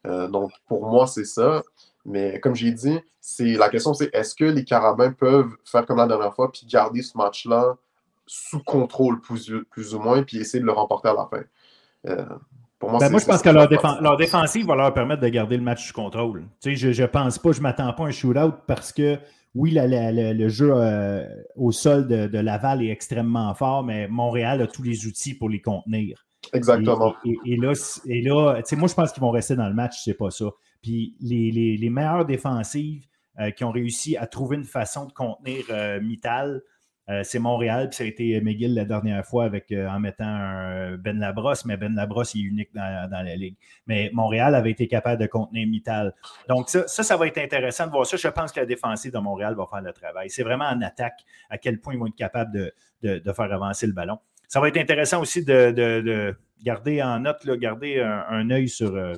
Euh, 0.07 0.27
donc, 0.27 0.51
pour 0.67 0.87
moi, 0.87 1.05
c'est 1.05 1.25
ça. 1.25 1.61
Mais 2.05 2.39
comme 2.39 2.55
j'ai 2.55 2.71
dit, 2.71 2.99
c'est 3.19 3.53
la 3.53 3.69
question 3.69 3.93
c'est 3.93 4.13
est-ce 4.13 4.35
que 4.35 4.45
les 4.45 4.63
Carabins 4.63 5.11
peuvent 5.11 5.51
faire 5.65 5.85
comme 5.85 5.97
la 5.97 6.07
dernière 6.07 6.33
fois 6.33 6.51
puis 6.51 6.65
garder 6.65 7.01
ce 7.01 7.17
match-là 7.17 7.75
sous 8.25 8.63
contrôle 8.63 9.19
plus, 9.19 9.51
plus, 9.69 9.93
ou 9.95 9.99
moins 9.99 10.23
puis 10.23 10.37
essayer 10.37 10.59
de 10.59 10.65
le 10.65 10.71
remporter 10.71 11.09
à 11.09 11.13
la 11.13 11.27
fin? 11.29 11.43
Euh, 12.07 12.25
pour 12.77 12.91
moi, 12.91 12.99
ben, 12.99 13.09
moi, 13.09 13.19
je 13.19 13.25
pense 13.25 13.41
que 13.41 13.49
leur, 13.49 13.69
leur, 14.01 14.17
défensive 14.17 14.65
va 14.65 14.75
leur 14.75 14.93
permettre 14.93 15.21
de 15.21 15.27
garder 15.27 15.57
le 15.57 15.63
match 15.63 15.87
sous 15.87 15.93
contrôle. 15.93 16.45
Tu 16.61 16.77
sais, 16.77 16.93
je 16.93 17.01
ne 17.01 17.07
pense 17.07 17.37
pas, 17.37 17.51
je 17.51 17.57
ne 17.57 17.63
m'attends 17.63 17.91
pas 17.91 18.05
à 18.05 18.07
un 18.07 18.11
shootout 18.11 18.53
parce 18.67 18.93
que 18.93 19.19
oui, 19.55 19.75
le 19.75 20.49
jeu 20.49 20.71
euh, 20.73 21.25
au 21.55 21.71
sol 21.71 22.07
de, 22.07 22.37
Laval 22.37 22.83
est 22.83 22.89
extrêmement 22.89 23.53
fort, 23.55 23.83
mais 23.83 24.07
Montréal 24.07 24.61
a 24.61 24.67
tous 24.67 24.83
les 24.83 25.07
outils 25.07 25.33
pour 25.33 25.49
les 25.49 25.61
contenir. 25.61 26.25
Exactement. 26.53 27.15
Et, 27.45 27.57
là, 27.57 27.73
et 28.05 28.21
là 28.21 28.61
moi, 28.77 28.87
je 28.87 28.93
pense 28.93 29.11
qu'ils 29.11 29.21
vont 29.21 29.31
rester 29.31 29.55
dans 29.55 29.67
le 29.67 29.73
match, 29.73 30.01
c'est 30.03 30.13
pas 30.13 30.31
ça. 30.31 30.45
Puis 30.81 31.15
les, 31.19 31.89
meilleures 31.89 32.25
défensives, 32.25 33.05
qui 33.55 33.63
ont 33.63 33.71
réussi 33.71 34.17
à 34.17 34.27
trouver 34.27 34.57
une 34.57 34.65
façon 34.65 35.05
de 35.05 35.13
contenir 35.13 35.63
Mittal. 36.01 36.61
c'est 37.23 37.39
Montréal, 37.39 37.87
puis 37.89 37.95
ça 37.95 38.03
a 38.03 38.07
été 38.07 38.41
McGill 38.41 38.73
la 38.73 38.83
dernière 38.83 39.25
fois 39.25 39.45
avec, 39.45 39.71
en 39.71 39.99
mettant 39.99 40.25
un 40.25 40.97
Ben 40.97 41.17
Labrosse, 41.17 41.63
mais 41.63 41.77
Ben 41.77 41.95
Labrosse 41.95 42.35
est 42.35 42.39
unique 42.39 42.73
dans, 42.73 43.09
la 43.11 43.35
ligue. 43.37 43.55
Mais 43.87 44.09
Montréal 44.13 44.55
avait 44.55 44.71
été 44.71 44.89
capable 44.89 45.21
de 45.21 45.27
contenir 45.27 45.67
Mittal. 45.67 46.13
Donc, 46.49 46.69
ça, 46.69 46.85
ça, 46.87 47.15
va 47.15 47.27
être 47.27 47.37
intéressant 47.37 47.87
de 47.87 47.91
voir 47.91 48.05
ça. 48.05 48.17
Je 48.17 48.27
pense 48.27 48.51
que 48.51 48.59
la 48.59 48.65
défensive 48.65 49.13
de 49.13 49.19
Montréal 49.19 49.55
va 49.55 49.65
faire 49.67 49.81
le 49.81 49.93
travail. 49.93 50.29
C'est 50.29 50.43
vraiment 50.43 50.65
en 50.65 50.81
attaque 50.81 51.21
à 51.49 51.57
quel 51.57 51.79
point 51.79 51.93
ils 51.93 51.99
vont 51.99 52.07
être 52.07 52.15
capables 52.15 52.73
de 53.01 53.33
faire 53.33 53.53
avancer 53.53 53.87
le 53.87 53.93
ballon 53.93 54.19
ça 54.49 54.59
va 54.59 54.67
être 54.67 54.77
intéressant 54.77 55.21
aussi 55.21 55.45
de, 55.45 56.35
garder 56.63 57.01
en 57.01 57.21
note, 57.21 57.47
garder 57.47 58.01
un, 58.01 58.49
œil 58.49 58.67
sur 58.67 58.95
euh, 58.95 59.13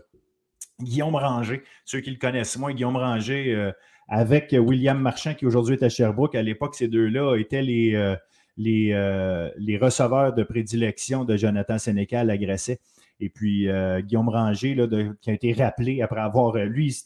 Guillaume 0.83 1.15
Ranger. 1.15 1.63
Ceux 1.85 2.01
qui 2.01 2.11
le 2.11 2.17
connaissent 2.17 2.57
moins, 2.57 2.73
Guillaume 2.73 2.97
Ranger 2.97 3.53
euh, 3.53 3.71
avec 4.07 4.55
William 4.57 4.99
Marchand, 4.99 5.33
qui 5.33 5.45
aujourd'hui 5.45 5.75
est 5.75 5.83
à 5.83 5.89
Sherbrooke. 5.89 6.35
À 6.35 6.41
l'époque, 6.41 6.75
ces 6.75 6.87
deux-là 6.87 7.35
étaient 7.37 7.61
les, 7.61 7.95
euh, 7.95 8.15
les, 8.57 9.77
receveurs 9.77 10.33
de 10.33 10.43
prédilection 10.43 11.23
de 11.23 11.37
Jonathan 11.37 11.77
Sénécal 11.77 12.29
agressé. 12.29 12.79
Et 13.19 13.29
puis, 13.29 13.67
Guillaume 13.99 14.29
Ranger, 14.29 14.75
qui 15.21 15.29
a 15.29 15.33
été 15.33 15.53
rappelé 15.53 16.01
après 16.01 16.21
avoir. 16.21 16.55
lui, 16.57 16.97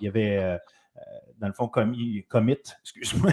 il, 0.00 0.08
avait, 0.08 0.58
dans 1.38 1.46
le 1.46 1.52
fond, 1.52 1.68
commis, 1.68 2.24
commit, 2.28 2.56
excuse-moi, 2.82 3.32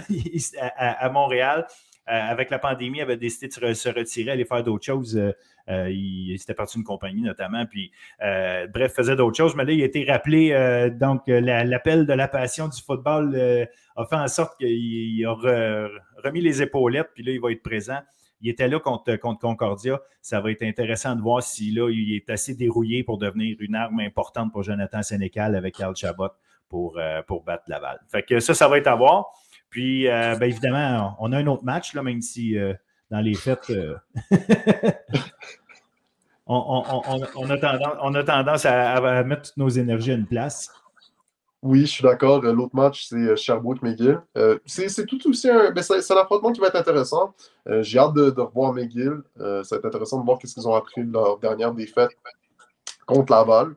à, 0.77 1.09
Montréal. 1.09 1.65
Euh, 2.09 2.31
avec 2.31 2.49
la 2.51 2.59
pandémie, 2.59 3.01
avait 3.01 3.17
décidé 3.17 3.47
de 3.47 3.73
se, 3.73 3.89
retirer, 3.89 4.31
aller 4.31 4.45
faire 4.45 4.63
d'autres 4.63 4.85
choses. 4.85 5.17
Euh, 5.17 5.33
euh, 5.69 5.89
il, 5.91 6.33
était 6.33 6.53
parti 6.53 6.77
d'une 6.77 6.85
compagnie 6.85 7.21
notamment, 7.21 7.65
puis 7.65 7.91
bref, 8.19 8.93
faisait 8.93 9.17
d'autres 9.17 9.35
choses. 9.35 9.55
Mais 9.55 9.65
là, 9.65 9.73
il 9.73 9.81
a 9.81 9.85
été 9.85 10.05
rappelé, 10.05 10.89
donc 10.97 11.23
l'appel 11.27 12.05
de 12.05 12.13
la 12.13 12.29
passion 12.29 12.69
du 12.69 12.81
football 12.81 13.35
a 13.97 14.05
fait 14.05 14.15
en 14.15 14.27
sorte 14.29 14.57
qu'il 14.57 15.25
a 15.25 15.33
remis 16.23 16.39
les 16.39 16.61
épaulettes, 16.61 17.09
puis 17.13 17.23
là, 17.23 17.33
il 17.33 17.41
va 17.41 17.51
être 17.51 17.63
présent. 17.63 17.99
Il 18.39 18.49
était 18.49 18.69
là 18.69 18.79
contre, 18.79 19.15
contre 19.17 19.39
Concordia. 19.39 19.99
Ça 20.21 20.39
va 20.39 20.51
être 20.51 20.63
intéressant 20.63 21.15
de 21.15 21.21
voir 21.21 21.43
si 21.43 21.71
là, 21.71 21.89
il 21.89 22.15
est 22.15 22.29
assez 22.29 22.55
dérouillé 22.55 23.03
pour 23.03 23.17
devenir 23.17 23.57
une 23.59 23.75
arme 23.75 23.99
importante 23.99 24.53
pour 24.53 24.63
Jonathan 24.63 25.03
Sénécal 25.03 25.53
avec 25.53 25.75
Carl 25.75 25.95
Chabot 25.97 26.29
pour, 26.69 26.97
pour 27.27 27.43
battre 27.43 27.63
Laval. 27.67 27.99
Fait 28.09 28.23
que 28.23 28.39
ça, 28.39 28.53
ça 28.53 28.69
va 28.69 28.77
être 28.77 28.87
à 28.87 28.95
voir. 28.95 29.33
Puis, 29.69 30.07
euh, 30.07 30.35
bien 30.35 30.47
évidemment, 30.47 31.15
on 31.19 31.31
a 31.33 31.37
un 31.37 31.47
autre 31.47 31.63
match, 31.63 31.93
là, 31.93 32.03
même 32.03 32.21
si 32.21 32.57
euh, 32.57 32.73
dans 33.11 33.19
les 33.19 33.33
fêtes, 33.33 33.69
euh, 33.69 33.95
on, 36.45 37.49
a 37.49 37.57
tendance, 38.23 38.65
à, 38.65 39.23
mettre 39.23 39.41
toutes 39.43 39.57
nos 39.57 39.69
énergies 39.69 40.11
à 40.11 40.15
une 40.15 40.25
place. 40.25 40.71
Oui, 41.63 41.81
je 41.81 41.87
suis 41.87 42.03
d'accord. 42.03 42.41
L'autre 42.43 42.75
match, 42.75 43.07
c'est 43.09 43.35
Sherbrooke-McGill. 43.35 44.21
c'est 44.65 45.05
tout 45.05 45.27
aussi 45.27 45.49
un. 45.49 45.71
Ben, 45.71 45.81
c'est 45.81 46.13
un 46.13 46.17
affrontement 46.17 46.51
qui 46.51 46.61
va 46.61 46.67
être 46.67 46.75
intéressant. 46.75 47.33
J'ai 47.81 47.97
hâte 47.97 48.13
de, 48.13 48.39
revoir 48.39 48.73
McGill. 48.73 49.23
ça 49.35 49.63
va 49.71 49.77
être 49.77 49.85
intéressant 49.85 50.19
de 50.19 50.25
voir 50.25 50.39
ce 50.41 50.53
qu'ils 50.53 50.67
ont 50.67 50.75
appris 50.75 51.03
de 51.03 51.11
leur 51.11 51.39
dernière 51.39 51.73
défaite 51.73 52.11
contre 53.07 53.33
Laval. 53.33 53.75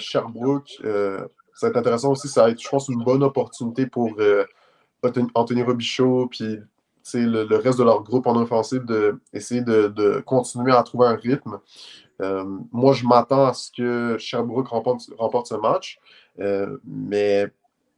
Sherbrooke, 0.00 0.70
ça 0.80 1.66
va 1.66 1.68
être 1.68 1.76
intéressant 1.76 2.12
aussi. 2.12 2.28
Ça 2.28 2.44
va 2.44 2.50
être, 2.50 2.60
je 2.60 2.68
pense, 2.68 2.88
une 2.88 3.04
bonne 3.04 3.22
opportunité 3.22 3.86
pour 3.86 4.16
Anthony 5.34 5.62
Robichaud, 5.62 6.28
puis 6.28 6.58
le, 7.14 7.56
reste 7.56 7.78
de 7.78 7.84
leur 7.84 8.02
groupe 8.02 8.26
en 8.26 8.36
offensive 8.36 8.84
d'essayer 8.84 9.62
de, 9.62 9.88
de, 9.88 10.20
continuer 10.20 10.72
à 10.72 10.82
trouver 10.82 11.06
un 11.06 11.16
rythme. 11.16 11.58
Euh, 12.20 12.44
moi, 12.72 12.92
je 12.92 13.06
m'attends 13.06 13.46
à 13.46 13.54
ce 13.54 13.70
que 13.72 14.16
Sherbrooke 14.18 14.68
remporte, 14.68 15.46
ce 15.46 15.54
match, 15.54 15.98
euh, 16.38 16.78
mais 16.84 17.50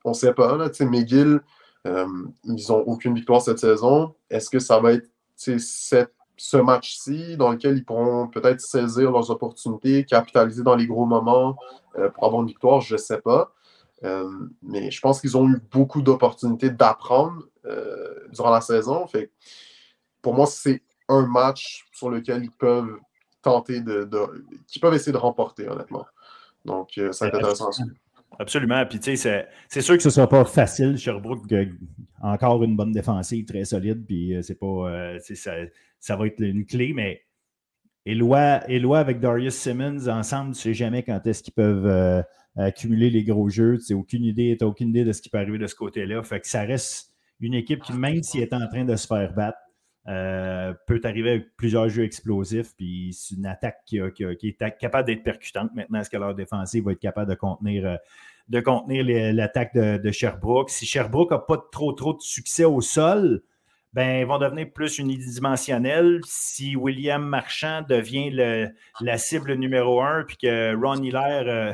on 0.05 0.11
ne 0.11 0.15
sait 0.15 0.33
pas. 0.33 0.57
Là, 0.57 0.71
McGill, 0.81 1.41
euh, 1.87 2.07
ils 2.45 2.65
n'ont 2.69 2.83
aucune 2.87 3.15
victoire 3.15 3.43
cette 3.43 3.59
saison. 3.59 4.15
Est-ce 4.31 4.49
que 4.49 4.59
ça 4.59 4.79
va 4.79 4.93
être 4.93 5.09
ce 5.37 6.57
match-ci 6.57 7.37
dans 7.37 7.51
lequel 7.51 7.77
ils 7.77 7.85
pourront 7.85 8.29
peut-être 8.29 8.61
saisir 8.61 9.11
leurs 9.11 9.31
opportunités, 9.31 10.05
capitaliser 10.05 10.63
dans 10.63 10.77
les 10.77 10.87
gros 10.87 11.07
moments 11.07 11.57
pour 12.15 12.25
avoir 12.25 12.43
une 12.43 12.49
victoire? 12.49 12.81
Je 12.81 12.95
ne 12.95 12.99
sais 12.99 13.21
pas. 13.21 13.53
Euh, 14.05 14.49
mais 14.63 14.91
je 14.91 15.01
pense 15.01 15.21
qu'ils 15.21 15.37
ont 15.37 15.49
eu 15.49 15.61
beaucoup 15.71 16.03
d'opportunités 16.03 16.71
d'apprendre 16.71 17.47
euh, 17.65 18.29
durant 18.33 18.51
la 18.51 18.61
saison. 18.61 19.07
Fait, 19.07 19.31
pour 20.21 20.35
moi, 20.35 20.47
c'est 20.47 20.83
un 21.09 21.27
match 21.27 21.85
sur 21.93 22.11
lequel 22.11 22.45
ils 22.45 22.51
peuvent 22.51 22.99
tenter 23.43 23.81
de, 23.81 24.09
qui 24.67 24.79
peuvent 24.79 24.95
essayer 24.95 25.13
de 25.13 25.19
remporter, 25.19 25.69
honnêtement. 25.69 26.07
Donc, 26.65 26.91
euh, 26.99 27.13
ça 27.13 27.27
va 27.27 27.29
être 27.29 27.37
intéressant. 27.37 27.71
Absolument. 28.39 28.85
Puis, 28.87 28.99
tu 28.99 29.17
sais, 29.17 29.49
c'est 29.69 29.81
sûr 29.81 29.97
que 29.97 30.03
ce 30.03 30.09
ne 30.09 30.13
sera 30.13 30.29
pas 30.29 30.45
facile. 30.45 30.97
Sherbrooke, 30.97 31.43
encore 32.23 32.63
une 32.65 32.77
bonne 32.77 32.93
défensive, 32.93 33.45
très 33.45 33.65
solide. 33.65 34.05
Puis, 34.07 34.37
c'est 34.43 34.59
pas. 34.59 35.19
Ça, 35.21 35.53
ça, 36.01 36.17
va 36.17 36.27
être 36.27 36.41
une 36.41 36.65
clé, 36.65 36.93
mais 36.95 37.23
Éloi, 38.07 38.63
Éloi 38.69 38.99
avec 39.01 39.21
Darius 39.21 39.55
Simmons, 39.55 40.09
ensemble, 40.09 40.53
tu 40.53 40.59
ne 40.59 40.63
sais 40.63 40.75
jamais 40.75 41.03
quand 41.03 41.25
est-ce 41.27 41.43
qu'ils 41.43 41.53
peuvent 41.53 42.25
accumuler 42.57 43.11
les 43.11 43.25
gros 43.25 43.49
jeux. 43.49 43.79
Tu 43.79 43.93
n'as 43.93 43.99
aucune 43.99 44.25
idée, 44.25 44.57
aucune 44.61 44.91
idée 44.91 45.05
de 45.05 45.13
ce 45.13 45.23
qui 45.23 45.29
peut 45.29 45.39
arriver 45.39 45.59
de 45.59 45.67
ce 45.67 45.75
côté-là. 45.75 46.23
Fait 46.23 46.41
que 46.41 46.47
ça 46.47 46.63
reste 46.63 47.13
une 47.41 47.55
équipe 47.55 47.83
qui, 47.83 47.93
même 47.93 48.23
s'il 48.23 48.41
est 48.41 48.53
en 48.53 48.67
train 48.69 48.85
de 48.85 48.97
se 48.97 49.07
faire 49.07 49.33
battre, 49.33 49.59
euh, 50.09 50.75
peut 50.87 51.01
arriver 51.05 51.31
avec 51.31 51.57
plusieurs 51.57 51.89
jeux 51.89 52.05
explosifs. 52.05 52.75
Puis 52.77 53.13
c'est 53.13 53.37
une 53.37 53.47
attaque 53.47 53.79
qui, 53.87 53.99
est 53.99 54.79
capable 54.79 55.07
d'être 55.07 55.23
percutante. 55.23 55.71
Maintenant, 55.75 56.01
est-ce 56.01 56.11
que 56.11 56.17
leur 56.17 56.35
défensive 56.35 56.85
va 56.85 56.93
être 56.93 57.01
capable 57.01 57.31
de 57.31 57.37
contenir, 57.37 57.87
euh, 57.87 57.97
de 58.49 58.61
contenir 58.61 59.05
l'attaque 59.35 59.75
de, 59.75 60.11
Sherbrooke? 60.11 60.71
Si 60.71 60.87
Sherbrooke 60.87 61.31
n'a 61.31 61.39
pas 61.39 61.59
trop, 61.71 61.93
trop 61.93 62.15
de 62.15 62.21
succès 62.21 62.65
au 62.65 62.81
sol, 62.81 63.43
ben, 63.93 64.21
ils 64.21 64.27
vont 64.27 64.39
devenir 64.39 64.73
plus 64.73 64.99
unidimensionnels. 64.99 66.21
Si 66.25 66.77
William 66.77 67.23
Marchand 67.23 67.83
devient 67.89 68.31
la 69.01 69.19
cible 69.19 69.55
numéro 69.55 70.01
un, 70.01 70.25
puis 70.25 70.37
que 70.37 70.75
Ron 70.75 71.03
Hiller 71.03 71.45
euh, 71.47 71.73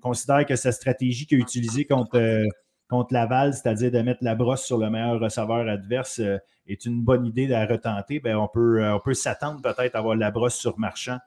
considère 0.00 0.46
que 0.46 0.56
sa 0.56 0.72
stratégie 0.72 1.26
qu'il 1.26 1.38
a 1.38 1.40
utilisée 1.40 1.84
contre, 1.84 2.18
euh, 2.18 2.44
contre 2.88 3.12
Laval, 3.12 3.54
c'est-à-dire 3.54 3.90
de 3.90 4.00
mettre 4.00 4.22
la 4.22 4.34
brosse 4.34 4.64
sur 4.64 4.78
le 4.78 4.90
meilleur 4.90 5.20
receveur 5.20 5.68
adverse, 5.68 6.20
euh, 6.20 6.38
est 6.66 6.84
une 6.84 7.02
bonne 7.02 7.26
idée 7.26 7.52
à 7.52 7.66
retenter, 7.66 8.20
ben, 8.20 8.36
on 8.36 8.48
peut, 8.48 8.82
euh, 8.82 8.94
on 8.94 9.00
peut 9.00 9.14
s'attendre 9.14 9.60
peut-être 9.62 9.94
à 9.94 9.98
avoir 9.98 10.16
la 10.16 10.30
brosse 10.30 10.54
sur 10.54 10.78
Marchand. 10.78 11.18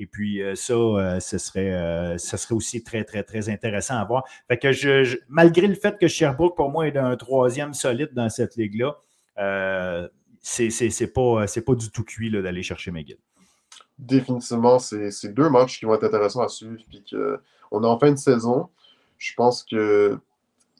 Et 0.00 0.06
puis 0.06 0.40
ça, 0.54 1.18
ce, 1.18 1.38
serait, 1.38 2.16
ce 2.18 2.36
serait 2.36 2.54
aussi 2.54 2.84
très, 2.84 3.02
très, 3.02 3.24
très 3.24 3.48
intéressant 3.48 3.96
à 3.96 4.04
voir. 4.04 4.22
Je, 4.48 5.18
malgré 5.28 5.66
le 5.66 5.74
fait 5.74 5.98
que 5.98 6.06
Sherbrooke, 6.06 6.56
pour 6.56 6.70
moi, 6.70 6.86
est 6.86 6.96
un 6.96 7.16
troisième 7.16 7.74
solide 7.74 8.10
dans 8.12 8.28
cette 8.28 8.54
ligue-là, 8.54 8.96
c'est 10.40 11.12
pas, 11.12 11.46
pas 11.66 11.74
du 11.74 11.90
tout 11.90 12.04
cuit 12.04 12.30
d'aller 12.30 12.62
chercher 12.62 12.92
McGill. 12.92 13.18
Définitivement, 13.98 14.78
c'est 14.78 15.34
deux 15.34 15.50
matchs 15.50 15.80
qui 15.80 15.84
vont 15.84 15.94
être 15.94 16.04
intéressants 16.04 16.42
à 16.42 16.48
suivre. 16.48 16.80
Puis 16.88 17.02
que 17.10 17.40
on 17.70 17.82
est 17.82 17.86
en 17.86 17.98
fin 17.98 18.10
de 18.10 18.16
saison. 18.16 18.68
Je 19.18 19.32
pense 19.34 19.62
que 19.62 20.18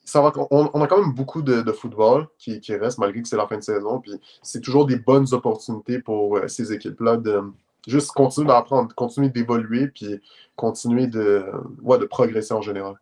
ça 0.09 0.23
va, 0.23 0.33
on, 0.51 0.81
a 0.81 0.87
quand 0.87 1.03
même 1.03 1.13
beaucoup 1.13 1.43
de, 1.43 1.71
football 1.71 2.29
qui, 2.39 2.61
reste 2.71 2.99
malgré 2.99 3.21
que 3.21 3.29
c'est 3.29 3.37
la 3.37 3.47
fin 3.47 3.59
de 3.59 3.63
saison. 3.63 4.03
C'est 4.43 4.63
toujours 4.63 4.87
des 4.87 4.97
bonnes 4.97 5.27
opportunités 5.33 5.99
pour 5.99 6.39
euh, 6.39 6.49
ces 6.49 6.73
équipes-là 6.73 7.19
de 7.19 7.43
juste 7.87 8.13
continuer 8.13 8.49
d'apprendre, 8.49 8.95
continuer 8.95 9.29
d'évoluer, 9.29 9.89
puis 9.89 10.21
continuer 10.57 11.09
de, 11.09 11.45
ouais, 11.83 11.99
de 11.99 12.07
progresser 12.07 12.55
en 12.55 12.63
général. 12.63 12.95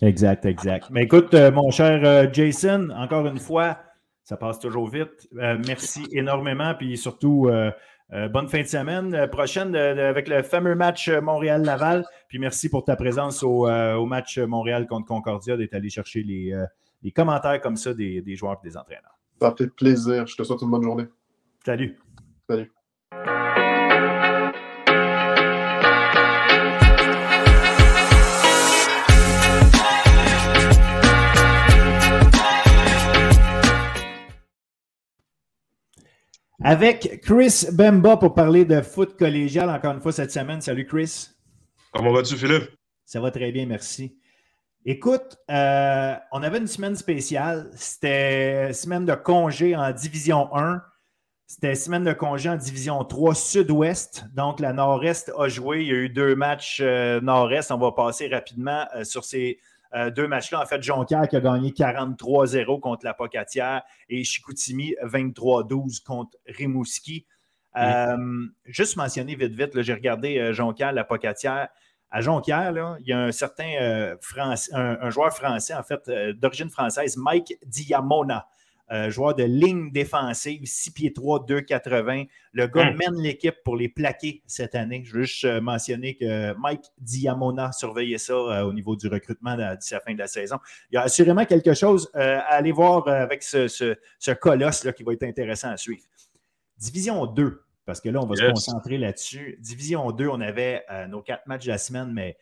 Exact, 0.00 0.46
exact. 0.46 0.88
Mais 0.90 1.02
écoute, 1.02 1.34
euh, 1.34 1.52
mon 1.52 1.70
cher 1.70 2.00
euh, 2.02 2.26
Jason, 2.32 2.88
encore 2.96 3.26
une 3.26 3.38
fois, 3.38 3.76
ça 4.22 4.38
passe 4.38 4.58
toujours 4.58 4.88
vite. 4.88 5.28
merci 5.32 6.06
énormément, 6.12 6.74
puis 6.74 6.96
surtout 6.96 7.50
bonne 8.10 8.48
fin 8.48 8.60
de 8.60 8.66
semaine 8.66 9.14
euh, 9.14 9.26
prochaine 9.26 9.74
avec 9.74 10.28
le 10.28 10.42
fameux 10.42 10.74
match 10.74 11.08
euh, 11.08 11.20
Montréal-Laval. 11.20 12.04
Puis 12.28 12.38
merci 12.38 12.68
pour 12.68 12.84
ta 12.84 12.96
présence 12.96 13.42
au, 13.42 13.66
match 14.06 14.38
Montréal 14.38 14.86
contre 14.86 15.06
Concordia, 15.06 15.56
d'être 15.56 15.74
allé 15.74 15.88
chercher 15.88 16.22
les, 16.22 17.12
commentaires 17.12 17.60
comme 17.60 17.76
ça 17.76 17.94
des, 17.94 18.22
des 18.22 18.36
joueurs 18.36 18.60
et 18.62 18.68
des 18.68 18.76
entraîneurs. 18.76 19.18
Ça 19.40 19.54
fait 19.56 19.68
plaisir. 19.68 20.26
Je 20.26 20.36
te 20.36 20.42
souhaite 20.42 20.62
une 20.62 20.70
bonne 20.70 20.82
journée. 20.82 21.06
Salut. 21.64 21.98
Salut. 22.48 22.70
Avec 36.66 37.20
Chris 37.20 37.66
Bemba 37.74 38.16
pour 38.16 38.32
parler 38.32 38.64
de 38.64 38.80
foot 38.80 39.18
collégial 39.18 39.68
encore 39.68 39.92
une 39.92 40.00
fois 40.00 40.12
cette 40.12 40.32
semaine. 40.32 40.62
Salut 40.62 40.86
Chris. 40.86 41.28
Comment 41.92 42.10
vas-tu 42.10 42.36
Philippe? 42.36 42.70
Ça 43.04 43.20
va 43.20 43.30
très 43.30 43.52
bien, 43.52 43.66
merci. 43.66 44.16
Écoute, 44.86 45.36
euh, 45.50 46.14
on 46.32 46.42
avait 46.42 46.56
une 46.56 46.66
semaine 46.66 46.96
spéciale. 46.96 47.70
C'était 47.76 48.72
semaine 48.72 49.04
de 49.04 49.12
congé 49.14 49.76
en 49.76 49.92
Division 49.92 50.56
1. 50.56 50.80
C'était 51.46 51.74
semaine 51.74 52.02
de 52.02 52.14
congé 52.14 52.48
en 52.48 52.56
Division 52.56 53.04
3 53.04 53.34
Sud-Ouest. 53.34 54.24
Donc, 54.32 54.58
la 54.58 54.72
Nord-Est 54.72 55.32
a 55.36 55.48
joué. 55.48 55.82
Il 55.82 55.88
y 55.88 55.90
a 55.90 55.96
eu 55.96 56.08
deux 56.08 56.34
matchs 56.34 56.80
euh, 56.80 57.20
Nord-Est. 57.20 57.72
On 57.72 57.78
va 57.78 57.92
passer 57.92 58.28
rapidement 58.28 58.86
euh, 58.96 59.04
sur 59.04 59.24
ces 59.24 59.58
deux 60.14 60.26
matchs-là. 60.26 60.62
En 60.62 60.66
fait, 60.66 60.82
Jonquière 60.82 61.28
qui 61.28 61.36
a 61.36 61.40
gagné 61.40 61.70
43-0 61.70 62.80
contre 62.80 63.04
la 63.04 63.14
Pocatière 63.14 63.82
et 64.08 64.24
Chicoutimi 64.24 64.94
23-12 65.04 66.02
contre 66.02 66.36
Rimouski. 66.46 67.26
juste 68.64 68.96
mentionner 68.96 69.34
vite, 69.34 69.52
vite, 69.52 69.80
j'ai 69.82 69.94
regardé 69.94 70.52
Jonquière, 70.52 70.92
la 70.92 71.04
Pocatière. 71.04 71.68
À 72.10 72.20
Jonquière, 72.20 72.96
il 73.00 73.06
y 73.06 73.12
a 73.12 73.20
un 73.20 73.32
certain 73.32 74.16
un, 74.72 75.10
joueur 75.10 75.32
français, 75.34 75.74
en 75.74 75.82
fait, 75.82 76.10
d'origine 76.38 76.70
française, 76.70 77.16
Mike 77.16 77.54
Diamona. 77.66 78.46
Euh, 78.92 79.10
joueur 79.10 79.34
de 79.34 79.44
ligne 79.44 79.90
défensive, 79.90 80.60
6 80.62 80.90
pieds 80.90 81.12
3, 81.14 81.46
2,80. 81.46 82.28
Le 82.52 82.66
gars 82.66 82.90
hmm. 82.90 82.96
mène 82.96 83.22
l'équipe 83.22 83.56
pour 83.64 83.76
les 83.76 83.88
plaquer 83.88 84.42
cette 84.46 84.74
année. 84.74 85.02
Je 85.06 85.14
veux 85.14 85.22
juste 85.22 85.44
euh, 85.46 85.62
mentionner 85.62 86.16
que 86.16 86.52
Mike 86.58 86.84
Diamona 86.98 87.72
surveillait 87.72 88.18
ça 88.18 88.34
euh, 88.34 88.62
au 88.62 88.74
niveau 88.74 88.94
du 88.94 89.08
recrutement 89.08 89.56
d'ici 89.56 89.94
la 89.94 90.00
fin 90.00 90.12
de 90.12 90.18
la 90.18 90.26
saison. 90.26 90.58
Il 90.90 90.96
y 90.96 90.98
a 90.98 91.02
assurément 91.02 91.46
quelque 91.46 91.72
chose 91.72 92.10
à 92.12 92.40
aller 92.40 92.72
voir 92.72 93.08
avec 93.08 93.42
ce, 93.42 94.34
colosse 94.34 94.84
là, 94.84 94.92
qui 94.92 95.02
va 95.02 95.14
être 95.14 95.22
intéressant 95.22 95.70
à 95.70 95.78
suivre. 95.78 96.02
Division 96.76 97.24
2, 97.24 97.62
parce 97.86 98.02
que 98.02 98.10
là, 98.10 98.20
on 98.20 98.26
va 98.26 98.36
se 98.36 98.44
concentrer 98.44 98.98
là-dessus. 98.98 99.56
Division 99.60 100.10
2, 100.10 100.28
on 100.28 100.40
avait 100.42 100.84
nos 101.08 101.22
quatre 101.22 101.46
matchs 101.46 101.64
de 101.64 101.70
la 101.70 101.78
semaine, 101.78 102.12
mais 102.12 102.36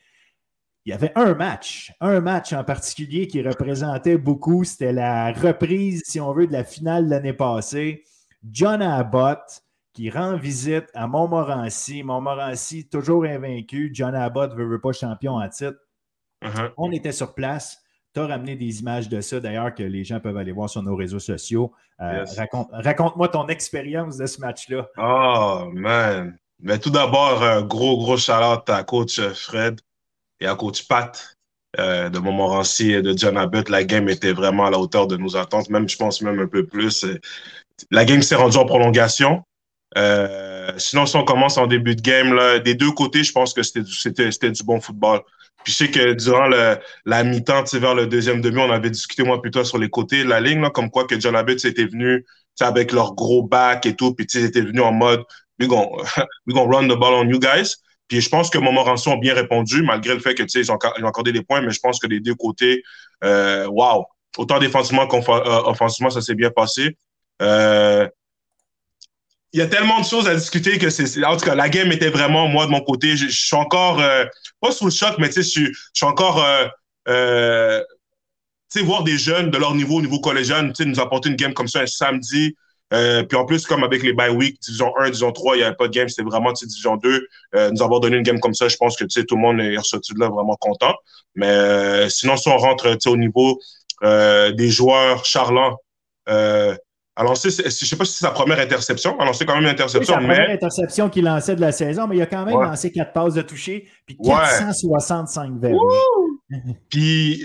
il 0.84 0.90
y 0.90 0.92
avait 0.92 1.12
un 1.14 1.34
match, 1.34 1.92
un 2.00 2.20
match 2.20 2.52
en 2.52 2.64
particulier 2.64 3.28
qui 3.28 3.40
représentait 3.40 4.16
beaucoup. 4.16 4.64
C'était 4.64 4.92
la 4.92 5.32
reprise, 5.32 6.02
si 6.04 6.20
on 6.20 6.32
veut, 6.32 6.48
de 6.48 6.52
la 6.52 6.64
finale 6.64 7.04
de 7.04 7.10
l'année 7.10 7.32
passée. 7.32 8.02
John 8.50 8.82
Abbott 8.82 9.62
qui 9.92 10.10
rend 10.10 10.36
visite 10.36 10.86
à 10.94 11.06
Montmorency. 11.06 12.02
Montmorency, 12.02 12.88
toujours 12.88 13.24
invaincu. 13.24 13.90
John 13.92 14.14
Abbott 14.14 14.56
ne 14.56 14.64
veut, 14.64 14.80
pas 14.80 14.92
champion 14.92 15.34
en 15.34 15.48
titre. 15.48 15.78
Uh-huh. 16.42 16.72
On 16.76 16.90
était 16.90 17.12
sur 17.12 17.34
place. 17.34 17.78
Tu 18.12 18.20
as 18.20 18.26
ramené 18.26 18.56
des 18.56 18.80
images 18.80 19.08
de 19.08 19.20
ça, 19.20 19.38
d'ailleurs, 19.38 19.74
que 19.74 19.84
les 19.84 20.02
gens 20.02 20.18
peuvent 20.18 20.36
aller 20.36 20.52
voir 20.52 20.68
sur 20.68 20.82
nos 20.82 20.96
réseaux 20.96 21.20
sociaux. 21.20 21.72
Euh, 22.00 22.24
raconte-moi 22.72 23.28
ton 23.28 23.46
expérience 23.46 24.16
de 24.16 24.26
ce 24.26 24.40
match-là. 24.40 24.88
Oh, 24.98 25.70
man. 25.72 26.36
Mais 26.58 26.78
tout 26.78 26.90
d'abord, 26.90 27.42
un 27.42 27.62
gros, 27.62 27.96
gros 27.98 28.16
shout 28.16 28.32
à 28.32 28.82
coach 28.84 29.20
Fred 29.20 29.80
et 30.42 30.46
à 30.46 30.54
coach 30.54 30.86
Pat 30.86 31.36
euh, 31.78 32.10
de 32.10 32.18
Montmorency 32.18 32.92
et 32.92 33.02
de 33.02 33.16
John 33.16 33.38
Abbott, 33.38 33.68
la 33.68 33.84
game 33.84 34.08
était 34.08 34.32
vraiment 34.32 34.66
à 34.66 34.70
la 34.70 34.78
hauteur 34.78 35.06
de 35.06 35.16
nos 35.16 35.36
attentes, 35.36 35.70
même 35.70 35.88
je 35.88 35.96
pense 35.96 36.20
même 36.20 36.38
un 36.40 36.46
peu 36.46 36.66
plus. 36.66 37.06
La 37.90 38.04
game 38.04 38.22
s'est 38.22 38.34
rendue 38.34 38.58
en 38.58 38.66
prolongation. 38.66 39.42
Euh, 39.96 40.72
sinon, 40.76 41.06
si 41.06 41.16
on 41.16 41.24
commence 41.24 41.58
en 41.58 41.66
début 41.66 41.94
de 41.94 42.02
game, 42.02 42.34
là, 42.34 42.58
des 42.58 42.74
deux 42.74 42.90
côtés, 42.90 43.24
je 43.24 43.32
pense 43.32 43.54
que 43.54 43.62
c'était 43.62 43.80
du, 44.50 44.62
bon 44.64 44.80
football. 44.80 45.20
Puis 45.64 45.72
je 45.72 45.78
sais 45.78 45.90
que 45.90 46.12
durant 46.14 46.48
la 47.06 47.24
mi-temps, 47.24 47.64
vers 47.72 47.94
le 47.94 48.06
deuxième 48.06 48.40
demi, 48.40 48.60
on 48.60 48.70
avait 48.70 48.90
discuté 48.90 49.22
moi 49.22 49.40
plutôt 49.40 49.64
sur 49.64 49.78
les 49.78 49.88
côtés 49.88 50.24
de 50.24 50.28
la 50.28 50.40
ligne, 50.40 50.60
là, 50.60 50.70
comme 50.70 50.90
quoi 50.90 51.06
que 51.06 51.18
John 51.20 51.36
Abbott 51.36 51.64
était 51.64 51.86
venu 51.86 52.24
avec 52.60 52.92
leur 52.92 53.14
gros 53.14 53.42
back 53.42 53.86
et 53.86 53.96
tout, 53.96 54.14
puis 54.14 54.26
ils 54.34 54.44
étaient 54.44 54.60
venus 54.60 54.82
en 54.82 54.92
mode 54.92 55.24
we 55.58 55.68
gonna 55.68 55.96
run 56.46 56.88
the 56.88 56.98
ball 56.98 57.14
on 57.14 57.28
you 57.28 57.38
guys. 57.38 57.76
Puis 58.12 58.20
je 58.20 58.28
pense 58.28 58.50
que 58.50 58.58
Montmorency 58.58 59.08
ont 59.08 59.16
bien 59.16 59.32
répondu, 59.32 59.82
malgré 59.82 60.12
le 60.12 60.20
fait 60.20 60.34
que 60.34 60.42
ils 60.42 60.70
ont, 60.70 60.78
ils 60.98 61.02
ont 61.02 61.08
accordé 61.08 61.32
des 61.32 61.40
points, 61.40 61.62
mais 61.62 61.70
je 61.70 61.80
pense 61.80 61.98
que 61.98 62.06
les 62.06 62.20
deux 62.20 62.34
côtés, 62.34 62.82
euh, 63.24 63.66
wow, 63.68 64.04
autant 64.36 64.58
défensivement 64.58 65.06
qu'offensivement, 65.06 66.10
ça 66.10 66.20
s'est 66.20 66.34
bien 66.34 66.50
passé. 66.50 66.98
Euh, 67.40 68.06
il 69.54 69.60
y 69.60 69.62
a 69.62 69.66
tellement 69.66 69.98
de 69.98 70.04
choses 70.04 70.28
à 70.28 70.34
discuter 70.34 70.76
que 70.76 70.90
c'est. 70.90 71.24
En 71.24 71.38
tout 71.38 71.46
cas, 71.46 71.54
la 71.54 71.70
game 71.70 71.90
était 71.90 72.10
vraiment, 72.10 72.48
moi, 72.48 72.66
de 72.66 72.70
mon 72.70 72.82
côté, 72.82 73.16
je, 73.16 73.28
suis 73.28 73.56
encore, 73.56 73.98
euh, 73.98 74.26
pas 74.60 74.72
sous 74.72 74.84
le 74.84 74.90
choc, 74.90 75.14
mais 75.18 75.30
tu 75.30 75.42
sais, 75.42 75.62
je, 75.64 75.72
suis 75.94 76.06
encore. 76.06 76.44
Euh, 76.44 76.66
euh, 77.08 77.82
tu 78.70 78.80
sais, 78.80 78.84
voir 78.84 79.04
des 79.04 79.16
jeunes 79.16 79.50
de 79.50 79.56
leur 79.56 79.74
niveau, 79.74 80.00
au 80.00 80.02
niveau 80.02 80.20
collégial, 80.20 80.70
tu 80.74 80.82
sais, 80.82 80.84
nous 80.84 81.00
apporter 81.00 81.30
une 81.30 81.36
game 81.36 81.54
comme 81.54 81.66
ça 81.66 81.80
un 81.80 81.86
samedi, 81.86 82.54
euh, 82.92 83.22
puis 83.22 83.38
en 83.38 83.46
plus, 83.46 83.66
comme 83.66 83.84
avec 83.84 84.02
les 84.02 84.12
bye 84.12 84.30
week, 84.30 84.60
division 84.60 84.92
1, 84.98 85.06
division 85.06 85.32
3, 85.32 85.56
il 85.56 85.58
n'y 85.60 85.64
avait 85.64 85.76
pas 85.76 85.88
de 85.88 85.92
game, 85.92 86.08
c'était 86.08 86.28
vraiment 86.28 86.52
division 86.52 86.96
2. 86.96 87.26
Euh, 87.54 87.70
nous 87.70 87.82
avoir 87.82 88.00
donné 88.00 88.18
une 88.18 88.22
game 88.22 88.38
comme 88.38 88.54
ça, 88.54 88.68
je 88.68 88.76
pense 88.76 88.96
que 88.96 89.04
tout 89.04 89.36
le 89.36 89.40
monde 89.40 89.60
est 89.60 89.76
ressorti 89.76 90.12
de 90.12 90.20
là 90.20 90.28
vraiment 90.28 90.56
content. 90.60 90.94
Mais 91.34 91.46
euh, 91.46 92.08
sinon, 92.08 92.36
si 92.36 92.48
on 92.48 92.56
rentre 92.56 92.96
au 93.06 93.16
niveau 93.16 93.58
des 94.02 94.68
joueurs, 94.68 95.24
Charlant, 95.24 95.76
a 96.26 97.24
lancé, 97.24 97.50
je 97.50 97.64
ne 97.64 97.70
sais 97.70 97.96
pas 97.96 98.04
si 98.04 98.14
c'est 98.14 98.24
sa 98.24 98.30
première 98.30 98.58
interception, 98.58 99.18
a 99.20 99.24
lancé 99.24 99.46
quand 99.46 99.54
même 99.54 99.64
une 99.64 99.68
interception. 99.70 100.14
C'est 100.14 100.20
sa 100.20 100.26
première 100.26 100.50
interception 100.50 101.08
qu'il 101.08 101.24
lançait 101.24 101.56
de 101.56 101.60
la 101.60 101.72
saison, 101.72 102.06
mais 102.06 102.16
il 102.16 102.22
a 102.22 102.26
quand 102.26 102.44
même 102.44 102.60
lancé 102.60 102.90
quatre 102.90 103.12
passes 103.12 103.34
de 103.34 103.42
toucher, 103.42 103.88
puis 104.06 104.18
465 104.22 105.60
verres. 105.60 105.76
puis, 106.90 107.44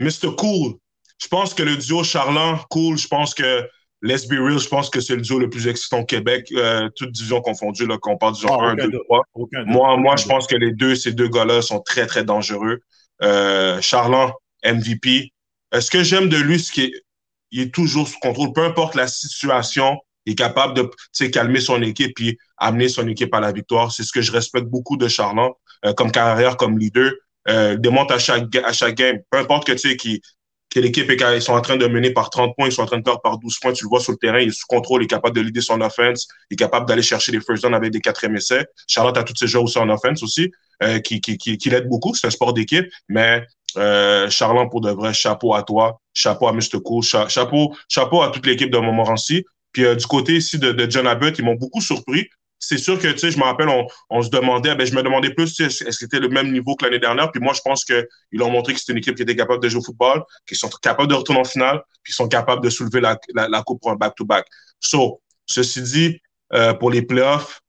Mr. 0.00 0.34
Cool, 0.36 0.74
je 1.18 1.28
pense 1.28 1.54
que 1.54 1.62
le 1.62 1.76
duo 1.76 2.02
Charlant, 2.02 2.58
Cool, 2.70 2.98
je 2.98 3.06
pense 3.06 3.34
que 3.34 3.68
let's 4.04 4.26
be 4.26 4.38
real, 4.38 4.58
je 4.58 4.68
pense 4.68 4.90
que 4.90 5.00
c'est 5.00 5.16
le 5.16 5.22
duo 5.22 5.38
le 5.38 5.48
plus 5.48 5.66
excitant 5.66 6.00
au 6.00 6.04
Québec, 6.04 6.48
euh, 6.52 6.88
toute 6.94 7.10
division 7.10 7.40
confondue, 7.40 7.86
là, 7.86 7.96
qu'on 7.98 8.16
parle 8.16 8.34
division 8.34 8.60
1, 8.60 8.74
2, 8.76 8.90
3. 9.04 9.24
Moi, 9.66 9.96
moi 9.96 10.16
je 10.16 10.26
pense 10.26 10.46
que 10.46 10.56
les 10.56 10.72
deux, 10.72 10.94
ces 10.94 11.12
deux 11.12 11.28
gars-là 11.28 11.62
sont 11.62 11.80
très, 11.80 12.06
très 12.06 12.22
dangereux. 12.22 12.80
Euh, 13.22 13.80
Charland, 13.80 14.32
MVP. 14.64 15.32
ce 15.72 15.90
que 15.90 16.02
j'aime 16.02 16.28
de 16.28 16.36
lui, 16.36 16.60
c'est 16.60 16.72
qu'il 16.72 16.92
est, 17.52 17.74
toujours 17.74 18.06
sous 18.06 18.18
contrôle. 18.20 18.52
Peu 18.52 18.64
importe 18.64 18.94
la 18.94 19.06
situation, 19.06 19.98
il 20.26 20.32
est 20.32 20.36
capable 20.36 20.74
de 20.74 21.26
calmer 21.28 21.60
son 21.60 21.82
équipe 21.82 22.20
et 22.20 22.38
amener 22.58 22.88
son 22.88 23.08
équipe 23.08 23.32
à 23.34 23.40
la 23.40 23.52
victoire. 23.52 23.90
C'est 23.90 24.02
ce 24.02 24.12
que 24.12 24.20
je 24.22 24.32
respecte 24.32 24.66
beaucoup 24.66 24.96
de 24.96 25.08
Charland 25.08 25.52
euh, 25.84 25.94
comme 25.94 26.12
carrière, 26.12 26.56
comme 26.56 26.78
leader. 26.78 27.12
Euh, 27.48 27.76
démontre 27.76 28.14
à 28.14 28.18
chaque, 28.18 28.54
à 28.56 28.72
chaque 28.72 28.94
game, 28.94 29.18
peu 29.30 29.38
importe 29.38 29.66
que 29.66 29.72
tu 29.72 29.90
sais, 29.90 29.96
qui 29.96 30.22
que 30.74 30.80
l'équipe 30.80 31.08
est 31.08 31.36
ils 31.36 31.40
sont 31.40 31.52
en 31.52 31.60
train 31.60 31.76
de 31.76 31.86
mener 31.86 32.10
par 32.10 32.30
30 32.30 32.56
points, 32.56 32.66
ils 32.66 32.72
sont 32.72 32.82
en 32.82 32.86
train 32.86 32.98
de 32.98 33.04
perdre 33.04 33.20
par 33.20 33.38
12 33.38 33.58
points, 33.60 33.72
tu 33.72 33.84
le 33.84 33.88
vois 33.88 34.00
sur 34.00 34.10
le 34.10 34.18
terrain, 34.18 34.40
il 34.40 34.48
est 34.48 34.52
sous 34.52 34.66
contrôle, 34.66 35.02
il 35.02 35.04
est 35.04 35.08
capable 35.08 35.36
de 35.36 35.40
leader 35.40 35.62
son 35.62 35.80
offense, 35.80 36.26
il 36.50 36.54
est 36.54 36.56
capable 36.56 36.86
d'aller 36.86 37.02
chercher 37.02 37.30
les 37.30 37.40
first 37.40 37.62
downs 37.62 37.74
avec 37.74 37.92
des 37.92 38.00
quatrièmes 38.00 38.34
essais. 38.34 38.66
Charlotte 38.88 39.16
a 39.16 39.22
tous 39.22 39.36
ces 39.36 39.46
joueurs 39.46 39.64
aussi 39.64 39.78
en 39.78 39.88
offense 39.88 40.24
aussi, 40.24 40.50
euh, 40.82 40.98
qui, 40.98 41.20
qui, 41.20 41.38
qui, 41.38 41.58
qui 41.58 41.70
l'aident 41.70 41.88
beaucoup, 41.88 42.12
c'est 42.14 42.26
un 42.26 42.30
sport 42.30 42.52
d'équipe, 42.52 42.86
mais 43.08 43.46
euh, 43.76 44.28
Charlotte, 44.30 44.68
pour 44.68 44.80
de 44.80 44.90
vrai, 44.90 45.14
chapeau 45.14 45.54
à 45.54 45.62
toi, 45.62 46.00
chapeau 46.12 46.48
à 46.48 46.52
Mr. 46.52 46.80
Cool, 46.84 47.04
chapeau, 47.04 47.76
chapeau 47.88 48.22
à 48.22 48.30
toute 48.30 48.44
l'équipe 48.44 48.70
de 48.70 48.78
Montmorency. 48.78 49.44
Puis 49.72 49.84
euh, 49.84 49.94
du 49.94 50.06
côté 50.06 50.36
ici 50.36 50.58
de, 50.58 50.72
de 50.72 50.90
John 50.90 51.06
Abbott, 51.06 51.38
ils 51.38 51.44
m'ont 51.44 51.54
beaucoup 51.54 51.80
surpris 51.80 52.28
c'est 52.66 52.78
sûr 52.78 52.98
que, 52.98 53.08
tu 53.08 53.18
sais, 53.18 53.30
je 53.30 53.38
me 53.38 53.44
rappelle, 53.44 53.68
on, 54.10 54.22
se 54.22 54.30
demandait, 54.30 54.74
ben, 54.74 54.86
je 54.86 54.94
me 54.94 55.02
demandais 55.02 55.32
plus, 55.34 55.58
est-ce 55.60 55.84
que 55.84 55.90
c'était 55.92 56.20
le 56.20 56.28
même 56.28 56.52
niveau 56.52 56.74
que 56.76 56.84
l'année 56.84 56.98
dernière? 56.98 57.30
Puis 57.30 57.40
moi, 57.40 57.52
je 57.52 57.60
pense 57.60 57.84
qu'ils 57.84 58.42
ont 58.42 58.50
montré 58.50 58.74
que 58.74 58.80
c'était 58.80 58.92
une 58.92 58.98
équipe 58.98 59.16
qui 59.16 59.22
était 59.22 59.36
capable 59.36 59.62
de 59.62 59.68
jouer 59.68 59.80
au 59.80 59.84
football, 59.84 60.22
qu'ils 60.46 60.56
sont 60.56 60.68
capables 60.82 61.08
de 61.08 61.14
retourner 61.14 61.40
en 61.40 61.44
finale, 61.44 61.82
puis 62.02 62.12
ils 62.12 62.16
sont 62.16 62.28
capables 62.28 62.62
de 62.62 62.70
soulever 62.70 63.00
la, 63.00 63.62
coupe 63.62 63.80
pour 63.80 63.90
un 63.90 63.96
back-to-back. 63.96 64.46
So, 64.80 65.20
ceci 65.46 65.82
dit, 65.82 66.20
euh, 66.52 66.74
pour 66.74 66.90
les 66.90 67.02
playoffs, 67.02 67.60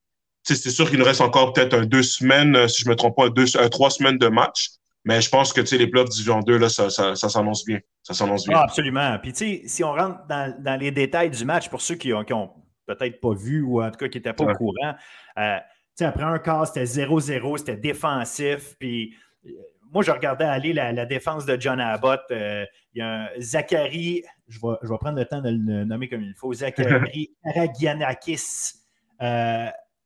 c'est 0.44 0.70
sûr 0.70 0.90
qu'il 0.90 1.00
nous 1.00 1.06
reste 1.06 1.22
encore 1.22 1.54
peut-être 1.54 1.82
deux 1.86 2.04
semaines, 2.04 2.56
euh, 2.56 2.68
si 2.68 2.84
je 2.84 2.90
me 2.90 2.96
trompe 2.96 3.16
pas, 3.16 3.30
deux, 3.30 3.46
trois 3.70 3.90
semaines 3.90 4.18
de 4.18 4.28
match. 4.28 4.70
Mais 5.04 5.22
je 5.22 5.30
pense 5.30 5.54
que 5.54 5.62
tu 5.62 5.68
sais, 5.68 5.78
les 5.78 5.88
playoffs 5.88 6.10
division 6.10 6.40
2, 6.40 6.58
là, 6.58 6.70
ça, 6.70 6.90
s'annonce 6.90 7.64
bien. 7.64 7.80
Ça 8.02 8.14
s'annonce 8.14 8.48
bien. 8.48 8.58
Ah, 8.58 8.64
absolument. 8.64 9.18
Puis 9.22 9.34
tu 9.34 9.38
sais, 9.38 9.62
si 9.66 9.84
on 9.84 9.94
rentre 9.94 10.20
dans, 10.28 10.80
les 10.80 10.92
détails 10.92 11.30
du 11.30 11.46
match, 11.46 11.70
pour 11.70 11.82
ceux 11.82 11.96
qui 11.96 12.12
ont 12.12 12.52
peut-être 12.86 13.20
pas 13.20 13.34
vu 13.34 13.62
ou 13.62 13.82
en 13.82 13.90
tout 13.92 13.98
cas 13.98 14.08
qui 14.08 14.18
n'étaient 14.18 14.34
pas 14.34 14.46
au 14.46 14.54
courant. 14.54 14.96
Euh, 15.38 15.58
après 16.00 16.24
un 16.24 16.40
quart, 16.40 16.68
c'était 16.68 16.84
0-0, 16.84 17.58
c'était 17.58 17.78
défensif. 17.78 18.76
Puis 18.80 19.16
euh, 19.46 19.50
moi, 19.92 20.04
je 20.04 20.12
regardais 20.12 20.46
aller 20.46 20.74
la, 20.74 21.06
défense 21.06 21.46
de 21.46 21.60
John 21.60 21.80
Abbott. 21.80 22.22
Euh, 22.32 22.66
il 22.94 23.00
y 23.00 23.02
a 23.02 23.24
un 23.24 23.28
Zachary, 23.40 24.24
je 24.48 24.60
vais, 24.60 24.76
je 24.84 24.90
vais, 24.90 24.98
prendre 24.98 25.18
le 25.18 25.26
temps 25.26 25.42
de 25.42 25.50
le 25.50 25.86
nommer 25.86 26.10
comme 26.10 26.22
il 26.22 26.34
faut, 26.34 26.54
Zachary 26.54 27.36
Aragianakis. 27.46 28.74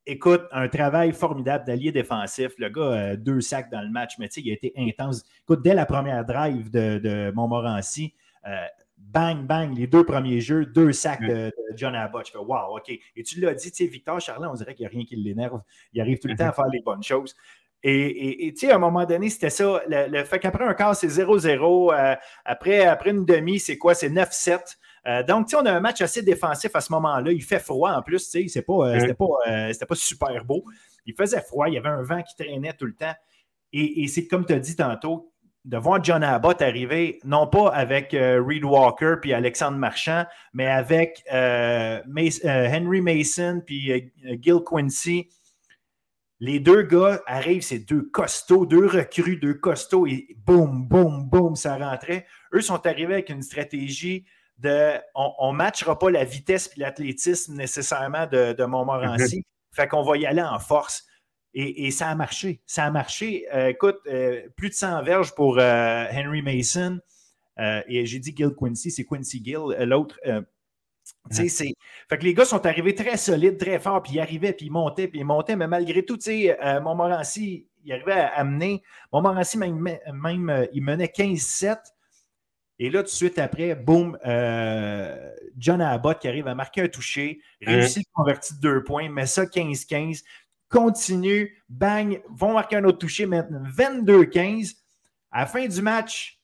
écoute, 0.06 0.44
un 0.52 0.68
travail 0.68 1.12
formidable 1.12 1.66
d'allié 1.66 1.92
défensif. 1.92 2.52
Le 2.58 2.70
gars, 2.70 3.16
deux 3.16 3.42
sacs 3.42 3.72
dans 3.72 3.82
le 3.82 3.90
match, 3.90 4.16
mais 4.20 4.28
tu 4.28 4.42
sais, 4.42 4.48
il 4.48 4.52
a 4.52 4.54
été 4.54 4.74
intense. 4.78 5.24
Écoute, 5.42 5.64
dès 5.64 5.74
la 5.74 5.86
première 5.86 6.24
drive 6.26 6.70
de, 6.70 7.00
de 7.00 7.32
Montmorency, 7.32 8.14
bang, 9.12 9.46
bang, 9.46 9.76
les 9.76 9.88
deux 9.88 10.04
premiers 10.04 10.40
jeux, 10.40 10.66
deux 10.66 10.92
sacs 10.92 11.26
de, 11.26 11.52
John 11.76 11.96
Abbott. 11.96 12.28
Je 12.28 12.32
fais, 12.32 12.38
wow, 12.38 12.78
OK. 12.78 12.90
Et 12.90 13.24
tu 13.24 13.40
l'as 13.40 13.54
dit, 13.54 13.72
tu 13.72 13.84
sais, 13.84 13.90
Victor 13.90 14.20
Charlin, 14.20 14.50
on 14.50 14.56
dirait 14.56 14.76
qu'il 14.76 14.84
n'y 14.84 14.88
a 14.88 14.96
rien 14.96 15.06
qui 15.06 15.16
l'énerve. 15.16 15.62
Il 15.94 16.02
arrive 16.02 16.20
tout 16.20 16.28
le 16.28 16.36
temps 16.36 16.46
à 16.46 16.48
mhm. 16.50 16.54
faire 16.54 16.68
les 16.68 16.82
bonnes 16.82 17.04
choses. 17.04 17.36
Et 17.82 18.54
tu 18.54 18.68
sais, 18.68 18.72
à 18.72 18.76
un 18.76 18.80
moment 18.80 19.06
donné, 19.06 19.30
c'était 19.30 19.50
ça. 19.50 19.82
Le, 19.88 20.24
fait 20.26 20.40
qu'après 20.40 20.66
un 20.66 20.74
quart, 20.74 20.96
c'est 20.96 21.08
0-0. 21.08 21.94
Euh, 21.94 22.16
après, 22.44 22.86
après 22.86 23.12
une 23.12 23.26
demi, 23.26 23.60
c'est 23.60 23.78
quoi? 23.78 23.96
C'est 23.96 24.10
9-7. 24.10 24.78
Euh, 25.08 25.24
donc, 25.24 25.48
tu 25.48 25.52
sais, 25.52 25.62
on 25.62 25.66
a 25.66 25.72
un 25.72 25.80
match 25.80 26.02
assez 26.02 26.22
défensif 26.22 26.76
à 26.76 26.82
ce 26.82 26.92
moment-là. 26.92 27.32
Il 27.32 27.42
fait 27.42 27.60
froid 27.60 27.92
en 27.92 28.02
plus, 28.02 28.30
tu 28.30 28.42
sais, 28.42 28.48
c'est 28.50 28.62
pas, 28.64 28.74
euh, 28.74 29.00
c'était 29.00 29.16
pas, 29.16 29.86
pas, 29.88 29.96
super 29.96 30.44
beau. 30.44 30.66
Il 31.06 31.16
faisait 31.16 31.42
froid, 31.42 31.70
il 31.70 31.76
y 31.76 31.78
avait 31.78 31.90
un 31.90 32.04
vent 32.04 32.22
qui 32.22 32.36
traînait 32.36 32.74
tout 32.74 32.86
le 32.86 32.96
temps. 32.96 33.16
Et, 33.72 34.04
et 34.04 34.08
c'est 34.08 34.28
comme 34.28 34.46
tu 34.46 34.52
as 34.52 34.60
dit 34.60 34.76
tantôt, 34.76 35.32
de 35.66 35.78
voir 35.78 36.04
John 36.04 36.24
Abbott 36.24 36.62
arriver, 36.62 37.20
non 37.24 37.48
pas 37.48 37.70
avec 37.70 38.14
euh, 38.14 38.42
Reed 38.46 38.64
Walker 38.64 39.16
puis 39.22 39.34
Alexandre 39.34 39.78
Marchand, 39.78 40.26
mais 40.54 40.68
avec 40.68 41.24
euh, 41.32 42.00
euh, 42.08 42.70
Henry 42.70 43.02
Mason 43.02 43.62
puis 43.66 44.12
Gil 44.42 44.60
Quincy. 44.66 45.30
Les 46.40 46.62
deux 46.62 46.84
gars 46.84 47.22
arrivent, 47.28 47.64
c'est 47.64 47.80
deux 47.80 48.04
costauds, 48.04 48.66
deux 48.66 48.88
recrues, 48.88 49.36
deux 49.36 49.56
costauds, 49.56 50.08
et 50.08 50.38
boum, 50.46 50.88
boum, 50.88 51.26
boum, 51.26 51.56
ça 51.58 51.76
rentrait. 51.76 52.26
Eux 52.54 52.62
sont 52.62 52.86
arrivés 52.88 53.16
avec 53.16 53.30
une 53.30 53.42
stratégie 53.42 54.26
de 54.58 54.94
on 55.16 55.52
ne 55.52 55.58
matchera 55.58 56.00
pas 56.00 56.10
la 56.10 56.24
vitesse 56.24 56.72
et 56.76 56.80
l'athlétisme 56.80 57.56
nécessairement 57.56 58.26
de, 58.28 58.54
de 58.54 58.64
Montmorency. 58.64 59.46
Fait 59.74 59.88
qu'on 59.88 60.04
va 60.04 60.18
y 60.18 60.26
aller 60.26 60.42
en 60.42 60.60
force. 60.60 61.09
Et, 61.54 61.92
ça 61.92 62.10
a 62.10 62.16
marché. 62.16 62.62
Ça 62.66 62.86
a 62.86 62.92
marché. 62.92 63.48
Euh, 63.54 63.70
écoute, 63.70 64.00
euh, 64.08 64.48
plus 64.56 64.70
de 64.70 64.76
100 64.76 65.04
verges 65.04 65.34
pour 65.34 65.58
euh, 65.58 66.06
Henry 66.12 66.42
Mason. 66.42 67.00
et 67.58 68.06
j'ai 68.06 68.20
dit 68.20 68.34
Gil 68.36 68.52
Quincy, 68.58 68.92
c'est 68.92 69.06
Quincy 69.06 69.44
Gill, 69.44 69.76
l'autre. 69.80 70.20
C'est... 71.32 71.50
Fait 71.50 72.18
que 72.18 72.24
les 72.24 72.34
gars 72.34 72.46
sont 72.46 72.66
arrivés 72.66 72.94
très 72.94 73.18
solides, 73.18 73.58
très 73.58 73.80
forts, 73.80 74.04
puis 74.04 74.14
ils 74.14 74.20
arrivaient, 74.20 74.54
puis 74.54 74.68
ils 74.68 74.72
montaient, 74.72 75.08
puis 75.08 75.20
ils 75.20 75.26
montaient, 75.26 75.56
mais 75.56 75.68
malgré 75.68 76.06
tout, 76.06 76.20
Montmorency, 76.82 77.68
il 77.84 77.92
arrivait 77.92 78.14
à 78.14 78.28
amener. 78.28 78.84
Montmorency, 79.12 79.58
même, 79.58 79.98
même 80.14 80.68
il 80.72 80.84
menait 80.84 81.06
15-7. 81.06 81.78
Et 82.82 82.90
là, 82.90 83.00
tout 83.00 83.06
de 83.06 83.10
suite 83.10 83.40
après, 83.40 83.76
boum, 83.76 84.18
John 85.58 85.82
Abbott 85.82 86.20
qui 86.20 86.28
arrive 86.28 86.48
à 86.48 86.56
marquer 86.56 86.84
un 86.84 86.88
toucher, 86.88 87.42
réussit 87.60 88.06
le 88.08 88.14
converti 88.14 88.54
de 88.56 88.60
deux 88.60 88.84
points, 88.84 89.10
met 89.10 89.26
ça 89.26 89.46
15-15 89.46 90.24
continue, 90.70 91.62
bang, 91.68 92.22
vont 92.30 92.54
marquer 92.54 92.78
un 92.78 92.84
autre 92.84 93.00
toucher 93.00 93.26
maintenant, 93.26 93.64
22-15. 93.76 94.76
À 95.32 95.42
la 95.42 95.46
fin 95.46 95.68
du 95.68 95.82
match, 95.82 96.40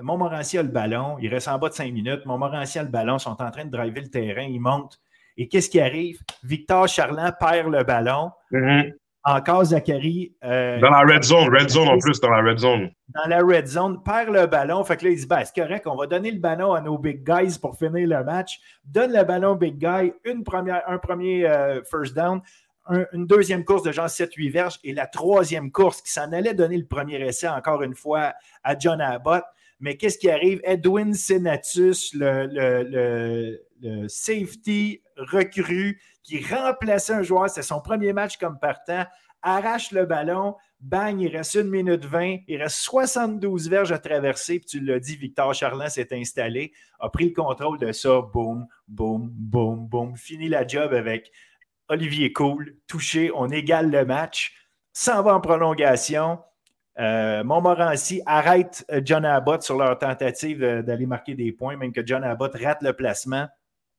Montmorency 0.00 0.58
a 0.58 0.62
le 0.62 0.68
ballon, 0.68 1.18
il 1.20 1.28
reste 1.28 1.48
en 1.48 1.58
bas 1.58 1.68
de 1.68 1.74
5 1.74 1.92
minutes, 1.92 2.24
Montmorency 2.24 2.78
a 2.78 2.82
le 2.82 2.88
ballon, 2.88 3.16
ils 3.16 3.20
sont 3.20 3.40
en 3.42 3.50
train 3.50 3.64
de 3.64 3.70
driver 3.70 4.00
le 4.00 4.08
terrain, 4.08 4.42
ils 4.42 4.60
montent. 4.60 4.98
Et 5.36 5.48
qu'est-ce 5.48 5.70
qui 5.70 5.80
arrive? 5.80 6.20
Victor 6.42 6.88
Charland 6.88 7.32
perd 7.38 7.70
le 7.72 7.84
ballon. 7.84 8.32
Mm-hmm. 8.52 8.92
Encore 9.24 9.64
Zachary. 9.66 10.34
Euh, 10.42 10.80
dans 10.80 10.90
la 10.90 11.00
red 11.00 11.22
zone, 11.22 11.48
red 11.54 11.68
zone 11.68 11.88
en 11.88 11.98
plus, 11.98 12.18
dans 12.20 12.30
la 12.30 12.42
red 12.42 12.58
zone. 12.58 12.90
Dans 13.08 13.28
la 13.28 13.40
red 13.40 13.66
zone, 13.66 14.02
perd 14.02 14.30
le 14.30 14.46
ballon. 14.46 14.82
Fait 14.84 14.96
que 14.96 15.04
là, 15.04 15.10
il 15.10 15.16
dit 15.16 15.26
ben, 15.26 15.42
c'est 15.44 15.54
correct, 15.54 15.86
on 15.86 15.96
va 15.96 16.06
donner 16.06 16.30
le 16.30 16.40
ballon 16.40 16.72
à 16.72 16.80
nos 16.80 16.98
big 16.98 17.24
guys 17.24 17.58
pour 17.60 17.76
finir 17.76 18.08
le 18.08 18.24
match. 18.24 18.58
Donne 18.84 19.12
le 19.12 19.22
ballon 19.24 19.54
big 19.54 19.78
guy, 19.78 20.12
une 20.24 20.44
première, 20.44 20.82
un 20.88 20.98
premier 20.98 21.46
euh, 21.46 21.82
first 21.84 22.16
down 22.16 22.40
une 23.12 23.26
deuxième 23.26 23.64
course 23.64 23.82
de 23.82 23.92
genre 23.92 24.06
7-8 24.06 24.50
verges 24.50 24.78
et 24.84 24.92
la 24.92 25.06
troisième 25.06 25.70
course 25.70 26.00
qui 26.00 26.10
s'en 26.10 26.32
allait 26.32 26.54
donner 26.54 26.78
le 26.78 26.86
premier 26.86 27.20
essai 27.20 27.48
encore 27.48 27.82
une 27.82 27.94
fois 27.94 28.34
à 28.64 28.78
John 28.78 29.00
Abbott. 29.00 29.44
Mais 29.80 29.96
qu'est-ce 29.96 30.18
qui 30.18 30.30
arrive? 30.30 30.60
Edwin 30.64 31.14
Senatus, 31.14 32.12
le, 32.14 33.60
safety 34.08 35.02
recru 35.16 36.00
qui 36.22 36.44
remplaçait 36.44 37.12
un 37.12 37.22
joueur, 37.22 37.48
c'est 37.48 37.62
son 37.62 37.80
premier 37.80 38.12
match 38.12 38.38
comme 38.38 38.58
partant, 38.58 39.04
arrache 39.42 39.92
le 39.92 40.04
ballon, 40.04 40.56
bang, 40.80 41.20
il 41.20 41.34
reste 41.34 41.54
une 41.54 41.68
minute 41.68 42.04
20, 42.04 42.38
il 42.48 42.62
reste 42.62 42.76
72 42.76 43.68
verges 43.68 43.92
à 43.92 43.98
traverser, 43.98 44.58
puis 44.58 44.66
tu 44.66 44.80
l'as 44.80 44.98
dit, 44.98 45.16
Victor 45.16 45.54
Charland 45.54 45.88
s'est 45.88 46.08
installé, 46.12 46.72
a 46.98 47.08
pris 47.08 47.26
le 47.26 47.34
contrôle 47.34 47.78
de 47.78 47.92
ça, 47.92 48.20
boum, 48.20 48.66
boum, 48.88 49.28
boum, 49.32 49.86
boum, 49.86 50.16
fini 50.16 50.48
la 50.48 50.66
job 50.66 50.92
avec 50.92 51.30
Olivier 51.88 52.32
Cool, 52.32 52.76
touché, 52.86 53.30
on 53.34 53.48
égale 53.48 53.90
le 53.90 54.04
match, 54.04 54.54
s'en 54.92 55.22
va 55.22 55.34
en 55.34 55.40
prolongation. 55.40 56.38
Euh, 56.98 57.44
Montmorency 57.44 58.22
arrête 58.26 58.84
euh, 58.90 59.00
John 59.04 59.24
Abbott 59.24 59.62
sur 59.62 59.76
leur 59.78 59.98
tentative 59.98 60.82
d'aller 60.82 61.06
marquer 61.06 61.34
des 61.34 61.52
points, 61.52 61.76
même 61.76 61.92
que 61.92 62.04
John 62.04 62.24
Abbott 62.24 62.54
rate 62.56 62.82
le 62.82 62.92
placement. 62.92 63.46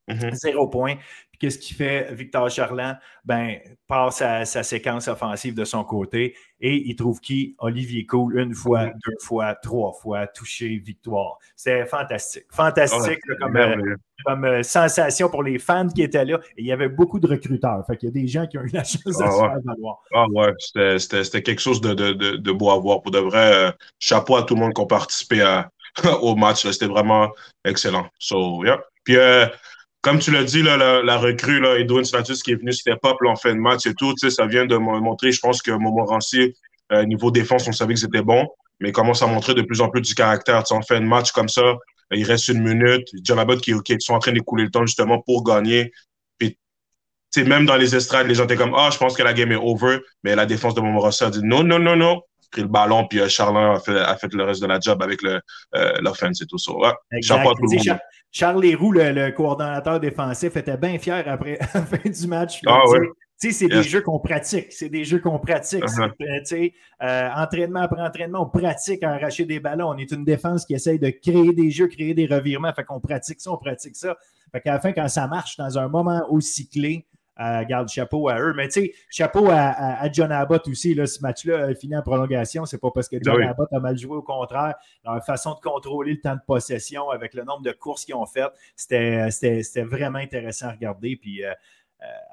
Mhm. 0.09 0.31
Zéro 0.33 0.67
point. 0.67 0.95
Qu'est-ce 1.39 1.57
qu'il 1.57 1.75
fait, 1.75 2.13
Victor 2.13 2.49
Charland? 2.49 2.97
Ben, 3.23 3.59
passe 3.87 4.17
sa, 4.17 4.43
sa, 4.43 4.61
séquence 4.61 5.07
offensive 5.07 5.55
de 5.55 5.63
son 5.63 5.85
côté 5.85 6.35
et 6.59 6.75
il 6.89 6.95
trouve 6.95 7.21
qui? 7.21 7.55
Olivier 7.59 8.05
Cool, 8.05 8.37
une 8.37 8.53
fois, 8.53 8.87
deux 8.87 9.15
fois, 9.21 9.55
trois 9.55 9.93
fois, 9.93 10.27
touché, 10.27 10.77
victoire. 10.77 11.37
C'est 11.55 11.85
fantastique. 11.85 12.43
Fantastique 12.51 13.19
comme, 13.39 13.55
euh, 13.55 13.95
comme 14.25 14.43
euh, 14.43 14.63
sensation 14.63 15.29
pour 15.29 15.43
les 15.43 15.59
fans 15.59 15.87
qui 15.87 16.01
étaient 16.01 16.25
là. 16.25 16.39
Et 16.57 16.63
il 16.63 16.65
y 16.65 16.73
avait 16.73 16.89
beaucoup 16.89 17.19
de 17.19 17.27
recruteurs. 17.27 17.85
Fait 17.87 17.95
qu'il 17.95 18.09
y 18.09 18.11
a 18.11 18.13
des 18.13 18.27
gens 18.27 18.45
qui 18.45 18.57
ont 18.57 18.63
eu 18.63 18.71
la 18.73 18.83
chance 18.83 19.03
de 19.05 19.23
ah, 19.23 19.31
se 19.31 19.37
faire 19.39 19.59
valoir. 19.63 20.01
Ah 20.13 20.25
ouais, 20.29 20.53
c'était 20.99 21.41
quelque 21.41 21.61
chose 21.61 21.79
de, 21.79 21.93
de, 21.93 22.11
de, 22.35 22.51
beau 22.51 22.71
à 22.71 22.77
voir. 22.77 23.01
Pour 23.01 23.11
de 23.11 23.19
vrai, 23.19 23.53
euh, 23.53 23.71
chapeau 23.99 24.35
à 24.35 24.43
tout 24.43 24.55
le 24.55 24.59
monde 24.59 24.73
qui 24.73 24.81
a 24.81 24.85
participé 24.85 25.41
à, 25.41 25.71
au 26.21 26.35
match. 26.35 26.69
C'était 26.69 26.87
vraiment 26.87 27.29
excellent. 27.63 28.07
So, 28.19 28.65
yeah. 28.65 28.81
Puis, 29.05 29.15
comme 30.01 30.19
tu 30.19 30.31
l'as 30.31 30.43
dit, 30.43 30.61
là, 30.63 30.77
la, 31.03 31.17
recrue, 31.17 31.59
là, 31.59 31.77
Edwin 31.77 32.05
Status 32.05 32.41
qui 32.41 32.51
est 32.51 32.55
venu 32.55 32.71
c'était 32.71 32.95
pas 32.95 33.15
en 33.25 33.35
fin 33.35 33.53
de 33.53 33.59
match 33.59 33.85
et 33.85 33.93
tout, 33.93 34.13
ça 34.17 34.45
vient 34.45 34.65
de 34.65 34.77
montrer, 34.77 35.31
je 35.31 35.39
pense 35.39 35.61
que 35.61 35.71
Montmorency, 35.71 36.55
euh, 36.91 37.05
niveau 37.05 37.31
défense, 37.31 37.67
on 37.67 37.71
savait 37.71 37.95
que 37.95 37.99
c'était 37.99 38.21
bon, 38.21 38.47
mais 38.79 38.91
commence 38.91 39.21
à 39.21 39.27
montrer 39.27 39.53
de 39.53 39.61
plus 39.61 39.81
en 39.81 39.89
plus 39.89 40.01
du 40.01 40.15
caractère. 40.15 40.63
en 40.71 40.81
fin 40.81 40.99
de 40.99 41.05
match 41.05 41.31
comme 41.31 41.49
ça, 41.49 41.75
il 42.11 42.23
reste 42.23 42.47
une 42.47 42.63
minute, 42.63 43.07
John 43.23 43.45
qui, 43.59 43.73
qui 43.83 43.95
sont 43.99 44.13
en 44.13 44.19
train 44.19 44.31
d'écouler 44.31 44.63
le 44.63 44.71
temps 44.71 44.85
justement 44.85 45.21
pour 45.21 45.43
gagner. 45.43 45.91
Puis, 46.37 46.57
même 47.45 47.65
dans 47.65 47.75
les 47.75 47.95
estrades, 47.95 48.27
les 48.27 48.35
gens 48.35 48.45
étaient 48.45 48.55
comme, 48.55 48.73
ah, 48.75 48.89
je 48.91 48.97
pense 48.97 49.15
que 49.15 49.21
la 49.21 49.33
game 49.33 49.51
est 49.51 49.57
over, 49.57 49.99
mais 50.23 50.35
la 50.35 50.45
défense 50.45 50.73
de 50.73 50.81
Montmorency 50.81 51.23
a 51.25 51.29
dit, 51.29 51.41
non, 51.43 51.63
non, 51.63 51.77
non, 51.77 51.95
non, 51.95 52.21
pris 52.51 52.61
le 52.61 52.67
ballon, 52.67 53.05
puis 53.07 53.19
euh, 53.19 53.27
Charlin 53.27 53.75
a 53.75 53.79
fait, 53.79 53.97
a 53.97 54.15
fait, 54.15 54.33
le 54.33 54.43
reste 54.43 54.61
de 54.61 54.67
la 54.67 54.79
job 54.79 55.01
avec 55.03 55.19
euh, 55.23 55.39
l'offense 56.01 56.41
et 56.41 56.45
tout 56.47 56.57
ça. 56.57 56.71
Charles 58.31 58.63
Leroux, 58.63 58.91
le, 58.91 59.31
coordonnateur 59.31 59.99
défensif, 59.99 60.55
était 60.55 60.77
bien 60.77 60.97
fier 60.99 61.27
après 61.27 61.57
la 61.73 61.81
fin 61.81 62.09
du 62.09 62.27
match. 62.27 62.61
Ah, 62.65 62.83
c'est 63.37 63.67
des 63.67 63.83
jeux 63.83 64.01
qu'on 64.01 64.19
pratique. 64.19 64.71
C'est 64.71 64.89
des 64.89 65.05
jeux 65.05 65.19
qu'on 65.19 65.39
pratique. 65.39 65.83
Uh-huh. 65.83 66.73
Euh, 67.01 67.29
entraînement 67.35 67.81
après 67.81 68.01
entraînement, 68.01 68.41
on 68.43 68.49
pratique 68.49 69.01
à 69.03 69.11
arracher 69.11 69.45
des 69.45 69.59
ballons. 69.59 69.89
On 69.89 69.97
est 69.97 70.11
une 70.11 70.25
défense 70.25 70.65
qui 70.65 70.73
essaye 70.73 70.99
de 70.99 71.09
créer 71.09 71.53
des 71.53 71.71
jeux, 71.71 71.87
créer 71.87 72.13
des 72.13 72.25
revirements. 72.25 72.73
Fait 72.73 72.83
qu'on 72.83 72.99
pratique 72.99 73.39
ça, 73.39 73.51
on 73.51 73.57
pratique 73.57 73.95
ça. 73.95 74.17
Fait 74.51 74.61
qu'à 74.61 74.73
la 74.73 74.79
fin, 74.79 74.91
quand 74.91 75.07
ça 75.07 75.27
marche 75.27 75.57
dans 75.57 75.77
un 75.77 75.87
moment 75.87 76.21
aussi 76.29 76.67
clé, 76.67 77.07
garde 77.67 77.87
chapeau 77.89 78.29
à 78.29 78.39
eux. 78.39 78.53
Mais 78.55 78.67
tu 78.67 78.81
sais, 78.81 78.93
chapeau 79.09 79.47
à, 79.49 80.11
John 80.11 80.31
Abbott 80.31 80.67
aussi. 80.67 80.93
Là, 80.93 81.05
ce 81.05 81.21
match-là 81.21 81.73
fini 81.75 81.95
en 81.95 82.01
prolongation. 82.01 82.65
C'est 82.65 82.77
pas 82.77 82.91
parce 82.91 83.07
que 83.07 83.17
John 83.21 83.41
Abbott 83.41 83.71
a 83.71 83.79
mal 83.79 83.97
joué, 83.97 84.17
au 84.17 84.21
contraire. 84.21 84.75
Leur 85.05 85.23
façon 85.25 85.53
de 85.53 85.59
contrôler 85.59 86.13
le 86.13 86.21
temps 86.21 86.35
de 86.35 86.41
possession 86.45 87.09
avec 87.09 87.33
le 87.33 87.43
nombre 87.43 87.63
de 87.63 87.71
courses 87.71 88.05
qu'ils 88.05 88.15
ont 88.15 88.25
faites, 88.25 88.51
c'était 88.75 89.83
vraiment 89.83 90.19
intéressant 90.19 90.67
à 90.67 90.71
regarder. 90.71 91.15
Puis 91.15 91.43
euh, 91.43 91.53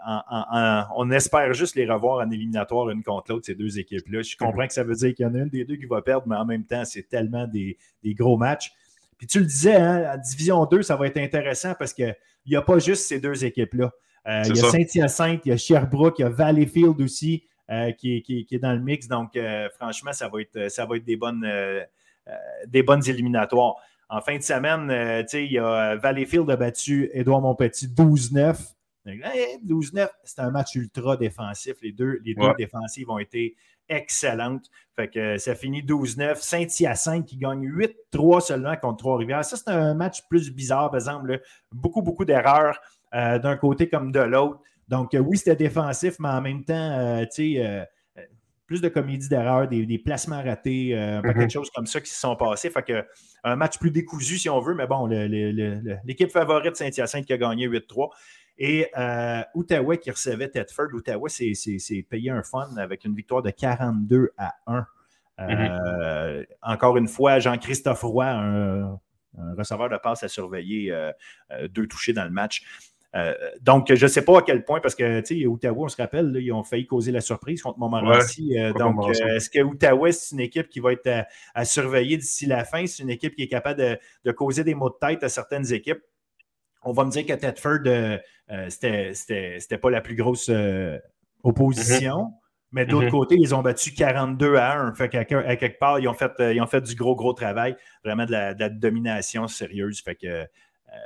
euh, 0.08 0.82
on 0.94 1.10
espère 1.10 1.52
juste 1.52 1.74
les 1.74 1.90
revoir 1.90 2.24
en 2.24 2.30
éliminatoire 2.30 2.88
une 2.90 3.02
contre 3.02 3.32
l'autre, 3.32 3.46
ces 3.46 3.54
deux 3.54 3.78
équipes-là. 3.78 4.22
Je 4.22 4.36
comprends 4.36 4.66
que 4.66 4.72
ça 4.72 4.84
veut 4.84 4.94
dire 4.94 5.14
qu'il 5.14 5.26
y 5.26 5.28
en 5.28 5.34
a 5.34 5.38
une 5.38 5.48
des 5.48 5.64
deux 5.64 5.76
qui 5.76 5.86
va 5.86 6.02
perdre, 6.02 6.26
mais 6.28 6.36
en 6.36 6.44
même 6.44 6.64
temps, 6.64 6.84
c'est 6.84 7.08
tellement 7.08 7.46
des, 7.46 7.76
gros 8.04 8.36
matchs. 8.36 8.72
Puis 9.18 9.26
tu 9.26 9.40
le 9.40 9.46
disais, 9.46 9.76
hein, 9.76 10.14
en 10.14 10.18
Division 10.18 10.64
2, 10.66 10.82
ça 10.82 10.94
va 10.94 11.06
être 11.06 11.16
intéressant 11.16 11.74
parce 11.76 11.92
qu'il 11.92 12.14
n'y 12.46 12.54
a 12.54 12.62
pas 12.62 12.78
juste 12.78 13.06
ces 13.06 13.18
deux 13.18 13.44
équipes-là. 13.44 13.92
Euh, 14.26 14.42
il 14.46 14.56
y 14.56 14.60
a 14.60 14.70
Saint-Hyacinthe, 14.70 15.42
il 15.44 15.48
y 15.50 15.52
a 15.52 15.56
Sherbrooke, 15.56 16.18
il 16.18 16.22
y 16.22 16.24
a 16.24 16.28
Valleyfield 16.28 17.00
aussi 17.00 17.44
euh, 17.70 17.92
qui, 17.92 18.46
est 18.50 18.58
dans 18.58 18.72
le 18.72 18.80
mix. 18.80 19.06
Donc, 19.08 19.36
euh, 19.36 19.68
franchement, 19.74 20.12
ça 20.12 20.28
va 20.28 20.40
être, 20.40 20.70
ça 20.70 20.84
va 20.86 20.96
être 20.96 21.04
des, 21.04 21.16
bonnes, 21.16 21.48
des 22.66 22.82
bonnes 22.82 23.08
éliminatoires. 23.08 23.76
En 24.08 24.20
fin 24.20 24.36
de 24.36 24.42
semaine, 24.42 25.24
il 25.32 25.52
y 25.52 25.58
a 25.58 25.96
Valleyfield 25.96 26.50
a 26.50 26.56
battu 26.56 27.10
Édouard 27.12 27.40
Montpetit 27.40 27.88
12-9. 27.88 28.56
12-9, 29.06 30.08
c'est 30.24 30.40
un 30.40 30.50
match 30.50 30.74
ultra 30.74 31.16
défensif. 31.16 31.74
Les 31.82 31.92
deux, 31.92 32.20
les 32.24 32.34
deux 32.34 32.52
défensives 32.58 33.08
ont 33.08 33.18
été 33.18 33.56
excellentes. 33.88 34.68
Fait 34.96 35.08
que 35.08 35.38
ça 35.38 35.54
finit 35.54 35.82
12-9. 35.82 36.36
Saint-Hyacinthe 36.40 37.26
qui 37.26 37.36
gagne 37.36 37.68
8-3 37.68 38.40
seulement 38.40 38.76
contre 38.76 38.98
Trois-Rivières. 38.98 39.44
Ça, 39.44 39.56
c'est 39.56 39.70
un 39.70 39.94
match 39.94 40.22
plus 40.28 40.50
bizarre, 40.50 40.90
par 40.90 40.96
exemple. 40.96 41.40
Beaucoup, 41.72 42.02
beaucoup 42.02 42.24
d'erreurs. 42.24 42.80
Euh, 43.14 43.38
d'un 43.38 43.56
côté 43.56 43.88
comme 43.88 44.10
de 44.10 44.20
l'autre. 44.20 44.60
Donc, 44.88 45.14
euh, 45.14 45.18
oui, 45.18 45.38
c'était 45.38 45.56
défensif, 45.56 46.16
mais 46.18 46.28
en 46.28 46.40
même 46.40 46.64
temps, 46.64 46.74
euh, 46.74 47.24
tu 47.32 47.54
sais, 47.54 47.86
plus 48.66 48.80
de 48.80 48.88
comédie 48.88 49.28
d'erreur, 49.28 49.68
des, 49.68 49.98
placements 49.98 50.42
ratés, 50.42 50.88
quelque 50.90 51.38
mm-hmm. 51.38 51.50
chose 51.50 51.70
comme 51.70 51.86
ça 51.86 52.00
qui 52.00 52.10
se 52.10 52.18
sont 52.18 52.34
passés. 52.34 52.68
Fait 52.68 52.82
que 52.82 53.06
un 53.44 53.54
match 53.54 53.78
plus 53.78 53.92
décousu, 53.92 54.38
si 54.38 54.50
on 54.50 54.60
veut, 54.60 54.74
mais 54.74 54.88
bon, 54.88 55.06
l'équipe 55.06 56.30
favorite 56.30 56.74
Saint-Hyacinthe 56.74 57.26
qui 57.26 57.32
a 57.32 57.38
gagné 57.38 57.68
8-3. 57.68 58.10
Et 58.58 58.90
Outaouais 59.54 59.98
qui 59.98 60.10
recevait 60.10 60.48
Tedford. 60.48 60.88
Outaouais 60.92 61.30
s'est 61.30 62.06
payé 62.10 62.30
un 62.30 62.42
fun 62.42 62.68
avec 62.76 63.04
une 63.04 63.14
victoire 63.14 63.42
de 63.42 63.50
42 63.50 64.32
à 64.36 64.54
1. 64.66 64.86
Mm-hmm. 65.38 66.46
Encore 66.62 66.96
une 66.96 67.06
fois, 67.06 67.38
Jean-Christophe 67.38 68.02
Roy, 68.02 68.26
un, 68.26 68.98
receveur 69.56 69.90
de 69.90 69.96
passe 69.96 70.24
à 70.24 70.28
surveiller, 70.28 70.92
deux 71.70 71.86
touchés 71.86 72.12
dans 72.12 72.24
le 72.24 72.30
match. 72.30 72.64
Euh, 73.16 73.34
donc, 73.62 73.92
je 73.92 74.04
ne 74.04 74.08
sais 74.08 74.22
pas 74.22 74.38
à 74.38 74.42
quel 74.42 74.64
point, 74.64 74.80
parce 74.80 74.94
que, 74.94 75.20
tu 75.20 75.40
sais, 75.40 75.46
Outaouais, 75.46 75.84
on 75.84 75.88
se 75.88 75.96
rappelle, 75.96 76.36
ils 76.38 76.52
ont 76.52 76.62
failli 76.62 76.86
causer 76.86 77.12
la 77.12 77.20
surprise 77.20 77.62
contre 77.62 77.78
Montmorency. 77.78 78.58
Euh, 78.58 78.72
donc, 78.72 78.98
euh, 79.08 79.36
est-ce 79.36 79.48
que 79.48 79.60
Outaouais, 79.60 80.12
c'est 80.12 80.34
une 80.34 80.40
équipe 80.40 80.68
qui 80.68 80.80
va 80.80 80.92
être 80.92 81.26
à, 81.54 81.64
surveiller 81.64 82.18
d'ici 82.18 82.46
la 82.46 82.64
fin? 82.64 82.86
C'est 82.86 83.02
une 83.02 83.10
équipe 83.10 83.34
qui 83.34 83.44
est 83.44 83.48
capable 83.48 83.98
de, 84.24 84.32
causer 84.32 84.64
des 84.64 84.74
maux 84.74 84.90
de 84.90 84.96
tête 85.00 85.22
à 85.22 85.28
certaines 85.28 85.72
équipes? 85.72 86.02
On 86.82 86.92
va 86.92 87.04
me 87.04 87.10
dire 87.10 87.26
que 87.26 87.32
Tedford, 87.32 88.20
c'était 88.68 89.78
pas 89.78 89.90
la 89.90 90.00
plus 90.00 90.14
grosse 90.14 90.50
opposition. 91.42 92.32
Mais 92.72 92.84
de 92.84 92.92
l'autre 92.92 93.06
mhm. 93.06 93.12
côté, 93.12 93.36
ils 93.38 93.54
ont 93.54 93.62
battu 93.62 93.94
42 93.94 94.56
à 94.56 94.78
1. 94.80 94.94
Fait 94.94 95.08
qu'à 95.08 95.24
quelque 95.24 95.78
part, 95.78 95.98
ils 95.98 96.08
ont, 96.08 96.14
fait, 96.14 96.32
ils 96.38 96.60
ont 96.60 96.66
fait 96.66 96.82
du 96.82 96.94
gros, 96.94 97.16
gros 97.16 97.32
travail. 97.32 97.76
Vraiment 98.04 98.26
de 98.26 98.32
la, 98.32 98.68
domination 98.68 99.46
sérieuse. 99.48 100.02
Fait 100.02 100.16
que 100.16 100.46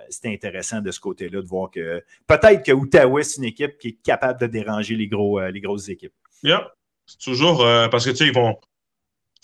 c'était 0.09 0.33
intéressant 0.33 0.81
de 0.81 0.91
ce 0.91 1.01
côté-là 1.01 1.41
de 1.41 1.47
voir 1.47 1.70
que 1.70 2.03
peut-être 2.26 2.64
que 2.64 2.72
Outaouais, 2.72 3.22
c'est 3.22 3.39
une 3.39 3.45
équipe 3.45 3.78
qui 3.78 3.89
est 3.89 4.03
capable 4.03 4.41
de 4.41 4.47
déranger 4.47 4.97
les, 4.97 5.09
gros, 5.09 5.41
les 5.41 5.61
grosses 5.61 5.89
équipes. 5.89 6.12
Yeah. 6.43 6.72
Toujours 7.22 7.59
parce 7.91 8.05
que 8.05 8.11
tu 8.11 8.16
sais, 8.16 8.26
ils 8.26 8.35
vont 8.35 8.57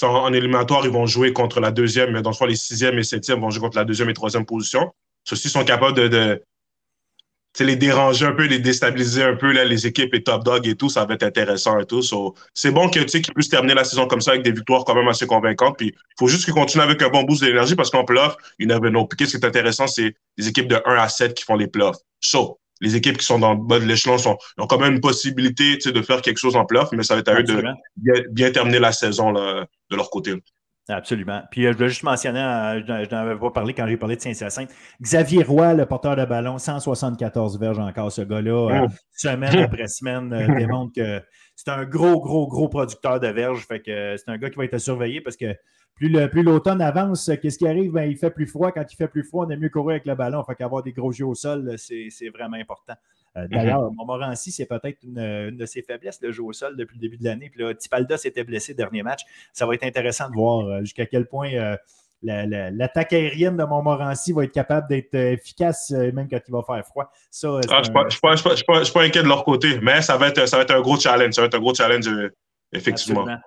en, 0.03 0.33
éliminatoire, 0.33 0.85
ils 0.85 0.93
vont 0.93 1.07
jouer 1.07 1.33
contre 1.33 1.61
la 1.61 1.71
deuxième, 1.71 2.13
mais 2.13 2.23
dans 2.23 2.31
le 2.31 2.37
fond, 2.37 2.47
les 2.47 2.57
sixième 2.57 2.99
et 2.99 3.03
septième 3.03 3.41
vont 3.41 3.51
jouer 3.51 3.63
contre 3.63 3.79
la 3.79 3.85
deuxième 3.85 4.11
et 4.11 4.15
troisième 4.15 4.45
position. 4.45 4.93
Ceux-ci 5.25 5.49
sont 5.49 5.65
capables 5.65 5.95
de 5.95 6.43
les 7.65 7.77
déranger 7.77 8.27
un 8.27 8.33
peu, 8.33 8.45
les 8.45 8.59
déstabiliser 8.59 9.23
un 9.23 9.37
peu, 9.37 9.53
là, 9.53 9.65
les 9.65 9.87
équipes 9.87 10.15
et 10.15 10.23
top 10.23 10.45
dog 10.45 10.67
et 10.67 10.75
tout, 10.75 10.89
ça 10.89 11.05
va 11.05 11.15
être 11.15 11.23
intéressant 11.23 11.79
et 11.79 11.87
tout. 11.87 12.03
c'est 12.55 12.71
bon 12.71 12.89
que, 12.89 13.01
qu'ils 13.01 13.23
puissent 13.35 13.49
terminer 13.49 13.75
la 13.75 13.85
saison 13.85 14.07
comme 14.07 14.21
ça 14.21 14.33
avec 14.33 14.43
des 14.43 14.53
victoires 14.53 14.85
quand 14.85 14.95
même 14.95 15.09
assez 15.09 15.27
convaincantes. 15.27 15.77
Puis, 15.79 15.89
il 15.89 16.15
faut 16.19 16.29
juste 16.29 16.45
qu'ils 16.45 16.55
continuent 16.55 16.83
avec 16.83 17.03
un 17.03 17.09
bon 17.09 17.23
boost 17.23 17.43
d'énergie 17.43 17.75
parce 17.75 17.91
qu'en 17.91 18.05
playoff, 18.05 18.37
you 18.59 18.67
never 18.67 18.91
know. 18.91 19.07
Puis, 19.07 19.17
qu'est-ce 19.17 19.37
qui 19.37 19.45
est 19.45 19.47
intéressant, 19.47 19.87
c'est 19.87 20.15
les 20.37 20.49
équipes 20.49 20.69
de 20.69 20.81
1 20.85 20.95
à 20.97 21.09
7 21.09 21.35
qui 21.35 21.45
font 21.45 21.57
les 21.57 21.69
playoffs. 21.69 21.99
So, 22.21 22.59
les 22.81 22.97
équipes 22.97 23.17
qui 23.17 23.25
sont 23.25 23.39
dans 23.39 23.55
le 23.55 23.61
bas 23.61 23.79
de 23.79 23.85
l'échelon 23.85 24.17
ont 24.59 24.67
quand 24.67 24.79
même 24.79 24.95
une 24.95 25.01
possibilité 25.01 25.77
de 25.77 26.03
faire 26.03 26.21
quelque 26.21 26.39
chose 26.39 26.57
en 26.57 26.65
playoff, 26.65 26.91
mais 26.93 27.03
ça 27.03 27.15
va 27.15 27.21
être 27.21 27.29
à 27.29 27.41
eux 27.41 27.43
de 27.43 27.63
bien, 28.31 28.51
terminer 28.51 28.79
la 28.79 28.93
saison 28.93 29.33
là, 29.33 29.67
de 29.91 29.97
leur 29.97 30.11
côté. 30.11 30.35
Absolument. 30.89 31.43
Puis 31.51 31.67
euh, 31.67 31.73
je 31.73 31.77
voulais 31.77 31.89
juste 31.89 32.05
mentionner, 32.05 32.41
euh, 32.41 32.81
je 32.87 33.15
n'en 33.15 33.23
avais 33.23 33.37
pas 33.37 33.51
parlé 33.51 33.75
quand 33.75 33.87
j'ai 33.89 33.97
parlé 33.97 34.17
de 34.17 34.21
Saint-Hyacinthe. 34.21 34.71
Xavier 35.03 35.43
Roy, 35.43 35.75
le 35.75 35.85
porteur 35.85 36.15
de 36.15 36.25
ballon, 36.25 36.59
174 36.59 37.59
verges 37.59 37.81
encore, 37.81 38.13
ce 38.13 38.23
gars-là, 38.23 38.53
euh, 38.53 38.87
oh. 38.87 38.93
semaine 39.13 39.59
après 39.65 39.89
semaine, 39.89 40.29
démontre 40.57 40.93
que 40.95 41.21
c'est 41.57 41.71
un 41.71 41.85
gros, 41.85 42.21
gros, 42.21 42.47
gros 42.47 42.69
producteur 42.69 43.19
de 43.19 43.27
verges. 43.27 43.67
Fait 43.67 43.81
que 43.81 44.17
c'est 44.17 44.31
un 44.31 44.39
gars 44.39 44.49
qui 44.49 44.57
va 44.57 44.65
être 44.65 44.79
surveillé 44.79 45.21
parce 45.21 45.37
que 45.37 45.57
plus 45.97 46.43
l'automne 46.43 46.83
avance, 46.83 47.31
qu'est-ce 47.41 47.57
qui 47.57 47.67
arrive? 47.67 47.93
Ben, 47.93 48.05
il 48.05 48.19
fait 48.19 48.31
plus 48.31 48.47
froid. 48.47 48.71
Quand 48.71 48.85
il 48.91 48.97
fait 48.97 49.09
plus 49.09 49.25
froid, 49.25 49.47
on 49.47 49.51
est 49.51 49.57
mieux 49.57 49.71
courir 49.71 49.95
avec 49.95 50.07
le 50.07 50.15
ballon. 50.15 50.45
Fait 50.45 50.55
qu'avoir 50.55 50.83
des 50.83 50.93
gros 50.93 51.11
jeux 51.11 51.25
au 51.25 51.35
sol, 51.35 51.75
c'est 51.79 52.29
vraiment 52.29 52.59
important. 52.59 52.93
Euh, 53.37 53.43
mhm. 53.43 53.49
D'ailleurs, 53.49 53.93
Montmorency, 53.93 54.53
c'est 54.53 54.67
peut-être 54.67 54.99
une, 55.03 55.57
de 55.57 55.67
ses 55.67 55.81
faiblesses, 55.81 56.21
le 56.21 56.33
jeu 56.33 56.43
au 56.43 56.53
sol, 56.53 56.77
depuis 56.77 56.97
le 56.97 57.01
début 57.01 57.17
de 57.17 57.25
l'année. 57.25 57.49
Puis 57.49 57.63
là, 57.63 57.75
Tipalda 57.75 58.19
s'était 58.19 58.45
blessé 58.45 58.75
dernier 58.75 59.03
match. 59.03 59.23
Ça 59.55 59.67
va 59.67 59.75
être 59.75 59.85
intéressant 59.85 60.29
de 60.29 60.35
voir 60.35 60.67
euh, 60.67 60.81
jusqu'à 60.81 61.07
quel 61.07 61.27
point 61.27 61.51
euh, 61.55 61.77
l'attaque 62.23 63.15
aérienne 63.15 63.57
de 63.57 63.65
Montmorency 63.65 64.35
va 64.35 64.45
être 64.45 64.53
capable 64.53 64.89
d'être 64.89 65.15
efficace 65.15 65.91
même 65.91 66.29
quand 66.29 66.41
il 66.47 66.53
va 66.53 66.63
faire 66.63 66.85
froid. 66.85 67.11
Ça, 67.31 67.49
ah, 67.71 67.83
je 67.83 67.91
ne 67.91 68.85
suis, 68.85 68.93
pas 68.93 69.03
inquiet 69.03 69.23
de 69.23 69.29
leur 69.29 69.45
côté, 69.45 69.81
mais 69.81 70.03
ça 70.03 70.19
va 70.19 70.29
être, 70.29 70.47
ça 70.47 70.59
va 70.59 70.65
être 70.65 70.75
un 70.75 70.81
gros 70.83 70.99
challenge. 70.99 71.35
Ça 71.35 71.41
va 71.41 71.47
être 71.47 71.55
un 71.55 71.61
gros 71.61 71.75
challenge, 71.75 72.07
effectivement. 72.73 73.21
Absolument. 73.23 73.43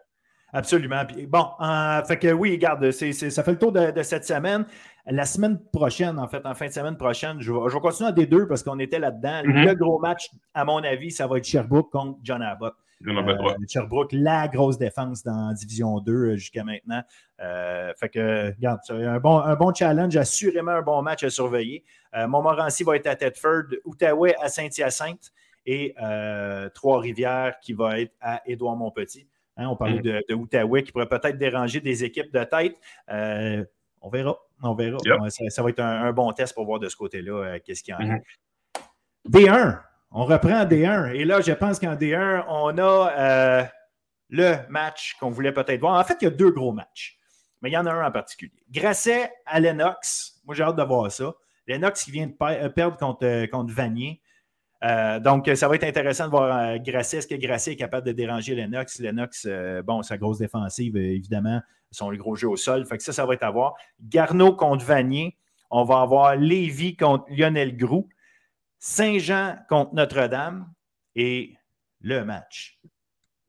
Bon, 1.28 1.48
euh, 1.62 2.04
fait 2.04 2.18
que 2.18 2.32
oui, 2.32 2.52
regarde, 2.52 2.92
ça 2.92 3.44
fait 3.44 3.52
le 3.52 3.58
tour 3.58 3.72
de, 3.72 4.02
cette 4.04 4.26
semaine. 4.26 4.66
La 5.06 5.26
semaine 5.26 5.60
prochaine, 5.72 6.20
en 6.20 6.28
fait, 6.28 6.46
en 6.46 6.54
fin 6.54 6.68
de 6.68 6.72
semaine 6.72 6.98
prochaine, 6.98 7.38
je 7.40 7.52
vais, 7.52 7.80
continuer 7.80 8.10
à 8.10 8.12
des 8.12 8.26
deux 8.26 8.48
parce 8.48 8.64
qu'on 8.64 8.80
était 8.80 9.00
là-dedans. 9.00 9.42
Mm-hmm. 9.44 9.68
Le 9.68 9.76
gros 9.76 10.00
match, 10.00 10.30
à 10.54 10.66
mon 10.66 10.84
avis, 10.84 11.12
ça 11.12 11.28
va 11.28 11.38
être 11.38 11.46
Sherbrooke 11.46 11.92
contre 11.92 12.20
John 12.24 12.42
Abbott. 12.42 12.76
Euh, 13.08 13.56
Sherbrooke, 13.68 14.12
la 14.12 14.50
grosse 14.50 14.78
défense 14.78 15.24
dans 15.24 15.54
Division 15.54 16.00
2 16.00 16.12
euh, 16.12 16.36
jusqu'à 16.36 16.66
maintenant. 16.66 17.02
fait 17.40 18.10
que, 18.10 18.54
regarde, 18.56 18.80
un 18.90 19.20
bon, 19.20 19.40
un 19.40 19.56
bon 19.56 19.74
challenge, 19.74 20.18
assurément 20.18 20.72
un 20.72 20.82
bon 20.82 21.02
match 21.02 21.24
à 21.24 21.30
surveiller. 21.30 21.84
Montmorency 22.14 22.84
va 22.84 22.96
être 22.96 23.08
à 23.08 23.16
Tedford, 23.16 23.76
Outaouais 23.86 24.36
à 24.42 24.50
Saint-Hyacinthe 24.50 25.32
et 25.66 25.96
Trois-Rivières 26.74 27.60
qui 27.62 27.74
va 27.74 28.00
être 28.00 28.14
à 28.20 28.42
Édouard-Montpetit. 28.46 29.28
Hein, 29.60 29.68
on 29.68 29.76
parlait 29.76 30.00
mm. 30.00 30.22
de, 30.30 30.34
Outaouais 30.34 30.84
qui 30.84 30.92
pourrait 30.94 31.10
peut-être 31.10 31.38
déranger 31.38 31.82
des 31.82 32.06
équipes 32.06 32.32
de 32.32 32.44
tête. 32.46 32.78
Euh, 33.12 33.64
on 34.02 34.10
verra. 34.10 34.38
On 34.64 34.74
verra. 34.74 34.98
Ça, 35.30 35.62
va 35.62 35.70
être 35.70 35.82
un, 35.82 36.14
bon 36.14 36.32
test 36.32 36.56
pour 36.56 36.66
voir 36.66 36.80
de 36.80 36.88
ce 36.88 36.96
côté-là 36.96 37.34
euh, 37.34 37.60
qu'est-ce 37.64 37.84
qu'il 37.84 37.94
y 37.94 37.98
a. 37.98 38.00
Mm-hmm. 38.00 38.22
D1. 39.30 39.80
On 40.12 40.26
reprend 40.26 40.64
D1. 40.64 41.14
Et 41.14 41.26
là, 41.26 41.42
je 41.42 41.52
pense 41.52 41.78
qu'en 41.78 41.96
D1, 41.96 42.46
on 42.48 42.78
a 42.78 43.12
euh, 43.18 43.64
le 44.30 44.56
match 44.70 45.18
qu'on 45.20 45.30
voulait 45.30 45.52
peut-être 45.52 45.82
voir. 45.82 46.00
En 46.00 46.04
fait, 46.06 46.18
il 46.22 46.26
y 46.26 46.28
a 46.28 46.32
deux 46.32 46.52
gros 46.52 46.72
matchs. 46.72 47.18
Mais 47.62 47.70
il 47.70 47.74
y 47.74 47.78
en 47.78 47.86
a 47.86 47.92
un 47.92 48.08
en 48.08 48.12
particulier. 48.12 48.64
Grasset 48.72 49.30
à 49.46 49.60
Lennox. 49.60 50.40
Moi, 50.46 50.56
j'ai 50.56 50.64
hâte 50.64 50.78
de 50.78 50.84
voir 50.84 51.12
ça. 51.12 51.34
Lennox 51.68 52.06
qui 52.06 52.12
vient 52.12 52.28
de 52.28 52.68
perdre 52.70 52.96
contre, 52.98 53.46
contre 53.48 53.74
Vanier. 53.74 54.22
Euh, 54.84 55.20
donc, 55.20 55.50
ça 55.56 55.68
va 55.68 55.76
être 55.76 55.84
intéressant 55.84 56.26
de 56.26 56.32
voir 56.32 56.58
euh, 56.58 56.78
Grasset. 56.78 57.18
Est-ce 57.18 57.28
que 57.28 57.36
Grasset 57.36 57.74
est 57.74 57.76
capable 57.76 58.08
de 58.08 58.12
déranger 58.12 58.56
Lennox? 58.56 59.00
Lennox, 59.00 59.46
euh, 59.48 59.82
bon, 59.82 60.02
sa 60.04 60.18
grosse 60.18 60.38
défensive, 60.38 60.96
évidemment, 60.96 61.62
son 61.92 62.14
gros 62.14 62.36
jeu 62.36 62.48
au 62.48 62.56
sol. 62.56 62.86
Fait 62.86 62.98
que 62.98 63.04
ça, 63.04 63.12
ça 63.12 63.26
va 63.26 63.34
être 63.34 63.44
à 63.44 63.52
voir. 63.52 63.76
Garneau 64.02 64.54
contre 64.54 64.86
Vanier. 64.86 65.36
On 65.70 65.84
va 65.84 66.02
avoir 66.02 66.36
Lévis 66.36 66.96
contre 66.96 67.26
Lionel 67.30 67.76
Groux. 67.76 68.08
Saint-Jean 68.80 69.58
contre 69.68 69.94
Notre-Dame. 69.94 70.72
Et 71.16 71.56
le 72.02 72.24
match. 72.24 72.80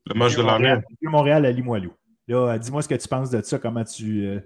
Le 0.07 0.15
match 0.15 0.35
de 0.35 0.41
l'année. 0.41 0.81
Montréal 1.03 1.45
à 1.45 1.51
Limoilou. 1.51 1.93
Là, 2.27 2.57
dis-moi 2.57 2.81
ce 2.81 2.89
que 2.89 2.95
tu 2.95 3.07
penses 3.07 3.29
de 3.29 3.41
ça, 3.41 3.59
comment 3.59 3.83
tu, 3.83 4.39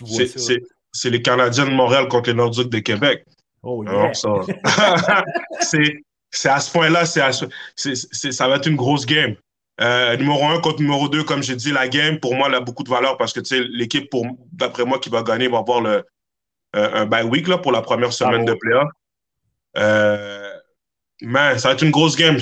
vois 0.00 0.26
ça? 0.26 0.54
C'est 0.92 1.10
les 1.10 1.20
Canadiens 1.20 1.66
de 1.66 1.70
Montréal 1.70 2.08
contre 2.08 2.30
les 2.30 2.36
Nordiques 2.36 2.70
de 2.70 2.78
Québec. 2.78 3.24
Oh, 3.62 3.84
yeah. 3.84 4.12
c'est 5.60 6.02
c'est 6.30 6.48
à 6.48 6.60
ce 6.60 6.70
point-là, 6.70 7.06
c'est 7.06 8.32
ça 8.32 8.48
va 8.48 8.56
être 8.56 8.66
une 8.66 8.76
grosse 8.76 9.06
game. 9.06 9.36
Euh, 9.80 10.16
numéro 10.16 10.46
un 10.46 10.60
contre 10.60 10.80
numéro 10.80 11.08
deux, 11.08 11.22
comme 11.22 11.42
j'ai 11.42 11.56
dit, 11.56 11.70
la 11.70 11.88
game, 11.88 12.18
pour 12.18 12.34
moi, 12.34 12.48
elle 12.48 12.54
a 12.54 12.60
beaucoup 12.60 12.82
de 12.82 12.88
valeur 12.88 13.18
parce 13.18 13.32
que 13.32 13.40
l'équipe, 13.76 14.10
d'après 14.52 14.84
moi, 14.84 14.98
qui 14.98 15.10
va 15.10 15.22
gagner 15.22 15.48
va 15.48 15.58
avoir 15.58 15.80
le, 15.80 16.04
euh, 16.76 16.90
un 16.94 17.06
bye 17.06 17.24
week 17.24 17.46
là, 17.46 17.58
pour 17.58 17.72
la 17.72 17.82
première 17.82 18.12
semaine 18.12 18.44
de 18.44 18.54
playoff. 18.54 18.88
Euh, 19.76 20.50
mais 21.20 21.58
ça 21.58 21.68
va 21.68 21.74
être 21.74 21.82
une 21.82 21.90
grosse 21.90 22.16
game. 22.16 22.38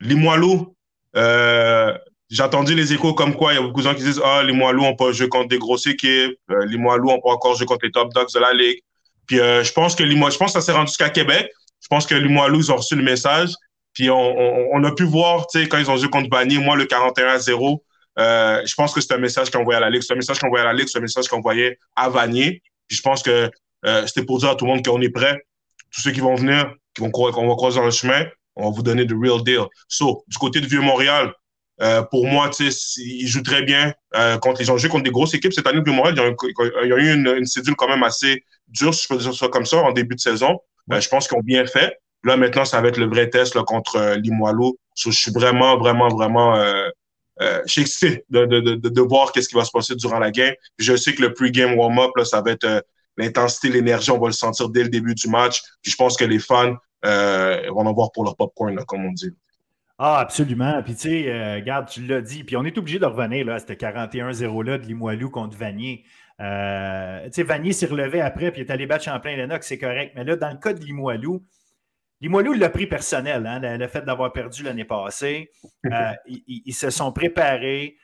Limoilou, 0.00 0.74
j'ai 1.14 2.42
entendu 2.42 2.74
les 2.74 2.92
échos 2.92 3.14
comme 3.14 3.36
quoi 3.36 3.52
il 3.52 3.56
y 3.56 3.58
a 3.58 3.62
beaucoup 3.62 3.80
de 3.80 3.88
gens 3.88 3.94
qui 3.94 4.02
disent 4.02 4.20
Ah, 4.24 4.42
Limoilou, 4.42 4.82
on 4.84 4.96
peut 4.96 5.12
jouer 5.12 5.28
contre 5.28 5.48
des 5.48 5.58
grosses 5.58 5.86
équipes. 5.86 6.38
Limoilou, 6.48 7.10
on 7.10 7.20
peut 7.20 7.28
encore 7.28 7.54
jouer 7.54 7.66
contre 7.66 7.84
les 7.84 7.92
top 7.92 8.12
dogs 8.12 8.32
de 8.34 8.40
la 8.40 8.52
ligue. 8.52 8.80
Puis 9.26 9.36
je 9.36 9.72
pense 9.72 9.94
que 9.94 10.02
Limoilou, 10.02 10.32
je 10.32 10.38
pense 10.38 10.52
que 10.52 10.60
ça 10.60 10.66
s'est 10.66 10.72
rendu 10.72 10.88
jusqu'à 10.88 11.10
Québec 11.10 11.52
je 11.82 11.88
pense 11.88 12.06
que 12.06 12.14
Limoilou, 12.14 12.60
ils 12.60 12.72
ont 12.72 12.76
reçu 12.76 12.96
le 12.96 13.02
message. 13.02 13.50
Puis 13.92 14.08
on, 14.08 14.84
a 14.84 14.94
pu 14.94 15.04
voir, 15.04 15.46
tu 15.48 15.60
sais, 15.60 15.68
quand 15.68 15.78
ils 15.78 15.90
ont 15.90 15.96
joué 15.96 16.08
contre 16.08 16.30
Bagné, 16.30 16.58
moi, 16.58 16.76
le 16.76 16.86
41 16.86 17.26
à 17.26 17.38
0, 17.38 17.84
euh, 18.18 18.62
je 18.64 18.74
pense 18.74 18.94
que 18.94 19.00
c'est 19.00 19.12
un 19.12 19.18
message 19.18 19.50
qu'on 19.50 19.60
envoyait 19.60 19.76
à 19.76 19.80
la 19.80 19.90
Ligue. 19.90 20.02
C'est 20.02 20.14
un 20.14 20.16
message 20.16 20.38
qu'on 20.38 20.46
envoyait 20.46 20.64
à 20.64 20.72
la 20.72 20.78
Ligue, 20.78 20.88
c'est 20.88 20.98
un 20.98 21.02
message 21.02 21.28
qu'on 21.28 21.38
envoyait 21.38 21.78
à 21.96 22.08
Vanier. 22.08 22.62
Puis 22.88 22.96
je 22.96 23.02
pense 23.02 23.22
que 23.22 23.50
euh, 23.84 24.06
c'était 24.06 24.24
pour 24.24 24.38
dire 24.38 24.50
à 24.50 24.54
tout 24.54 24.64
le 24.64 24.72
monde 24.72 24.84
qu'on 24.84 25.00
est 25.00 25.10
prêt. 25.10 25.38
Tous 25.90 26.00
ceux 26.00 26.12
qui 26.12 26.20
vont 26.20 26.34
venir, 26.34 26.74
qui 26.94 27.02
vont 27.02 27.10
qu'on 27.10 27.48
va 27.48 27.54
croiser 27.54 27.80
dans 27.80 27.84
le 27.84 27.90
chemin, 27.90 28.24
on 28.56 28.70
va 28.70 28.74
vous 28.74 28.82
donner 28.82 29.06
the 29.06 29.14
real 29.14 29.42
deal. 29.42 29.66
So, 29.88 30.24
du 30.28 30.38
côté 30.38 30.60
de 30.60 30.66
Vieux-Montréal, 30.66 31.34
euh, 31.82 32.02
pour 32.02 32.26
moi, 32.26 32.50
ils 32.58 33.26
jouent 33.26 33.42
très 33.42 33.62
bien. 33.62 33.92
contre, 34.40 34.60
ils 34.60 34.70
ont 34.70 34.78
joué 34.78 34.88
contre 34.88 35.04
des 35.04 35.10
grosses 35.10 35.34
équipes 35.34 35.52
cette 35.52 35.66
année. 35.66 35.82
Vieux-Montréal, 35.84 36.34
il 36.82 36.88
y 36.88 36.92
a 36.92 36.96
eu 36.96 37.14
une, 37.14 37.26
une, 37.28 37.46
cédule 37.46 37.74
quand 37.76 37.88
même 37.88 38.02
assez 38.02 38.44
dure, 38.68 38.94
si 38.94 39.04
je 39.04 39.08
peux 39.08 39.18
dire 39.18 39.34
ça 39.34 39.48
comme 39.48 39.66
ça, 39.66 39.78
en 39.78 39.92
début 39.92 40.14
de 40.14 40.20
saison. 40.20 40.60
Ben, 40.86 41.00
je 41.00 41.08
pense 41.08 41.28
qu'ils 41.28 41.38
ont 41.38 41.42
bien 41.42 41.66
fait. 41.66 41.96
Là, 42.24 42.36
maintenant, 42.36 42.64
ça 42.64 42.80
va 42.80 42.88
être 42.88 42.98
le 42.98 43.06
vrai 43.06 43.28
test 43.30 43.58
contre 43.62 43.96
euh, 43.96 44.16
Limoilou. 44.16 44.76
je 44.96 45.10
suis 45.10 45.32
vraiment, 45.32 45.76
vraiment, 45.76 46.08
vraiment 46.08 46.56
euh, 46.56 46.88
euh, 47.40 47.62
excité 47.64 48.24
de, 48.30 48.44
de, 48.44 48.60
de, 48.76 49.00
voir 49.00 49.32
qu'est-ce 49.32 49.48
qui 49.48 49.56
va 49.56 49.64
se 49.64 49.72
passer 49.72 49.96
durant 49.96 50.18
la 50.18 50.30
game. 50.30 50.54
je 50.78 50.94
sais 50.94 51.14
que 51.14 51.22
le 51.22 51.32
pre-game 51.32 51.76
warm-up, 51.76 52.12
ça 52.24 52.40
va 52.40 52.52
être 52.52 52.84
l'intensité, 53.16 53.70
l'énergie, 53.70 54.10
on 54.10 54.20
va 54.20 54.28
le 54.28 54.32
sentir 54.32 54.68
dès 54.68 54.84
le 54.84 54.88
début 54.88 55.14
du 55.14 55.28
match. 55.28 55.62
Puis 55.82 55.90
je 55.90 55.96
pense 55.96 56.16
que 56.16 56.24
les 56.24 56.38
fans 56.38 56.76
vont 57.02 57.80
en 57.80 57.86
avoir 57.86 58.12
pour 58.12 58.24
leur 58.24 58.36
popcorn, 58.36 58.74
là, 58.76 58.84
comme 58.84 59.04
on 59.04 59.12
dit. 59.12 59.30
Ah, 59.98 60.18
absolument. 60.18 60.82
Puis 60.82 60.94
tu 60.94 61.00
sais, 61.00 61.54
regarde, 61.56 61.88
tu 61.88 62.06
l'as 62.06 62.20
dit. 62.20 62.44
Puis 62.44 62.56
on 62.56 62.64
est 62.64 62.76
obligé 62.78 62.98
de 62.98 63.06
revenir 63.06 63.46
là, 63.46 63.54
à 63.54 63.58
ce 63.58 63.66
41-0-là 63.66 64.78
de 64.78 64.86
Limoilou 64.86 65.30
contre 65.30 65.56
Vanier. 65.56 66.04
Euh, 66.40 67.28
Vanier 67.38 67.72
s'est 67.72 67.86
relevé 67.86 68.20
après, 68.20 68.50
puis 68.50 68.62
il 68.62 68.66
est 68.66 68.70
allé 68.70 68.86
battre 68.86 69.04
Champlain-Lennox, 69.04 69.66
c'est 69.66 69.78
correct. 69.78 70.12
Mais 70.16 70.24
là, 70.24 70.36
dans 70.36 70.50
le 70.50 70.58
cas 70.58 70.72
de 70.72 70.84
Limoilou, 70.84 71.44
Limoilou 72.22 72.52
l'a 72.52 72.70
pris 72.70 72.86
personnel, 72.86 73.46
hein, 73.46 73.76
le, 73.76 73.88
fait 73.88 74.02
d'avoir 74.02 74.32
perdu 74.32 74.62
l'année 74.62 74.84
passée. 74.84 75.50
Euh, 75.92 76.12
ils, 76.26 76.72
se 76.74 76.90
sont 76.90 77.12
préparés. 77.12 77.96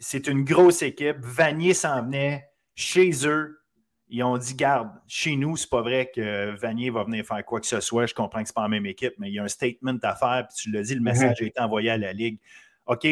C'est 0.00 0.26
une 0.26 0.42
grosse 0.42 0.82
équipe. 0.82 1.16
Vanier 1.20 1.72
s'en 1.72 2.02
venait 2.02 2.48
chez 2.74 3.12
eux. 3.24 3.60
Ils 4.08 4.24
ont 4.24 4.36
dit 4.36 4.54
Garde, 4.54 4.90
chez 5.06 5.36
nous, 5.36 5.56
c'est 5.56 5.70
pas 5.70 5.80
vrai 5.80 6.10
que 6.12 6.54
Vanier 6.56 6.90
va 6.90 7.04
venir 7.04 7.24
faire 7.24 7.42
quoi 7.44 7.60
que 7.60 7.66
ce 7.66 7.78
soit. 7.78 8.06
Je 8.06 8.14
comprends 8.14 8.42
que 8.42 8.48
c'est 8.48 8.54
pas 8.54 8.62
la 8.62 8.68
même 8.68 8.84
équipe, 8.84 9.14
mais 9.18 9.30
il 9.30 9.34
y 9.34 9.38
a 9.38 9.44
un 9.44 9.48
statement 9.48 9.96
à 10.02 10.16
faire. 10.16 10.46
Puis 10.48 10.56
tu 10.64 10.72
l'as 10.72 10.82
dit, 10.82 10.96
le 10.96 11.00
message 11.00 11.40
a 11.40 11.44
été 11.44 11.60
envoyé 11.60 11.90
à 11.90 11.98
la 11.98 12.12
Ligue. 12.12 12.40
OK, 12.86 13.06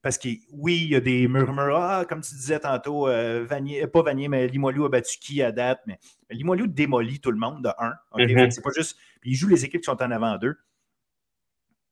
parce 0.00 0.16
que 0.16 0.28
oui, 0.52 0.80
il 0.84 0.90
y 0.90 0.96
a 0.96 1.00
des 1.00 1.28
murmures. 1.28 1.76
Ah, 1.76 2.06
comme 2.08 2.22
tu 2.22 2.34
disais 2.34 2.60
tantôt, 2.60 3.08
euh, 3.08 3.44
Vanier, 3.44 3.86
pas 3.86 4.02
Vanier, 4.02 4.28
mais 4.28 4.46
Limoilou 4.48 4.86
a 4.86 4.88
battu 4.88 5.18
qui 5.18 5.42
à 5.42 5.52
date? 5.52 5.80
Mais, 5.86 5.98
Limoilou 6.30 6.66
démolit 6.66 7.20
tout 7.20 7.30
le 7.30 7.38
monde 7.38 7.62
de 7.62 7.68
1. 7.78 7.94
Mhm. 8.16 8.50
C'est 8.50 8.62
pas 8.62 8.70
juste. 8.74 8.96
Puis 9.20 9.32
il 9.32 9.34
joue 9.34 9.48
les 9.48 9.64
équipes 9.64 9.82
qui 9.82 9.86
sont 9.86 10.02
en 10.02 10.10
avant 10.10 10.38
d'eux. 10.38 10.56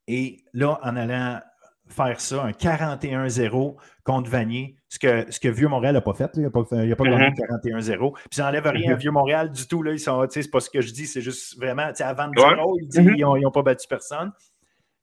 Et 0.08 0.44
là, 0.54 0.78
en 0.82 0.96
allant 0.96 1.40
faire 1.88 2.20
ça, 2.20 2.42
un 2.42 2.50
41-0 2.50 3.76
contre 4.04 4.30
Vanier, 4.30 4.76
ce 4.88 4.98
que, 4.98 5.30
ce 5.30 5.38
que 5.38 5.48
Vieux-Montréal 5.48 5.94
n'a 5.94 6.00
pas 6.00 6.14
fait. 6.14 6.30
Il 6.34 6.42
n'a 6.42 6.50
pas, 6.50 6.64
il 6.72 6.92
a 6.92 6.96
pas 6.96 7.04
gagné 7.04 7.30
41-0. 7.30 8.14
Puis 8.14 8.24
ça 8.32 8.44
n'enlève 8.44 8.66
rien 8.66 8.92
à 8.92 8.96
Vieux-Montréal 8.96 9.52
du 9.52 9.66
tout. 9.66 9.82
Là, 9.82 9.92
c'est 9.96 10.50
pas 10.50 10.60
ce 10.60 10.70
que 10.70 10.80
je 10.80 10.92
dis, 10.92 11.06
c'est 11.06 11.20
juste 11.20 11.58
vraiment, 11.58 11.90
avant 12.00 12.28
de 12.28 12.34
dire, 12.34 13.26
oh, 13.28 13.36
ils 13.36 13.42
n'ont 13.42 13.50
pas 13.50 13.62
battu 13.62 13.86
personne. 13.88 14.32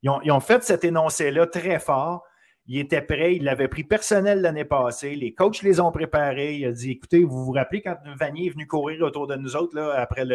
Ils 0.04 0.32
ont, 0.32 0.40
fait 0.42 0.64
cet 0.64 0.84
énoncé-là 0.84 1.48
très 1.48 1.80
fort. 1.80 2.24
Ils 2.68 2.80
étaient 2.80 3.02
prêts, 3.02 3.36
ils 3.36 3.44
l'avaient 3.44 3.70
pris 3.70 3.84
personnel 3.84 4.42
l'année 4.42 4.66
passée. 4.66 5.16
Les 5.16 5.34
coachs 5.34 5.62
les 5.64 5.80
ont 5.80 5.92
préparés. 5.92 6.56
Il 6.56 6.66
a 6.66 6.72
dit 6.72 6.92
écoutez, 6.92 7.24
vous 7.24 7.46
vous 7.46 7.52
rappelez 7.52 7.82
quand 7.82 7.98
Vanier 8.18 8.48
est 8.48 8.50
venu 8.50 8.68
courir 8.68 9.02
autour 9.02 9.28
de 9.28 9.36
nous 9.36 9.56
autres 9.56 9.80
après, 9.98 10.26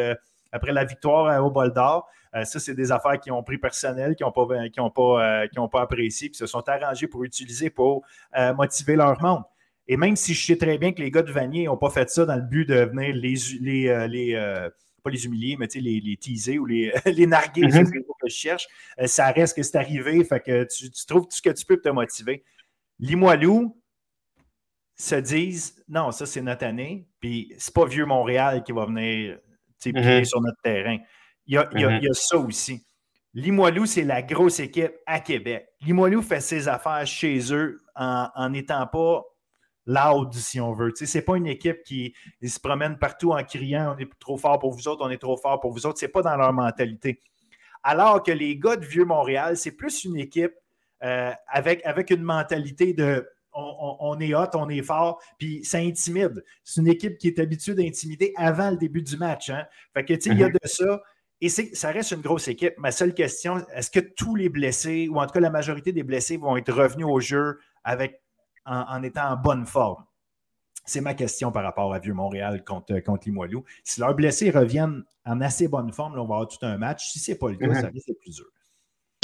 la 0.73 0.85
victoire 0.85 1.45
au 1.45 1.51
bol 1.51 1.73
d'or 1.73 2.09
euh, 2.35 2.45
Ça, 2.45 2.59
c'est 2.59 2.75
des 2.75 2.93
affaires 2.93 3.21
qui 3.21 3.31
ont 3.31 3.43
pris 3.43 3.59
personnel, 3.59 4.17
qui 4.17 4.23
n'ont 4.23 4.33
pas, 4.33 4.47
qui 4.69 5.59
euh, 5.59 5.81
apprécié, 5.81 6.31
qui 6.31 6.39
se 6.39 6.47
sont 6.47 6.67
arrangés 6.67 7.07
pour 7.07 7.25
utiliser 7.25 7.69
pour 7.69 8.03
euh, 8.39 8.55
motiver 8.55 8.97
leur 8.97 9.21
monde. 9.23 9.43
Et 9.87 9.99
même 9.99 10.17
si 10.17 10.33
je 10.33 10.47
sais 10.47 10.57
très 10.57 10.79
bien 10.79 10.93
que 10.93 11.01
les 11.01 11.11
gars 11.11 11.23
de 11.23 11.33
Vanier 11.33 11.67
n'ont 11.67 11.79
pas 11.79 11.91
fait 11.91 12.09
ça 12.09 12.25
dans 12.25 12.37
le 12.37 12.43
but 12.43 12.67
de 12.67 12.85
venir 12.85 13.15
les 13.15 14.35
pas 15.03 15.11
les 15.11 15.25
humilier, 15.25 15.57
mais 15.57 15.67
les, 15.75 16.01
les 16.01 16.17
teaser 16.17 16.59
ou 16.59 16.67
les, 16.67 16.93
les 17.07 17.27
narguer, 17.27 17.63
mm 17.63 17.69
-hmm. 17.69 17.91
que 17.91 18.29
je 18.29 18.35
cherche. 18.35 18.67
Euh, 19.01 19.07
ça 19.07 19.31
reste 19.31 19.57
que 19.57 19.63
c'est 19.63 19.77
arrivé, 19.77 20.25
fait 20.25 20.41
que 20.41 20.65
tu, 20.65 20.91
trouves 21.07 21.25
tout 21.25 21.37
ce 21.37 21.43
que 21.43 21.51
tu 21.51 21.65
peux 21.65 21.77
pour 21.77 21.91
te 21.91 21.95
motiver. 21.95 22.45
Limoilou 22.99 23.81
se 24.97 25.15
disent 25.17 25.83
non, 25.89 26.11
ça 26.11 26.27
c'est 26.27 26.43
notre 26.43 26.67
année, 26.67 27.07
puis 27.21 27.55
c'est 27.59 27.75
pas 27.75 27.87
vieux 27.87 28.07
Montréal 28.07 28.63
qui 28.65 28.73
va 28.73 28.87
venir 28.87 29.39
mm 29.87 30.25
sur 30.25 30.41
notre 30.41 30.61
terrain. 30.63 30.99
Il 31.47 31.55
y, 31.55 31.59
a, 31.59 31.69
il, 31.73 31.81
y 31.81 31.85
a, 31.85 31.99
il 31.99 32.05
y 32.05 32.09
a, 32.09 32.13
ça 32.13 32.37
aussi. 32.37 32.85
Limoilou, 33.33 33.87
c'est 33.87 34.05
la 34.05 34.23
grosse 34.23 34.59
équipe 34.61 34.93
à 35.07 35.21
Québec. 35.21 35.69
Limoilou 35.81 36.21
fait 36.21 36.41
ses 36.41 36.67
affaires 36.67 37.07
chez 37.07 37.39
eux 37.55 37.83
en 37.95 38.49
n'étant 38.51 38.87
pas 38.87 39.25
loud, 39.89 40.35
si 40.35 40.61
on 40.61 40.75
veut. 40.75 40.93
Ce 40.95 41.19
n'est 41.19 41.25
pas 41.25 41.37
une 41.37 41.47
équipe 41.47 41.83
qui 41.83 42.15
se 42.45 42.61
promène 42.61 42.99
partout 42.99 43.33
en 43.33 43.43
criant 43.43 43.97
on 43.97 43.99
est 43.99 44.09
trop 44.21 44.37
fort 44.37 44.59
pour 44.59 44.73
vous 44.73 44.87
autres, 44.87 45.05
on 45.05 45.11
est 45.11 45.19
trop 45.19 45.37
fort 45.37 45.59
pour 45.59 45.73
vous 45.73 45.87
autres. 45.87 45.99
Ce 45.99 46.05
n'est 46.05 46.13
pas 46.13 46.23
dans 46.23 46.37
leur 46.37 46.53
mentalité. 46.53 47.21
Alors 47.83 48.23
que 48.23 48.31
les 48.31 48.57
gars 48.59 48.77
de 48.77 48.85
Vieux-Montréal, 48.85 49.57
c'est 49.57 49.73
plus 49.73 50.05
une 50.05 50.17
équipe 50.17 50.53
euh, 51.03 51.33
avec, 51.49 51.85
avec 51.85 52.11
une 52.11 52.23
mentalité 52.23 52.93
de 52.93 53.27
on, 53.61 54.17
est 54.21 54.35
hot, 54.35 54.51
on 54.55 54.69
est 54.69 54.83
fort, 54.83 55.21
puis 55.37 55.65
ça 55.65 55.79
intimide. 55.79 56.45
C'est 56.63 56.81
une 56.81 56.87
équipe 56.87 57.19
qui 57.19 57.27
est 57.27 57.41
habituée 57.41 57.75
d'intimider 57.75 58.33
avant 58.37 58.71
le 58.71 58.77
début 58.77 59.03
du 59.03 59.17
match. 59.17 59.51
Hein? 59.51 59.65
Fait 59.95 60.05
que, 60.05 60.13
il 60.13 60.39
y 60.39 60.45
a 60.45 60.49
mm-hmm. 60.49 60.53
de 60.53 60.69
ça. 60.69 61.03
Et 61.41 61.49
ça 61.49 61.91
reste 61.91 62.13
une 62.13 62.21
grosse 62.21 62.47
équipe. 62.47 62.75
Ma 62.79 62.93
seule 62.93 63.15
question, 63.15 63.65
est-ce 63.75 63.91
que 63.91 64.01
tous 64.01 64.37
les 64.37 64.49
blessés, 64.49 65.09
ou 65.09 65.19
en 65.19 65.27
tout 65.27 65.33
cas 65.33 65.41
la 65.41 65.51
majorité 65.51 65.93
des 65.93 66.03
blessés, 66.03 66.37
vont 66.37 66.57
être 66.57 66.73
revenus 66.73 67.07
au 67.09 67.21
jeu 67.21 67.59
avec 67.83 68.21
en, 68.69 69.03
étant 69.03 69.31
en 69.31 69.37
bonne 69.37 69.67
forme? 69.67 70.05
C'est 70.85 71.01
ma 71.01 71.15
question 71.15 71.53
par 71.53 71.65
rapport 71.65 71.93
à 71.93 71.99
Vieux-Montréal 71.99 72.65
contre, 72.65 72.99
contre 73.01 73.27
Limoilou. 73.27 73.65
Si 73.85 74.01
leurs 74.01 74.15
blessés 74.15 74.51
reviennent 74.51 75.05
en 75.27 75.41
assez 75.41 75.69
bonne 75.69 75.93
forme, 75.93 76.15
on 76.15 76.25
va 76.25 76.37
avoir 76.37 76.49
tout 76.49 76.65
un 76.65 76.79
match. 76.79 77.11
Si 77.11 77.19
ce 77.19 77.33
n'est 77.33 77.39
pas 77.39 77.51
le 77.51 77.57
cas, 77.57 77.75
ça 77.75 77.89
risque 77.89 78.07
d'être 78.07 78.21
plus 78.21 78.37
dur. 78.37 78.47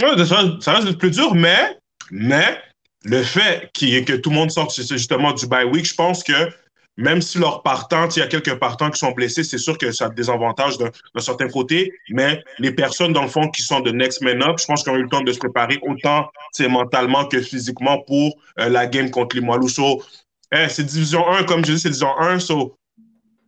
Oui, 0.03 0.27
ça, 0.61 0.73
reste 0.73 0.87
d'être 0.87 0.99
plus 0.99 1.11
dur, 1.11 1.35
mais, 1.35 1.79
mais 2.11 2.59
le 3.05 3.23
fait 3.23 3.71
que 3.73 4.17
tout 4.17 4.31
le 4.31 4.37
monde 4.37 4.51
sorte 4.51 4.75
justement 4.75 5.33
du 5.33 5.47
bye 5.47 5.65
week, 5.65 5.87
je 5.87 5.95
pense 5.95 6.23
que 6.23 6.51
même 6.97 7.21
si 7.21 7.39
leurs 7.39 7.63
partants, 7.63 8.09
il 8.09 8.21
y 8.21 8.23
a 8.23 8.27
quelques 8.27 8.55
partants 8.57 8.91
qui 8.91 8.99
sont 8.99 9.13
blessés, 9.13 9.43
c'est 9.43 9.59
sûr 9.59 9.77
que 9.79 9.91
ça 9.91 10.07
a 10.07 10.09
des 10.11 10.31
avantages 10.31 10.79
d'un 10.79 10.91
certain 11.19 11.49
côté, 11.49 11.93
mais 12.11 12.43
les 12.59 12.73
personnes, 12.73 13.13
dans 13.13 13.23
le 13.23 13.29
fond, 13.29 13.49
qui 13.51 13.63
sont 13.63 13.81
de 13.81 13.91
next 13.91 14.23
man 14.23 14.43
up, 14.43 14.59
je 14.61 14.67
pense 14.67 14.85
qu'ils 14.85 14.93
ont 14.93 14.97
eu 14.97 15.03
le 15.03 15.09
temps 15.09 15.23
de 15.23 15.33
se 15.33 15.39
préparer 15.39 15.79
autant 15.83 16.31
mentalement 16.69 17.27
que 17.27 17.41
physiquement 17.41 18.01
pour 18.07 18.37
euh, 18.61 18.69
la 18.69 18.87
game 18.87 19.11
contre 19.11 19.37
les 19.37 19.43
eh, 20.53 20.69
c'est 20.69 20.85
division 20.85 21.29
1, 21.29 21.45
comme 21.45 21.65
je 21.65 21.73
dis, 21.73 21.79
c'est 21.81 21.89
division 21.89 22.17
1. 22.17 22.39
So, 22.39 22.79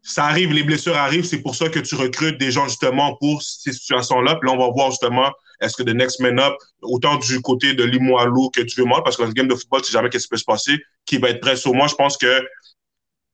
ça 0.02 0.24
arrive, 0.24 0.52
les 0.52 0.64
blessures 0.64 0.96
arrivent, 0.96 1.24
c'est 1.24 1.40
pour 1.40 1.54
ça 1.54 1.68
que 1.68 1.78
tu 1.78 1.94
recrutes 1.94 2.38
des 2.38 2.50
gens 2.50 2.66
justement 2.66 3.16
pour 3.16 3.42
ces 3.42 3.72
situations-là. 3.72 4.36
Puis 4.36 4.48
là, 4.48 4.56
on 4.56 4.58
va 4.58 4.72
voir 4.72 4.90
justement 4.90 5.30
est-ce 5.60 5.76
que 5.76 5.82
the 5.82 5.94
next 5.94 6.20
man 6.20 6.38
up, 6.40 6.54
autant 6.82 7.16
du 7.16 7.40
côté 7.40 7.74
de 7.74 7.84
Limoilou 7.84 8.50
que 8.50 8.60
du 8.60 8.74
Vieux-Montréal, 8.74 9.02
parce 9.04 9.16
que 9.16 9.22
dans 9.22 9.28
le 9.28 9.34
game 9.34 9.48
de 9.48 9.54
football, 9.54 9.80
tu 9.80 9.86
sais 9.86 9.92
jamais 9.92 10.08
qu'est-ce 10.10 10.24
qui 10.24 10.30
peut 10.30 10.36
se 10.36 10.44
passer, 10.44 10.76
qui 11.06 11.18
va 11.18 11.30
être 11.30 11.40
prêt. 11.40 11.56
So, 11.56 11.72
moi, 11.72 11.86
je 11.86 11.94
pense 11.94 12.16
que 12.16 12.44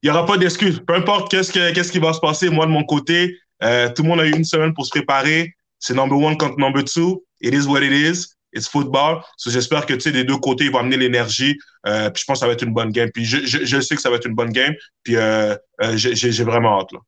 il 0.03 0.11
n'y 0.11 0.16
aura 0.16 0.26
pas 0.26 0.36
d'excuses. 0.36 0.82
Peu 0.84 0.94
importe 0.94 1.30
qu'est-ce, 1.30 1.53
qu'est-ce 1.53 1.92
qui 1.92 2.00
va 2.00 2.12
se 2.12 2.20
passer, 2.20 2.50
moi, 2.50 2.66
de 2.66 2.72
mon 2.72 2.84
côté, 2.84 3.38
euh, 3.62 3.88
tout 3.94 4.03
le 4.03 4.09
monde 4.09 4.20
a 4.20 4.26
eu 4.26 4.32
une 4.32 4.44
semaine 4.44 4.74
pour 4.74 4.84
se 4.84 4.90
préparer. 4.90 5.55
C'est 5.78 5.94
number 5.94 6.18
one 6.18 6.36
contre 6.36 6.59
number 6.59 6.84
two. 6.84 7.24
It 7.40 7.55
is 7.55 7.66
what 7.66 7.82
it 7.82 7.92
is. 7.92 8.34
It's 8.53 8.68
football. 8.68 9.22
So, 9.36 9.50
j'espère 9.50 9.86
que, 9.86 9.94
tu 9.94 10.00
sais, 10.00 10.12
des 10.12 10.24
deux 10.24 10.36
côtés, 10.36 10.64
ils 10.64 10.70
vont 10.70 10.80
amener 10.80 10.96
l'énergie. 10.96 11.57
Euh, 11.86 12.11
puis 12.11 12.20
je 12.20 12.24
pense 12.26 12.36
que 12.36 12.40
ça 12.40 12.46
va 12.46 12.53
être 12.53 12.62
une 12.62 12.74
bonne 12.74 12.90
game. 12.90 13.11
Puis 13.12 13.24
je, 13.24 13.46
je, 13.46 13.64
je 13.64 13.80
sais 13.80 13.94
que 13.94 14.03
ça 14.03 14.11
va 14.11 14.16
être 14.16 14.26
une 14.26 14.34
bonne 14.34 14.53
game. 14.53 14.74
Puis 15.05 15.16
euh, 15.16 15.55
euh 15.82 15.96
j'ai, 15.96 16.14
j'ai 16.14 16.44
vraiment 16.44 16.80
hâte, 16.80 16.92
là. 16.92 16.98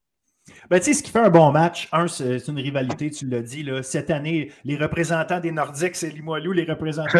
Ben, 0.70 0.78
tu 0.78 0.86
sais, 0.86 0.94
ce 0.94 1.02
qui 1.02 1.10
fait 1.10 1.20
un 1.20 1.30
bon 1.30 1.50
match, 1.52 1.88
un, 1.92 2.06
c'est 2.08 2.48
une 2.48 2.58
rivalité, 2.58 3.10
tu 3.10 3.26
l'as 3.26 3.42
dit. 3.42 3.62
Là. 3.62 3.82
Cette 3.82 4.10
année, 4.10 4.50
les 4.64 4.76
représentants 4.76 5.40
des 5.40 5.52
Nordiques, 5.52 5.96
c'est 5.96 6.10
Limoilou, 6.10 6.52
les 6.52 6.64
représentants 6.64 7.18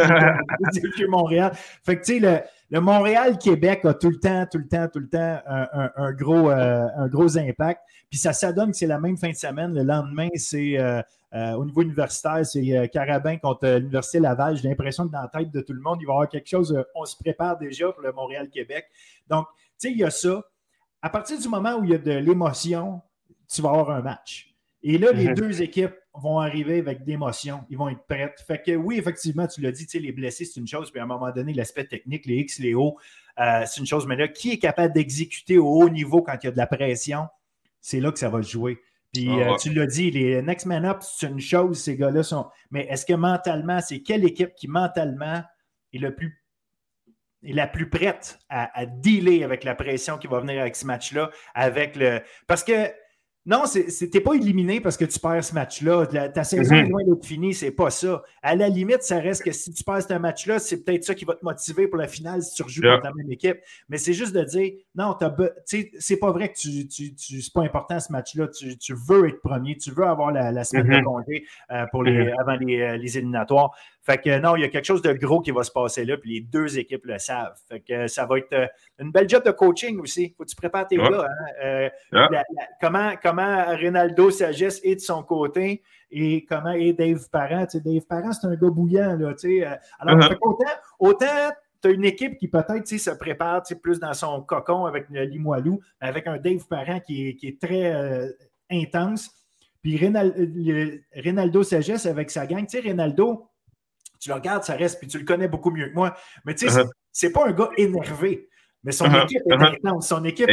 des 0.73 1.07
Montréal. 1.09 1.53
Fait 1.85 1.99
que, 1.99 2.05
tu 2.05 2.21
sais, 2.21 2.45
le, 2.71 2.81
Montréal-Québec 2.81 3.85
a 3.85 3.95
tout 3.95 4.11
le 4.11 4.19
temps, 4.19 4.47
tout 4.51 4.59
le 4.59 4.69
temps, 4.69 4.89
tout 4.89 4.99
le 4.99 5.09
temps 5.09 5.41
un, 5.47 5.91
un, 5.97 6.13
gros, 6.13 6.51
euh, 6.51 6.87
un 6.97 7.09
gros 7.09 7.39
impact. 7.39 7.81
Puis 8.11 8.19
ça 8.19 8.33
s'adonne 8.33 8.71
que 8.71 8.77
c'est 8.77 8.87
la 8.87 8.99
même 8.99 9.17
fin 9.17 9.31
de 9.31 9.37
semaine. 9.37 9.75
Le 9.75 9.83
lendemain, 9.83 10.29
c'est 10.35 10.79
euh, 10.79 11.01
euh, 11.35 11.53
au 11.53 11.65
niveau 11.65 11.83
universitaire, 11.83 12.45
c'est 12.47 12.89
Carabin 12.93 13.39
contre 13.39 13.69
l'Université 13.69 14.21
Laval. 14.21 14.57
J'ai 14.57 14.69
l'impression 14.69 15.07
que 15.07 15.13
dans 15.13 15.23
la 15.23 15.29
tête 15.29 15.51
de 15.51 15.61
tout 15.61 15.73
le 15.73 15.81
monde, 15.81 15.99
il 16.01 16.07
va 16.07 16.13
y 16.13 16.15
avoir 16.15 16.29
quelque 16.29 16.49
chose. 16.49 16.77
on 16.95 17.05
se 17.05 17.17
prépare 17.17 17.59
déjà 17.59 17.91
pour 17.93 18.03
le 18.03 18.13
Montréal-Québec. 18.13 18.87
Donc, 19.29 19.47
tu 19.57 19.89
sais, 19.89 19.91
il 19.91 19.99
y 19.99 20.05
a 20.05 20.11
ça. 20.11 20.43
À 21.03 21.11
partir 21.11 21.39
du 21.39 21.49
moment 21.49 21.77
où 21.77 21.85
il 21.85 21.91
y 21.91 21.95
a 21.95 21.99
de 21.99 22.13
l'émotion, 22.13 23.03
tu 23.53 23.63
vas 23.63 23.71
avoir 23.71 23.91
un 23.91 24.01
match. 24.01 24.55
Et 24.83 24.99
là, 24.99 25.13
les 25.13 25.29
mhm. 25.29 25.35
deux 25.35 25.63
équipes 25.63 25.95
vont 26.15 26.39
arriver 26.39 26.79
avec 26.79 27.05
d'émotion, 27.05 27.65
ils 27.69 27.77
vont 27.77 27.89
être 27.89 28.07
prêtes. 28.07 28.43
Fait 28.47 28.63
que 28.63 28.77
oui, 28.77 28.99
effectivement, 28.99 29.47
tu 29.47 29.61
l'as 29.61 29.73
dit, 29.73 29.87
les 29.99 30.13
blessés, 30.13 30.45
c'est 30.45 30.61
une 30.61 30.67
chose, 30.67 30.91
puis 30.91 31.01
à 31.01 31.05
un 31.05 31.07
moment 31.07 31.31
donné, 31.33 31.53
l'aspect 31.53 31.85
technique, 31.85 32.27
les 32.27 32.37
X, 32.37 32.61
les 32.61 32.75
O, 32.75 32.97
euh, 33.41 33.65
c'est 33.67 33.81
une 33.81 33.87
chose. 33.87 34.07
Mais 34.07 34.17
là, 34.17 34.29
qui 34.29 34.53
est 34.53 34.59
capable 34.59 34.95
d'exécuter 34.95 35.59
au 35.59 35.67
haut 35.67 35.89
niveau 35.89 36.23
quand 36.23 36.37
il 36.43 36.47
y 36.47 36.49
a 36.49 36.53
de 36.53 36.57
la 36.57 36.67
pression? 36.67 37.27
C'est 37.81 38.01
là 38.01 38.13
que 38.13 38.19
ça 38.19 38.29
va 38.29 38.41
jouer. 38.43 38.81
Puis 39.13 39.29
ah, 39.29 39.53
euh, 39.53 39.57
tu 39.57 39.73
l'as 39.73 39.87
dit, 39.87 40.11
les 40.11 40.41
next 40.41 40.67
man 40.67 40.85
up, 40.85 40.99
c'est 41.01 41.27
une 41.27 41.41
chose, 41.41 41.81
ces 41.81 41.97
gars-là 41.97 42.23
sont. 42.23 42.47
Mais 42.71 42.87
est-ce 42.89 43.05
que 43.05 43.15
mentalement, 43.15 43.81
c'est 43.81 44.01
quelle 44.01 44.25
équipe 44.25 44.55
qui 44.55 44.69
mentalement 44.69 45.43
est 45.93 45.99
le 45.99 46.15
plus 46.15 46.41
est 47.43 47.53
la 47.53 47.67
plus 47.67 47.91
prête 47.91 48.39
à, 48.49 48.71
à, 48.79 48.87
dealer 48.87 49.45
avec 49.45 49.65
la 49.65 49.75
pression 49.75 50.17
qui 50.17 50.27
va 50.29 50.41
venir 50.41 50.63
avec 50.63 50.77
ce 50.77 50.87
match-là, 50.87 51.31
avec 51.55 51.95
le. 51.95 52.23
Parce 52.47 52.65
que 52.65 52.91
non, 53.47 53.65
t'es 53.67 54.21
pas 54.21 54.35
éliminé 54.35 54.81
parce 54.81 54.97
que 54.97 55.05
tu 55.05 55.19
perds 55.19 55.45
ce 55.45 55.55
match-là. 55.55 56.07
Ta 56.07 56.45
saison 56.45 56.77
est 56.77 56.85
mhm. 56.85 56.91
loin 56.91 57.05
d'être 57.05 57.27
finie, 57.27 57.53
c'est 57.53 57.71
pas 57.71 57.91
ça. 57.91 58.23
À 58.43 58.57
la 58.57 58.71
limite, 58.71 59.03
ça 59.03 59.19
reste 59.19 59.45
que 59.45 59.53
si 59.53 59.71
tu 59.75 59.85
perds 59.85 60.03
ce 60.03 60.15
match-là, 60.15 60.59
c'est 60.59 60.83
peut-être 60.83 61.05
ça 61.05 61.15
qui 61.15 61.27
va 61.27 61.35
te 61.35 61.45
motiver 61.45 61.87
pour 61.87 61.99
la 61.99 62.09
finale 62.09 62.43
si 62.43 62.55
tu 62.55 62.63
rejoues 62.63 62.81
contre 62.81 63.03
ta 63.03 63.13
même 63.13 63.31
équipe. 63.31 63.59
Mais 63.91 63.99
c'est 63.99 64.15
juste 64.15 64.35
de 64.35 64.43
dire, 64.45 64.73
non, 64.95 65.15
c'est 65.67 66.17
pas 66.17 66.31
vrai 66.31 66.49
que 66.49 66.59
tu, 66.59 66.89
tu, 66.89 67.15
tu 67.15 67.43
c'est 67.43 67.53
pas 67.53 67.63
important 67.63 68.01
ce 68.01 68.11
match-là. 68.13 68.49
Tu, 68.49 68.79
tu, 68.79 68.95
veux 68.95 69.29
être 69.29 69.43
premier, 69.43 69.77
tu 69.77 69.91
veux 69.91 70.05
avoir 70.05 70.33
la, 70.33 70.65
semaine 70.65 70.89
de 70.89 70.97
mhm. 70.97 71.05
congé 71.05 71.45
euh, 71.71 71.85
pour 71.91 72.03
les, 72.03 72.25
mhm. 72.25 72.35
avant 72.39 72.57
les, 72.57 72.81
euh, 72.81 72.97
les 72.97 73.19
éliminatoires. 73.19 73.73
Fait 74.05 74.19
que 74.19 74.39
non, 74.39 74.55
il 74.55 74.61
y 74.61 74.65
a 74.65 74.69
quelque 74.69 74.85
chose 74.85 75.01
de 75.01 75.15
gros 75.15 75.41
qui 75.41 75.51
va 75.51 75.65
se 75.65 75.71
passer 75.71 76.05
là, 76.05 76.19
puis 76.19 76.35
les 76.35 76.41
deux 76.41 76.79
équipes 76.79 77.07
le 77.07 77.19
savent. 77.19 77.57
Fait 77.71 77.81
que 77.81 78.07
ça 78.07 78.27
va 78.27 78.37
être 78.37 78.53
euh, 78.53 78.67
une 78.99 79.11
belle 79.11 79.27
job 79.27 79.43
de 79.43 79.51
coaching 79.51 79.99
aussi. 79.99 80.35
Faut 80.37 80.45
que 80.45 80.51
tu 80.51 80.57
prépares 80.57 80.87
tes 80.87 80.99
gars. 80.99 81.27
Hein. 81.27 81.91
Euh, 82.13 82.29
comment, 82.83 83.13
comment 83.23 83.65
Ronaldo 83.65 84.31
Sagesse 84.31 84.79
est 84.85 84.97
de 84.97 85.01
son 85.01 85.23
côté 85.23 85.83
et 86.11 86.45
comment 86.45 86.73
est 86.73 86.93
Dave 86.93 87.31
Parent. 87.31 87.67
Dave 87.83 88.05
Parent, 88.07 88.33
c'est 88.33 88.47
un 88.47 88.57
gars 88.57 88.69
bouillant. 88.69 89.17
Là, 89.17 89.33
euh, 89.43 89.77
alors, 89.99 90.19
uh-huh. 90.19 90.37
autant, 90.43 90.73
autant 90.99 91.53
tu 91.81 91.89
as 91.89 91.91
une 91.91 92.05
équipe 92.05 92.37
qui 92.37 92.49
peut-être 92.49 92.87
se 92.87 93.11
prépare 93.11 93.63
plus 93.83 93.99
dans 93.99 94.13
son 94.13 94.43
cocon 94.43 94.85
avec 94.85 95.09
Limoilou, 95.09 95.81
avec 95.99 96.27
un 96.27 96.37
Dave 96.37 96.67
Parent 96.69 97.01
qui 97.01 97.29
est, 97.29 97.37
qui 97.37 97.49
est 97.49 97.59
très 97.59 98.31
intense. 98.71 99.31
Puis 99.83 99.99
Ronaldo 99.99 101.63
Sagesse 101.63 102.05
avec 102.05 102.31
sa 102.31 102.47
gang. 102.47 102.67
Tu 102.67 102.81
sais, 102.81 102.89
Ronaldo, 102.89 103.49
tu 104.25 104.31
le 104.31 104.37
regardes, 104.37 104.65
ça 104.65 104.75
reste, 104.75 104.99
puis 104.99 105.07
tu 105.07 105.19
le 105.19 105.25
connais 105.25 105.49
beaucoup 105.49 105.71
mieux 105.71 105.89
que 105.91 105.95
moi. 105.95 106.17
Mais 106.47 106.55
tu 106.55 106.67
sais, 106.67 106.75
uh-huh. 106.75 106.89
c'est 107.13 107.31
pas 107.31 107.47
un 107.47 107.53
gars 107.53 107.69
énervé. 107.77 108.49
Mais 108.83 108.93
son 108.93 109.05
uh-huh. 109.05 109.25
équipe 109.25 109.43
est 109.51 109.55
uh-huh. 109.55 109.77
intense. 109.77 110.09
Son 110.09 110.25
équipe, 110.25 110.49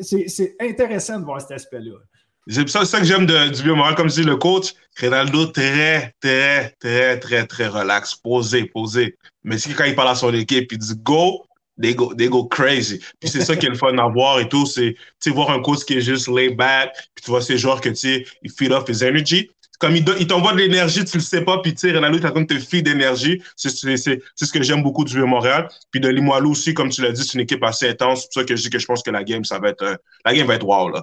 c'est 0.00 0.28
C'est 0.28 0.56
intéressant 0.58 1.20
de 1.20 1.26
voir 1.26 1.40
cet 1.42 1.50
aspect-là. 1.52 1.98
C'est 2.48 2.66
ça, 2.66 2.98
que 2.98 3.04
j'aime 3.04 3.26
du 3.26 3.62
vieux 3.62 3.74
Montréal. 3.74 3.94
Comme 3.94 4.08
dit 4.08 4.22
le 4.22 4.36
coach, 4.36 4.72
Ronaldo, 4.98 5.46
très, 5.48 6.14
très, 6.18 6.70
très, 6.80 7.18
très, 7.18 7.46
très 7.46 7.66
relax, 7.66 8.14
posé, 8.14 8.64
posé. 8.64 9.18
Mais 9.44 9.58
si 9.58 9.74
quand 9.74 9.84
il 9.84 9.94
parle 9.94 10.08
à 10.08 10.14
son 10.14 10.32
équipe, 10.32 10.72
il 10.72 10.78
dit 10.78 10.96
go, 10.96 11.44
they 11.80 11.94
go, 11.94 12.14
they 12.14 12.30
go 12.30 12.46
crazy. 12.46 13.00
Puis 13.20 13.28
c'est 13.28 13.42
ça 13.42 13.54
qui 13.54 13.66
est 13.66 13.70
le 13.70 13.74
fun 13.74 13.96
à 13.98 14.08
voir 14.08 14.40
et 14.40 14.48
tout. 14.48 14.64
C'est 14.64 14.96
voir 15.26 15.50
un 15.50 15.60
coach 15.60 15.84
qui 15.84 15.98
est 15.98 16.00
juste 16.00 16.28
lay 16.28 16.48
back, 16.48 16.94
puis 17.14 17.22
tu 17.22 17.30
vois 17.30 17.42
ces 17.42 17.58
joueurs 17.58 17.82
que 17.82 17.90
tu 17.90 17.96
sais, 17.96 18.24
il 18.42 18.50
feed 18.50 18.72
off 18.72 18.88
his 18.88 19.04
energy 19.04 19.50
comme 19.80 19.96
il, 19.96 20.26
t'envoie 20.26 20.52
de 20.52 20.58
l'énergie, 20.58 21.04
tu 21.06 21.16
le 21.16 21.22
sais 21.22 21.42
pas, 21.42 21.58
puis 21.62 21.72
tu 21.72 21.88
sais, 21.88 21.94
Ronaldo 21.94 22.18
est 22.18 22.26
en 22.26 22.30
train 22.30 22.42
de 22.42 22.46
te 22.46 22.58
filer 22.58 22.82
d'énergie. 22.82 23.42
C'est 23.56 23.70
ce 23.70 24.52
que 24.52 24.62
j'aime 24.62 24.82
beaucoup 24.82 25.04
du 25.04 25.14
Vieux-Montréal. 25.14 25.68
Puis 25.90 26.00
de 26.00 26.08
Limoilou 26.08 26.50
aussi, 26.50 26.74
comme 26.74 26.90
tu 26.90 27.00
l'as 27.00 27.12
dit, 27.12 27.24
c'est 27.24 27.34
une 27.34 27.40
équipe 27.40 27.64
assez 27.64 27.88
intense. 27.88 28.20
C'est 28.20 28.26
pour 28.26 28.42
ça 28.42 28.44
que 28.44 28.56
je 28.56 28.62
dis 28.62 28.70
que 28.70 28.78
je 28.78 28.86
pense 28.86 29.02
que 29.02 29.10
la 29.10 29.24
game, 29.24 29.42
ça 29.42 29.58
va 29.58 29.70
être, 29.70 29.82
euh, 29.82 29.96
la 30.26 30.34
game 30.34 30.46
va 30.46 30.56
être 30.56 30.66
wow, 30.66 30.90
là. 30.90 31.02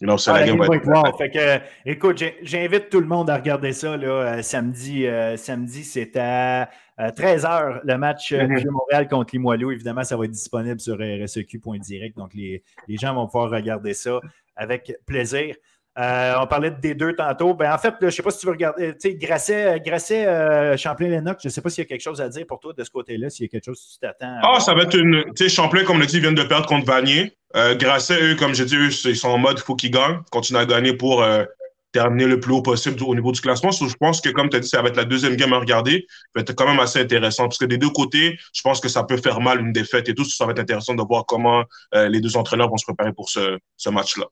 You 0.00 0.08
know, 0.08 0.16
ah, 0.26 0.40
la, 0.40 0.46
game, 0.46 0.58
va 0.58 0.74
être 0.74 0.86
wow. 0.86 1.16
Fait 1.18 1.30
que, 1.30 1.60
écoute, 1.88 2.24
j'invite 2.42 2.88
tout 2.88 3.00
le 3.00 3.06
monde 3.06 3.28
à 3.28 3.36
regarder 3.36 3.72
ça, 3.72 3.96
là, 3.96 4.06
euh, 4.06 4.42
samedi. 4.42 5.06
Euh, 5.06 5.36
samedi, 5.36 5.84
c'est 5.84 6.16
à 6.16 6.70
13h, 6.98 7.80
le 7.84 7.98
match 7.98 8.32
mm 8.32 8.56
Vieux-Montréal 8.56 9.06
contre 9.06 9.34
Limoilou. 9.34 9.70
Évidemment, 9.70 10.02
ça 10.02 10.16
va 10.16 10.24
être 10.24 10.30
disponible 10.30 10.80
sur 10.80 10.96
rseq.direct. 10.96 12.16
Donc, 12.16 12.32
les, 12.32 12.64
les 12.88 12.96
gens 12.96 13.14
vont 13.14 13.26
pouvoir 13.26 13.50
regarder 13.50 13.92
ça 13.92 14.18
avec 14.56 14.96
plaisir. 15.06 15.54
Euh, 15.96 16.34
on 16.40 16.46
parlait 16.46 16.72
des 16.72 16.94
deux 16.94 17.14
tantôt. 17.14 17.54
Ben, 17.54 17.72
en 17.72 17.78
fait, 17.78 17.94
je 18.00 18.06
ne 18.06 18.10
sais 18.10 18.22
pas 18.22 18.30
si 18.30 18.40
tu 18.40 18.46
veux 18.46 18.52
regarder. 18.52 18.92
Tu 18.94 19.10
sais, 19.10 19.14
Grasset, 19.14 19.80
Grasset 19.84 20.26
euh, 20.26 20.76
Champlain-Lennox, 20.76 21.42
je 21.42 21.48
ne 21.48 21.52
sais 21.52 21.60
pas 21.60 21.70
s'il 21.70 21.84
y 21.84 21.86
a 21.86 21.88
quelque 21.88 22.00
chose 22.00 22.20
à 22.20 22.28
dire 22.28 22.46
pour 22.46 22.58
toi 22.58 22.72
de 22.72 22.82
ce 22.82 22.90
côté-là, 22.90 23.30
s'il 23.30 23.44
y 23.44 23.46
a 23.46 23.48
quelque 23.48 23.66
chose 23.66 23.78
que 23.80 23.92
tu 23.92 23.98
t'attends. 24.00 24.38
Ah, 24.42 24.58
ça 24.58 24.74
va 24.74 24.82
être 24.82 24.98
une. 24.98 25.24
Tu 25.36 25.44
sais, 25.44 25.48
Champlain, 25.48 25.84
comme 25.84 25.96
on 25.96 26.00
l'a 26.00 26.06
dit, 26.06 26.16
ils 26.16 26.22
viennent 26.22 26.34
de 26.34 26.42
perdre 26.42 26.66
contre 26.66 26.86
Vanier. 26.86 27.36
Euh, 27.54 27.76
Grasset, 27.76 28.20
eux, 28.20 28.34
comme 28.34 28.54
j'ai 28.54 28.64
dit, 28.64 28.76
eux, 28.76 28.88
ils 29.04 29.16
sont 29.16 29.28
en 29.28 29.38
mode 29.38 29.58
il 29.58 29.62
faut 29.62 29.76
qu'ils 29.76 29.92
gagnent, 29.92 30.20
continuent 30.32 30.58
à 30.58 30.66
gagner 30.66 30.94
pour 30.94 31.22
euh, 31.22 31.44
terminer 31.92 32.26
le 32.26 32.40
plus 32.40 32.52
haut 32.52 32.62
possible 32.62 33.00
au 33.04 33.14
niveau 33.14 33.30
du 33.30 33.40
classement. 33.40 33.70
je 33.70 33.94
pense 33.94 34.20
que, 34.20 34.30
comme 34.30 34.48
tu 34.48 34.56
as 34.56 34.60
dit, 34.60 34.68
ça 34.68 34.82
va 34.82 34.88
être 34.88 34.96
la 34.96 35.04
deuxième 35.04 35.36
game 35.36 35.52
à 35.52 35.58
regarder. 35.58 36.06
Ça 36.08 36.30
va 36.34 36.40
être 36.40 36.54
quand 36.54 36.66
même 36.66 36.80
assez 36.80 36.98
intéressant 36.98 37.44
parce 37.44 37.58
que 37.58 37.66
des 37.66 37.78
deux 37.78 37.90
côtés, 37.90 38.36
je 38.52 38.62
pense 38.62 38.80
que 38.80 38.88
ça 38.88 39.04
peut 39.04 39.18
faire 39.18 39.40
mal 39.40 39.60
une 39.60 39.72
défaite 39.72 40.08
et 40.08 40.14
tout. 40.16 40.24
Ça 40.24 40.44
va 40.44 40.50
être 40.50 40.58
intéressant 40.58 40.94
de 40.94 41.02
voir 41.04 41.24
comment 41.24 41.62
les 41.92 42.20
deux 42.20 42.36
entraîneurs 42.36 42.68
vont 42.68 42.78
se 42.78 42.84
préparer 42.84 43.12
pour 43.12 43.30
ce, 43.30 43.58
ce 43.76 43.90
match-là. 43.90 44.26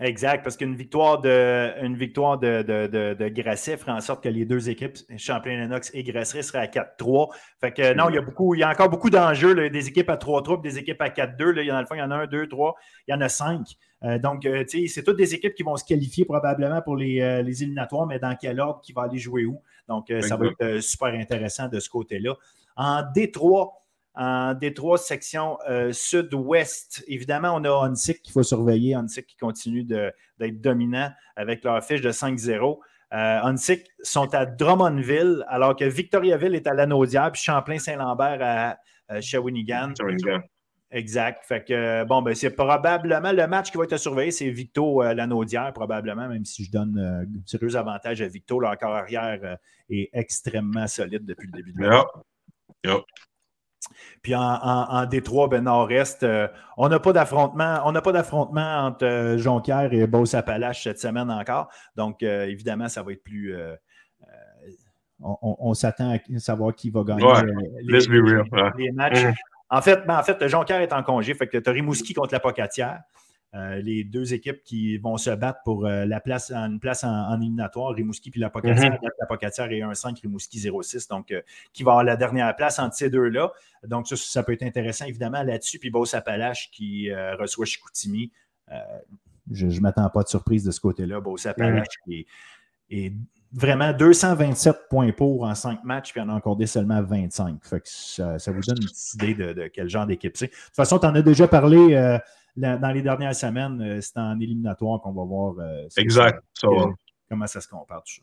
Exact, 0.00 0.44
parce 0.44 0.56
qu'une 0.56 0.76
victoire 0.76 1.20
de 1.20 1.72
une 1.82 1.96
victoire 1.96 2.38
de, 2.38 2.62
de, 2.62 3.14
de, 3.14 3.28
Grasset 3.28 3.76
ferait 3.76 3.92
en 3.92 4.00
sorte 4.00 4.22
que 4.22 4.28
les 4.28 4.44
deux 4.44 4.70
équipes, 4.70 4.96
Champlain-Lennox 5.16 5.90
et 5.92 6.04
Grasset, 6.04 6.42
seraient 6.42 6.58
à 6.58 6.66
4-3. 6.66 7.34
Fait 7.60 7.72
que 7.72 7.94
non, 7.94 8.08
il 8.08 8.14
y 8.14 8.18
a 8.18 8.22
beaucoup, 8.22 8.54
il 8.54 8.60
y 8.60 8.62
a 8.62 8.70
encore 8.70 8.90
beaucoup 8.90 9.10
d'enjeux, 9.10 9.70
des 9.70 9.88
équipes 9.88 10.10
à 10.10 10.16
3-3 10.16 10.62
des 10.62 10.78
équipes 10.78 11.02
à 11.02 11.08
4-2. 11.08 11.60
Il 11.60 11.66
y 11.66 11.72
en 11.72 11.76
a 11.76 11.80
le 11.80 11.86
fond, 11.86 11.96
il 11.96 11.98
y 11.98 12.02
en 12.02 12.12
a 12.12 12.16
un, 12.16 12.26
deux, 12.26 12.46
trois, 12.46 12.76
il 13.08 13.12
y 13.12 13.14
en 13.14 13.20
a 13.20 13.28
cinq. 13.28 13.66
Euh, 14.04 14.18
donc, 14.18 14.46
euh, 14.46 14.64
tu 14.64 14.82
sais, 14.82 14.86
c'est 14.86 15.02
toutes 15.02 15.16
des 15.16 15.34
équipes 15.34 15.54
qui 15.54 15.64
vont 15.64 15.76
se 15.76 15.84
qualifier 15.84 16.24
probablement 16.24 16.80
pour 16.82 16.96
les, 16.96 17.20
euh, 17.20 17.42
les, 17.42 17.62
éliminatoires, 17.64 18.06
mais 18.06 18.20
dans 18.20 18.36
quel 18.36 18.60
ordre 18.60 18.80
qui 18.80 18.92
va 18.92 19.02
aller 19.02 19.18
jouer 19.18 19.44
où. 19.44 19.60
Donc, 19.88 20.12
ça 20.20 20.36
va 20.36 20.46
être 20.46 20.80
super 20.80 21.08
intéressant 21.08 21.66
de 21.66 21.80
ce 21.80 21.88
côté-là. 21.88 22.34
En 22.76 23.02
Détroit, 23.14 23.82
en 24.18 24.52
Détroit, 24.54 24.98
section 24.98 25.58
euh, 25.70 25.92
sud-ouest, 25.92 27.04
évidemment, 27.06 27.54
on 27.54 27.62
a 27.62 27.70
Onsic 27.70 28.20
qu'il 28.20 28.32
faut 28.32 28.42
surveiller. 28.42 28.96
Onsic 28.96 29.28
qui 29.28 29.36
continue 29.36 29.84
d'être 29.84 30.60
dominant 30.60 31.10
avec 31.36 31.62
leur 31.62 31.82
fiche 31.84 32.00
de 32.00 32.10
5-0. 32.10 32.78
Euh, 33.14 33.56
sont 34.02 34.34
à 34.34 34.44
Drummondville, 34.44 35.44
alors 35.48 35.76
que 35.76 35.84
Victoriaville 35.84 36.56
est 36.56 36.66
à 36.66 36.74
Lanaudière, 36.74 37.30
puis 37.30 37.40
Champlain-Saint-Lambert 37.42 38.76
à, 39.08 39.20
Shawinigan. 39.20 39.94
Exact. 40.90 41.44
Fait 41.44 41.64
que, 41.64 42.04
bon, 42.04 42.20
ben, 42.22 42.34
c'est 42.34 42.50
probablement 42.50 43.30
le 43.30 43.46
match 43.46 43.70
qui 43.70 43.76
va 43.76 43.84
être 43.84 43.98
surveillé, 43.98 44.32
c'est 44.32 44.50
Victo 44.50 45.02
euh, 45.02 45.14
Lanaudière, 45.14 45.72
probablement, 45.72 46.26
même 46.26 46.44
si 46.44 46.64
je 46.64 46.72
donne 46.72 46.98
un 46.98 47.22
euh, 47.22 47.26
sérieux 47.46 47.76
avantage 47.76 48.20
à 48.20 48.26
Victo. 48.26 48.58
Leur 48.58 48.76
corps 48.78 48.96
arrière 48.96 49.58
est 49.90 50.10
extrêmement 50.12 50.88
solide 50.88 51.24
depuis 51.24 51.46
le 51.46 51.52
début 51.52 51.72
de 51.72 51.82
l'année. 51.82 52.02
Puis 54.22 54.34
en, 54.34 55.06
Détroit, 55.06 55.48
ben, 55.48 55.64
nord-est, 55.64 56.22
euh, 56.22 56.48
on 56.76 56.88
n'a 56.88 56.98
pas 56.98 57.12
d'affrontement. 57.12 57.80
On 57.84 57.92
n'a 57.92 58.00
pas 58.00 58.12
d'affrontement 58.12 58.86
entre 58.86 59.04
euh, 59.04 59.38
Jonquière 59.38 59.92
et 59.92 60.06
Beauce-Appalaches 60.06 60.84
cette 60.84 61.00
semaine 61.00 61.30
encore. 61.30 61.68
Donc, 61.96 62.22
euh, 62.22 62.46
évidemment, 62.46 62.88
ça 62.88 63.02
va 63.02 63.12
être 63.12 63.22
plus. 63.22 63.54
on, 65.20 65.74
s'attend 65.74 66.12
à 66.14 66.38
savoir 66.38 66.74
qui 66.74 66.90
va 66.90 67.02
gagner 67.04 67.26
les, 67.82 68.92
matchs. 68.92 69.24
Mm. 69.24 69.32
En 69.70 69.82
fait, 69.82 70.06
ben, 70.06 70.18
en 70.18 70.22
fait, 70.22 70.46
Jonquière 70.48 70.80
est 70.80 70.92
en 70.92 71.02
congé. 71.02 71.34
Fait 71.34 71.46
que 71.46 71.58
tu 71.58 71.68
as 71.68 71.72
Rimouski 71.72 72.14
contre 72.14 72.32
la 72.32 72.40
Pocatière. 72.40 73.00
Euh, 73.54 73.76
les 73.76 74.04
deux 74.04 74.34
équipes 74.34 74.62
qui 74.62 74.98
vont 74.98 75.16
se 75.16 75.30
battre 75.30 75.60
pour 75.64 75.86
euh, 75.86 76.04
la 76.04 76.20
place, 76.20 76.52
une 76.52 76.78
place 76.78 77.02
en, 77.02 77.40
éliminatoire, 77.40 77.94
Rimouski 77.94 78.30
puis 78.30 78.40
la 78.40 78.50
Pocatière. 78.50 78.98
La 79.18 79.26
Pocatière 79.26 79.72
est 79.72 79.80
1-5, 79.80 80.20
Rimouski 80.20 80.58
0-6, 80.58 81.08
donc 81.08 81.30
euh, 81.30 81.40
qui 81.72 81.82
va 81.82 81.92
avoir 81.92 82.04
la 82.04 82.16
dernière 82.16 82.54
place 82.56 82.78
entre 82.78 82.94
ces 82.94 83.08
deux-là. 83.08 83.50
Donc 83.84 84.06
ça, 84.06 84.16
ça 84.16 84.42
peut 84.42 84.52
être 84.52 84.64
intéressant 84.64 85.06
évidemment 85.06 85.42
là-dessus. 85.42 85.78
Puis 85.78 85.90
Beauce-Appalaches 85.90 86.70
qui 86.70 87.10
reçoit 87.38 87.64
Chicoutimi. 87.64 88.32
je 89.50 89.66
ne 89.66 89.80
m'attends 89.80 90.10
pas 90.10 90.24
de 90.24 90.28
surprise 90.28 90.64
de 90.64 90.70
ce 90.70 90.80
côté-là. 90.80 91.20
Beauce-Appalaches 91.20 91.86
mm-hmm. 92.06 92.26
qui 92.26 92.26
est, 92.90 93.12
vraiment 93.50 93.94
227 93.94 94.88
points 94.90 95.10
pour 95.12 95.44
en 95.44 95.54
5 95.54 95.82
matchs, 95.84 96.12
puis 96.12 96.20
en 96.20 96.28
a 96.28 96.34
encore 96.34 96.58
seulement 96.66 97.02
25. 97.02 97.64
Fait 97.64 97.80
que 97.80 97.88
ça, 97.88 98.36
vous 98.48 98.60
donne 98.60 98.76
une 98.82 98.88
petite 98.88 99.14
idée 99.14 99.34
de, 99.34 99.68
quel 99.68 99.88
genre 99.88 100.04
d'équipe 100.04 100.36
c'est. 100.36 100.48
De 100.48 100.52
toute 100.52 100.76
façon, 100.76 100.98
tu 100.98 101.06
en 101.06 101.14
as 101.14 101.22
déjà 101.22 101.48
parlé 101.48 102.18
dans 102.58 102.92
les 102.92 103.02
dernières 103.02 103.34
semaines, 103.34 103.80
euh, 103.80 104.00
c'est 104.00 104.18
en 104.18 104.38
éliminatoire 104.40 105.00
qu'on 105.00 105.12
va 105.12 105.24
voir 105.24 105.54
euh, 105.58 105.88
exact. 105.96 106.42
comment 107.28 107.46
ça 107.46 107.60
se 107.60 107.68
compare 107.68 108.02
tout 108.02 108.22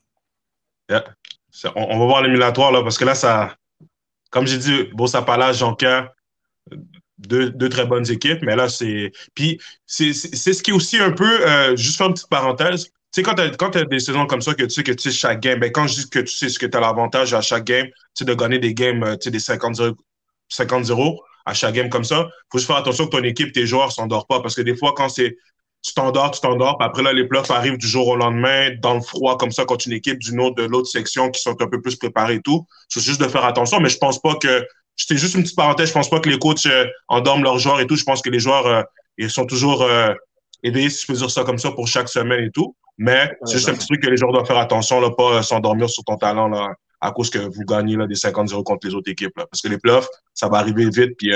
ça? 1.52 1.72
On, 1.76 2.00
va 2.00 2.06
voir 2.06 2.22
l'éliminatoire 2.22 2.72
là, 2.72 2.84
parce 2.84 2.98
que 2.98 3.06
là, 3.06 3.16
ça, 3.16 3.56
comme 4.30 4.46
j'ai 4.46 4.58
dit, 4.58 4.84
Bossapala, 4.94 5.54
Jonca, 5.54 6.14
deux, 7.18 7.50
deux 7.50 7.70
très 7.70 7.86
bonnes 7.86 8.10
équipes, 8.12 8.40
mais 8.42 8.56
là, 8.56 8.68
c'est. 8.68 9.12
Puis, 9.34 9.60
c'est 9.86 10.14
ce 10.14 10.62
qui 10.62 10.72
est 10.72 10.74
aussi 10.74 10.98
un 10.98 11.12
peu, 11.12 11.48
euh, 11.48 11.76
juste 11.78 11.98
faire 11.98 12.08
une 12.08 12.14
petite 12.14 12.30
parenthèse, 12.30 12.86
tu 13.14 13.24
sais, 13.24 13.24
quand 13.24 13.72
tu 13.72 13.78
as, 13.78 13.86
des 13.86 14.00
saisons 14.00 14.26
comme 14.26 14.42
ça, 14.42 14.54
que 14.54 14.64
tu 14.64 14.70
sais 14.70 14.84
que 14.84 14.92
tu 14.92 15.10
sais 15.10 15.18
chaque 15.18 15.40
game, 15.40 15.60
ben, 15.60 15.72
quand 15.72 15.88
je 15.88 16.02
dis 16.02 16.10
que 16.10 16.20
tu 16.20 16.34
sais 16.34 16.50
ce 16.50 16.60
que 16.60 16.66
tu 16.66 16.76
as 16.76 16.82
l'avantage 16.82 17.34
à 17.34 17.40
chaque 17.40 17.64
game, 17.64 17.88
tu 17.88 17.94
sais, 18.16 18.26
de 18.26 18.34
gagner 18.34 18.60
des 18.60 18.74
games, 18.74 19.18
tu 19.18 19.26
sais, 19.26 19.32
des 19.32 19.40
50-0, 19.40 19.96
50 20.50 20.84
à 21.46 21.54
chaque 21.54 21.74
game 21.74 21.90
comme 21.90 22.04
ça. 22.04 22.28
Il 22.30 22.46
faut 22.52 22.58
juste 22.58 22.68
faire 22.68 22.78
attention 22.78 23.06
que 23.06 23.12
ton 23.18 23.24
équipe, 23.24 23.52
tes 23.54 23.66
joueurs 23.66 23.88
ne 23.88 23.92
s'endorment 23.92 24.26
pas. 24.28 24.42
Parce 24.42 24.56
que 24.56 24.62
des 24.62 24.76
fois, 24.76 24.94
quand 24.96 25.10
c'est 25.10 25.36
tu 25.86 25.94
t'endors, 25.94 26.32
tu 26.32 26.42
t'endors, 26.42 26.78
après 26.82 27.04
là, 27.04 27.14
les 27.14 27.28
playoffs 27.28 27.52
arrivent 27.52 27.78
du 27.78 27.88
jour 27.88 28.08
au 28.08 28.16
lendemain, 28.16 28.72
dans 28.82 28.96
le 28.96 29.02
froid, 29.02 29.38
comme 29.38 29.52
ça, 29.52 29.66
quand 29.66 29.86
une 29.86 29.94
équipe 29.94 30.18
d'une 30.18 30.40
autre, 30.40 30.56
de 30.56 30.64
l'autre 30.64 30.88
section 30.88 31.30
qui 31.30 31.40
sont 31.40 31.56
un 31.62 31.68
peu 31.68 31.80
plus 31.80 31.96
préparés 31.96 32.36
et 32.36 32.42
tout. 32.42 32.66
C'est 32.90 33.02
juste 33.02 33.22
de 33.22 33.28
faire 33.28 33.46
attention, 33.46 33.80
mais 33.80 33.90
je 33.90 33.98
pense 33.98 34.20
pas 34.20 34.36
que. 34.36 34.66
C'était 34.98 35.18
juste 35.18 35.36
une 35.36 35.44
petite 35.44 35.58
parenthèse, 35.58 35.90
je 35.90 35.94
pense 35.94 36.10
pas 36.10 36.22
que 36.22 36.30
les 36.30 36.40
coachs 36.40 36.66
euh, 36.68 36.86
endorment 37.10 37.44
leurs 37.44 37.60
joueurs 37.60 37.82
et 37.82 37.86
tout. 37.86 37.98
Je 37.98 38.06
pense 38.06 38.22
que 38.22 38.30
les 38.30 38.40
joueurs, 38.40 38.66
euh, 38.66 38.82
ils 39.18 39.30
sont 39.30 39.46
toujours 39.46 39.82
euh, 39.82 40.14
éveillés, 40.64 40.90
si 40.90 41.02
je 41.02 41.08
peux 41.08 41.14
dire 41.14 41.30
ça 41.30 41.44
comme 41.44 41.58
ça, 41.58 41.72
pour 41.72 41.86
chaque 41.86 42.08
semaine 42.08 42.46
et 42.46 42.50
tout. 42.50 42.78
Mais 42.98 43.30
c'est 43.44 43.58
juste 43.58 43.68
un 43.68 43.74
petit 43.74 43.88
truc 43.88 44.02
que 44.02 44.10
les 44.10 44.16
joueurs 44.16 44.32
doivent 44.32 44.48
faire 44.48 44.58
attention, 44.58 45.02
là, 45.02 45.12
pas 45.12 45.44
s'endormir 45.44 45.90
sur 45.90 46.06
ton 46.06 46.16
talent 46.16 46.48
là, 46.48 46.70
à 47.02 47.12
cause 47.12 47.30
que 47.30 47.40
vous 47.40 47.64
gagnez 47.68 47.96
là, 47.96 48.08
des 48.08 48.16
50-0 48.16 48.64
contre 48.64 48.88
les 48.88 48.96
autres 48.96 49.12
équipes. 49.12 49.38
Là. 49.38 49.46
Parce 49.50 49.62
que 49.62 49.68
les 49.68 49.78
playoffs, 49.78 50.08
ça 50.34 50.48
va 50.48 50.58
arriver 50.58 50.90
vite, 50.90 51.16
puis 51.18 51.32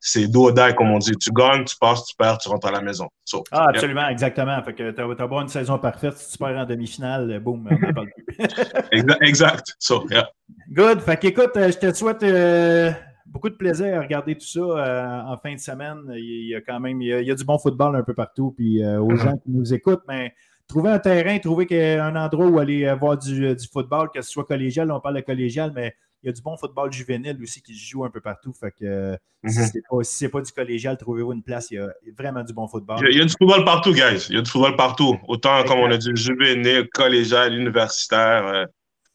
c'est 0.00 0.28
do 0.28 0.48
or 0.48 0.74
comme 0.76 0.90
on 0.90 0.98
dit. 0.98 1.12
Tu 1.16 1.30
gagnes, 1.32 1.64
tu 1.64 1.76
passes, 1.76 2.04
tu 2.04 2.14
perds, 2.16 2.38
tu 2.38 2.48
rentres 2.48 2.68
à 2.68 2.70
la 2.70 2.80
maison. 2.80 3.08
ah, 3.50 3.66
absolument, 3.68 4.08
exactement. 4.08 4.62
Fait 4.62 4.74
que 4.74 4.90
tu 4.90 5.00
as, 5.00 5.04
as 5.04 5.40
une 5.42 5.48
saison 5.48 5.78
parfaite. 5.78 6.16
Si 6.16 6.32
tu 6.32 6.38
perds 6.38 6.56
en 6.56 6.64
demi-finale, 6.64 7.40
boum, 7.40 7.68
on 7.70 7.92
pas 7.92 8.02
exact. 8.92 9.22
exact. 9.22 9.76
So, 9.78 10.06
yeah. 10.10 10.28
Good. 10.70 11.00
Fait 11.00 11.16
qu'écoute, 11.16 11.56
euh, 11.56 11.70
je 11.72 11.78
te 11.78 11.92
souhaite 11.92 12.22
euh, 12.22 12.92
beaucoup 13.26 13.48
de 13.48 13.56
plaisir 13.56 13.98
à 13.98 14.02
regarder 14.02 14.36
tout 14.36 14.46
ça 14.46 14.60
euh, 14.60 15.20
en 15.22 15.36
fin 15.36 15.54
de 15.54 15.60
semaine. 15.60 15.98
Il 16.14 16.48
y 16.48 16.54
a 16.54 16.60
quand 16.60 16.78
même 16.78 17.00
il 17.02 17.08
y 17.08 17.30
a, 17.30 17.34
du 17.34 17.44
bon 17.44 17.58
football 17.58 17.96
un 17.96 18.02
peu 18.02 18.14
partout. 18.14 18.54
Puis 18.56 18.84
aux 18.84 19.10
uh-huh. 19.10 19.16
gens 19.16 19.36
qui 19.38 19.50
nous 19.50 19.74
écoutent, 19.74 20.04
mais 20.06 20.32
trouver 20.68 20.90
un 20.90 20.98
terrain, 20.98 21.38
trouver 21.38 21.98
un 21.98 22.14
endroit 22.14 22.46
où 22.46 22.58
aller 22.58 22.94
voir 23.00 23.18
du, 23.18 23.54
du 23.54 23.68
football, 23.72 24.10
que 24.14 24.22
ce 24.22 24.30
soit 24.30 24.44
collégial, 24.44 24.90
on 24.92 25.00
parle 25.00 25.16
de 25.16 25.20
collégial, 25.22 25.72
mais 25.74 25.94
il 26.22 26.26
y 26.26 26.30
a 26.30 26.32
du 26.32 26.42
bon 26.42 26.56
football 26.56 26.92
juvénile 26.92 27.38
aussi 27.42 27.62
qui 27.62 27.74
se 27.74 27.90
joue 27.90 28.04
un 28.04 28.10
peu 28.10 28.20
partout. 28.20 28.52
Fait 28.52 28.72
que 28.72 29.16
mhm. 29.42 29.50
si 29.50 29.60
ce 29.62 30.24
n'est 30.24 30.30
pas, 30.30 30.40
du 30.40 30.52
collégial, 30.52 30.96
trouvez-vous 30.96 31.32
une 31.32 31.42
place. 31.42 31.70
Il 31.70 31.76
y 31.76 31.78
a 31.78 31.88
vraiment 32.16 32.42
du 32.42 32.52
bon 32.52 32.66
football. 32.66 32.98
Il 33.08 33.16
y 33.16 33.20
a, 33.20 33.24
du 33.24 33.32
football 33.38 33.64
partout, 33.64 33.92
guys. 33.92 34.26
Il 34.28 34.36
y 34.36 34.38
a 34.38 34.42
du 34.42 34.50
football 34.50 34.76
partout. 34.76 35.18
Autant, 35.28 35.62
comme 35.64 35.78
on 35.78 35.90
a 35.90 35.96
dit, 35.96 36.10
juvénile, 36.14 36.88
collégial, 36.92 37.54
universitaire. 37.54 38.46
Euh, 38.46 38.66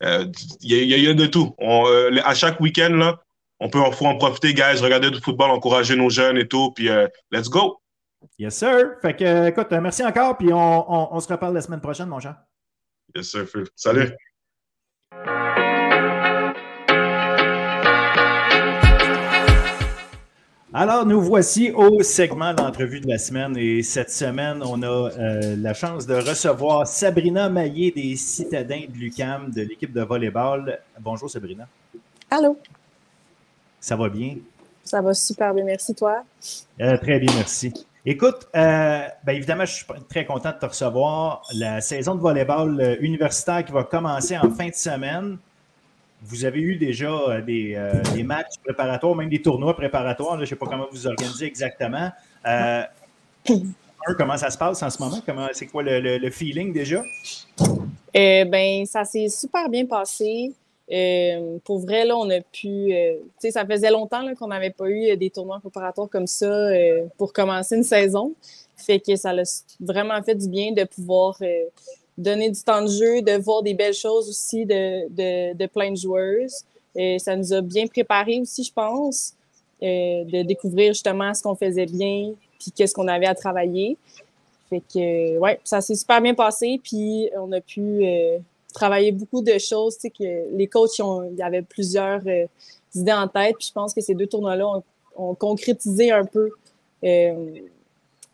euh, 0.04 0.26
il, 0.62 0.86
y 0.86 1.08
a, 1.08 1.14
de 1.14 1.26
tout. 1.26 1.56
Euh, 1.60 2.20
à 2.24 2.34
chaque 2.36 2.60
week-end, 2.62 3.16
on 3.60 3.70
peut 3.70 3.80
faut 3.91 4.06
en 4.06 4.18
profiter, 4.18 4.54
guys, 4.54 4.82
regarder 4.82 5.12
du 5.12 5.20
football, 5.20 5.51
encourager 5.51 5.95
nos 5.95 6.10
jeunes 6.10 6.38
et 6.38 6.47
tout. 6.47 6.72
Puis, 6.72 6.89
let's 7.32 7.49
go. 7.49 7.82
Yes, 8.38 8.55
sir. 8.55 8.95
Fait 9.01 9.15
que, 9.15 9.47
écoute, 9.47 9.71
merci 9.71 10.03
encore. 10.03 10.38
Puis, 10.38 10.51
on, 10.51 11.13
on 11.15 11.19
se 11.19 11.28
reparle 11.28 11.53
la 11.53 11.61
semaine 11.61 11.82
prochaine, 11.82 12.07
mon 12.07 12.19
cher. 12.19 12.36
Yes, 13.15 13.28
sir. 13.28 13.45
Salut. 13.76 14.11
Alors, 20.76 21.05
nous 21.05 21.21
voici 21.21 21.69
au 21.71 22.01
segment 22.01 22.51
d'entrevue 22.51 22.99
de 22.99 23.07
la 23.07 23.19
semaine 23.19 23.55
et 23.57 23.84
cette 23.84 24.09
semaine, 24.09 24.63
on 24.65 24.82
a 24.82 24.88
euh, 24.88 25.55
la 25.55 25.76
chance 25.76 26.07
de 26.07 26.15
recevoir 26.15 26.88
Sabrina 26.88 27.47
Maillé 27.47 27.91
des 27.91 28.15
Citadins 28.15 28.86
de 28.89 28.97
l'UCAM 28.97 29.51
de 29.51 29.61
l'équipe 29.61 29.93
de 29.93 30.01
volleyball. 30.01 30.80
Bonjour 30.99 31.30
Sabrina. 31.30 31.67
Allô. 32.32 32.57
Ça 33.80 33.95
va 33.95 34.09
bien? 34.09 34.38
Ça 34.84 34.99
va 34.99 35.13
super 35.13 35.53
bien, 35.53 35.63
merci 35.63 35.93
toi. 35.93 36.24
Euh, 36.82 36.97
très 36.97 37.19
bien, 37.19 37.32
merci. 37.36 37.71
Écoute, 38.06 38.49
euh, 38.54 39.08
ben 39.24 39.34
évidemment, 39.34 39.64
je 39.64 39.76
suis 39.76 39.86
très 40.10 40.26
content 40.26 40.51
de 40.51 40.58
te 40.60 40.66
recevoir. 40.66 41.41
La 41.56 41.80
saison 41.80 42.16
de 42.16 42.20
volleyball 42.20 42.82
euh, 42.82 42.95
universitaire 42.99 43.64
qui 43.64 43.72
va 43.72 43.86
commencer 43.86 44.38
en 44.38 44.49
fin 44.51 44.68
de 44.68 44.74
semaine. 44.74 45.38
Vous 46.22 46.43
avez 46.43 46.60
eu 46.60 46.76
déjà 46.76 47.10
euh, 47.10 47.41
des, 47.41 48.24
matchs 48.24 48.58
préparatoires, 48.62 49.16
même 49.16 49.30
des 49.30 49.41
tournois 49.41 49.74
préparatoires. 49.74 50.36
je 50.36 50.41
ne 50.41 50.45
sais 50.45 50.56
pas 50.58 50.66
comment 50.66 50.88
vous 50.91 51.08
organisez 51.08 51.45
exactement. 51.45 52.12
comment 54.18 54.38
ça 54.38 54.49
se 54.49 54.58
passe 54.58 54.84
en 54.84 54.89
ce 54.89 55.01
moment? 55.01 55.22
Comment, 55.26 55.47
c'est 55.54 55.68
quoi 55.68 55.84
le, 55.84 56.30
feeling 56.30 56.74
déjà? 56.74 57.01
ben, 58.14 58.86
ça 58.86 59.06
s'est 59.06 59.30
super 59.30 59.70
bien 59.70 59.86
passé. 59.86 60.51
Euh, 60.91 61.57
pour 61.63 61.79
vrai, 61.79 62.05
là, 62.05 62.17
on 62.17 62.29
a 62.29 62.41
pu. 62.41 62.93
Euh, 62.93 63.15
tu 63.15 63.23
sais, 63.39 63.51
ça 63.51 63.65
faisait 63.65 63.89
longtemps 63.89 64.23
qu'on 64.36 64.47
n'avait 64.47 64.69
pas 64.69 64.89
eu 64.89 65.11
euh, 65.11 65.15
des 65.15 65.29
tournois 65.29 65.59
préparatoires 65.59 66.09
comme 66.09 66.27
ça 66.27 66.69
pour 67.17 67.31
commencer 67.31 67.75
une 67.75 67.84
saison. 67.84 68.34
Fait 68.75 68.99
que 68.99 69.15
ça 69.15 69.31
a 69.31 69.43
vraiment 69.79 70.21
fait 70.23 70.36
du 70.36 70.49
bien 70.49 70.73
de 70.73 70.84
pouvoir 70.84 71.39
donner 72.17 72.49
du 72.49 72.61
temps 72.61 72.81
de 72.81 72.88
jeu, 72.88 73.21
de 73.21 73.38
voir 73.41 73.63
des 73.63 73.73
belles 73.73 73.93
choses 73.93 74.27
aussi 74.29 74.65
de, 74.65 75.53
de, 75.53 75.65
plein 75.67 75.91
de 75.91 75.95
joueurs. 75.97 76.49
Et 76.95 77.17
ça 77.17 77.36
nous 77.36 77.53
a 77.53 77.61
bien 77.61 77.88
préparé 77.88 78.41
aussi, 78.41 78.63
je 78.63 78.73
pense, 78.73 79.34
de 79.81 80.43
découvrir 80.43 80.93
justement 80.93 81.34
ce 81.34 81.41
qu'on 81.41 81.55
faisait 81.55 81.86
bien, 81.86 82.34
puis 82.59 82.71
qu'est-ce 82.71 82.93
qu'on 82.93 83.07
avait 83.07 83.27
à 83.27 83.36
travailler. 83.36 83.95
Fait 84.69 84.81
que, 84.81 85.38
ouais, 85.38 85.59
ça 85.63 85.79
s'est 85.79 85.95
super 85.95 86.19
bien 86.19 86.34
passé, 86.34 86.81
puis 86.84 87.29
on 87.38 87.51
a 87.53 87.61
pu 87.61 88.03
travailler 88.74 89.11
beaucoup 89.11 89.41
de 89.41 89.57
choses. 89.57 89.95
Tu 89.95 90.01
sais, 90.01 90.09
que 90.09 90.57
les 90.57 90.67
coachs, 90.67 90.97
il 90.97 91.38
y 91.38 91.41
avait 91.41 91.61
plusieurs 91.61 92.21
euh, 92.28 92.45
idées 92.93 93.13
en 93.13 93.28
tête. 93.28 93.55
Puis 93.57 93.67
je 93.69 93.74
pense 93.74 93.93
que 93.93 94.01
ces 94.01 94.15
deux 94.15 94.28
tournois-là 94.28 94.65
ont, 95.15 95.36
concrétisé 95.36 96.11
un 96.11 96.26
peu 96.26 96.49
euh, 97.03 97.51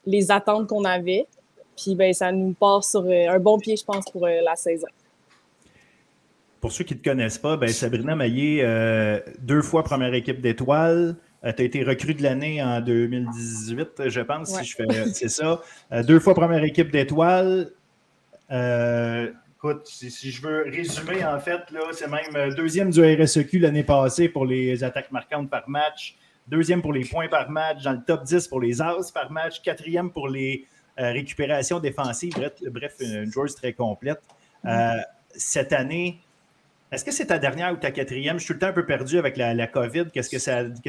les 0.06 0.32
attentes 0.32 0.68
qu'on 0.68 0.86
avait. 0.86 1.28
Puis 1.76 1.94
ben, 1.96 2.14
ça 2.14 2.32
nous 2.32 2.54
part 2.54 2.84
sur 2.84 3.02
euh, 3.02 3.30
un 3.30 3.40
bon 3.40 3.60
pied, 3.60 3.76
je 3.76 3.84
pense, 3.84 4.06
pour 4.06 4.26
la 4.26 4.56
saison. 4.56 4.88
Pour 6.62 6.72
ceux 6.72 6.84
qui 6.84 6.94
ne 6.94 7.00
te 7.00 7.10
connaissent 7.10 7.38
pas, 7.38 7.58
ben, 7.58 7.70
Sabrina 7.70 8.16
Maillé, 8.16 8.66
deux 9.40 9.62
fois 9.62 9.84
première 9.84 10.14
équipe 10.14 10.42
d'étoiles. 10.42 11.16
tu 11.44 11.48
as 11.48 11.62
été 11.62 11.84
recrue 11.84 12.14
de 12.14 12.24
l'année 12.24 12.62
en 12.62 12.82
2018, 12.82 14.10
je 14.10 14.22
pense, 14.22 14.50
si 14.50 14.66
je 14.66 14.76
fais. 14.76 15.06
C'est 15.14 15.30
ça. 15.30 15.62
deux 16.04 16.20
fois 16.20 16.34
première 16.34 16.64
équipe 16.64 16.92
d'étoiles. 16.92 17.72
Écoute, 19.62 19.88
si, 19.88 20.32
je 20.32 20.42
veux 20.42 20.64
résumer, 20.70 21.26
en 21.26 21.38
fait, 21.38 21.60
c'est 21.92 22.08
même 22.08 22.34
euh, 22.34 22.56
deuxième 22.56 22.92
du 22.92 23.02
RSEQ 23.02 23.60
l'année 23.60 23.84
passée 23.84 24.30
pour 24.30 24.46
les 24.46 24.86
attaques 24.86 25.12
marquantes 25.12 25.50
par 25.50 25.68
match, 25.68 26.16
deuxième 26.48 26.82
pour 26.82 26.94
les 26.94 27.04
points 27.04 27.28
par 27.28 27.50
match, 27.50 27.84
dans 27.84 27.92
le 27.92 28.02
top 28.08 28.24
10 28.24 28.48
pour 28.48 28.62
les 28.62 28.82
as 28.82 29.12
par 29.14 29.30
match, 29.34 29.62
quatrième 29.62 30.12
pour 30.12 30.30
les 30.30 30.66
euh, 30.98 31.12
récupérations 31.12 31.82
défensives. 31.82 32.36
Bref, 32.72 32.94
une 33.02 33.30
joueuse 33.30 33.54
très 33.54 33.74
complète. 33.74 34.22
Euh, 34.64 34.94
cette 35.36 35.74
année, 35.74 36.22
est-ce 36.94 37.04
que 37.04 37.12
c'est 37.12 37.26
ta 37.26 37.38
dernière 37.38 37.74
ou 37.74 37.76
ta 37.76 37.92
quatrième? 37.92 38.40
Je 38.40 38.46
suis 38.46 38.48
tout 38.48 38.54
le 38.54 38.60
temps 38.60 38.68
un 38.68 38.72
peu 38.72 38.86
perdu 38.86 39.18
avec 39.18 39.36
la, 39.36 39.68
COVID. 39.68 40.06
Qu'est-ce 40.14 40.30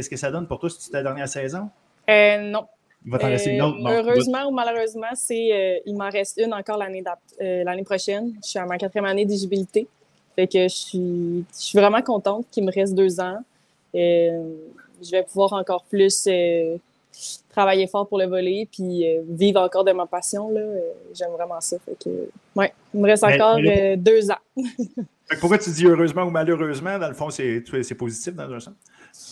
que 0.08 0.16
ça 0.16 0.30
donne 0.30 0.46
pour 0.46 0.60
toi 0.60 0.70
si 0.70 0.76
c'est 0.80 0.92
ta 0.92 1.02
dernière 1.02 1.28
saison? 1.28 1.70
non. 2.08 2.68
Il 3.04 3.10
va 3.10 3.18
t'en 3.18 3.28
rester 3.28 3.50
une 3.54 3.62
autre. 3.62 3.78
heureusement 3.88 4.46
ou 4.48 4.50
malheureusement, 4.50 5.08
c'est, 5.14 5.52
euh, 5.52 5.80
il 5.86 5.96
m'en 5.96 6.10
reste 6.10 6.38
une 6.38 6.52
encore 6.52 6.76
l'année, 6.76 7.02
euh, 7.40 7.64
l'année 7.64 7.82
prochaine. 7.82 8.34
Je 8.42 8.50
suis 8.50 8.58
à 8.58 8.66
ma 8.66 8.76
quatrième 8.76 9.06
année 9.06 9.24
d'éligibilité. 9.24 9.88
Fait 10.36 10.46
que 10.46 10.62
je 10.64 10.74
suis, 10.74 11.44
je 11.52 11.62
suis 11.62 11.78
vraiment 11.78 12.02
contente 12.02 12.46
qu'il 12.50 12.64
me 12.64 12.72
reste 12.72 12.94
deux 12.94 13.18
ans. 13.20 13.38
Euh, 13.94 14.52
je 15.02 15.10
vais 15.10 15.22
pouvoir 15.22 15.54
encore 15.54 15.84
plus 15.84 16.28
travailler 17.48 17.86
fort 17.86 18.06
pour 18.06 18.18
le 18.18 18.26
voler 18.26 18.68
puis 18.70 19.04
vivre 19.28 19.60
encore 19.60 19.84
de 19.84 19.92
ma 19.92 20.06
passion. 20.06 20.50
Là. 20.50 20.60
j'aime 21.14 21.30
vraiment 21.30 21.60
ça. 21.60 21.78
Fait 21.84 21.96
que, 22.04 22.28
ouais, 22.54 22.72
il 22.94 23.00
me 23.00 23.06
reste 23.06 23.24
encore 23.24 23.56
deux 23.96 24.30
ans. 24.30 24.38
pourquoi 25.40 25.58
tu 25.58 25.70
dis 25.70 25.86
heureusement 25.86 26.24
ou 26.24 26.30
malheureusement? 26.30 26.98
Dans 26.98 27.08
le 27.08 27.14
fond, 27.14 27.30
c'est, 27.30 27.64
c'est 27.82 27.94
positif 27.94 28.34
dans 28.34 28.52
un 28.52 28.60
sens? 28.60 28.74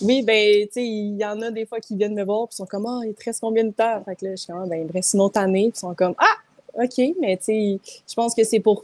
Oui, 0.02 0.22
ben, 0.22 0.66
tu 0.66 0.72
sais, 0.72 0.86
il 0.86 1.16
y 1.16 1.24
en 1.24 1.40
a 1.42 1.50
des 1.50 1.66
fois 1.66 1.80
qui 1.80 1.96
viennent 1.96 2.14
me 2.14 2.24
voir, 2.24 2.46
puis 2.48 2.56
sont 2.56 2.66
comme, 2.66 2.86
ah, 2.86 3.00
il 3.04 3.14
te 3.14 3.24
reste 3.24 3.40
combien 3.40 3.64
de 3.64 3.72
temps? 3.72 4.02
Fait 4.04 4.16
que 4.16 4.24
là, 4.26 4.30
je 4.32 4.36
suis 4.36 4.52
comme, 4.52 4.62
ah, 4.64 4.66
ben, 4.66 4.80
il 4.80 4.86
me 4.86 4.92
reste 4.92 5.36
année, 5.36 5.70
puis 5.70 5.78
sont 5.78 5.94
comme, 5.94 6.14
ah, 6.18 6.82
OK, 6.82 7.14
mais 7.20 7.36
tu 7.36 7.44
sais, 7.44 7.78
je 8.08 8.14
pense 8.14 8.34
que 8.34 8.44
c'est 8.44 8.60
pour 8.60 8.82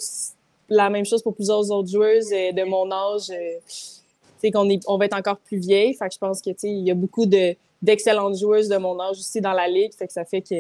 la 0.69 0.91
même 0.91 1.05
chose 1.05 1.23
pour 1.23 1.35
plusieurs 1.35 1.71
autres 1.71 1.89
joueuses 1.89 2.33
euh, 2.33 2.53
de 2.53 2.65
mon 2.65 2.91
âge. 2.91 3.31
Euh, 3.31 3.59
tu 3.67 4.49
sais, 4.49 4.51
qu'on 4.51 4.69
on 4.87 4.99
va 4.99 5.05
être 5.05 5.17
encore 5.17 5.39
plus 5.39 5.59
vieille. 5.59 5.95
Fait 5.95 6.09
que 6.09 6.15
je 6.15 6.19
pense 6.19 6.41
que, 6.41 6.51
tu 6.51 6.59
sais, 6.59 6.71
il 6.71 6.85
y 6.85 6.91
a 6.91 6.95
beaucoup 6.95 7.27
de, 7.27 7.55
d'excellentes 7.81 8.37
joueuses 8.37 8.69
de 8.69 8.77
mon 8.77 8.99
âge 9.01 9.19
aussi 9.19 9.41
dans 9.41 9.53
la 9.53 9.69
ligue. 9.69 9.93
Fait 9.95 10.07
que 10.07 10.13
ça 10.13 10.25
fait 10.25 10.41
que 10.41 10.55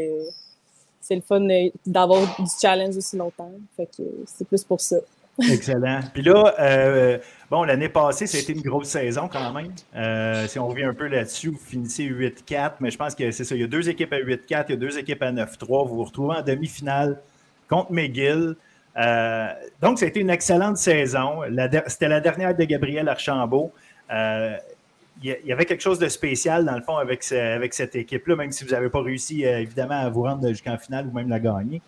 c'est 1.00 1.16
le 1.16 1.20
fun 1.20 1.48
euh, 1.48 1.70
d'avoir 1.86 2.20
du 2.38 2.50
challenge 2.60 2.96
aussi 2.96 3.16
longtemps. 3.16 3.50
Fait 3.76 3.86
que 3.86 4.02
c'est 4.26 4.46
plus 4.46 4.64
pour 4.64 4.80
ça. 4.80 4.96
Excellent. 5.42 6.00
Puis 6.12 6.22
là, 6.22 6.54
euh, 6.60 7.18
bon, 7.50 7.64
l'année 7.64 7.88
passée, 7.88 8.26
ça 8.26 8.38
a 8.38 8.40
été 8.40 8.52
une 8.52 8.62
grosse 8.62 8.88
saison 8.88 9.28
quand 9.28 9.52
même. 9.52 9.72
Euh, 9.94 10.46
si 10.46 10.58
on 10.58 10.68
revient 10.68 10.84
un 10.84 10.94
peu 10.94 11.08
là-dessus, 11.08 11.48
vous 11.48 11.58
finissez 11.58 12.04
8-4, 12.04 12.74
mais 12.80 12.90
je 12.90 12.98
pense 12.98 13.14
que 13.14 13.30
c'est 13.30 13.44
ça. 13.44 13.54
Il 13.54 13.60
y 13.60 13.64
a 13.64 13.66
deux 13.66 13.88
équipes 13.88 14.12
à 14.12 14.20
8-4, 14.20 14.66
il 14.68 14.70
y 14.70 14.74
a 14.74 14.76
deux 14.76 14.98
équipes 14.98 15.22
à 15.22 15.32
9-3. 15.32 15.88
Vous 15.88 15.96
vous 15.96 16.04
retrouvez 16.04 16.36
en 16.36 16.42
demi-finale 16.42 17.20
contre 17.68 17.92
McGill. 17.92 18.54
Euh, 18.96 19.48
donc, 19.82 19.98
ça 19.98 20.04
a 20.04 20.08
été 20.08 20.20
une 20.20 20.30
excellente 20.30 20.76
saison. 20.76 21.40
C'était 21.88 22.08
la 22.08 22.20
dernière 22.20 22.54
de 22.56 22.64
Gabriel 22.64 23.08
Archambault. 23.08 23.72
il 24.10 24.60
y 25.22 25.52
avait 25.52 25.64
quelque 25.64 25.82
chose 25.82 25.98
de 25.98 26.08
spécial, 26.08 26.64
dans 26.64 26.76
le 26.76 26.82
fond, 26.82 26.96
avec, 26.96 27.30
avec 27.32 27.74
cette 27.74 27.96
équipe-là, 27.96 28.36
même 28.36 28.52
si 28.52 28.64
vous 28.64 28.70
n'avez 28.70 28.88
pas 28.88 29.02
réussi, 29.02 29.42
évidemment, 29.42 29.98
à 29.98 30.08
vous 30.10 30.22
rendre 30.22 30.48
jusqu'en 30.48 30.78
finale 30.78 31.08
ou 31.08 31.12
même 31.12 31.28
la 31.28 31.40
gagner. 31.40 31.82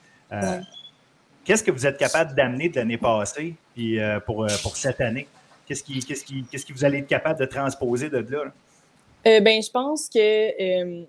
Qu'est-ce 1.47 1.63
que 1.63 1.71
vous 1.71 1.87
êtes 1.87 1.97
capable 1.97 2.35
d'amener 2.35 2.69
de 2.69 2.75
l'année 2.75 2.99
passée 2.99 3.55
puis, 3.73 4.01
euh, 4.01 4.19
pour, 4.19 4.43
euh, 4.43 4.49
pour 4.65 4.77
cette 4.77 5.01
année? 5.01 5.29
Qu'est-ce 5.65 5.85
qui, 5.85 6.01
qu'est-ce, 6.01 6.25
qui, 6.25 6.45
qu'est-ce 6.51 6.67
qui 6.67 6.73
vous 6.73 6.85
allez 6.85 6.99
être 6.99 7.07
capable 7.07 7.39
de 7.39 7.47
transposer 7.47 8.11
de 8.11 8.19
là? 8.19 8.53
Euh, 9.27 9.41
ben, 9.41 9.63
je 9.63 9.71
pense 9.71 10.09
que 10.09 11.05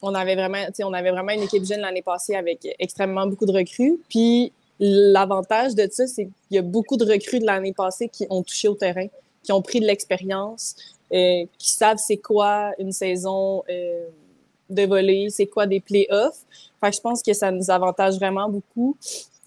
on 0.00 0.14
avait 0.14 0.36
vraiment, 0.36 0.64
on 0.80 0.92
avait 0.92 1.10
vraiment 1.10 1.32
une 1.32 1.42
équipe 1.42 1.64
jeune 1.64 1.80
l'année 1.80 2.02
passée 2.02 2.36
avec 2.36 2.68
extrêmement 2.78 3.26
beaucoup 3.26 3.46
de 3.46 3.52
recrues. 3.52 3.98
Puis 4.08 4.52
l'avantage 4.78 5.74
de 5.74 5.88
ça, 5.90 6.06
c'est 6.06 6.24
qu'il 6.24 6.56
y 6.56 6.58
a 6.58 6.62
beaucoup 6.62 6.96
de 6.96 7.04
recrues 7.04 7.40
de 7.40 7.46
l'année 7.46 7.72
passée 7.72 8.08
qui 8.08 8.26
ont 8.30 8.42
touché 8.44 8.68
au 8.68 8.74
terrain, 8.74 9.06
qui 9.42 9.50
ont 9.50 9.62
pris 9.62 9.80
de 9.80 9.86
l'expérience, 9.86 10.76
qui 11.10 11.70
savent 11.70 11.98
c'est 11.98 12.18
quoi 12.18 12.72
une 12.78 12.92
saison 12.92 13.64
de 13.68 14.86
volley, 14.86 15.30
c'est 15.30 15.46
quoi 15.46 15.66
des 15.66 15.80
playoffs. 15.80 16.42
Fait 16.80 16.92
je 16.92 17.00
pense 17.00 17.22
que 17.22 17.32
ça 17.32 17.50
nous 17.50 17.70
avantage 17.70 18.16
vraiment 18.16 18.48
beaucoup 18.48 18.96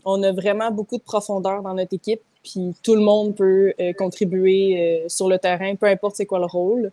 on 0.10 0.24
a 0.24 0.32
vraiment 0.32 0.72
beaucoup 0.72 0.98
de 0.98 1.02
profondeur 1.02 1.62
dans 1.62 1.74
notre 1.74 1.94
équipe, 1.94 2.22
puis 2.42 2.74
tout 2.82 2.96
le 2.96 3.02
monde 3.02 3.36
peut 3.36 3.74
euh, 3.78 3.92
contribuer 3.92 5.04
euh, 5.04 5.10
sur 5.10 5.28
le 5.28 5.38
terrain, 5.38 5.76
peu 5.76 5.86
importe 5.86 6.16
c'est 6.16 6.26
quoi 6.26 6.40
le 6.40 6.46
rôle. 6.46 6.92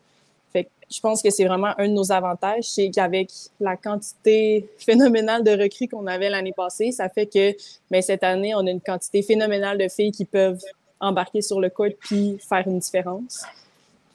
Fait 0.53 0.69
je 0.91 1.01
pense 1.01 1.23
que 1.23 1.31
c'est 1.31 1.45
vraiment 1.45 1.73
un 1.79 1.87
de 1.87 1.93
nos 1.93 2.11
avantages, 2.11 2.65
c'est 2.65 2.91
qu'avec 2.91 3.31
la 3.61 3.77
quantité 3.77 4.69
phénoménale 4.79 5.45
de 5.45 5.53
recrues 5.53 5.87
qu'on 5.87 6.09
avait 6.09 6.29
l'année 6.29 6.53
passée, 6.53 6.91
ça 6.91 7.09
fait 7.09 7.27
que 7.27 7.57
ben, 7.89 8.03
cette 8.03 8.25
année, 8.25 8.53
on 8.57 8.67
a 8.67 8.71
une 8.71 8.81
quantité 8.81 9.23
phénoménale 9.23 9.79
de 9.79 9.89
filles 9.89 10.13
qui 10.13 10.25
peuvent 10.25 10.63
embarquer 11.01 11.41
sur 11.41 11.61
le 11.61 11.71
court 11.71 11.95
puis 12.01 12.37
faire 12.49 12.67
une 12.67 12.81
différence. 12.81 13.45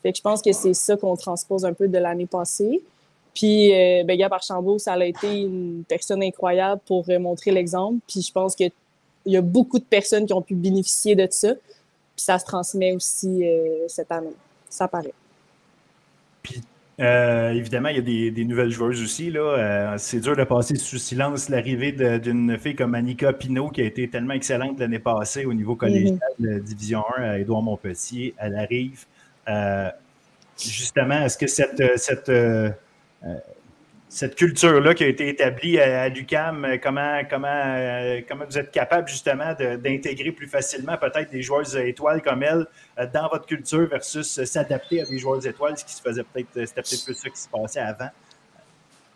Fait 0.03 0.11
que 0.11 0.17
je 0.17 0.21
pense 0.21 0.41
que 0.41 0.51
c'est 0.51 0.73
ça 0.73 0.97
qu'on 0.97 1.15
transpose 1.15 1.63
un 1.63 1.73
peu 1.73 1.87
de 1.87 1.97
l'année 1.97 2.25
passée. 2.25 2.81
Puis, 3.33 3.73
euh, 3.73 4.03
ben, 4.03 4.17
Gab 4.17 4.33
ça 4.41 4.93
a 4.93 5.05
été 5.05 5.41
une 5.41 5.83
personne 5.87 6.21
incroyable 6.21 6.81
pour 6.85 7.05
montrer 7.19 7.51
l'exemple. 7.51 7.99
Puis, 8.07 8.21
je 8.21 8.31
pense 8.31 8.55
que 8.55 8.65
y 9.31 9.37
a 9.37 9.41
beaucoup 9.41 9.79
de 9.79 9.83
personnes 9.83 10.25
qui 10.25 10.33
ont 10.33 10.41
pu 10.41 10.55
bénéficier 10.55 11.15
de 11.15 11.27
ça. 11.29 11.53
Puis 11.53 12.25
ça 12.25 12.39
se 12.39 12.45
transmet 12.45 12.93
aussi 12.93 13.47
euh, 13.47 13.87
cette 13.87 14.11
année. 14.11 14.33
Ça 14.69 14.87
paraît. 14.87 15.13
Puis 16.43 16.61
euh, 16.99 17.51
évidemment, 17.51 17.89
il 17.89 17.95
y 17.95 18.27
a 18.27 18.31
des, 18.31 18.45
nouvelles 18.45 18.71
joueuses 18.71 19.01
aussi. 19.01 19.31
Là. 19.31 19.39
Euh, 19.39 19.95
c'est 19.97 20.19
dur 20.19 20.35
de 20.35 20.43
passer 20.43 20.75
sous 20.75 20.97
silence 20.97 21.47
l'arrivée 21.47 21.93
d'une 22.19 22.57
fille 22.57 22.75
comme 22.75 22.93
Annika 22.93 23.31
Pinault, 23.31 23.69
qui 23.69 23.81
a 23.81 23.85
été 23.85 24.09
tellement 24.09 24.33
excellente 24.33 24.79
l'année 24.79 24.99
passée 24.99 25.45
au 25.45 25.53
niveau 25.53 25.75
collégial 25.75 26.19
de 26.39 26.59
Division 26.59 27.03
1 27.17 27.21
à 27.23 27.39
Édouard 27.39 27.61
Montpetit. 27.61 28.33
Elle 28.37 28.55
arrive. 28.57 29.05
justement, 30.57 31.23
est-ce 31.23 31.37
que 31.37 31.47
cette, 31.47 31.97
cette 31.97 32.29
cette 34.09 34.33
culture-là 34.33 34.95
qui 34.95 35.03
a 35.03 35.07
été 35.07 35.29
établie 35.29 35.79
à, 35.79 36.09
l'UCAM, 36.09 36.65
euh, 36.65 36.77
comment, 36.81 37.21
comment, 37.29 37.47
euh, 37.47 38.21
comment 38.27 38.43
vous 38.43 38.57
êtes 38.57 38.71
capable 38.71 39.07
justement 39.07 39.53
d'intégrer 39.53 40.31
plus 40.31 40.47
facilement 40.47 40.97
peut-être 40.97 41.29
des 41.31 41.43
joueurs 41.43 41.77
étoiles 41.77 42.23
comme 42.23 42.41
elle 42.41 42.65
euh, 42.97 43.05
dans 43.13 43.29
votre 43.29 43.45
culture 43.45 43.87
versus 43.87 44.43
s'adapter 44.45 45.01
à 45.01 45.05
des 45.05 45.19
joueurs 45.19 45.45
étoiles, 45.45 45.77
ce 45.77 45.85
qui 45.85 45.93
se 45.93 46.01
faisait 46.01 46.23
peut-être, 46.23 46.47
c'était 46.53 46.81
peut-être 46.81 47.05
plus 47.05 47.13
ça 47.13 47.29
qui 47.29 47.39
se 47.39 47.47
passait 47.49 47.79
avant? 47.81 48.09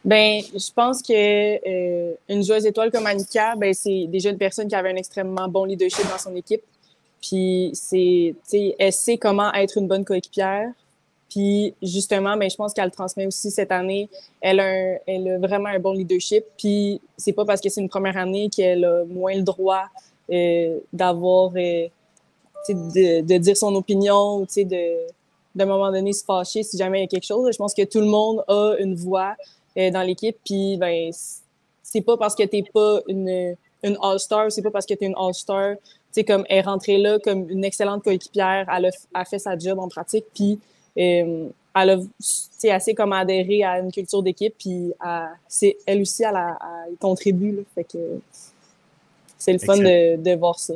Ben, 0.06 0.42
je 0.54 0.72
pense 0.74 1.02
que 1.02 2.32
une 2.32 2.44
joueuse 2.44 2.66
étoile 2.68 2.92
comme 2.92 3.08
Annika, 3.08 3.56
ben, 3.56 3.74
c'est 3.74 4.06
déjà 4.10 4.30
une 4.30 4.38
personne 4.38 4.68
qui 4.68 4.76
avait 4.76 4.92
un 4.92 4.98
extrêmement 4.98 5.48
bon 5.48 5.66
leadership 5.66 6.08
dans 6.08 6.20
son 6.20 6.36
équipe. 6.36 6.62
Puis 7.22 7.72
c'est, 7.74 8.36
elle 8.78 8.94
sait 8.94 9.18
comment 9.18 9.52
être 9.54 9.78
une 9.78 9.88
bonne 9.88 10.06
coéquipière. 10.06 10.70
Puis 11.34 11.74
justement, 11.82 12.38
ben, 12.38 12.48
je 12.48 12.56
pense 12.56 12.74
qu'elle 12.74 12.92
transmet 12.92 13.26
aussi 13.26 13.50
cette 13.50 13.72
année. 13.72 14.08
Elle 14.40 14.60
a, 14.60 14.98
a 15.08 15.38
vraiment 15.40 15.70
un 15.70 15.80
bon 15.80 15.94
leadership. 15.94 16.46
Puis 16.58 17.02
c'est 17.18 17.34
pas 17.34 17.44
parce 17.44 17.60
que 17.60 17.70
c'est 17.70 17.82
une 17.82 17.90
première 17.90 18.18
année 18.18 18.50
qu'elle 18.56 18.86
a 18.86 19.04
moins 19.06 19.34
le 19.34 19.42
droit 19.42 19.86
euh, 20.32 20.80
d'avoir, 20.94 21.52
euh, 21.56 21.88
de, 22.70 23.22
de, 23.22 23.38
dire 23.40 23.58
son 23.58 23.74
opinion 23.74 24.38
ou 24.38 24.46
de, 24.46 25.08
d'un 25.56 25.66
moment 25.66 25.92
donné 25.92 26.14
se 26.14 26.24
fâcher 26.24 26.62
si 26.62 26.78
jamais 26.78 27.00
il 27.00 27.02
y 27.02 27.06
a 27.06 27.08
quelque 27.08 27.26
chose. 27.26 27.52
Je 27.52 27.58
pense 27.58 27.74
que 27.74 27.84
tout 27.84 28.00
le 28.00 28.06
monde 28.06 28.44
a 28.48 28.76
une 28.78 28.94
voix 28.94 29.36
euh, 29.78 29.90
dans 29.90 30.04
l'équipe. 30.04 30.38
Puis 30.46 30.78
ben, 30.78 31.10
c'est 31.82 32.02
pas 32.02 32.16
parce 32.16 32.36
que 32.36 32.44
t'es 32.44 32.64
pas 32.72 33.00
une, 33.08 33.56
une 33.82 33.98
All-Star, 34.04 34.52
c'est 34.52 34.62
pas 34.62 34.72
parce 34.72 34.86
que 34.86 34.94
tu 34.94 35.04
es 35.04 35.08
une 35.08 35.16
All-Star. 35.18 35.78
Tu 36.14 36.24
comme 36.24 36.46
elle 36.48 36.60
est 36.60 36.62
rentrée 36.62 37.00
là 37.00 37.18
comme 37.18 37.50
une 37.50 37.66
excellente 37.66 38.04
coéquipière, 38.04 38.68
elle 38.72 38.92
a, 39.16 39.26
fait 39.26 39.40
sa 39.40 39.58
job 39.58 39.80
en 39.80 39.90
pratique, 39.90 40.26
puis 40.36 40.60
elle 40.96 41.54
a 41.76 41.98
assez 42.72 42.94
comme 42.94 43.14
adhéré 43.14 43.64
à 43.64 43.80
une 43.80 43.92
culture 43.92 44.22
d'équipe, 44.24 44.56
puis 44.58 44.94
c'est 45.48 45.78
elle 45.86 46.02
aussi, 46.02 46.24
elle, 46.24 46.36
a, 46.36 46.58
elle 46.88 46.98
contribue. 46.98 47.64
fait 47.76 47.84
que 47.84 48.20
c'est 49.38 49.54
le 49.54 49.60
fun 49.60 49.78
de, 49.78 50.16
de, 50.16 50.36
voir 50.36 50.58
ça. 50.58 50.74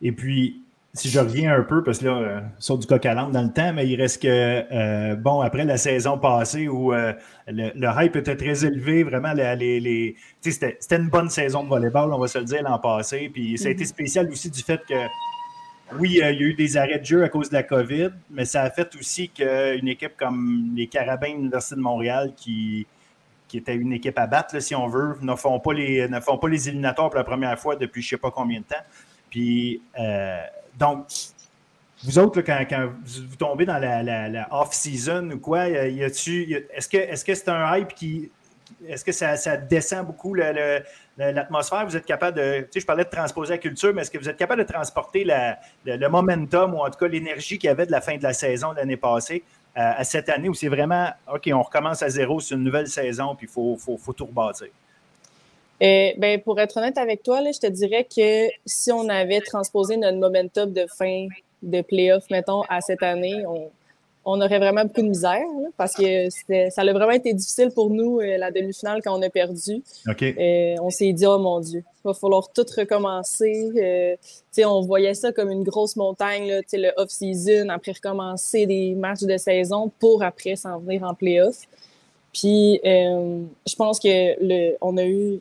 Et 0.00 0.12
puis, 0.12 0.62
si 0.94 1.08
je 1.08 1.18
reviens 1.20 1.54
un 1.54 1.62
peu, 1.62 1.82
parce 1.82 1.98
que 1.98 2.06
là, 2.06 2.16
euh, 2.16 2.40
sur 2.58 2.78
du 2.78 2.86
coq 2.86 3.04
à 3.06 3.14
dans 3.14 3.42
le 3.42 3.52
temps, 3.52 3.72
mais 3.72 3.86
il 3.86 4.00
reste 4.00 4.22
que, 4.22 4.28
euh, 4.28 5.16
bon, 5.16 5.40
après 5.40 5.64
la 5.64 5.76
saison 5.76 6.18
passée 6.18 6.68
où 6.68 6.92
euh, 6.92 7.12
le, 7.46 7.88
hype 7.96 8.16
était 8.16 8.36
très 8.36 8.64
élevé, 8.64 9.02
vraiment, 9.02 9.32
les, 9.32 9.80
les, 9.80 10.16
c'était, 10.40 10.78
une 10.90 11.08
bonne 11.08 11.28
saison 11.28 11.64
de 11.64 11.68
volleyball, 11.68 12.12
on 12.12 12.18
va 12.18 12.28
se 12.28 12.38
le 12.38 12.44
dire, 12.44 12.62
l'an 12.62 12.78
passé. 12.78 13.30
Puis 13.32 13.58
ça 13.58 13.68
a 13.68 13.70
été 13.70 13.84
mhm. 13.84 13.88
spécial 13.88 14.30
aussi 14.30 14.50
du 14.50 14.62
fait 14.62 14.80
que, 14.88 14.94
oui, 15.94 16.10
il 16.12 16.16
y 16.16 16.22
a 16.22 16.32
eu 16.32 16.54
des 16.54 16.76
arrêts 16.76 16.98
de 16.98 17.04
jeu 17.04 17.24
à 17.24 17.28
cause 17.28 17.48
de 17.48 17.54
la 17.54 17.62
COVID, 17.62 18.10
mais 18.30 18.44
ça 18.44 18.62
a 18.62 18.70
fait 18.70 18.94
aussi 18.96 19.28
qu'une 19.30 19.88
équipe 19.88 20.16
comme 20.16 20.72
les 20.76 20.86
Carabins 20.86 21.30
de 21.30 21.36
l'Université 21.36 21.76
de 21.76 21.80
Montréal, 21.80 22.32
qui, 22.36 22.86
était 23.54 23.74
une 23.74 23.92
équipe 23.94 24.18
à 24.18 24.26
battre, 24.26 24.60
si 24.60 24.74
on 24.74 24.88
veut, 24.88 25.16
ne 25.22 25.34
font, 25.34 25.58
pas 25.60 25.72
les, 25.72 26.06
ne 26.06 26.20
font 26.20 26.36
pas 26.36 26.48
les 26.48 26.68
éliminatoires 26.68 27.08
pour 27.08 27.18
la 27.18 27.24
première 27.24 27.58
fois 27.58 27.76
depuis 27.76 28.02
je 28.02 28.06
ne 28.06 28.10
sais 28.10 28.20
pas 28.20 28.30
combien 28.30 28.60
de 28.60 28.64
temps. 28.64 28.84
Puis, 29.30 29.80
donc, 30.78 31.06
vous 32.04 32.18
autres, 32.18 32.40
quand, 32.42 32.64
vous 33.04 33.36
tombez 33.36 33.66
dans 33.66 33.78
la, 33.78 34.48
off-season 34.50 35.30
ou 35.32 35.38
quoi, 35.38 35.68
est-ce 35.68 36.88
que 36.88 36.96
est-ce 36.96 37.24
que 37.24 37.34
c'est 37.34 37.48
un 37.48 37.76
hype 37.76 37.94
qui. 37.94 38.30
Est-ce 38.86 39.04
que 39.04 39.12
ça, 39.12 39.56
descend 39.56 40.06
beaucoup 40.06 40.34
l'atmosphère? 41.18 41.84
Vous 41.84 41.96
êtes 41.96 42.06
capable 42.06 42.36
de. 42.36 42.60
Tu 42.62 42.68
sais, 42.72 42.80
je 42.80 42.86
parlais 42.86 43.04
de 43.04 43.10
transposer 43.10 43.54
la 43.54 43.58
culture, 43.58 43.92
mais 43.92 44.02
est-ce 44.02 44.10
que 44.10 44.18
vous 44.18 44.28
êtes 44.28 44.36
capable 44.36 44.62
de 44.64 44.72
transporter 44.72 45.24
le, 45.84 46.08
momentum 46.08 46.74
ou 46.74 46.78
en 46.78 46.90
tout 46.90 46.98
cas 46.98 47.08
l'énergie 47.08 47.58
qu'il 47.58 47.68
y 47.68 47.70
avait 47.70 47.86
de 47.86 47.90
la 47.90 48.00
fin 48.00 48.16
de 48.16 48.22
la 48.22 48.32
saison 48.32 48.72
de 48.72 48.76
l'année 48.76 48.96
passée 48.96 49.42
euh, 49.76 49.92
à 49.96 50.04
cette 50.04 50.28
année 50.28 50.48
où 50.48 50.54
c'est 50.54 50.68
vraiment 50.68 51.08
OK, 51.32 51.48
on 51.52 51.62
recommence 51.62 52.02
à 52.02 52.08
zéro, 52.08 52.40
c'est 52.40 52.54
une 52.54 52.64
nouvelle 52.64 52.88
saison, 52.88 53.34
puis 53.34 53.46
il 53.46 53.78
faut, 53.78 54.12
tout 54.12 54.26
rebâtir? 54.26 54.68
Euh, 55.80 56.10
ben, 56.16 56.40
pour 56.40 56.58
être 56.60 56.76
honnête 56.76 56.98
avec 56.98 57.22
toi, 57.22 57.40
là, 57.40 57.52
je 57.52 57.60
te 57.60 57.66
dirais 57.68 58.04
que 58.04 58.48
si 58.66 58.90
on 58.90 59.08
avait 59.08 59.40
transposé 59.40 59.96
notre 59.96 60.18
momentum 60.18 60.72
de 60.72 60.86
fin 60.86 61.28
de 61.62 61.80
playoff, 61.82 62.24
mettons, 62.30 62.62
à 62.68 62.80
cette 62.80 63.02
année, 63.02 63.44
on, 63.46 63.70
on 64.30 64.42
aurait 64.42 64.58
vraiment 64.58 64.84
beaucoup 64.84 65.00
de 65.00 65.08
misère 65.08 65.42
parce 65.78 65.94
que 65.94 66.28
ça 66.28 66.82
a 66.82 66.92
vraiment 66.92 67.12
été 67.12 67.32
difficile 67.32 67.70
pour 67.74 67.88
nous, 67.88 68.20
euh, 68.20 68.36
la 68.36 68.50
demi-finale, 68.50 69.00
quand 69.02 69.18
on 69.18 69.22
a 69.22 69.30
perdu. 69.30 69.82
Euh, 70.06 70.74
on 70.82 70.90
s'est 70.90 71.14
dit, 71.14 71.24
oh 71.26 71.38
mon 71.38 71.60
Dieu, 71.60 71.82
il 71.82 72.08
va 72.08 72.12
falloir 72.12 72.52
tout 72.52 72.66
recommencer. 72.76 73.70
Euh, 73.76 74.16
on 74.66 74.82
voyait 74.82 75.14
ça 75.14 75.32
comme 75.32 75.50
une 75.50 75.62
grosse 75.62 75.96
montagne, 75.96 76.46
là, 76.46 76.60
le 76.74 76.90
off-season, 76.98 77.70
après 77.70 77.92
recommencer 77.92 78.66
des 78.66 78.94
matchs 78.94 79.22
de 79.22 79.38
saison 79.38 79.90
pour 79.98 80.22
après 80.22 80.56
s'en 80.56 80.78
venir 80.78 81.04
en 81.04 81.14
playoff. 81.14 81.62
Puis, 82.34 82.80
je 82.84 83.76
pense 83.76 83.98
que 83.98 84.36
le, 84.44 84.76
on 84.82 84.96
a 84.98 85.06
eu 85.06 85.40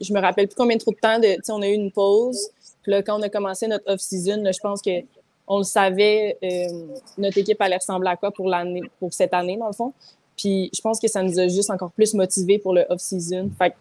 je 0.00 0.12
me 0.12 0.20
rappelle 0.20 0.46
plus 0.46 0.54
combien 0.54 0.78
trop 0.78 0.92
de 0.92 0.96
temps. 0.96 1.18
De, 1.18 1.36
on 1.48 1.62
a 1.62 1.68
eu 1.68 1.74
une 1.74 1.90
pause. 1.90 2.50
Puis 2.82 2.92
là, 2.92 3.02
quand 3.02 3.18
on 3.18 3.22
a 3.22 3.28
commencé 3.28 3.66
notre 3.66 3.90
off-season, 3.90 4.44
je 4.44 4.60
pense 4.60 4.80
que 4.80 5.02
on 5.48 5.58
le 5.58 5.64
savait, 5.64 6.36
euh, 6.42 6.86
notre 7.16 7.38
équipe 7.38 7.60
allait 7.60 7.76
ressembler 7.76 8.10
à 8.10 8.16
quoi 8.16 8.30
pour 8.30 8.48
l'année, 8.48 8.82
pour 9.00 9.12
cette 9.12 9.32
année, 9.32 9.56
dans 9.56 9.68
le 9.68 9.72
fond. 9.72 9.92
Puis 10.36 10.70
je 10.74 10.80
pense 10.80 11.00
que 11.00 11.08
ça 11.08 11.22
nous 11.22 11.40
a 11.40 11.48
juste 11.48 11.70
encore 11.70 11.90
plus 11.90 12.14
motivés 12.14 12.58
pour 12.58 12.74
le 12.74 12.84
off-season. 12.88 13.50
Fait 13.58 13.74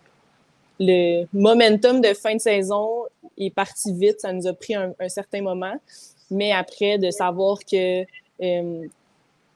le 0.79 1.25
momentum 1.33 2.01
de 2.01 2.13
fin 2.13 2.35
de 2.35 2.39
saison 2.39 3.03
est 3.37 3.49
parti 3.49 3.93
vite. 3.93 4.21
Ça 4.21 4.31
nous 4.31 4.47
a 4.47 4.53
pris 4.53 4.75
un, 4.75 4.93
certain 5.09 5.41
moment. 5.41 5.75
Mais 6.31 6.51
après, 6.51 6.97
de 6.97 7.11
savoir 7.11 7.59
que 7.59 8.03
euh, 8.03 8.87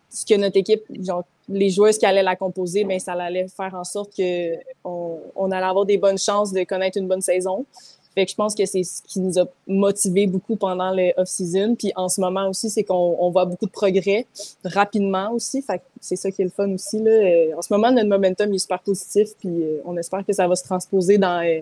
ce 0.09 0.25
que 0.25 0.35
notre 0.35 0.57
équipe, 0.57 0.83
genre, 1.01 1.23
les 1.47 1.69
joueuses 1.69 1.97
qui 1.97 2.05
allaient 2.05 2.23
la 2.23 2.35
composer, 2.35 2.83
ben, 2.83 2.99
ça 2.99 3.13
allait 3.13 3.47
faire 3.47 3.73
en 3.73 3.83
sorte 3.83 4.15
qu'on 4.15 5.21
on 5.35 5.51
allait 5.51 5.65
avoir 5.65 5.85
des 5.85 5.97
bonnes 5.97 6.17
chances 6.17 6.51
de 6.51 6.63
connaître 6.63 6.97
une 6.97 7.07
bonne 7.07 7.21
saison. 7.21 7.65
Fait 8.13 8.25
que 8.25 8.31
je 8.31 8.35
pense 8.35 8.55
que 8.55 8.65
c'est 8.65 8.83
ce 8.83 9.01
qui 9.03 9.21
nous 9.21 9.39
a 9.39 9.45
motivé 9.67 10.27
beaucoup 10.27 10.57
pendant 10.57 10.93
le 10.93 11.13
off-season. 11.15 11.75
Puis 11.75 11.93
en 11.95 12.09
ce 12.09 12.19
moment 12.19 12.49
aussi, 12.49 12.69
c'est 12.69 12.83
qu'on 12.83 13.15
on 13.19 13.29
voit 13.31 13.45
beaucoup 13.45 13.65
de 13.65 13.71
progrès 13.71 14.25
rapidement 14.65 15.31
aussi. 15.31 15.61
Fait 15.61 15.77
que 15.77 15.83
c'est 16.01 16.17
ça 16.17 16.29
qui 16.29 16.41
est 16.41 16.45
le 16.45 16.51
fun 16.51 16.69
aussi. 16.71 16.99
Là. 16.99 17.11
Euh, 17.11 17.57
en 17.57 17.61
ce 17.61 17.73
moment, 17.73 17.89
notre 17.91 18.09
momentum 18.09 18.53
est 18.53 18.57
super 18.57 18.79
positif. 18.79 19.29
Puis 19.39 19.49
euh, 19.49 19.81
on 19.85 19.95
espère 19.95 20.25
que 20.25 20.33
ça 20.33 20.45
va 20.45 20.55
se 20.55 20.63
transposer 20.63 21.17
dans, 21.17 21.41
euh, 21.41 21.61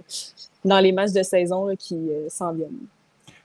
dans 0.66 0.80
les 0.80 0.91
matchs 0.91 1.12
de 1.12 1.22
saison 1.22 1.76
qui 1.78 2.00
s'en 2.30 2.54
viennent. 2.54 2.88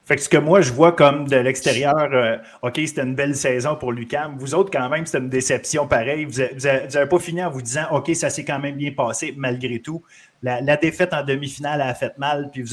Fait 0.03 0.15
que 0.15 0.21
ce 0.21 0.29
que 0.29 0.37
moi, 0.37 0.61
je 0.61 0.71
vois 0.71 0.91
comme 0.91 1.27
de 1.27 1.35
l'extérieur, 1.35 2.39
OK, 2.61 2.79
c'était 2.85 3.01
une 3.01 3.15
belle 3.15 3.35
saison 3.35 3.75
pour 3.75 3.91
Lucam. 3.91 4.35
Vous 4.37 4.53
autres, 4.53 4.69
quand 4.69 4.87
même, 4.87 5.07
c'était 5.07 5.17
une 5.17 5.29
déception 5.29 5.87
pareille. 5.87 6.25
Vous 6.25 6.41
n'avez 6.41 7.09
pas 7.09 7.17
fini 7.17 7.43
en 7.43 7.49
vous 7.49 7.63
disant, 7.63 7.85
OK, 7.91 8.11
ça 8.13 8.29
s'est 8.29 8.45
quand 8.45 8.59
même 8.59 8.75
bien 8.75 8.91
passé 8.91 9.33
malgré 9.35 9.79
tout. 9.79 10.03
La, 10.45 10.77
défaite 10.77 11.13
en 11.13 11.23
demi-finale 11.23 11.81
a 11.81 11.93
fait 11.93 12.17
mal, 12.17 12.49
puis 12.51 12.63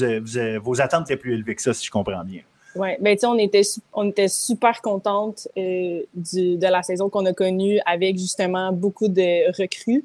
vos 0.61 0.81
attentes 0.81 1.09
étaient 1.09 1.17
plus 1.17 1.33
élevées 1.33 1.55
que 1.55 1.61
ça, 1.61 1.73
si 1.73 1.85
je 1.85 1.91
comprends 1.91 2.23
bien. 2.23 2.41
Oui, 2.75 2.89
sais, 3.17 3.25
on 3.27 3.37
était, 3.37 3.61
on 3.93 4.09
était 4.09 4.27
super 4.27 4.81
contente 4.81 5.47
euh, 5.57 6.01
de 6.15 6.67
la 6.67 6.81
saison 6.81 7.09
qu'on 7.09 7.25
a 7.25 7.33
connue 7.33 7.79
avec 7.85 8.17
justement 8.17 8.71
beaucoup 8.71 9.07
de 9.07 9.51
recrues. 9.59 10.03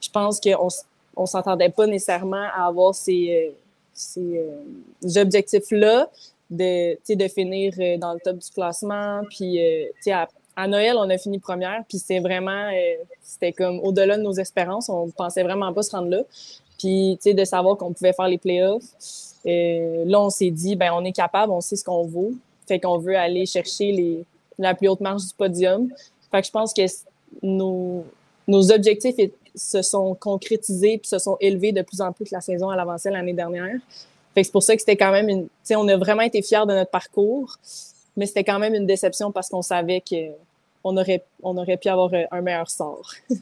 Je 0.00 0.08
pense 0.08 0.40
qu'on 0.40 0.68
ne 1.22 1.26
s'entendait 1.26 1.68
pas 1.68 1.86
nécessairement 1.86 2.46
à 2.54 2.66
avoir 2.66 2.94
ces, 2.94 3.52
ces 3.92 4.40
objectifs-là 5.16 6.08
de, 6.50 7.14
de 7.14 7.28
finir 7.28 7.74
euh, 7.78 7.98
dans 7.98 8.14
le 8.14 8.20
top 8.20 8.38
du 8.38 8.50
classement. 8.50 9.22
Puis, 9.30 9.62
euh, 9.62 10.12
à, 10.12 10.28
à, 10.56 10.66
Noël, 10.66 10.96
on 10.96 11.08
a 11.10 11.18
fini 11.18 11.38
première. 11.38 11.84
Puis, 11.88 11.98
c'est 11.98 12.20
vraiment, 12.20 12.70
euh, 12.70 12.94
c'était 13.22 13.52
comme 13.52 13.78
au-delà 13.80 14.16
de 14.16 14.22
nos 14.22 14.32
espérances. 14.32 14.88
On 14.88 15.10
pensait 15.10 15.42
vraiment 15.42 15.72
pas 15.72 15.82
se 15.82 15.90
rendre 15.90 16.08
là. 16.08 16.22
Puis, 16.78 17.18
de 17.24 17.44
savoir 17.44 17.76
qu'on 17.76 17.92
pouvait 17.92 18.12
faire 18.12 18.28
les 18.28 18.38
playoffs. 18.38 18.84
là, 19.44 20.20
on 20.20 20.30
s'est 20.30 20.50
dit, 20.50 20.76
ben, 20.76 20.92
on 20.94 21.04
est 21.04 21.12
capable, 21.12 21.52
on 21.52 21.60
sait 21.60 21.76
ce 21.76 21.84
qu'on 21.84 22.04
vaut. 22.04 22.32
Fait 22.66 22.78
qu'on 22.78 22.98
veut 22.98 23.16
aller 23.16 23.46
chercher 23.46 23.92
les, 23.92 24.24
la 24.58 24.74
plus 24.74 24.88
haute 24.88 25.00
marge 25.00 25.26
du 25.26 25.34
podium. 25.34 25.88
Fait 26.30 26.40
que 26.40 26.46
je 26.46 26.52
pense 26.52 26.72
que 26.72 26.82
nos, 27.42 28.04
nos 28.46 28.70
objectifs 28.70 29.16
se 29.54 29.82
sont 29.82 30.14
concrétisés 30.14 30.98
puis 30.98 31.08
se 31.08 31.18
sont 31.18 31.36
élevés 31.40 31.72
de 31.72 31.82
plus 31.82 32.00
en 32.00 32.12
plus 32.12 32.26
que 32.26 32.34
la 32.34 32.40
saison 32.40 32.68
à 32.68 32.76
l'avancée 32.76 33.10
l'année 33.10 33.32
dernière 33.32 33.80
c'est 34.44 34.52
pour 34.52 34.62
ça 34.62 34.74
que 34.74 34.80
c'était 34.80 34.96
quand 34.96 35.12
même 35.12 35.28
une. 35.28 35.48
On 35.70 35.88
a 35.88 35.96
vraiment 35.96 36.22
été 36.22 36.42
fiers 36.42 36.66
de 36.66 36.74
notre 36.74 36.90
parcours, 36.90 37.56
mais 38.16 38.26
c'était 38.26 38.44
quand 38.44 38.58
même 38.58 38.74
une 38.74 38.86
déception 38.86 39.32
parce 39.32 39.48
qu'on 39.48 39.62
savait 39.62 40.02
qu'on 40.02 40.96
aurait, 40.96 41.24
on 41.42 41.56
aurait 41.56 41.76
pu 41.76 41.88
avoir 41.88 42.12
euh, 42.14 42.24
un 42.30 42.40
meilleur 42.40 42.70
sort. 42.70 43.12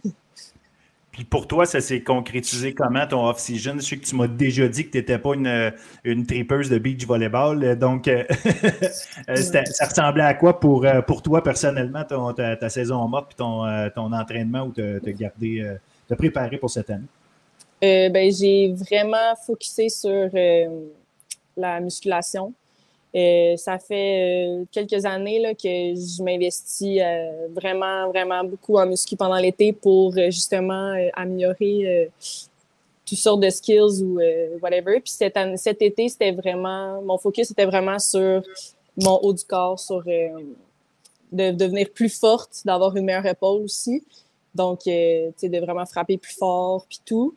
Puis 1.17 1.25
pour 1.25 1.49
toi, 1.49 1.67
ça 1.67 1.81
s'est 1.81 2.03
concrétisé 2.03 2.73
comment 2.73 3.05
ton 3.07 3.27
off-season? 3.27 3.75
Je 3.79 3.81
sais 3.81 3.97
que 3.97 4.07
tu 4.07 4.15
m'as 4.15 4.29
déjà 4.29 4.69
dit 4.69 4.87
que 4.87 4.93
tu 4.93 4.99
n'étais 4.99 5.19
pas 5.19 5.35
une, 5.35 5.73
une 6.05 6.25
tripeuse 6.25 6.71
de 6.71 6.79
beach 6.79 7.05
volleyball. 7.05 7.77
Donc, 7.77 8.07
euh, 8.07 8.23
euh, 9.29 9.37
ça 9.37 9.87
ressemblait 9.87 10.25
à 10.25 10.35
quoi 10.35 10.61
pour, 10.61 10.87
pour 11.07 11.23
toi 11.23 11.43
personnellement, 11.43 12.05
ta, 12.05 12.69
saison 12.69 13.09
morte 13.09 13.33
et 13.33 13.37
ton, 13.37 13.65
ton 13.95 14.13
entraînement 14.13 14.63
ou 14.67 14.73
te, 14.73 15.01
te 15.01 15.11
garder, 15.11 15.77
te 16.07 16.15
préparer 16.15 16.59
pour 16.59 16.71
cette 16.71 16.91
année? 16.91 17.07
Euh, 17.85 18.09
ben, 18.09 18.33
j'ai 18.33 18.73
vraiment 18.73 19.35
focusé 19.47 19.89
sur 19.89 20.31
euh, 20.35 20.87
la 21.57 21.81
musculation. 21.81 22.55
Euh, 23.17 23.57
ça 23.57 23.79
fait 23.79 24.67
quelques 24.71 25.05
années 25.07 25.41
là, 25.41 25.55
que 25.55 25.63
je 25.63 26.23
m'investis 26.23 27.01
vraiment, 27.51 28.09
vraiment 28.09 28.45
beaucoup 28.45 28.77
en 28.77 28.87
muscu 28.87 29.17
pendant 29.17 29.39
l'été 29.39 29.73
pour 29.73 30.13
justement 30.31 30.93
améliorer 31.15 32.11
toutes 33.07 33.19
sortes 33.19 33.41
de 33.41 33.49
skills 33.49 34.03
ou 34.03 34.19
whatever. 34.61 35.01
Puis 35.01 35.13
cet, 35.13 35.39
cet 35.57 35.81
été, 35.81 36.09
c'était 36.11 36.33
vraiment, 36.33 37.01
mon 37.01 37.17
focus 37.17 37.51
était 37.51 37.65
vraiment 37.65 37.99
sur 37.99 38.43
mon 38.99 39.19
haut 39.23 39.33
du 39.33 39.45
corps, 39.45 39.81
sur 39.81 40.03
de 40.03 41.51
devenir 41.51 41.89
plus 41.91 42.11
forte, 42.11 42.63
d'avoir 42.67 42.95
une 42.97 43.07
meilleure 43.07 43.27
épaule 43.27 43.63
aussi. 43.63 44.05
Donc, 44.55 44.81
tu 44.81 44.91
sais, 44.91 45.49
de 45.49 45.59
vraiment 45.59 45.87
frapper 45.87 46.19
plus 46.19 46.35
fort, 46.35 46.85
puis 46.87 47.01
tout. 47.05 47.35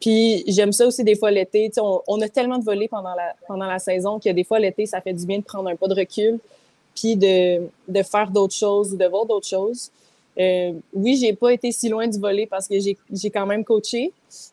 Puis 0.00 0.44
j'aime 0.46 0.72
ça 0.72 0.86
aussi 0.86 1.04
des 1.04 1.16
fois 1.16 1.30
l'été. 1.30 1.70
On, 1.78 2.00
on, 2.06 2.20
a 2.20 2.28
tellement 2.28 2.58
de 2.58 2.64
volets 2.64 2.88
pendant 2.88 3.14
la, 3.14 3.34
pendant 3.48 3.66
la 3.66 3.78
saison 3.78 4.18
que 4.18 4.30
des 4.30 4.44
fois 4.44 4.58
l'été, 4.58 4.86
ça 4.86 5.00
fait 5.00 5.14
du 5.14 5.24
bien 5.24 5.38
de 5.38 5.44
prendre 5.44 5.68
un 5.68 5.76
pas 5.76 5.88
de 5.88 5.94
recul 5.94 6.38
puis 6.94 7.16
de, 7.16 7.60
de 7.88 8.02
faire 8.02 8.30
d'autres 8.30 8.54
choses 8.54 8.94
ou 8.94 8.96
de 8.96 9.06
voir 9.06 9.26
d'autres 9.26 9.46
choses. 9.46 9.90
Euh, 10.38 10.72
oui, 10.92 11.16
j'ai 11.16 11.32
pas 11.32 11.52
été 11.52 11.72
si 11.72 11.88
loin 11.88 12.06
du 12.06 12.18
volet 12.18 12.46
parce 12.46 12.68
que 12.68 12.74
j'ai 12.78 13.30
quand 13.30 13.46
même 13.46 13.64
coaché 13.64 14.12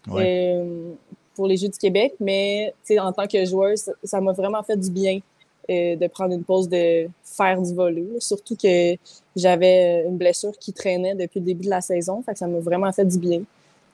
euh, 0.10 0.92
pour 1.36 1.48
les 1.48 1.58
Jeux 1.58 1.68
du 1.68 1.78
Québec, 1.78 2.14
mais 2.20 2.74
en 3.00 3.12
tant 3.12 3.28
que 3.28 3.44
joueuse, 3.46 3.92
ça 4.04 4.22
m'a 4.22 4.32
vraiment 4.32 4.64
fait 4.64 4.78
du 4.78 4.90
bien 4.90 5.20
euh, 5.70 5.96
de 5.96 6.08
prendre 6.08 6.34
une 6.34 6.44
pause 6.44 6.70
de 6.70 7.08
faire 7.24 7.62
du 7.62 7.74
volet. 7.74 8.06
Surtout 8.20 8.56
que 8.56 8.96
j'avais 9.36 10.06
une 10.06 10.18
blessure 10.18 10.58
qui 10.58 10.72
traînait 10.72 11.16
depuis 11.16 11.40
le 11.40 11.46
début 11.46 11.66
de 11.66 11.70
la 11.70 11.82
saison, 11.82 12.22
fait 12.22 12.34
que 12.34 12.40
ça 12.40 12.48
m'a 12.48 12.60
vraiment 12.60 12.92
fait 12.94 13.06
du 13.06 13.18
bien. 13.18 13.42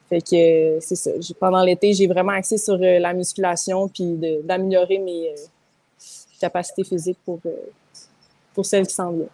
Fait 0.09 0.21
que 0.21 0.79
c'est 0.79 0.95
ça. 0.95 1.11
Pendant 1.39 1.63
l'été, 1.63 1.93
j'ai 1.93 2.07
vraiment 2.07 2.31
axé 2.31 2.57
sur 2.57 2.77
la 2.77 3.13
musculation 3.13 3.87
puis 3.87 4.17
d'améliorer 4.43 4.97
mes 4.97 5.35
capacités 6.39 6.83
physiques 6.83 7.19
pour, 7.23 7.39
pour 8.53 8.65
celles 8.65 8.87
qui 8.87 8.93
s'en 8.93 9.11
viennent. 9.11 9.29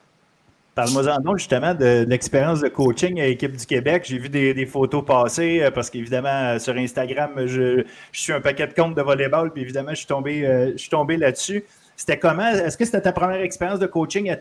Parle-moi 0.76 1.04
donc 1.20 1.38
justement 1.38 1.74
de, 1.74 2.04
l'expérience 2.06 2.60
de 2.60 2.68
coaching 2.68 3.22
à 3.22 3.28
l'équipe 3.28 3.56
du 3.56 3.66
Québec. 3.66 4.04
J'ai 4.06 4.18
vu 4.18 4.28
des, 4.28 4.66
photos 4.66 5.06
passer 5.06 5.64
euh, 5.64 5.72
parce 5.72 5.90
qu'évidemment, 5.90 6.28
euh, 6.28 6.60
sur 6.60 6.76
Instagram, 6.76 7.32
je, 7.46 7.86
suis 8.12 8.34
un 8.34 8.42
paquet 8.42 8.68
de 8.68 8.74
comptes 8.74 8.94
de 8.94 9.02
volleyball, 9.02 9.54
puis 9.54 9.62
évidemment, 9.62 9.92
je 9.92 9.96
suis 9.96 10.06
tombé, 10.06 10.46
euh, 10.46 10.76
tombé 10.92 11.16
là-dessus. 11.16 11.64
C'était 11.96 12.20
comment? 12.20 12.50
Est-ce 12.50 12.78
que 12.78 12.84
c'était 12.84 13.00
ta 13.00 13.14
première 13.14 13.40
expérience 13.40 13.80
de 13.80 13.86
coaching 13.86 14.36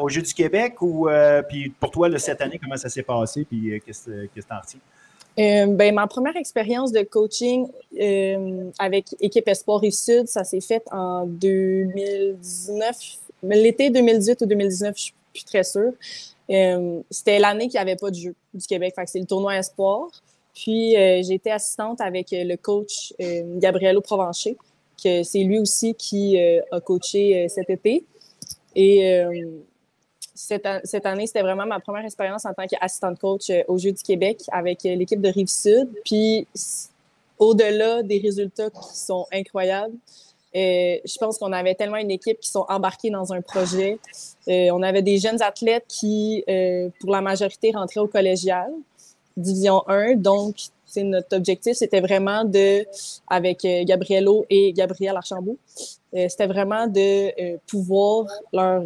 au 0.00 0.08
Jeu 0.08 0.22
du 0.22 0.34
Québec 0.34 0.82
ou 0.82 1.08
puis 1.48 1.72
pour 1.78 1.92
toi, 1.92 2.10
cette 2.18 2.40
année, 2.40 2.58
comment 2.60 2.76
ça 2.76 2.88
s'est 2.88 3.04
passé? 3.04 3.46
Puis 3.48 3.80
qu'est-ce 3.86 4.10
que 4.10 4.40
tu 4.40 4.42
en 4.50 4.58
retiens? 4.58 4.80
Ben, 5.38 5.94
ma 5.94 6.06
première 6.06 6.36
expérience 6.36 6.92
de 6.92 7.02
coaching 7.02 7.68
avec 8.78 9.14
équipe 9.20 9.46
Espoir 9.48 9.84
et 9.84 9.90
Sud, 9.90 10.26
ça 10.26 10.44
s'est 10.44 10.60
fait 10.60 10.82
en 10.90 11.26
2019, 11.26 12.96
l'été 13.42 13.90
2018 13.90 14.42
ou 14.42 14.46
2019, 14.46 14.96
je 14.96 15.02
suis 15.02 15.44
très 15.44 15.64
sûre. 15.64 15.92
Euh, 16.50 17.00
c'était 17.10 17.38
l'année 17.38 17.68
qu'il 17.68 17.78
n'y 17.78 17.82
avait 17.82 17.96
pas 17.96 18.10
de 18.10 18.16
jeu 18.16 18.34
du 18.54 18.66
Québec. 18.66 18.94
c'est 19.06 19.18
le 19.18 19.26
tournoi 19.26 19.56
Espoir. 19.56 20.08
Puis 20.54 20.96
euh, 20.96 21.22
été 21.22 21.50
assistante 21.50 22.00
avec 22.00 22.32
euh, 22.32 22.44
le 22.44 22.56
coach 22.56 23.12
Gabriello 23.18 24.00
Provencher, 24.00 24.56
que 25.02 25.22
c'est 25.22 25.44
lui 25.44 25.58
aussi 25.58 25.94
qui 25.94 26.38
a 26.38 26.80
coaché 26.80 27.48
cet 27.48 27.70
été. 27.70 28.04
Et 28.74 29.22
cette, 30.38 31.06
année, 31.06 31.26
c'était 31.26 31.42
vraiment 31.42 31.66
ma 31.66 31.80
première 31.80 32.04
expérience 32.04 32.46
en 32.46 32.54
tant 32.54 32.66
qu'assistante 32.66 33.18
coach 33.18 33.50
au 33.66 33.76
Jeux 33.76 33.92
du 33.92 34.02
Québec 34.02 34.42
avec 34.52 34.84
l'équipe 34.84 35.20
de 35.20 35.28
Rive-Sud. 35.28 35.88
Puis 36.04 36.46
au-delà 37.38 38.02
des 38.02 38.18
résultats 38.18 38.70
qui 38.70 38.96
sont 38.96 39.26
incroyables, 39.32 39.94
euh, 40.56 40.96
je 41.04 41.18
pense 41.18 41.38
qu'on 41.38 41.52
avait 41.52 41.74
tellement 41.74 41.98
une 41.98 42.10
équipe 42.10 42.40
qui 42.40 42.48
sont 42.48 42.64
embarquées 42.68 43.10
dans 43.10 43.32
un 43.32 43.42
projet. 43.42 43.98
Euh, 44.48 44.70
on 44.72 44.82
avait 44.82 45.02
des 45.02 45.18
jeunes 45.18 45.42
athlètes 45.42 45.84
qui, 45.88 46.42
euh, 46.48 46.88
pour 47.00 47.10
la 47.10 47.20
majorité, 47.20 47.72
rentraient 47.74 48.00
au 48.00 48.06
collégial, 48.06 48.70
division 49.36 49.82
1. 49.88 50.14
Donc, 50.14 50.56
notre 50.96 51.36
objectif, 51.36 51.76
c'était 51.76 52.00
vraiment 52.00 52.44
de, 52.44 52.84
avec 53.28 53.60
Gabriello 53.60 54.46
et 54.48 54.72
Gabriel 54.72 55.16
Archambault, 55.16 55.58
c'était 56.12 56.46
vraiment 56.46 56.86
de 56.86 57.56
pouvoir 57.66 58.26
leur 58.54 58.82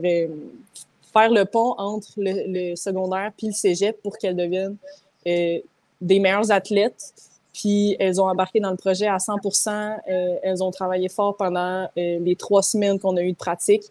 faire 1.12 1.30
le 1.30 1.44
pont 1.44 1.74
entre 1.78 2.08
le, 2.16 2.70
le, 2.70 2.76
secondaire 2.76 3.32
puis 3.36 3.48
le 3.48 3.52
cégep 3.52 4.00
pour 4.02 4.18
qu'elles 4.18 4.36
deviennent 4.36 4.76
des 5.24 6.18
meilleurs 6.18 6.50
athlètes 6.50 7.12
puis 7.52 7.96
elles 7.98 8.20
ont 8.20 8.28
embarqué 8.28 8.60
dans 8.60 8.70
le 8.70 8.76
projet 8.76 9.06
à 9.06 9.18
100 9.18 9.36
euh, 9.44 10.36
Elles 10.42 10.62
ont 10.62 10.70
travaillé 10.70 11.08
fort 11.08 11.36
pendant 11.36 11.84
euh, 11.84 12.18
les 12.18 12.36
trois 12.36 12.62
semaines 12.62 12.98
qu'on 12.98 13.16
a 13.16 13.22
eu 13.22 13.32
de 13.32 13.36
pratique. 13.36 13.84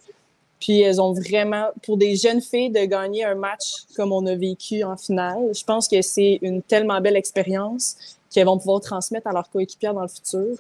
Puis 0.60 0.82
elles 0.82 1.02
ont 1.02 1.14
vraiment, 1.14 1.68
pour 1.84 1.98
des 1.98 2.16
jeunes 2.16 2.42
filles, 2.42 2.70
de 2.70 2.86
gagner 2.86 3.24
un 3.24 3.36
match 3.36 3.84
comme 3.96 4.12
on 4.12 4.26
a 4.28 4.36
vécu 4.36 4.84
en 4.84 4.96
finale, 4.96 5.50
je 5.54 5.64
pense 5.64 5.88
que 5.88 6.02
c'est 6.02 6.40
une 6.42 6.62
tellement 6.62 7.02
belle 7.02 7.16
expérience 7.16 7.96
qu'elles 8.30 8.46
vont 8.46 8.58
pouvoir 8.58 8.80
transmettre 8.82 9.28
à 9.28 9.34
leurs 9.34 9.50
coéquipières 9.50 9.94
dans 9.94 10.04
le 10.04 10.08
futur. 10.08 10.58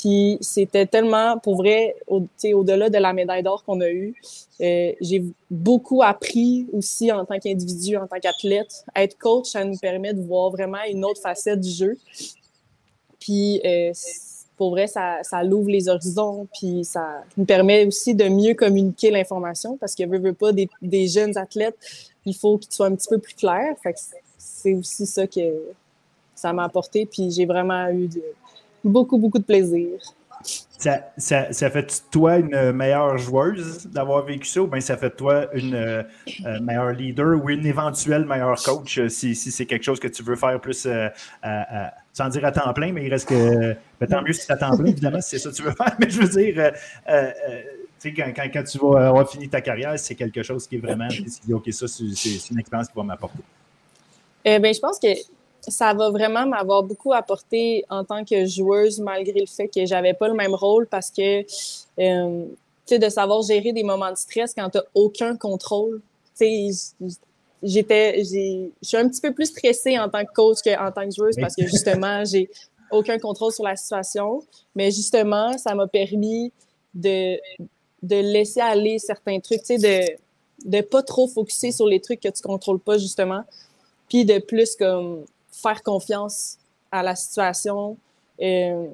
Puis 0.00 0.38
c'était 0.40 0.86
tellement, 0.86 1.38
pour 1.38 1.56
vrai, 1.56 1.96
au, 2.06 2.22
au-delà 2.54 2.88
de 2.88 2.98
la 2.98 3.12
médaille 3.12 3.42
d'or 3.42 3.64
qu'on 3.64 3.80
a 3.80 3.88
eue, 3.88 4.14
euh, 4.60 4.92
j'ai 5.00 5.24
beaucoup 5.50 6.04
appris 6.04 6.68
aussi 6.72 7.10
en 7.10 7.24
tant 7.24 7.40
qu'individu, 7.40 7.96
en 7.96 8.06
tant 8.06 8.20
qu'athlète. 8.20 8.84
Être 8.94 9.18
coach, 9.18 9.46
ça 9.46 9.64
nous 9.64 9.76
permet 9.76 10.14
de 10.14 10.22
voir 10.22 10.50
vraiment 10.50 10.78
une 10.88 11.04
autre 11.04 11.20
facette 11.20 11.60
du 11.60 11.70
jeu. 11.70 11.98
Puis 13.18 13.60
euh, 13.64 13.92
pour 14.56 14.70
vrai, 14.70 14.86
ça, 14.86 15.18
ça 15.22 15.42
l'ouvre 15.42 15.70
les 15.70 15.88
horizons, 15.88 16.46
puis 16.56 16.84
ça 16.84 17.24
nous 17.36 17.44
permet 17.44 17.84
aussi 17.84 18.14
de 18.14 18.28
mieux 18.28 18.54
communiquer 18.54 19.10
l'information 19.10 19.76
parce 19.78 19.96
que 19.96 20.06
veut, 20.06 20.20
veut 20.20 20.32
pas 20.32 20.52
des, 20.52 20.68
des 20.80 21.08
jeunes 21.08 21.36
athlètes, 21.36 21.78
il 22.24 22.36
faut 22.36 22.56
qu'ils 22.56 22.72
soient 22.72 22.86
un 22.86 22.94
petit 22.94 23.08
peu 23.08 23.18
plus 23.18 23.34
clairs. 23.34 23.74
Fait 23.82 23.94
que 23.94 23.98
c'est 24.38 24.74
aussi 24.74 25.06
ça 25.06 25.26
que 25.26 25.40
ça 26.36 26.52
m'a 26.52 26.62
apporté, 26.62 27.04
puis 27.04 27.32
j'ai 27.32 27.46
vraiment 27.46 27.88
eu 27.88 28.06
de, 28.06 28.22
beaucoup, 28.88 29.18
beaucoup 29.18 29.38
de 29.38 29.44
plaisir. 29.44 29.88
Ça, 30.78 31.10
ça, 31.16 31.52
ça, 31.52 31.70
fait 31.70 31.82
de 31.82 32.10
toi 32.12 32.36
une 32.36 32.70
meilleure 32.70 33.18
joueuse 33.18 33.88
d'avoir 33.88 34.24
vécu 34.24 34.46
ça 34.46 34.62
ou 34.62 34.68
bien 34.68 34.80
ça 34.80 34.96
fait 34.96 35.10
de 35.10 35.14
toi 35.14 35.52
une 35.52 35.74
euh, 35.74 36.04
euh, 36.46 36.60
meilleure 36.60 36.92
leader 36.92 37.42
ou 37.42 37.50
une 37.50 37.66
éventuelle 37.66 38.24
meilleure 38.24 38.62
coach 38.62 38.98
euh, 38.98 39.08
si, 39.08 39.34
si 39.34 39.50
c'est 39.50 39.66
quelque 39.66 39.82
chose 39.82 39.98
que 39.98 40.06
tu 40.06 40.22
veux 40.22 40.36
faire 40.36 40.60
plus, 40.60 40.86
sans 42.12 42.28
dire 42.28 42.44
à 42.44 42.52
temps 42.52 42.72
plein, 42.72 42.92
mais 42.92 43.04
il 43.04 43.10
reste 43.10 43.28
que. 43.28 43.74
Ben, 43.98 44.06
tant 44.08 44.22
mieux 44.22 44.32
si 44.32 44.42
c'est 44.42 44.52
à 44.52 44.56
temps 44.56 44.76
plein, 44.76 44.86
évidemment, 44.86 45.20
si 45.20 45.30
c'est 45.30 45.38
ça 45.38 45.50
que 45.50 45.56
tu 45.56 45.62
veux 45.62 45.72
faire, 45.72 45.96
mais 46.00 46.08
je 46.08 46.20
veux 46.20 46.28
dire. 46.28 46.72
Quand, 48.00 48.32
quand, 48.32 48.48
quand, 48.52 48.62
tu 48.62 48.78
vas 48.78 49.08
avoir 49.08 49.28
fini 49.28 49.48
ta 49.48 49.60
carrière, 49.60 49.98
c'est 49.98 50.14
quelque 50.14 50.44
chose 50.44 50.68
qui 50.68 50.76
est 50.76 50.78
vraiment. 50.78 51.08
OK, 51.52 51.72
ça, 51.72 51.88
c'est 51.88 52.04
une 52.52 52.60
expérience 52.60 52.86
qui 52.86 52.94
va 52.94 53.02
m'apporter. 53.02 53.42
ben, 54.44 54.72
je 54.72 54.78
pense 54.78 55.00
que 55.00 55.08
ça 55.70 55.94
va 55.94 56.10
vraiment 56.10 56.46
m'avoir 56.46 56.82
beaucoup 56.82 57.12
apporté 57.12 57.84
en 57.88 58.04
tant 58.04 58.24
que 58.24 58.46
joueuse, 58.46 59.00
malgré 59.00 59.40
le 59.40 59.46
fait 59.46 59.68
que 59.68 59.84
j'avais 59.86 60.14
pas 60.14 60.28
le 60.28 60.34
même 60.34 60.54
rôle 60.54 60.86
parce 60.86 61.10
que, 61.10 61.40
euh, 61.40 62.44
tu 62.86 62.94
sais, 62.94 62.98
de 62.98 63.08
savoir 63.08 63.42
gérer 63.42 63.72
des 63.72 63.82
moments 63.82 64.10
de 64.10 64.16
stress 64.16 64.54
quand 64.54 64.70
tu 64.70 64.78
aucun 64.94 65.36
contrôle. 65.36 66.00
Tu 66.38 66.72
sais, 66.72 67.16
j'étais, 67.62 68.24
je 68.24 68.68
suis 68.82 68.96
un 68.96 69.08
petit 69.08 69.20
peu 69.20 69.32
plus 69.32 69.46
stressée 69.46 69.98
en 69.98 70.08
tant 70.08 70.24
que 70.24 70.32
coach 70.32 70.58
qu'en 70.64 70.90
tant 70.92 71.04
que 71.08 71.14
joueuse 71.14 71.36
parce 71.36 71.54
que 71.54 71.66
justement, 71.66 72.24
j'ai 72.30 72.48
aucun 72.90 73.18
contrôle 73.18 73.52
sur 73.52 73.64
la 73.64 73.76
situation. 73.76 74.42
Mais 74.74 74.90
justement, 74.90 75.56
ça 75.58 75.74
m'a 75.74 75.86
permis 75.86 76.52
de, 76.94 77.38
de 78.02 78.16
laisser 78.16 78.60
aller 78.60 78.98
certains 78.98 79.40
trucs, 79.40 79.62
tu 79.62 79.78
sais, 79.78 79.78
de, 79.78 80.68
de 80.70 80.80
pas 80.80 81.02
trop 81.02 81.28
focuser 81.28 81.72
sur 81.72 81.86
les 81.86 82.00
trucs 82.00 82.20
que 82.20 82.28
tu 82.28 82.42
contrôles 82.42 82.80
pas, 82.80 82.98
justement. 82.98 83.42
Puis 84.08 84.24
de 84.24 84.38
plus 84.38 84.74
comme 84.76 85.24
faire 85.60 85.82
confiance 85.82 86.56
à 86.90 87.02
la 87.02 87.14
situation. 87.14 87.96
Euh, 88.40 88.86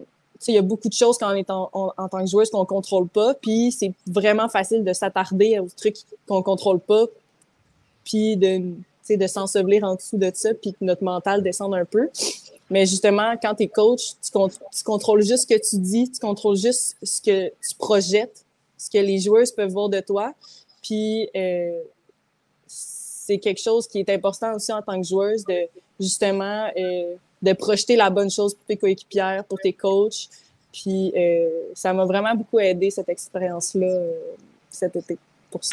il 0.47 0.55
y 0.55 0.59
a 0.59 0.63
beaucoup 0.63 0.89
de 0.89 0.95
choses 0.95 1.17
quand 1.17 1.35
on 1.49 1.93
en, 1.97 2.09
tant 2.09 2.21
que 2.21 2.27
joueuse 2.27 2.51
qu'on 2.51 2.61
ne 2.61 2.65
contrôle 2.67 3.09
pas, 3.09 3.35
puis 3.35 3.73
c'est 3.73 3.93
vraiment 4.07 4.49
facile 4.49 4.85
de 4.85 4.93
s'attarder 4.93 5.59
aux 5.59 5.69
trucs 5.75 5.97
qu'on 6.27 6.39
ne 6.39 6.43
contrôle 6.43 6.81
pas, 6.81 7.07
puis 8.05 8.37
de, 8.37 8.75
de 9.09 9.27
s'ensevelir 9.27 9.85
en 9.85 9.95
dessous 9.95 10.19
de 10.19 10.31
ça, 10.35 10.53
puis 10.53 10.73
que 10.73 10.85
notre 10.85 11.03
mental 11.03 11.43
descende 11.43 11.75
un 11.75 11.85
peu. 11.85 12.11
Mais 12.71 12.87
justement, 12.87 13.35
quand 13.41 13.55
tu 13.55 13.65
es 13.65 13.69
coach, 13.69 14.15
tu, 14.23 14.31
tu, 14.31 14.85
contrôles 14.85 15.23
juste 15.23 15.49
ce 15.49 15.55
que 15.55 15.61
tu 15.61 15.77
dis, 15.79 16.11
tu 16.11 16.19
contrôles 16.19 16.57
juste 16.57 16.97
ce 17.03 17.21
que 17.21 17.49
tu 17.49 17.75
projettes, 17.79 18.45
ce 18.77 18.91
que 18.91 18.99
les 18.99 19.21
joueuses 19.21 19.53
peuvent 19.53 19.71
voir 19.71 19.89
de 19.89 20.01
toi. 20.01 20.35
Puis 20.83 21.29
euh, 21.37 21.81
c'est 23.27 23.39
quelque 23.39 23.61
chose 23.61 23.89
qui 23.89 24.01
est 24.01 24.11
important 24.11 24.55
aussi 24.55 24.71
en 24.71 24.83
tant 24.83 25.01
que 25.01 25.07
joueuse 25.07 25.45
de 25.47 25.67
justement 25.99 26.71
euh, 26.77 27.15
de 27.41 27.53
projeter 27.55 27.97
la 27.97 28.11
bonne 28.11 28.31
chose 28.31 28.55
pour 28.55 28.67
tes 28.67 28.77
coéquipières, 28.77 29.45
pour 29.45 29.59
tes 29.59 29.73
coachs. 29.73 30.29
Puis 30.73 31.13
euh, 31.17 31.49
ça 31.73 31.95
m'a 31.95 32.05
vraiment 32.05 32.35
beaucoup 32.35 32.59
aidé 32.59 32.91
cette 32.91 33.09
expérience-là 33.09 33.87
euh, 33.87 34.13
cet 34.69 34.97
été. 34.97 35.17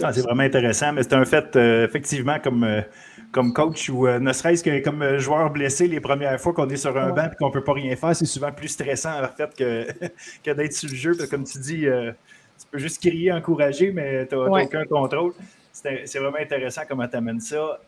Ah, 0.04 0.14
c'est 0.14 0.22
vraiment 0.22 0.44
intéressant, 0.44 0.94
mais 0.94 1.02
c'est 1.02 1.14
un 1.14 1.26
fait, 1.26 1.56
effectivement, 1.56 2.38
comme, 2.40 2.84
comme 3.32 3.52
coach 3.52 3.90
ou 3.90 4.08
ne 4.08 4.32
serait-ce 4.32 4.64
que 4.64 4.84
comme 4.84 5.18
joueur 5.18 5.50
blessé, 5.50 5.88
les 5.88 6.00
premières 6.00 6.40
fois 6.40 6.54
qu'on 6.54 6.70
est 6.70 6.78
sur 6.78 6.96
un 6.96 7.10
banc 7.10 7.26
et 7.26 7.36
qu'on 7.36 7.48
ne 7.48 7.54
peut 7.54 7.64
pas 7.64 7.74
rien 7.74 7.96
faire, 7.96 8.16
c'est 8.16 8.28
souvent 8.28 8.52
plus 8.52 8.68
stressant 8.68 9.24
en 9.24 9.28
fait 9.28 9.56
que, 9.56 9.88
que 10.46 10.52
d'être 10.52 10.74
sur 10.74 10.88
le 10.88 10.96
jeu. 10.96 11.16
Parce 11.18 11.28
que, 11.28 11.36
comme 11.36 11.46
tu 11.46 11.58
dis, 11.58 11.88
tu 11.88 12.66
peux 12.70 12.78
juste 12.78 13.02
crier, 13.02 13.32
encourager, 13.32 13.92
mais 13.92 14.28
tu 14.28 14.36
n'as 14.36 14.64
aucun 14.64 14.86
contrôle. 14.86 15.34
C'est 15.82 16.20
vraiment 16.20 16.38
intéressant 16.38 16.82
comment 16.88 17.08
tu 17.08 17.16
amènes 17.16 17.40
ça. 17.40 17.80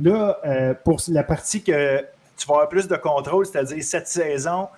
Là, 0.00 0.38
euh, 0.44 0.74
pour 0.84 1.00
la 1.08 1.22
partie 1.22 1.62
que 1.62 2.00
tu 2.36 2.46
vas 2.46 2.54
avoir 2.54 2.68
plus 2.68 2.86
de 2.86 2.96
contrôle, 2.96 3.46
c'est-à-dire 3.46 3.82
cette 3.82 4.08
saison, 4.08 4.68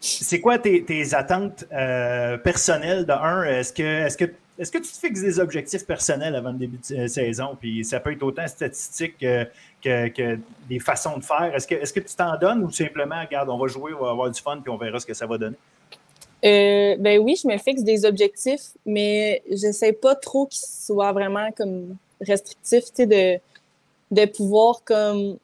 c'est 0.00 0.40
quoi 0.40 0.58
tes, 0.58 1.14
attentes 1.14 1.64
euh, 1.72 2.36
personnelles 2.36 3.06
de 3.06 3.12
un? 3.12 3.44
Est-ce 3.44 3.72
que, 3.72 3.82
est 3.82 4.18
que, 4.18 4.24
est 4.58 4.70
que 4.70 4.78
tu 4.78 4.92
te 4.92 4.98
fixes 4.98 5.22
des 5.22 5.40
objectifs 5.40 5.86
personnels 5.86 6.36
avant 6.36 6.52
le 6.52 6.58
début 6.58 6.78
de 6.78 7.06
saison? 7.06 7.56
Puis 7.58 7.84
ça 7.84 8.00
peut 8.00 8.12
être 8.12 8.22
autant 8.22 8.46
statistique 8.46 9.16
que, 9.18 10.38
des 10.68 10.78
façons 10.78 11.16
de 11.16 11.24
faire. 11.24 11.54
Est-ce 11.54 11.66
que, 11.66 11.74
est 11.74 11.94
que 11.94 12.00
tu 12.00 12.14
t'en 12.14 12.36
donnes 12.36 12.64
ou 12.64 12.70
simplement, 12.70 13.20
regarde, 13.20 13.48
on 13.48 13.56
va 13.58 13.66
jouer, 13.66 13.94
on 13.94 14.04
va 14.04 14.10
avoir 14.10 14.30
du 14.30 14.40
fun, 14.40 14.58
puis 14.62 14.70
on 14.70 14.76
verra 14.76 15.00
ce 15.00 15.06
que 15.06 15.14
ça 15.14 15.26
va 15.26 15.38
donner? 15.38 15.56
Euh, 16.44 16.96
ben 16.98 17.18
oui, 17.20 17.36
je 17.42 17.48
me 17.48 17.56
fixe 17.56 17.82
des 17.82 18.04
objectifs, 18.04 18.72
mais 18.84 19.42
j'essaie 19.50 19.92
pas 19.92 20.14
trop 20.14 20.46
qu'ils 20.46 20.66
soient 20.66 21.12
vraiment 21.12 21.50
comme 21.52 21.96
restrictifs, 22.20 22.84
tu 22.86 22.90
sais, 22.94 23.06
de, 23.06 23.40
de 24.10 24.26
pouvoir 24.26 24.82
comme 24.84 25.38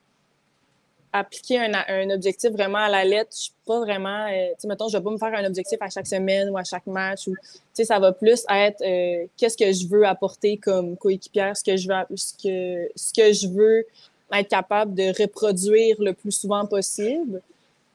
appliquer 1.12 1.58
un, 1.58 2.10
objectif 2.10 2.50
vraiment 2.50 2.78
à 2.78 2.88
la 2.88 3.04
lettre. 3.04 3.30
Je 3.32 3.44
suis 3.44 3.52
pas 3.66 3.80
vraiment, 3.80 4.26
euh, 4.26 4.50
tu 4.50 4.54
sais, 4.58 4.68
mettons, 4.68 4.88
je 4.88 4.96
vais 4.96 5.02
pas 5.02 5.10
me 5.10 5.18
faire 5.18 5.34
un 5.34 5.44
objectif 5.44 5.78
à 5.80 5.88
chaque 5.88 6.06
semaine 6.06 6.50
ou 6.50 6.58
à 6.58 6.64
chaque 6.64 6.86
match 6.86 7.26
ou, 7.26 7.34
tu 7.34 7.58
sais, 7.72 7.84
ça 7.84 7.98
va 7.98 8.12
plus 8.12 8.44
être 8.48 8.82
euh, 8.82 9.26
qu'est-ce 9.36 9.56
que 9.56 9.72
je 9.72 9.88
veux 9.88 10.06
apporter 10.06 10.56
comme 10.58 10.96
coéquipière, 10.96 11.56
ce 11.56 11.64
que 11.64 11.76
je 11.76 11.88
veux, 11.88 12.16
ce 12.16 12.34
que, 12.34 12.90
ce 12.94 13.12
que 13.12 13.32
je 13.32 13.48
veux 13.48 13.86
être 14.32 14.48
capable 14.48 14.94
de 14.94 15.20
reproduire 15.20 15.96
le 15.98 16.12
plus 16.12 16.32
souvent 16.32 16.64
possible. 16.66 17.40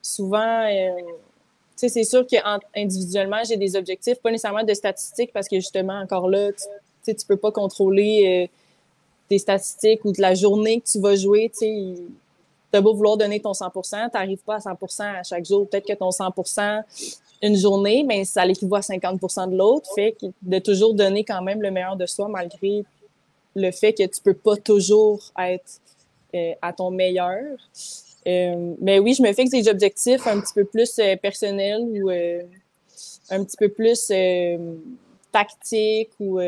Souvent, 0.01 0.67
sais, 1.75 1.89
c'est 1.89 2.03
sûr 2.03 2.25
qu'individuellement, 2.27 3.43
j'ai 3.47 3.57
des 3.57 3.75
objectifs, 3.75 4.19
pas 4.19 4.31
nécessairement 4.31 4.63
de 4.63 4.73
statistiques 4.73 5.31
parce 5.33 5.47
que 5.47 5.57
justement, 5.57 5.99
encore 5.99 6.29
là, 6.29 6.51
tu 6.51 6.63
sais, 7.03 7.13
tu 7.13 7.25
peux 7.25 7.37
pas 7.37 7.51
contrôler 7.51 8.49
tes 9.27 9.39
statistiques 9.39 10.05
ou 10.05 10.11
de 10.11 10.21
la 10.21 10.35
journée 10.35 10.81
que 10.81 10.87
tu 10.87 10.99
vas 10.99 11.15
jouer, 11.15 11.49
tu 11.49 11.59
sais 11.59 11.95
tu 12.75 12.81
beau 12.81 12.93
vouloir 12.93 13.17
donner 13.17 13.39
ton 13.39 13.53
100 13.53 13.69
tu 13.69 13.89
n'arrives 14.13 14.43
pas 14.45 14.55
à 14.55 14.59
100% 14.59 15.19
à 15.19 15.23
chaque 15.23 15.45
jour. 15.45 15.67
Peut-être 15.67 15.87
que 15.87 15.93
ton 15.93 16.09
100% 16.09 16.83
une 17.41 17.55
journée, 17.55 18.03
mais 18.03 18.25
ça 18.25 18.45
l'équivaut 18.45 18.75
à 18.75 18.79
50% 18.79 19.51
de 19.51 19.57
l'autre. 19.57 19.89
Fait 19.95 20.15
de 20.41 20.59
toujours 20.59 20.93
donner 20.93 21.23
quand 21.23 21.41
même 21.41 21.61
le 21.61 21.71
meilleur 21.71 21.95
de 21.95 22.05
soi 22.05 22.27
malgré 22.27 22.83
le 23.55 23.71
fait 23.71 23.93
que 23.93 24.03
tu 24.03 24.21
peux 24.21 24.33
pas 24.33 24.57
toujours 24.57 25.21
être 25.39 25.79
euh, 26.33 26.53
à 26.61 26.73
ton 26.73 26.91
meilleur. 26.91 27.41
Euh, 28.27 28.73
mais 28.81 28.99
oui, 28.99 29.13
je 29.13 29.21
me 29.21 29.31
fixe 29.33 29.51
des 29.51 29.67
objectifs 29.67 30.25
un 30.25 30.39
petit 30.39 30.53
peu 30.53 30.65
plus 30.65 30.97
euh, 30.99 31.15
personnels 31.15 31.81
ou 31.81 32.09
un 33.29 33.43
petit 33.43 33.57
peu 33.57 33.69
plus 33.69 34.11
tactique 35.31 36.11
ou 36.19 36.39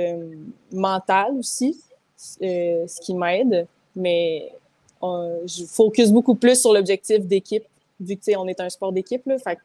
mental 0.71 1.33
aussi, 1.37 1.79
ce 2.15 3.01
qui 3.01 3.13
m'aide. 3.13 3.67
Mais 3.95 4.51
je 5.01 5.65
focus 5.65 6.11
beaucoup 6.11 6.35
plus 6.35 6.59
sur 6.59 6.73
l'objectif 6.73 7.19
d'équipe, 7.25 7.65
vu 7.99 8.15
que 8.15 8.37
on 8.37 8.47
est 8.47 8.59
un 8.59 8.69
sport 8.69 8.91
d'équipe. 8.91 9.23
Fait 9.43 9.57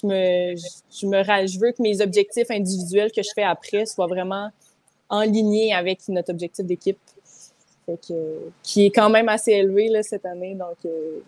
je 0.00 0.06
me, 0.06 0.56
je, 0.56 1.06
me, 1.06 1.46
je 1.46 1.58
veux 1.58 1.72
que 1.72 1.82
mes 1.82 2.00
objectifs 2.00 2.50
individuels 2.50 3.12
que 3.12 3.22
je 3.22 3.30
fais 3.34 3.42
après 3.42 3.86
soient 3.86 4.06
vraiment 4.06 4.50
en 5.10 5.22
ligne 5.22 5.74
avec 5.74 6.08
notre 6.08 6.30
objectif 6.30 6.64
d'équipe. 6.64 6.98
qui 8.62 8.86
est 8.86 8.90
quand 8.90 9.10
même 9.10 9.28
assez 9.28 9.52
élevé 9.52 9.88
là, 9.88 10.02
cette 10.02 10.24
année. 10.24 10.54
Donc, 10.54 10.76
euh, 10.84 11.18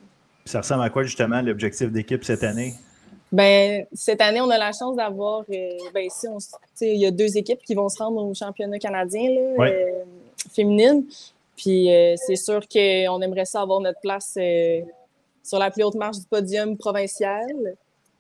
Ça 0.45 0.61
ressemble 0.61 0.83
à 0.83 0.91
quoi 0.91 1.03
justement 1.05 1.41
l'objectif 1.41 1.91
d'équipe 1.91 2.25
cette 2.25 2.43
année? 2.43 2.75
Ben, 3.33 3.87
cette 3.95 4.21
année, 4.21 4.43
on 4.43 4.51
a 4.51 4.59
la 4.59 4.73
chance 4.73 4.95
d'avoir. 4.95 5.45
Euh, 5.51 5.79
ben, 5.95 6.05
ici, 6.05 6.27
il 6.83 6.99
y 6.99 7.07
a 7.07 7.11
deux 7.11 7.39
équipes 7.39 7.63
qui 7.65 7.75
vont 7.75 7.89
se 7.89 7.97
rendre 8.03 8.23
au 8.23 8.35
championnat 8.35 8.79
canadien 8.79 9.31
là, 9.31 9.65
euh, 9.65 10.05
féminine. 10.55 11.07
Puis 11.57 11.91
euh, 11.91 12.15
c'est 12.19 12.37
sûr 12.37 12.61
qu'on 12.69 13.23
aimerait 13.23 13.47
ça 13.47 13.63
avoir 13.63 13.81
notre 13.81 14.01
place 14.01 14.37
sur 15.43 15.59
la 15.59 15.71
plus 15.71 15.83
haute 15.83 15.95
marche 15.95 16.19
du 16.19 16.27
podium 16.27 16.77
provincial 16.77 17.77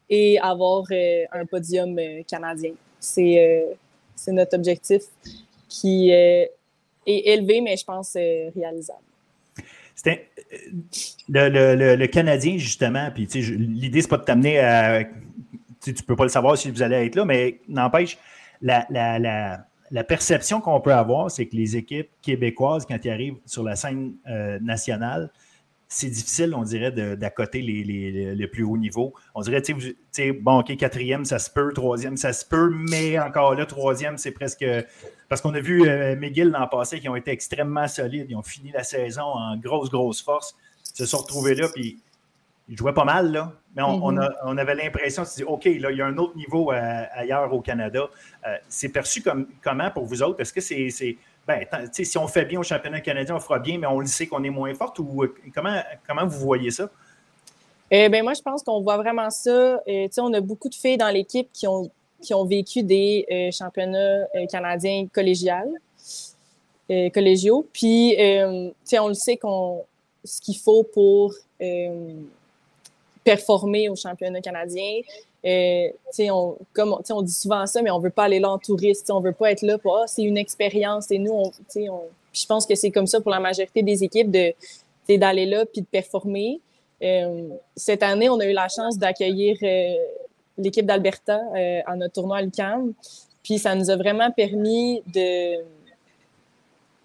et 0.09 0.39
avoir 0.41 0.85
un 1.33 1.45
podium 1.45 1.99
canadien. 2.27 2.73
C'est 2.99 3.69
notre 4.29 4.57
objectif 4.57 5.03
qui 5.69 6.11
est 6.11 6.51
élevé, 7.07 7.61
mais 7.61 7.77
je 7.77 7.85
pense 7.85 8.15
réalisable. 8.15 9.03
Le, 11.29 11.49
le, 11.49 11.97
le, 11.97 12.07
Canadien, 12.07 12.57
justement, 12.59 13.11
puis 13.13 13.27
l'idée, 13.27 14.03
c'est 14.03 14.09
pas 14.09 14.19
de 14.19 14.25
t'amener 14.25 14.59
à. 14.59 15.05
Tu 15.81 15.95
peux 15.95 16.17
pas 16.17 16.25
le 16.25 16.29
savoir 16.29 16.57
si 16.57 16.71
vous 16.71 16.83
allez 16.83 17.07
être 17.07 17.17
là, 17.17 17.25
mais 17.25 17.61
n'empêche, 17.69 18.19
la, 18.61 18.87
la 18.91 19.67
la 19.93 20.05
perception 20.05 20.61
qu'on 20.63 20.81
peut 20.81 20.95
avoir, 20.95 21.31
c'est 21.31 21.47
que 21.47 21.55
les 21.55 21.77
équipes 21.77 22.09
québécoises, 22.23 22.87
quand 22.87 22.97
ils 23.05 23.11
arrivent 23.11 23.37
sur 23.45 23.63
la 23.63 23.77
scène 23.77 24.15
euh, 24.27 24.59
nationale, 24.61 25.31
c'est 25.87 26.09
difficile, 26.09 26.55
on 26.57 26.63
dirait, 26.63 26.91
d'accoter 26.91 27.61
les, 27.61 27.85
les, 27.85 28.35
les, 28.35 28.47
plus 28.47 28.65
hauts 28.65 28.79
niveaux. 28.79 29.13
On 29.35 29.43
dirait, 29.43 29.61
tu 29.61 29.77
sais, 30.11 30.33
bon, 30.33 30.61
OK, 30.61 30.75
quatrième, 30.79 31.27
ça 31.27 31.39
se 31.39 31.51
peut, 31.51 31.71
troisième, 31.75 32.17
ça 32.17 32.33
se 32.33 32.47
peut, 32.47 32.73
mais 32.75 33.19
encore 33.19 33.55
là, 33.55 33.67
troisième, 33.67 34.17
c'est 34.17 34.31
presque. 34.31 34.65
Parce 35.33 35.41
qu'on 35.41 35.55
a 35.55 35.61
vu 35.61 35.89
euh, 35.89 36.15
McGill 36.15 36.51
l'an 36.51 36.69
passé 36.69 37.01
qui 37.01 37.09
ont 37.09 37.17
été 37.17 37.31
extrêmement 37.31 37.89
solides. 37.89 38.27
Ils 38.29 38.37
ont 38.37 38.43
fini 38.43 38.71
la 38.71 38.85
saison 38.85 39.23
en 39.23 39.57
grosse, 39.57 39.89
grosse 39.89 40.21
force. 40.21 40.55
Ils 40.91 40.99
se 40.99 41.07
sont 41.07 41.17
retrouvés 41.17 41.55
là, 41.55 41.69
puis 41.73 41.99
ils 42.69 42.77
jouaient 42.77 42.93
pas 42.93 43.07
mal, 43.07 43.33
là. 43.33 43.51
Mais 43.75 43.81
on, 43.81 44.03
on, 44.05 44.59
avait 44.59 44.75
l'impression, 44.75 45.23
de 45.23 45.45
OK, 45.45 45.65
là, 45.65 45.91
il 45.91 45.97
y 45.97 46.03
a 46.03 46.07
un 46.07 46.19
autre 46.19 46.37
niveau 46.37 46.71
euh, 46.71 47.05
ailleurs 47.15 47.51
au 47.55 47.63
Canada. 47.63 48.11
Euh, 48.47 48.57
c'est 48.69 48.91
perçu 48.91 49.23
comme 49.23 49.47
comment 49.65 49.91
pour 49.91 50.05
vous 50.05 50.23
autres? 50.23 50.39
Est-ce 50.39 50.53
que 50.53 50.61
c'est. 50.61 51.17
Ben, 51.49 51.65
si 51.91 52.19
on 52.19 52.29
fait 52.29 52.45
bien 52.45 52.61
au 52.61 52.63
championnat 52.63 53.01
canadien, 53.01 53.35
on 53.35 53.41
fera 53.41 53.59
bien, 53.59 53.79
mais 53.79 53.87
on 53.87 54.01
le 54.01 54.07
sait 54.09 54.27
qu'on 54.27 54.45
est 54.45 54.51
moins 54.51 54.75
forte 54.75 54.99
ou 54.99 55.23
euh, 55.23 55.35
comment, 55.55 55.81
comment 56.07 56.27
vous 56.27 56.41
voyez 56.41 56.71
ça? 56.71 56.91
Eh 57.91 58.11
ben, 58.11 58.23
moi, 58.23 58.35
je 58.35 58.43
pense 58.43 58.63
qu'on 58.63 58.83
voit 58.83 58.99
vraiment 58.99 59.31
ça. 59.31 59.81
on 60.19 60.33
a 60.35 60.41
beaucoup 60.43 60.69
de 60.69 60.75
filles 60.75 60.99
dans 60.99 61.09
l'équipe 61.09 61.49
qui 61.55 61.67
ont, 61.67 61.91
qui 62.23 62.35
ont 62.35 62.45
vécu 62.45 62.83
des 62.83 63.51
championnats 63.53 64.27
canadiens 64.51 65.07
collégiales, 65.13 65.71
collégiaux. 67.13 67.67
Puis, 67.73 68.17
on 68.19 69.09
le 69.09 69.15
sait 69.15 69.37
qu'on 69.37 69.85
ce 70.25 70.41
qu'il 70.41 70.57
faut 70.57 70.85
pour 70.85 71.35
performer 73.25 73.89
au 73.89 73.97
championnat 73.97 74.41
canadien. 74.41 75.01
Euh, 75.45 75.89
on, 76.31 76.57
comme 76.73 76.97
on 77.11 77.23
dit 77.23 77.33
souvent 77.33 77.67
ça, 77.67 77.83
mais 77.83 77.91
on 77.91 77.99
veut 77.99 78.11
pas 78.11 78.25
aller 78.25 78.39
là 78.39 78.51
en 78.51 78.59
touriste. 78.59 79.11
On 79.11 79.21
veut 79.21 79.33
pas 79.33 79.51
être 79.51 79.63
là 79.63 79.79
pour 79.79 79.97
ah, 79.97 80.07
c'est 80.07 80.23
une 80.23 80.39
expérience. 80.39 81.11
Et 81.11 81.19
nous, 81.19 81.33
on, 81.33 81.51
on 81.91 82.03
je 82.33 82.47
pense 82.47 82.65
que 82.65 82.75
c'est 82.75 82.91
comme 82.91 83.07
ça 83.07 83.21
pour 83.21 83.31
la 83.31 83.41
majorité 83.41 83.83
des 83.83 84.05
équipes 84.05 84.31
de 84.31 84.55
d'aller 85.09 85.45
là 85.47 85.67
puis 85.67 85.83
de 85.83 85.87
performer. 85.87 86.61
Euh, 87.03 87.49
cette 87.77 88.03
année, 88.03 88.31
on 88.31 88.39
a 88.41 88.47
eu 88.47 88.53
la 88.53 88.69
chance 88.69 88.97
d'accueillir 88.97 89.59
euh, 89.63 89.95
l'équipe 90.59 90.87
d'Alberta 90.87 91.41
euh, 91.55 91.81
à 91.87 91.97
notre 91.97 92.15
tournoi 92.15 92.39
à 92.39 92.43
l'UQAM. 92.43 92.93
Puis 93.43 93.59
ça 93.59 93.75
nous 93.75 93.91
a 93.91 93.97
vraiment 93.97 94.31
permis 94.31 95.03
de, 95.13 95.57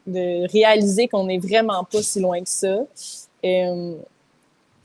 de 0.05 0.51
réaliser 0.51 1.07
qu'on 1.07 1.25
n'est 1.25 1.39
vraiment 1.39 1.83
pas 1.83 2.01
si 2.01 2.19
loin 2.19 2.41
que 2.41 2.49
ça. 2.49 2.85
Euh, 3.45 3.95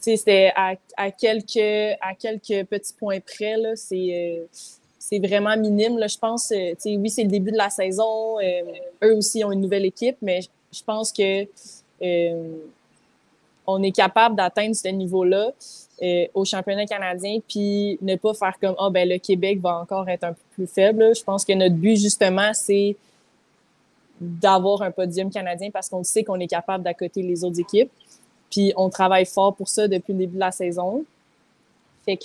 c'était 0.00 0.52
à, 0.56 0.74
à, 0.96 1.10
quelques, 1.10 1.96
à 2.00 2.14
quelques 2.18 2.66
petits 2.66 2.94
points 2.98 3.20
près. 3.20 3.56
Là, 3.56 3.76
c'est, 3.76 4.40
euh, 4.40 4.46
c'est 4.98 5.18
vraiment 5.18 5.56
minime. 5.56 5.98
Là, 5.98 6.08
je 6.08 6.18
pense, 6.18 6.50
euh, 6.50 6.74
oui, 6.84 7.10
c'est 7.10 7.22
le 7.22 7.30
début 7.30 7.52
de 7.52 7.56
la 7.56 7.70
saison. 7.70 8.38
Eux 9.02 9.16
aussi 9.16 9.44
ont 9.44 9.52
une 9.52 9.60
nouvelle 9.60 9.84
équipe, 9.84 10.16
mais 10.22 10.40
je 10.40 10.82
pense 10.84 11.12
que 11.12 11.46
on 13.66 13.82
est 13.82 13.92
capable 13.92 14.36
d'atteindre 14.36 14.74
ce 14.74 14.88
niveau-là 14.88 15.52
au 16.34 16.44
championnat 16.44 16.84
canadien, 16.84 17.38
puis 17.48 17.96
ne 18.02 18.16
pas 18.16 18.34
faire 18.34 18.58
comme 18.60 18.74
ah 18.78 18.90
ben 18.90 19.08
le 19.08 19.18
Québec 19.18 19.60
va 19.60 19.78
encore 19.78 20.08
être 20.08 20.24
un 20.24 20.32
peu 20.32 20.42
plus 20.54 20.66
faible. 20.66 21.14
Je 21.14 21.22
pense 21.22 21.44
que 21.44 21.52
notre 21.52 21.76
but 21.76 21.96
justement 21.96 22.52
c'est 22.54 22.96
d'avoir 24.20 24.82
un 24.82 24.90
podium 24.90 25.30
canadien 25.30 25.70
parce 25.70 25.88
qu'on 25.88 26.04
sait 26.04 26.24
qu'on 26.24 26.38
est 26.40 26.46
capable 26.46 26.84
d'accoter 26.84 27.22
les 27.22 27.44
autres 27.44 27.60
équipes. 27.60 27.90
Puis 28.50 28.72
on 28.76 28.90
travaille 28.90 29.26
fort 29.26 29.54
pour 29.54 29.68
ça 29.68 29.88
depuis 29.88 30.12
le 30.12 30.20
début 30.20 30.34
de 30.34 30.40
la 30.40 30.52
saison. 30.52 31.04
Fait 32.04 32.16
que, 32.16 32.24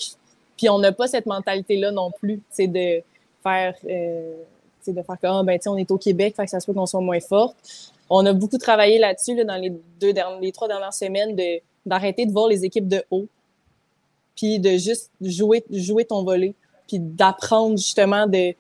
puis 0.58 0.70
on 0.70 0.80
n'a 0.80 0.92
pas 0.92 1.08
cette 1.08 1.26
mentalité-là 1.26 1.92
non 1.92 2.12
plus, 2.12 2.42
c'est 2.50 2.68
de 2.68 3.02
faire, 3.44 3.76
euh, 3.88 4.36
de 4.94 5.02
faire 5.02 5.20
comme, 5.20 5.32
ah, 5.32 5.44
ben, 5.44 5.60
on 5.68 5.78
est 5.78 5.90
au 5.92 5.98
Québec, 5.98 6.36
fait 6.36 6.48
ça 6.48 6.60
se 6.60 6.66
peut 6.66 6.74
qu'on 6.74 6.86
soit 6.86 7.02
moins 7.02 7.20
forte. 7.20 7.56
On 8.10 8.26
a 8.26 8.34
beaucoup 8.34 8.58
travaillé 8.58 9.00
là-dessus 9.00 9.36
là, 9.36 9.44
dans 9.44 9.56
les 9.56 9.74
deux 10.00 10.14
dernières, 10.14 10.40
les 10.40 10.52
trois 10.52 10.68
dernières 10.68 10.94
semaines 10.94 11.36
de, 11.36 11.60
d'arrêter 11.86 12.26
de 12.26 12.32
voir 12.32 12.48
les 12.48 12.64
équipes 12.64 12.88
de 12.88 13.04
haut, 13.12 13.26
puis 14.36 14.60
de 14.60 14.72
juste 14.78 15.12
jouer, 15.22 15.64
jouer 15.72 16.06
ton 16.06 16.24
volet, 16.24 16.54
puis 16.88 17.00
d'apprendre 17.00 17.78
justement 17.78 18.28
de, 18.28 18.54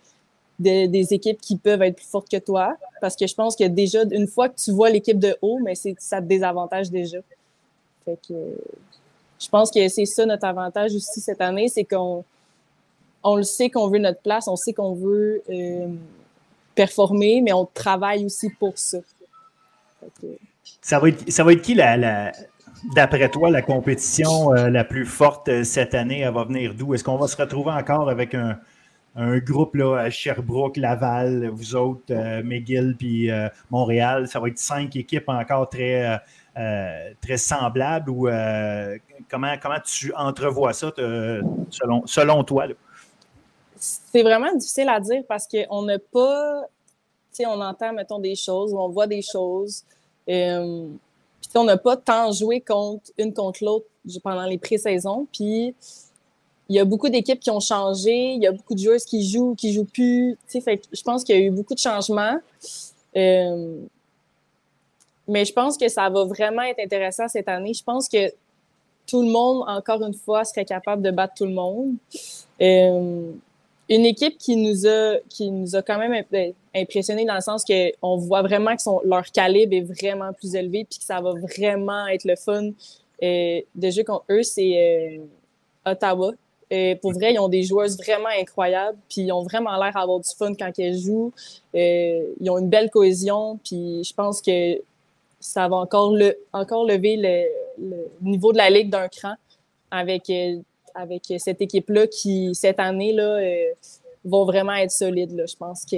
des 0.60 1.14
équipes 1.14 1.40
qui 1.40 1.56
peuvent 1.56 1.82
être 1.82 1.95
plus 1.95 2.06
fortes 2.06 2.30
que 2.30 2.38
toi. 2.38 2.76
Parce 2.99 3.16
que 3.16 3.28
je 3.28 3.36
pense 3.36 3.56
que 3.56 3.64
déjà, 3.64 4.04
une 4.12 4.28
fois 4.28 4.49
que 4.49 4.56
tu 4.56 4.72
vois 4.72 4.90
l'équipe 4.90 5.20
de 5.20 5.38
haut, 5.41 5.60
mais 5.64 5.76
c'est, 5.76 5.95
ça 5.99 6.20
te 6.20 6.26
désavantage 6.26 6.90
déjà 6.90 7.20
je 9.40 9.49
pense 9.49 9.72
que 9.72 9.88
c'est 9.88 10.06
ça 10.06 10.26
notre 10.26 10.45
avantage 10.45 10.95
aussi 10.95 11.22
cette 11.22 11.41
année, 11.41 11.68
c'est 11.68 11.84
qu'on 11.84 12.24
on 13.28 13.36
le 13.36 13.44
sait 13.44 13.70
qu'on 13.70 13.90
veut 13.90 13.99
notre 13.99 14.22
place, 14.22 14.48
on 14.48 14.56
sait 14.56 14.74
qu'on 14.74 14.94
veut 14.94 15.44
euh, 15.49 15.88
performer, 16.76 17.41
mais 17.41 17.52
on 17.54 17.66
travaille 17.66 18.26
aussi 18.26 18.49
pour 18.58 18.78
ça. 18.78 18.99
ça, 20.82 20.99
va 20.99 21.10
être, 21.10 21.62
qui, 21.62 21.76
d'après 22.95 23.30
toi, 23.30 23.49
la 23.49 23.62
compétition 23.62 24.54
euh, 24.54 24.70
la 24.70 24.86
plus 24.86 25.06
forte 25.06 25.49
euh, 25.49 25.64
cette 25.64 25.94
année? 25.94 26.22
Elle 26.22 26.34
va 26.34 26.45
venir 26.45 26.74
d'où? 26.74 26.94
Est-ce 26.94 27.04
qu'on 27.04 27.18
va 27.18 27.28
se 27.28 27.36
retrouver 27.36 27.72
encore 27.72 28.10
avec 28.10 28.34
un, 28.34 28.60
groupe 29.40 29.76
là, 29.76 29.98
à 29.98 30.10
Sherbrooke, 30.10 30.78
Laval, 30.78 31.49
vous 31.49 31.76
autres, 31.76 32.14
McGill 32.44 32.95
puis 32.98 33.32
Montréal? 33.72 34.28
Ça 34.28 34.40
va 34.40 34.48
être 34.48 34.60
cinq 34.60 34.95
équipes 34.95 35.28
encore 35.28 35.68
très 35.70 36.22
très 37.20 37.38
semblable 37.38 38.12
ou 38.12 38.30
comment, 39.28 39.56
comment 39.60 39.80
tu 39.84 40.14
entrevois 40.14 40.74
ça 40.74 40.91
selon 40.95 42.44
toi? 42.44 42.68
C'est 43.80 44.24
vraiment 44.24 44.54
difficile 44.56 44.90
à 44.90 44.99
dire 44.99 45.24
parce 45.28 45.48
qu'on 45.48 45.82
n'a 45.84 45.99
pas. 45.99 46.64
Tu 47.32 47.44
sais, 47.44 47.45
on 47.45 47.62
entend, 47.62 47.94
mettons, 47.94 48.20
des 48.20 48.36
choses, 48.36 48.74
on 48.74 48.90
voit 48.90 49.08
des 49.08 49.22
choses. 49.22 49.84
Euh, 50.30 50.88
puis 51.41 51.52
on 51.56 51.64
n'a 51.64 51.78
pas 51.78 51.95
tant 51.95 52.32
joué 52.32 52.60
contre 52.60 53.12
une 53.18 53.34
contre 53.34 53.64
l'autre 53.64 53.86
pendant 54.24 54.45
les 54.45 54.58
pré-saisons. 54.58 55.28
Puis 55.32 55.74
il 56.70 56.76
y 56.76 56.80
a 56.80 56.86
beaucoup 56.86 57.10
d'équipes 57.10 57.40
qui 57.40 57.49
ont 57.49 57.60
changé, 57.60 58.34
il 58.34 58.44
y 58.44 58.48
a 58.48 58.52
beaucoup 58.52 58.74
de 58.74 58.80
joueurs 58.80 58.99
qui 58.99 59.28
jouent, 59.28 59.56
qui 59.56 59.74
jouent 59.74 59.86
plus. 59.86 60.38
Fait 60.48 60.82
je 60.91 61.02
pense 61.02 61.24
qu'il 61.24 61.36
y 61.36 61.40
a 61.40 61.41
eu 61.41 61.52
beaucoup 61.52 61.74
de 61.74 61.80
changements. 61.80 62.40
Euh, 63.16 63.78
mais 65.28 65.45
je 65.45 65.54
pense 65.54 65.78
que 65.78 65.88
ça 65.88 66.10
va 66.10 66.24
vraiment 66.26 66.62
être 66.64 66.80
intéressant 66.80 67.28
cette 67.28 67.48
année. 67.48 67.74
Je 67.74 67.84
pense 67.84 68.08
que 68.08 68.32
tout 69.06 69.22
le 69.22 69.30
monde, 69.30 69.64
encore 69.68 70.02
une 70.04 70.14
fois, 70.14 70.44
serait 70.44 70.66
capable 70.66 71.02
de 71.02 71.12
battre 71.12 71.36
tout 71.36 71.45
le 71.45 71.54
monde. 71.54 71.95
Euh, 72.62 73.32
une 73.89 74.05
équipe 74.05 74.38
qui 74.38 74.55
nous 74.55 74.85
a 74.88 75.18
qui 75.30 75.49
nous 75.49 75.76
a 75.76 75.81
quand 75.81 75.97
même 75.97 76.23
ben, 76.31 76.53
impressionné 76.76 77.26
dans 77.26 77.35
le 77.35 77.41
sens 77.41 77.64
qu'on 77.64 78.18
voit 78.18 78.41
vraiment 78.41 78.76
que 78.76 78.81
son, 78.81 79.01
leur 79.05 79.26
calibre 79.31 79.73
est 79.73 79.81
vraiment 79.81 80.34
plus 80.34 80.55
élevé 80.55 80.85
puis 80.89 80.99
que 80.99 81.05
ça 81.05 81.22
va 81.22 81.34
vraiment 81.34 82.07
être 82.07 82.26
le 82.26 82.35
fun 82.35 82.69
euh, 83.23 83.61
de 83.76 83.89
jouer 83.89 84.03
contre 84.03 84.26
eux, 84.30 84.43
c'est 84.43 85.19
Ottawa. 85.85 86.34
Euh, 86.73 86.95
pour 86.95 87.14
vrai, 87.14 87.34
ils 87.34 87.39
ont 87.39 87.47
des 87.47 87.64
joueuses 87.64 87.97
vraiment 87.97 88.30
incroyables, 88.38 88.97
puis 89.09 89.22
ils 89.22 89.31
ont 89.31 89.43
vraiment 89.43 89.77
l'air 89.77 89.93
d'avoir 89.93 90.19
du 90.19 90.30
fun 90.38 90.53
quand 90.53 90.72
elles 90.77 90.97
jouent. 90.97 91.31
Euh, 91.76 92.34
ils 92.39 92.49
ont 92.49 92.57
une 92.57 92.69
belle 92.69 92.89
cohésion, 92.89 93.57
puis 93.64 94.03
je 94.03 94.14
pense 94.14 94.41
que 94.41 94.81
ça 95.39 95.68
va 95.69 95.77
encore, 95.77 96.14
le, 96.14 96.38
encore 96.51 96.85
lever 96.85 97.15
le, 97.80 97.95
niveau 98.22 98.51
de 98.51 98.57
la 98.57 98.69
ligue 98.69 98.89
d'un 98.89 99.07
cran 99.07 99.35
avec, 99.91 100.30
euh, 100.30 100.57
avec 100.98 101.22
cette 101.38 101.61
équipe-là 101.61 102.07
qui, 102.07 102.53
cette 102.56 102.80
année, 102.80 103.14
là, 103.14 103.40
vont 104.26 104.45
vraiment 104.45 104.74
être 104.74 104.91
solides. 104.91 105.45
Je 105.48 105.56
pense 105.56 105.86
que 105.86 105.95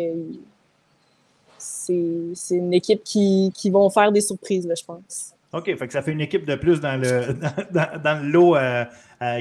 c'est 1.57 2.55
une 2.55 2.73
équipe 2.73 3.03
qui, 3.03 3.51
qui 3.55 3.69
vont 3.69 3.89
faire 3.89 4.11
des 4.11 4.21
surprises, 4.21 4.71
je 4.77 4.85
pense. 4.85 5.33
OK, 5.51 5.65
fait 5.65 5.87
que 5.87 5.93
ça 5.93 6.01
fait 6.01 6.11
une 6.11 6.21
équipe 6.21 6.45
de 6.45 6.55
plus 6.55 6.79
dans 6.79 6.99
le, 7.01 7.33
dans, 7.71 8.23
le 8.23 8.29
lot 8.29 8.55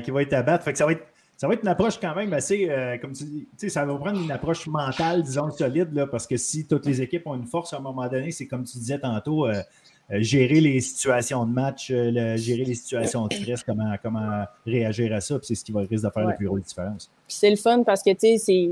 qui 0.02 0.10
va 0.10 0.22
être 0.22 0.32
à 0.32 0.42
battre. 0.42 0.64
Fait 0.64 0.72
que 0.72 0.78
ça 0.78 0.86
va 0.86 0.92
être 0.92 1.04
ça 1.38 1.46
va 1.46 1.54
être 1.54 1.62
une 1.62 1.68
approche 1.68 2.00
quand 2.00 2.16
même 2.16 2.32
assez, 2.32 2.68
euh, 2.68 2.98
comme 2.98 3.12
tu 3.12 3.22
dis, 3.24 3.70
ça 3.70 3.84
va 3.84 3.94
prendre 3.94 4.20
une 4.20 4.32
approche 4.32 4.66
mentale, 4.66 5.22
disons, 5.22 5.48
solide, 5.52 5.94
là, 5.94 6.08
parce 6.08 6.26
que 6.26 6.36
si 6.36 6.66
toutes 6.66 6.84
les 6.84 7.00
équipes 7.00 7.28
ont 7.28 7.36
une 7.36 7.46
force 7.46 7.72
à 7.72 7.76
un 7.76 7.80
moment 7.80 8.08
donné, 8.08 8.32
c'est 8.32 8.48
comme 8.48 8.64
tu 8.64 8.76
disais 8.76 8.98
tantôt, 8.98 9.46
euh, 9.46 9.52
euh, 9.52 9.62
gérer 10.10 10.60
les 10.60 10.80
situations 10.80 11.44
de 11.44 11.52
match, 11.52 11.88
gérer 11.88 12.64
les 12.64 12.74
situations 12.74 13.26
de 13.26 13.34
stress, 13.34 13.62
comment, 13.62 13.94
comment 14.02 14.44
réagir 14.66 15.12
à 15.14 15.20
ça, 15.20 15.38
puis 15.38 15.46
c'est 15.48 15.54
ce 15.54 15.64
qui 15.64 15.72
va 15.72 15.80
risque 15.80 16.04
de 16.04 16.10
faire 16.10 16.26
la 16.26 16.34
plus 16.34 16.46
grosse 16.46 16.62
différence. 16.62 17.10
Puis 17.26 17.36
c'est 17.36 17.50
le 17.50 17.56
fun 17.56 17.82
parce 17.82 18.02
que, 18.02 18.10
tu 18.10 18.38
sais, 18.38 18.70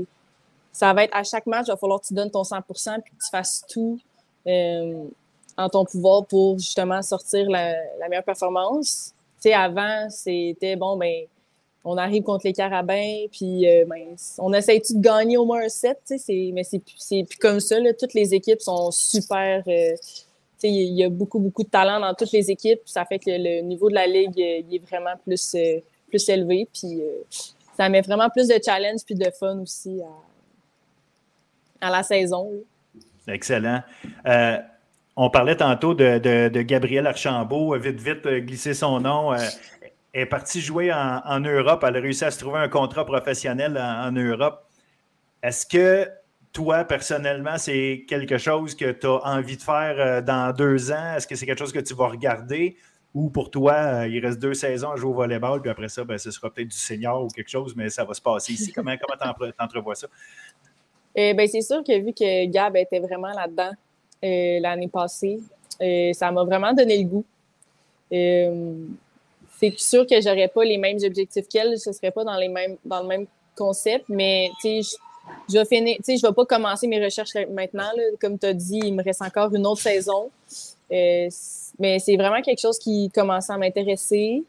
ça 0.71 0.93
va 0.93 1.03
être 1.03 1.15
à 1.15 1.23
chaque 1.23 1.45
match, 1.45 1.65
il 1.67 1.71
va 1.71 1.77
falloir 1.77 2.01
que 2.01 2.07
tu 2.07 2.13
donnes 2.13 2.31
ton 2.31 2.43
100 2.43 2.61
puis 2.61 3.11
que 3.11 3.23
tu 3.23 3.29
fasses 3.31 3.63
tout 3.69 3.99
en 4.45 5.69
ton 5.69 5.85
pouvoir 5.85 6.25
pour 6.25 6.57
justement 6.59 7.01
sortir 7.01 7.49
la, 7.49 7.73
la 7.99 8.09
meilleure 8.09 8.23
performance. 8.23 9.13
Tu 9.41 9.49
sais, 9.49 9.53
avant, 9.53 10.09
c'était 10.09 10.75
bon, 10.75 10.97
ben 10.97 11.25
on 11.87 11.97
arrive 11.97 12.23
contre 12.23 12.45
les 12.45 12.53
Carabins, 12.53 13.25
puis 13.31 13.67
euh, 13.67 13.85
ben, 13.85 14.15
on 14.39 14.51
essaye 14.53 14.79
de 14.79 14.99
gagner 14.99 15.37
au 15.37 15.45
moins 15.45 15.63
un 15.63 15.69
set, 15.69 15.99
mais 16.27 16.63
c'est 16.63 16.79
plus 16.79 17.37
comme 17.39 17.61
ça. 17.61 17.77
Toutes 17.97 18.13
les 18.13 18.33
équipes 18.33 18.61
sont 18.61 18.91
super. 18.91 19.63
Euh, 19.67 19.95
il 20.63 20.93
y 20.93 21.03
a 21.03 21.09
beaucoup, 21.09 21.39
beaucoup 21.39 21.63
de 21.63 21.69
talent 21.69 21.99
dans 21.99 22.13
toutes 22.13 22.31
les 22.31 22.49
équipes. 22.49 22.81
Ça 22.85 23.05
fait 23.05 23.19
que 23.19 23.29
le 23.29 23.61
niveau 23.61 23.89
de 23.89 23.95
la 23.95 24.07
ligue 24.07 24.39
euh, 24.39 24.75
est 24.75 24.85
vraiment 24.89 25.15
plus, 25.23 25.55
plus 26.07 26.29
élevé. 26.29 26.67
Puis 26.73 27.01
ça 27.75 27.89
met 27.89 28.01
vraiment 28.01 28.29
plus 28.29 28.47
de 28.47 28.59
challenge 28.63 29.01
puis 29.05 29.15
de 29.15 29.29
fun 29.39 29.59
aussi 29.59 30.01
à, 31.81 31.89
la 31.89 32.03
saison. 32.03 32.51
Excellent. 33.27 33.81
on 35.15 35.29
parlait 35.29 35.57
tantôt 35.57 35.93
de, 35.93 36.17
de, 36.17 36.61
Gabriel 36.61 37.05
Archambault, 37.05 37.77
vite, 37.77 37.99
vite, 37.99 38.27
glisser 38.27 38.73
son 38.73 38.99
nom 38.99 39.33
est 40.17 40.25
partie 40.25 40.61
jouer 40.61 40.91
en, 40.91 41.39
Europe. 41.39 41.83
Elle 41.87 41.97
a 41.97 41.99
réussi 41.99 42.25
à 42.25 42.31
se 42.31 42.39
trouver 42.39 42.59
un 42.59 42.69
contrat 42.69 43.05
professionnel 43.05 43.77
en, 43.77 44.11
Europe. 44.11 44.63
Est-ce 45.43 45.65
que 45.65 46.09
toi, 46.57 46.85
personnellement, 46.85 47.59
c'est 47.59 48.03
quelque 48.09 48.39
chose 48.39 48.73
que 48.73 48.91
tu 48.91 49.05
as 49.05 49.19
envie 49.23 49.57
de 49.57 49.61
faire 49.61 49.95
euh, 49.99 50.21
dans 50.21 50.51
deux 50.51 50.91
ans? 50.91 51.13
Est-ce 51.15 51.27
que 51.27 51.35
c'est 51.35 51.45
quelque 51.45 51.59
chose 51.59 51.71
que 51.71 51.77
tu 51.77 51.93
vas 51.93 52.07
regarder? 52.07 52.77
Ou 53.13 53.29
pour 53.29 53.51
toi, 53.51 53.73
euh, 53.73 54.07
il 54.07 54.25
reste 54.25 54.39
deux 54.39 54.55
saisons 54.55 54.89
à 54.89 54.95
jouer 54.95 55.11
au 55.11 55.13
volleyball, 55.13 55.61
puis 55.61 55.69
après 55.69 55.87
ça, 55.87 56.03
ben, 56.03 56.17
ce 56.17 56.31
sera 56.31 56.49
peut-être 56.49 56.69
du 56.69 56.75
senior 56.75 57.25
ou 57.25 57.27
quelque 57.27 57.51
chose, 57.51 57.75
mais 57.75 57.91
ça 57.91 58.03
va 58.05 58.15
se 58.15 58.21
passer 58.23 58.53
ici. 58.53 58.73
Comment 58.73 58.95
tu 58.97 59.53
entrevois 59.59 59.93
ça? 59.93 60.07
Eh 61.13 61.35
ben, 61.35 61.47
c'est 61.47 61.61
sûr 61.61 61.83
que 61.83 61.95
vu 62.03 62.11
que 62.11 62.45
Gab 62.47 62.75
était 62.75 63.01
vraiment 63.01 63.33
là-dedans 63.33 63.73
euh, 64.23 64.59
l'année 64.59 64.87
passée, 64.87 65.39
ça 66.13 66.31
m'a 66.31 66.43
vraiment 66.43 66.73
donné 66.73 67.03
le 67.03 67.07
goût 67.07 67.25
c'est 69.59 69.77
sûr 69.77 70.07
que 70.07 70.19
j'aurais 70.21 70.47
pas 70.47 70.63
les 70.63 70.77
mêmes 70.77 70.97
objectifs 71.03 71.47
qu'elle, 71.47 71.77
ce 71.77 71.91
serait 71.91 72.11
pas 72.11 72.23
dans 72.23 72.37
les 72.37 72.47
mêmes 72.47 72.77
dans 72.85 73.01
le 73.01 73.07
même 73.07 73.25
concept, 73.55 74.05
mais 74.07 74.49
tu 74.61 74.81
sais, 74.83 74.97
je 75.49 75.57
vais 75.57 75.65
finir, 75.65 75.95
tu 75.97 76.03
sais, 76.03 76.17
je 76.17 76.25
vais 76.25 76.33
pas 76.33 76.45
commencer 76.45 76.87
mes 76.87 77.03
recherches 77.03 77.33
maintenant. 77.51 77.89
Comme 78.19 78.37
tu 78.37 78.45
as 78.45 78.53
dit, 78.53 78.79
il 78.83 78.93
me 78.93 79.03
reste 79.03 79.21
encore 79.21 79.53
une 79.53 79.65
autre 79.65 79.81
saison. 79.81 80.29
Euh, 80.91 81.29
mais 81.79 81.99
c'est 81.99 82.15
vraiment 82.15 82.41
quelque 82.41 82.59
chose 82.59 82.79
qui 82.79 83.09
commence 83.13 83.49
à 83.49 83.57
m'intéresser. 83.57 84.43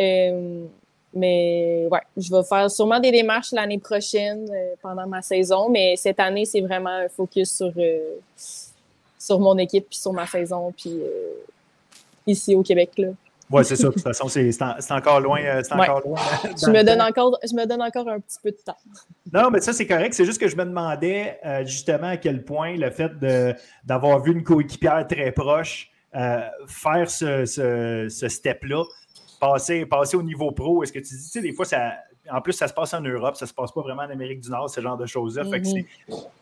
Euh, 0.00 0.64
mais 1.12 1.88
ouais, 1.90 2.00
je 2.16 2.30
vais 2.30 2.44
faire 2.44 2.70
sûrement 2.70 3.00
des 3.00 3.10
démarches 3.10 3.52
l'année 3.52 3.78
prochaine 3.78 4.48
euh, 4.50 4.74
pendant 4.80 5.06
ma 5.06 5.22
saison, 5.22 5.68
mais 5.68 5.96
cette 5.96 6.20
année, 6.20 6.44
c'est 6.44 6.60
vraiment 6.60 6.90
un 6.90 7.08
focus 7.08 7.56
sur, 7.56 7.72
sur 9.18 9.40
mon 9.40 9.58
équipe 9.58 9.88
puis 9.90 9.98
sur 9.98 10.12
ma 10.12 10.26
saison, 10.26 10.72
puis 10.76 11.00
ici 12.26 12.54
au 12.54 12.62
Québec. 12.62 12.92
Là. 12.98 13.08
Oui, 13.50 13.64
c'est 13.64 13.76
ça. 13.76 13.88
De 13.88 13.92
toute 13.92 14.02
façon, 14.02 14.28
c'est 14.28 14.92
encore 14.92 15.20
loin. 15.20 15.40
Euh, 15.42 15.62
encore 15.70 16.00
loin 16.06 16.20
je, 16.44 16.70
me 16.70 16.84
donne 16.84 17.00
encore, 17.00 17.36
je 17.42 17.54
me 17.54 17.66
donne 17.66 17.82
encore 17.82 18.08
un 18.08 18.20
petit 18.20 18.38
peu 18.42 18.52
de 18.52 18.58
temps. 18.64 18.76
Non, 19.32 19.50
mais 19.50 19.60
ça, 19.60 19.72
c'est 19.72 19.86
correct. 19.86 20.14
C'est 20.14 20.24
juste 20.24 20.40
que 20.40 20.48
je 20.48 20.56
me 20.56 20.64
demandais 20.64 21.38
euh, 21.44 21.64
justement 21.64 22.08
à 22.08 22.16
quel 22.16 22.44
point 22.44 22.76
le 22.76 22.90
fait 22.90 23.12
d'avoir 23.84 24.20
vu 24.20 24.32
une 24.32 24.44
coéquipière 24.44 25.06
très 25.06 25.32
proche 25.32 25.90
euh, 26.14 26.40
faire 26.66 27.08
ce, 27.10 27.44
ce, 27.44 28.28
step-là, 28.28 28.84
passer, 29.40 29.86
passer 29.86 30.16
au 30.16 30.22
niveau 30.22 30.50
pro, 30.50 30.82
est-ce 30.82 30.92
que 30.92 30.98
tu 30.98 31.14
dis, 31.14 31.24
tu 31.24 31.30
sais, 31.30 31.40
des 31.40 31.52
fois, 31.52 31.64
ça, 31.64 31.92
en 32.32 32.40
plus, 32.40 32.52
ça 32.52 32.66
se 32.66 32.74
passe 32.74 32.94
en 32.94 33.00
Europe, 33.00 33.36
ça 33.36 33.46
se 33.46 33.54
passe 33.54 33.70
pas 33.70 33.80
vraiment 33.80 34.02
en 34.02 34.10
Amérique 34.10 34.40
du 34.40 34.50
Nord, 34.50 34.68
ce 34.70 34.80
genre 34.80 34.96
de 34.96 35.06
choses-là. 35.06 35.44
Mm-hmm. 35.44 35.84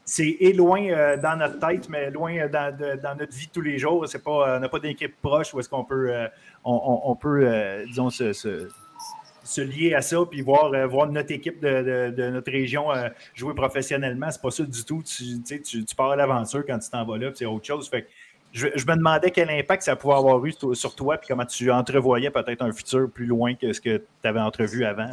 c'est 0.06 0.38
loin 0.54 1.16
dans 1.16 1.38
notre 1.38 1.58
tête, 1.58 1.88
mais 1.90 2.10
loin 2.10 2.48
dans, 2.48 2.74
dans, 2.76 3.14
notre 3.18 3.34
vie 3.34 3.48
tous 3.52 3.60
les 3.60 3.78
jours. 3.78 4.06
Pas, 4.24 4.56
on 4.56 4.60
n'a 4.60 4.68
pas 4.70 4.78
d'équipe 4.78 5.20
proche 5.20 5.52
où 5.52 5.60
est-ce 5.60 5.68
qu'on 5.68 5.84
peut 5.84 6.28
on, 6.68 7.16
peut, 7.16 7.42
euh, 7.44 7.84
disons, 7.86 8.10
se, 8.10 9.60
lier 9.60 9.94
à 9.94 10.02
ça 10.02 10.18
puis 10.30 10.42
voir, 10.42 10.72
euh, 10.74 10.86
voir 10.86 11.10
notre 11.10 11.32
équipe 11.32 11.60
de, 11.60 12.30
notre 12.30 12.50
région 12.52 12.92
euh, 12.92 13.08
jouer 13.34 13.54
professionnellement. 13.54 14.30
C'est 14.30 14.42
pas 14.42 14.50
ça 14.50 14.64
du 14.64 14.84
tout. 14.84 15.02
Tu, 15.02 15.62
tu, 15.62 15.94
pars 15.96 16.10
à 16.10 16.16
l'aventure 16.16 16.64
quand 16.66 16.78
tu 16.78 16.90
t'en 16.90 17.04
vas 17.04 17.18
là, 17.18 17.30
c'est 17.34 17.46
autre 17.46 17.66
chose. 17.66 17.88
Fait 17.88 18.06
je, 18.52 18.66
me 18.66 18.96
demandais 18.96 19.30
quel 19.30 19.50
impact 19.50 19.82
ça 19.82 19.96
pouvait 19.96 20.14
avoir 20.14 20.44
eu 20.44 20.52
sur 20.72 20.94
toi, 20.94 21.18
puis 21.18 21.28
comment 21.28 21.44
tu 21.44 21.70
entrevoyais 21.70 22.30
peut-être 22.30 22.62
un 22.62 22.72
futur 22.72 23.10
plus 23.10 23.26
loin 23.26 23.54
que 23.54 23.72
ce 23.72 23.80
que 23.80 23.98
tu 23.98 24.28
avais 24.28 24.40
entrevu 24.40 24.84
avant. 24.84 25.10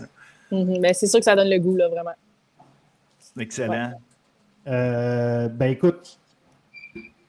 Mm-hmm. 0.52 0.82
Ben, 0.82 0.94
c'est 0.94 1.08
sûr 1.08 1.20
que 1.20 1.26
ça 1.26 1.36
donne 1.36 1.50
le 1.50 1.60
goût, 1.60 1.76
là, 1.76 1.90
vraiment. 1.90 2.16
Excellent. 3.38 3.92
ben 4.66 5.68
écoute, 5.70 6.18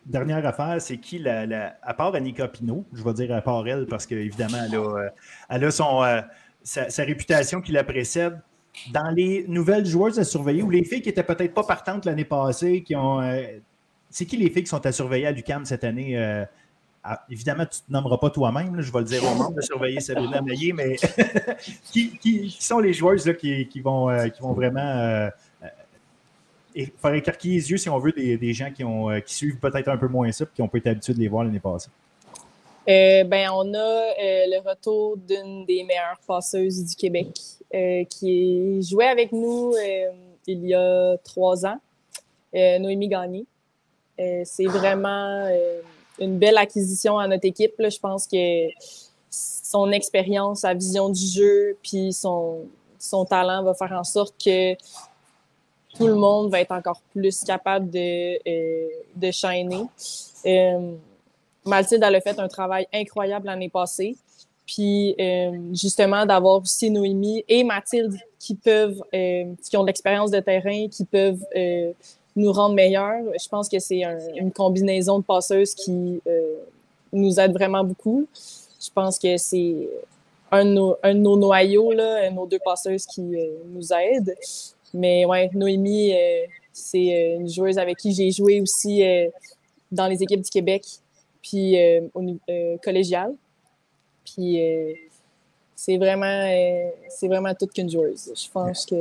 dernière 0.06 0.46
affaire, 0.46 0.80
c'est 0.80 0.98
qui, 0.98 1.22
à 1.28 1.94
part 1.94 2.14
Annika 2.14 2.48
Pinault, 2.48 2.84
je 2.92 3.02
vais 3.02 3.12
dire 3.12 3.34
à 3.34 3.42
part 3.42 3.66
elle, 3.66 3.86
parce 3.86 4.06
qu'évidemment, 4.06 4.58
elle 4.66 4.74
a, 4.76 4.78
euh, 4.78 5.08
elle 5.48 5.64
a 5.64 5.70
son, 5.70 6.02
euh, 6.02 6.20
sa, 6.62 7.02
réputation 7.04 7.60
qui 7.60 7.72
la 7.72 7.84
précède. 7.84 8.40
Dans 8.92 9.08
les 9.08 9.46
nouvelles 9.48 9.86
joueuses 9.86 10.18
à 10.18 10.24
surveiller, 10.24 10.62
ou 10.62 10.68
les 10.68 10.84
filles 10.84 11.00
qui 11.00 11.08
n'étaient 11.08 11.22
peut-être 11.22 11.54
pas 11.54 11.64
partantes 11.64 12.04
l'année 12.04 12.26
passée, 12.26 12.82
qui 12.82 12.94
ont. 12.94 13.22
Euh, 13.22 13.42
c'est 14.10 14.26
qui 14.26 14.36
les 14.36 14.50
filles 14.50 14.64
qui 14.64 14.68
sont 14.68 14.84
à 14.84 14.92
surveiller 14.92 15.26
à 15.26 15.32
l'UCAM 15.32 15.64
cette 15.64 15.82
année? 15.82 16.14
Évidemment, 17.30 17.64
tu 17.64 17.78
ne 17.82 17.86
te 17.86 17.92
nommeras 17.92 18.18
pas 18.18 18.30
toi-même, 18.30 18.80
je 18.80 18.92
vais 18.92 18.98
le 18.98 19.04
dire 19.04 19.24
au 19.24 19.34
monde 19.34 19.54
de 19.54 19.60
surveiller 19.60 20.00
Sabrina 20.00 20.42
Meillet, 20.42 20.72
mais 20.72 20.96
qui, 21.92 22.56
sont 22.58 22.80
les 22.80 22.92
joueuses 22.92 23.26
là, 23.26 23.34
qui, 23.34 23.80
vont, 23.80 24.08
qui 24.30 24.42
vont 24.42 24.52
vraiment 24.52 25.30
et 26.76 26.92
faire 27.00 27.14
écarquiller 27.14 27.54
les 27.54 27.70
yeux 27.70 27.78
si 27.78 27.88
on 27.88 27.98
veut 27.98 28.12
des, 28.12 28.52
gens 28.52 28.70
qui, 28.70 28.84
ont, 28.84 29.10
euh, 29.10 29.20
qui 29.20 29.34
suivent 29.34 29.58
peut-être 29.58 29.88
un 29.88 29.96
peu 29.96 30.08
moins 30.08 30.30
ça 30.30 30.44
et 30.44 30.48
qui 30.54 30.60
n'ont 30.60 30.68
pas 30.68 30.78
été 30.78 30.90
habitués 30.90 31.14
de 31.14 31.18
les 31.18 31.28
voir 31.28 31.42
l'année 31.42 31.58
passée? 31.58 31.88
Euh, 32.88 33.24
ben, 33.24 33.48
on 33.52 33.74
a 33.74 33.78
euh, 33.78 34.12
le 34.20 34.68
retour 34.68 35.16
d'une 35.16 35.64
des 35.64 35.82
meilleures 35.82 36.20
passeuses 36.26 36.84
du 36.84 36.94
Québec 36.94 37.28
qui 38.08 38.80
jouait 38.82 39.08
avec 39.08 39.32
nous 39.32 39.74
il 40.46 40.66
y 40.66 40.72
a 40.72 41.16
trois 41.24 41.66
ans, 41.66 41.78
Noémie 42.54 43.08
Gagné. 43.08 43.44
c'est 44.16 44.66
vraiment 44.66 45.50
une 46.18 46.38
belle 46.38 46.56
acquisition 46.56 47.18
à 47.18 47.26
notre 47.26 47.44
équipe. 47.44 47.74
Je 47.78 47.98
pense 47.98 48.26
que 48.26 48.68
son 49.30 49.90
expérience, 49.90 50.60
sa 50.60 50.72
vision 50.72 51.10
du 51.10 51.26
jeu, 51.26 51.76
puis 51.82 52.12
son, 52.12 52.66
son 52.98 53.24
talent 53.24 53.62
va 53.62 53.74
faire 53.74 53.92
en 53.92 54.04
sorte 54.04 54.34
que 54.42 54.74
tout 55.96 56.06
le 56.06 56.14
monde 56.14 56.50
va 56.50 56.60
être 56.60 56.72
encore 56.72 57.00
plus 57.12 57.42
capable 57.44 57.90
de, 57.90 58.38
euh, 58.48 58.88
de 59.14 59.30
shiner. 59.30 59.84
Euh, 60.46 60.92
Mathilde, 61.64 62.02
elle 62.06 62.14
a 62.14 62.20
fait 62.20 62.38
un 62.38 62.48
travail 62.48 62.86
incroyable 62.92 63.46
l'année 63.46 63.68
passée. 63.68 64.16
Puis 64.66 65.14
euh, 65.20 65.52
justement, 65.72 66.26
d'avoir 66.26 66.60
aussi 66.60 66.90
Noémie 66.90 67.44
et 67.48 67.62
Mathilde 67.64 68.16
qui 68.38 68.54
peuvent, 68.54 69.00
euh, 69.14 69.44
qui 69.62 69.76
ont 69.76 69.82
de 69.82 69.86
l'expérience 69.86 70.30
de 70.30 70.40
terrain, 70.40 70.88
qui 70.88 71.04
peuvent 71.04 71.44
euh, 71.56 71.92
nous 72.34 72.52
rendre 72.52 72.74
meilleurs. 72.74 73.22
Je 73.40 73.48
pense 73.48 73.68
que 73.68 73.78
c'est 73.78 74.02
une 74.36 74.52
combinaison 74.52 75.20
de 75.20 75.24
passeuses 75.24 75.74
qui 75.74 76.20
nous 77.12 77.40
aide 77.40 77.52
vraiment 77.52 77.82
beaucoup. 77.82 78.26
Je 78.80 78.90
pense 78.94 79.18
que 79.18 79.36
c'est 79.36 79.88
un, 80.50 80.64
nos, 80.64 80.96
un 81.02 81.14
de 81.14 81.20
nos 81.20 81.36
noyaux, 81.36 81.92
là, 81.92 82.28
nos 82.30 82.46
deux 82.46 82.58
passeuses 82.58 83.06
qui 83.06 83.22
nous 83.22 83.92
aident. 83.92 84.34
Mais 84.94 85.24
ouais, 85.24 85.50
Noémie, 85.54 86.12
c'est 86.72 87.36
une 87.36 87.48
joueuse 87.48 87.78
avec 87.78 87.98
qui 87.98 88.12
j'ai 88.12 88.30
joué 88.30 88.60
aussi 88.60 89.02
dans 89.92 90.06
les 90.06 90.22
équipes 90.22 90.40
du 90.40 90.50
Québec, 90.50 90.84
puis 91.42 91.76
au 92.14 92.38
collégial. 92.82 93.34
Puis 94.26 94.60
euh, 94.60 94.92
c'est 95.74 95.96
vraiment, 95.96 96.26
euh, 96.26 96.90
c'est 97.08 97.28
vraiment 97.28 97.54
toute 97.54 97.72
qu'une 97.72 97.90
joueuse. 97.90 98.32
Je 98.34 98.50
pense 98.50 98.84
que 98.86 98.96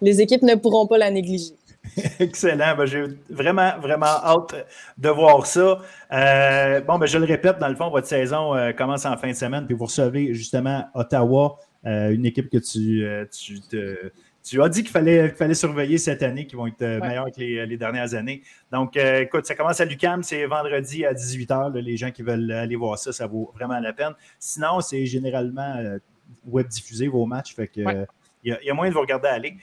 les 0.00 0.20
équipes 0.20 0.42
ne 0.42 0.54
pourront 0.54 0.86
pas 0.86 0.98
la 0.98 1.10
négliger. 1.10 1.54
Excellent. 2.20 2.76
Ben, 2.76 2.86
j'ai 2.86 3.04
vraiment, 3.28 3.72
vraiment 3.80 4.06
hâte 4.06 4.54
de 4.96 5.08
voir 5.08 5.46
ça. 5.46 5.80
Euh, 6.12 6.80
bon, 6.82 6.98
ben, 6.98 7.06
je 7.06 7.18
le 7.18 7.24
répète, 7.24 7.58
dans 7.58 7.68
le 7.68 7.76
fond, 7.76 7.90
votre 7.90 8.06
saison 8.06 8.52
commence 8.76 9.04
en 9.06 9.16
fin 9.16 9.30
de 9.30 9.36
semaine, 9.36 9.66
puis 9.66 9.74
vous 9.74 9.86
recevez 9.86 10.34
justement 10.34 10.84
Ottawa, 10.94 11.58
une 11.84 12.26
équipe 12.26 12.50
que 12.50 12.58
tu, 12.58 13.06
tu 13.30 13.60
te 13.60 14.12
tu 14.48 14.62
as 14.62 14.68
dit 14.68 14.82
qu'il 14.82 14.90
fallait, 14.90 15.28
fallait 15.30 15.54
surveiller 15.54 15.98
cette 15.98 16.22
année, 16.22 16.46
qui 16.46 16.56
vont 16.56 16.66
être 16.66 16.82
euh, 16.82 17.00
meilleurs 17.00 17.26
que 17.26 17.40
les, 17.40 17.76
dernières 17.76 18.14
années. 18.14 18.42
Donc, 18.72 18.96
euh, 18.96 19.20
écoute, 19.20 19.46
ça 19.46 19.54
commence 19.54 19.80
à 19.80 19.84
l'UCAM, 19.84 20.22
c'est 20.22 20.46
vendredi 20.46 21.04
à 21.04 21.12
18h. 21.12 21.76
les 21.78 21.96
gens 21.96 22.10
qui 22.10 22.22
veulent 22.22 22.50
aller 22.52 22.76
voir 22.76 22.98
ça, 22.98 23.12
ça 23.12 23.26
vaut 23.26 23.52
vraiment 23.54 23.78
la 23.78 23.92
peine. 23.92 24.12
Sinon, 24.38 24.80
c'est 24.80 25.04
généralement 25.06 25.76
euh, 25.76 25.98
web 26.46 26.66
diffusé 26.66 27.08
vos 27.08 27.26
matchs. 27.26 27.54
Fait 27.54 27.68
que 27.68 28.06
il 28.44 28.56
y, 28.62 28.70
a 28.70 28.74
moyen 28.74 28.90
de 28.90 28.94
vous 28.94 29.00
regarder 29.02 29.28
aller. 29.28 29.56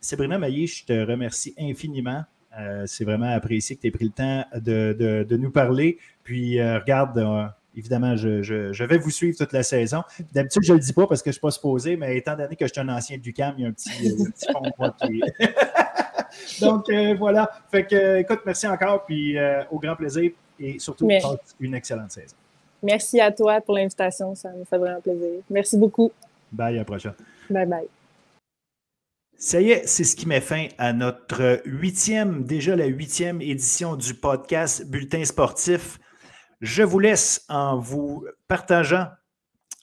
Sabrina 0.00 0.38
Maillé, 0.38 0.66
je 0.66 0.84
te 0.84 0.92
remercie 0.92 1.54
infiniment. 1.58 2.24
c'est 2.86 3.04
vraiment 3.04 3.30
apprécié 3.30 3.76
que 3.76 3.82
tu 3.82 3.88
aies 3.88 3.90
pris 3.90 4.06
le 4.06 4.10
temps 4.10 4.44
de, 4.54 5.24
de 5.28 5.36
nous 5.36 5.50
parler. 5.50 5.98
Puis, 6.24 6.60
regarde, 6.60 7.52
évidemment, 7.76 8.16
je, 8.16 8.84
vais 8.84 8.98
vous 8.98 9.10
suivre 9.10 9.36
toute 9.36 9.52
la 9.52 9.62
saison. 9.62 10.02
D'habitude, 10.32 10.62
je 10.62 10.72
ne 10.72 10.78
le 10.78 10.84
dis 10.84 10.92
pas 10.92 11.06
parce 11.06 11.22
que 11.22 11.26
je 11.26 11.30
ne 11.30 11.32
suis 11.34 11.40
pas 11.40 11.50
supposé, 11.50 11.96
mais 11.96 12.16
étant 12.16 12.36
donné 12.36 12.56
que 12.56 12.66
je 12.66 12.72
suis 12.72 12.80
un 12.80 12.88
ancien 12.88 13.18
du 13.18 13.32
CAM, 13.32 13.54
il 13.58 13.62
y 13.62 13.66
a 13.66 13.68
un 13.68 13.72
petit, 13.72 14.10
euh, 14.10 14.24
petit 14.30 14.52
fond 14.52 14.60
de 14.60 14.70
moi 14.78 14.94
qui 15.00 15.22
Donc, 16.60 16.88
euh, 16.88 17.14
voilà. 17.18 17.50
Fait 17.70 17.86
que, 17.86 18.18
écoute, 18.18 18.40
merci 18.44 18.66
encore, 18.66 19.04
puis 19.04 19.38
euh, 19.38 19.62
au 19.70 19.78
grand 19.78 19.96
plaisir 19.96 20.32
et 20.58 20.78
surtout, 20.78 21.08
une 21.60 21.74
excellente 21.74 22.12
saison. 22.12 22.36
Merci 22.82 23.20
à 23.20 23.32
toi 23.32 23.60
pour 23.60 23.74
l'invitation, 23.74 24.34
ça 24.34 24.50
me 24.50 24.64
fait 24.64 24.78
vraiment 24.78 25.00
plaisir. 25.00 25.40
Merci 25.48 25.78
beaucoup. 25.78 26.12
Bye, 26.52 26.74
à 26.74 26.78
la 26.78 26.84
prochaine. 26.84 27.14
Bye 27.48 27.66
bye. 27.66 27.88
Ça 29.36 29.60
y 29.60 29.70
est, 29.70 29.86
c'est 29.86 30.04
ce 30.04 30.14
qui 30.14 30.28
met 30.28 30.40
fin 30.40 30.68
à 30.78 30.92
notre 30.92 31.60
huitième, 31.64 32.44
déjà 32.44 32.76
la 32.76 32.86
huitième 32.86 33.42
édition 33.42 33.96
du 33.96 34.14
podcast 34.14 34.86
Bulletin 34.86 35.24
sportif. 35.24 35.98
Je 36.64 36.82
vous 36.82 36.98
laisse 36.98 37.44
en 37.50 37.78
vous 37.78 38.24
partageant 38.48 39.08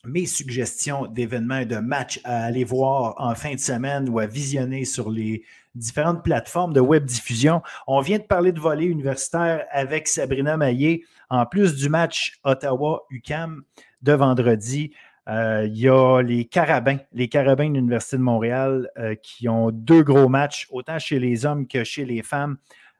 mes 0.03 0.25
suggestions 0.25 1.05
d'événements 1.05 1.59
et 1.59 1.67
de 1.67 1.77
matchs 1.77 2.19
à 2.23 2.43
aller 2.43 2.63
voir 2.63 3.13
en 3.19 3.35
fin 3.35 3.53
de 3.53 3.59
semaine 3.59 4.09
ou 4.09 4.17
à 4.17 4.25
visionner 4.25 4.83
sur 4.83 5.11
les 5.11 5.43
différentes 5.75 6.23
plateformes 6.23 6.73
de 6.73 6.79
web 6.79 7.05
diffusion. 7.05 7.61
On 7.85 8.01
vient 8.01 8.17
de 8.17 8.23
parler 8.23 8.51
de 8.51 8.59
volley 8.59 8.85
universitaire 8.85 9.67
avec 9.69 10.07
Sabrina 10.07 10.57
Maillé. 10.57 11.05
En 11.29 11.45
plus 11.45 11.75
du 11.75 11.87
match 11.87 12.39
Ottawa-UCAM 12.43 13.61
de 14.01 14.13
vendredi, 14.13 14.91
euh, 15.29 15.67
il 15.67 15.77
y 15.77 15.87
a 15.87 16.23
les 16.23 16.45
Carabins, 16.45 16.97
les 17.13 17.27
Carabins 17.27 17.69
de 17.69 17.75
l'Université 17.75 18.17
de 18.17 18.23
Montréal 18.23 18.89
euh, 18.97 19.13
qui 19.21 19.47
ont 19.47 19.69
deux 19.69 20.01
gros 20.01 20.29
matchs, 20.29 20.67
autant 20.71 20.97
chez 20.97 21.19
les 21.19 21.45
hommes 21.45 21.67
que 21.67 21.83
chez 21.83 22.05
les 22.05 22.23
femmes. 22.23 22.57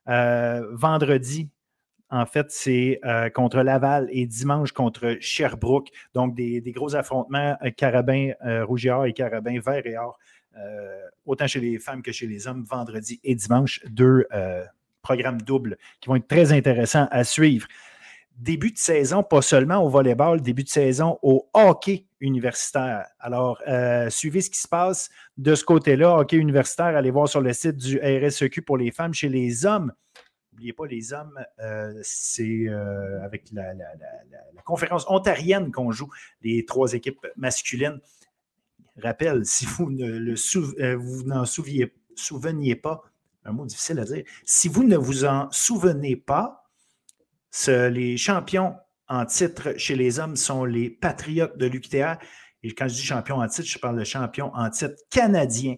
Euh, 0.08 0.68
vendredi, 0.72 1.50
en 2.12 2.26
fait, 2.26 2.48
c'est 2.50 3.00
euh, 3.06 3.30
contre 3.30 3.62
Laval 3.62 4.10
et 4.12 4.26
dimanche 4.26 4.74
contre 4.74 5.16
Sherbrooke. 5.22 5.90
Donc, 6.14 6.36
des, 6.36 6.62
gros 6.76 6.94
affrontements 6.96 7.56
euh, 7.64 7.72
carabins 7.72 8.32
euh, 8.46 8.66
rouge 8.66 8.86
et 8.86 8.92
or 8.92 9.06
et 9.06 9.14
carabins 9.14 9.60
vert 9.60 9.86
et 9.86 9.98
or, 9.98 10.20
autant 11.26 11.48
chez 11.48 11.62
les 11.62 11.80
femmes 11.80 12.02
que 12.02 12.12
chez 12.12 12.28
les 12.28 12.48
hommes, 12.48 12.66
vendredi 12.70 13.22
et 13.24 13.36
dimanche. 13.36 13.80
Deux 13.90 14.26
programmes 15.02 15.42
doubles 15.42 15.78
qui 16.02 16.10
vont 16.10 16.18
être 16.18 16.28
très 16.28 16.52
intéressants 16.52 17.08
à 17.10 17.24
suivre. 17.24 17.68
Début 18.36 18.72
de 18.72 18.78
saison, 18.78 19.24
pas 19.24 19.42
seulement 19.42 19.78
au 19.78 19.88
volleyball, 19.88 20.42
début 20.42 20.64
de 20.64 20.70
saison 20.70 21.18
au 21.22 21.48
hockey 21.54 22.06
universitaire. 22.20 23.06
Alors, 23.20 23.62
suivez 24.10 24.42
ce 24.42 24.50
qui 24.50 24.60
se 24.60 24.68
passe 24.68 25.10
de 25.38 25.56
ce 25.56 25.64
côté-là. 25.64 26.18
Hockey 26.18 26.36
universitaire, 26.36 26.98
allez 26.98 27.12
voir 27.12 27.30
sur 27.30 27.40
le 27.40 27.54
site 27.54 27.78
du 27.78 27.98
RSEQ 28.00 28.62
pour 28.62 28.78
les 28.78 28.92
femmes. 28.92 29.14
Chez 29.14 29.30
les 29.30 29.66
hommes, 29.66 29.94
n'oubliez 30.62 30.74
pas, 30.74 30.86
les 30.86 31.14
hommes, 31.14 31.44
euh, 31.60 32.00
c'est 32.04 32.68
euh, 32.68 33.24
avec 33.24 33.52
la, 33.52 33.74
conférence 34.64 35.06
ontarienne 35.10 35.72
qu'on 35.72 35.92
joue 35.92 36.10
les 36.44 36.66
trois 36.66 36.94
équipes 36.94 37.26
masculines. 37.36 38.00
Rappel, 39.02 39.46
si 39.46 39.66
vous 39.66 39.90
ne 39.90 40.08
le 40.08 40.36
euh, 40.80 40.96
vous 40.96 41.24
n'en 41.24 41.46
souveniez 41.46 42.76
pas, 42.76 43.04
un 43.44 43.54
mot 43.54 43.66
difficile 43.66 44.00
à 44.00 44.06
dire, 44.06 44.24
si 44.46 44.68
vous 44.68 44.84
ne 44.84 44.98
vous 44.98 45.26
en 45.26 45.50
souvenez 45.52 46.16
pas, 46.16 46.70
les 47.68 48.18
champions 48.18 48.76
en 49.08 49.26
titre 49.26 49.74
chez 49.78 49.96
les 49.96 50.20
hommes 50.20 50.36
sont 50.36 50.64
les 50.64 50.90
Patriotes 50.90 51.58
de 51.58 51.66
l'UQTR. 51.66 52.18
Et 52.64 52.74
quand 52.74 52.88
je 52.88 52.94
dis 52.94 53.02
champion 53.02 53.38
en 53.38 53.48
titre, 53.48 53.68
je 53.68 53.80
parle 53.80 53.98
de 53.98 54.04
champion 54.04 54.54
en 54.54 54.70
titre 54.70 54.96
canadien 55.10 55.76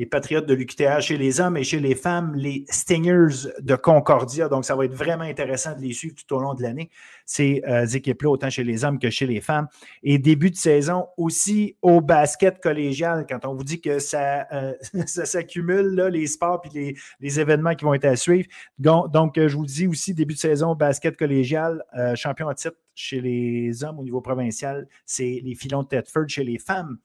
les 0.00 0.06
Patriotes 0.06 0.46
de 0.46 0.54
l'UQTR 0.54 1.02
chez 1.02 1.18
les 1.18 1.42
hommes 1.42 1.58
et 1.58 1.62
chez 1.62 1.78
les 1.78 1.94
femmes, 1.94 2.34
les 2.34 2.64
Stingers 2.70 3.50
de 3.60 3.76
Concordia. 3.76 4.48
Donc, 4.48 4.64
ça 4.64 4.74
va 4.74 4.86
être 4.86 4.94
vraiment 4.94 5.24
intéressant 5.24 5.76
de 5.76 5.82
les 5.82 5.92
suivre 5.92 6.14
tout 6.14 6.34
au 6.34 6.40
long 6.40 6.54
de 6.54 6.62
l'année, 6.62 6.88
ces 7.26 7.62
euh, 7.68 7.84
équipes-là, 7.84 8.30
autant 8.30 8.48
chez 8.48 8.64
les 8.64 8.82
hommes 8.82 8.98
que 8.98 9.10
chez 9.10 9.26
les 9.26 9.42
femmes. 9.42 9.68
Et 10.02 10.16
début 10.16 10.50
de 10.50 10.56
saison 10.56 11.08
aussi 11.18 11.76
au 11.82 12.00
basket 12.00 12.62
collégial, 12.62 13.26
quand 13.28 13.44
on 13.44 13.54
vous 13.54 13.62
dit 13.62 13.82
que 13.82 13.98
ça, 13.98 14.46
euh, 14.54 14.72
s'accumule, 15.04 15.94
les 16.10 16.26
sports 16.28 16.62
et 16.74 16.96
les, 17.20 17.38
événements 17.38 17.74
qui 17.74 17.84
vont 17.84 17.92
être 17.92 18.06
à 18.06 18.16
suivre. 18.16 18.48
Donc, 18.78 19.34
je 19.36 19.54
vous 19.54 19.66
dis 19.66 19.86
aussi, 19.86 20.14
début 20.14 20.32
de 20.32 20.38
saison, 20.38 20.74
basket 20.74 21.18
collégial, 21.18 21.84
euh, 21.98 22.14
champion 22.14 22.48
en 22.48 22.54
titre 22.54 22.78
chez 22.94 23.20
les 23.20 23.84
hommes 23.84 23.98
au 23.98 24.02
niveau 24.02 24.22
provincial, 24.22 24.88
c'est 25.04 25.42
les 25.44 25.54
filons 25.54 25.82
de 25.82 25.88
Tedford 25.88 26.26
chez 26.28 26.44
les 26.44 26.58
femmes. 26.58 26.96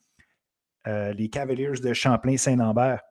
Euh, 0.88 1.14
les 1.14 1.30
Cavaliers 1.30 1.80
de 1.82 1.94
Champlain-Saint-Lambert. 1.94 3.02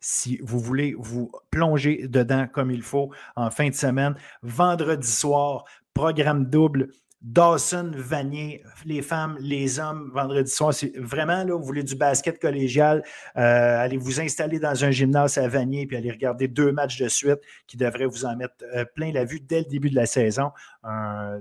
Si 0.00 0.38
vous 0.42 0.60
voulez 0.60 0.94
vous 0.98 1.32
plonger 1.50 2.08
dedans 2.08 2.46
comme 2.46 2.70
il 2.70 2.82
faut 2.82 3.10
en 3.36 3.50
fin 3.50 3.68
de 3.68 3.74
semaine, 3.74 4.14
vendredi 4.42 5.06
soir, 5.06 5.64
programme 5.94 6.46
double, 6.46 6.90
Dawson, 7.22 7.92
Vanier, 7.94 8.62
les 8.84 9.00
femmes, 9.00 9.38
les 9.40 9.78
hommes, 9.80 10.10
vendredi 10.12 10.50
soir. 10.50 10.74
C'est 10.74 10.92
vraiment, 10.98 11.42
là, 11.42 11.56
vous 11.56 11.64
voulez 11.64 11.82
du 11.82 11.96
basket 11.96 12.38
collégial, 12.38 13.02
euh, 13.38 13.78
allez 13.78 13.96
vous 13.96 14.20
installer 14.20 14.58
dans 14.58 14.84
un 14.84 14.90
gymnase 14.90 15.38
à 15.38 15.48
Vanier 15.48 15.86
puis 15.86 15.96
allez 15.96 16.10
regarder 16.10 16.48
deux 16.48 16.70
matchs 16.70 16.98
de 16.98 17.08
suite 17.08 17.40
qui 17.66 17.78
devraient 17.78 18.04
vous 18.04 18.26
en 18.26 18.36
mettre 18.36 18.56
euh, 18.74 18.84
plein 18.94 19.10
la 19.10 19.24
vue 19.24 19.40
dès 19.40 19.60
le 19.60 19.66
début 19.66 19.88
de 19.88 19.96
la 19.96 20.04
saison. 20.04 20.50
un 20.82 21.40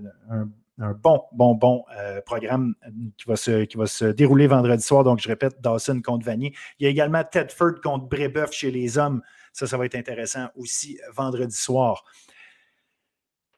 bon, 0.78 1.24
bon, 1.32 1.56
bon 1.56 1.84
euh, 1.98 2.22
programme 2.22 2.76
euh, 2.86 3.62
qui 3.68 3.78
va, 3.78 3.88
se, 3.88 4.06
dérouler 4.12 4.48
vendredi 4.48 4.84
soir. 4.84 5.04
Donc, 5.04 5.20
je 5.22 5.28
répète, 5.28 5.62
Dawson 5.62 6.02
contre 6.02 6.26
Vanier. 6.26 6.54
Il 6.80 6.84
y 6.84 6.88
a 6.88 6.90
également 6.90 7.24
Tedford 7.24 7.82
contre 7.84 8.08
Brébeuf 8.08 8.52
chez 8.52 8.72
les 8.72 8.98
hommes. 8.98 9.22
Ça, 9.52 9.68
ça 9.68 9.78
va 9.78 9.86
être 9.86 9.96
intéressant 9.96 10.48
aussi 10.56 11.00
vendredi 11.14 11.56
soir. 11.56 12.04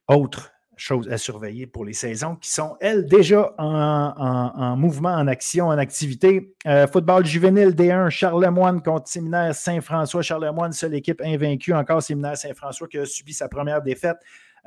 Autre 0.08 0.52
chose 0.78 1.08
à 1.10 1.18
surveiller 1.18 1.68
pour 1.68 1.86
les 1.86 1.94
saisons 1.94 2.36
qui 2.36 2.52
sont, 2.52 2.76
elles, 2.82 3.06
déjà 3.06 3.54
en, 3.58 4.76
mouvement, 4.76 5.14
en 5.14 5.28
action, 5.28 5.68
en 5.68 5.78
activité. 5.78 6.54
Euh, 6.68 6.88
football 6.88 7.26
juvénile 7.26 7.70
D1, 7.70 8.10
Charlemagne 8.10 8.82
contre 8.82 9.08
Séminaire 9.08 9.56
Saint-François. 9.56 10.22
Charlemagne, 10.22 10.74
seule 10.74 10.96
équipe 10.96 11.22
invaincue. 11.24 11.74
Encore 11.74 12.04
Séminaire 12.04 12.38
Saint-François 12.38 12.88
qui 12.88 12.98
a 12.98 13.06
subi 13.06 13.34
sa 13.34 13.48
première 13.48 13.82
défaite. 13.82 14.18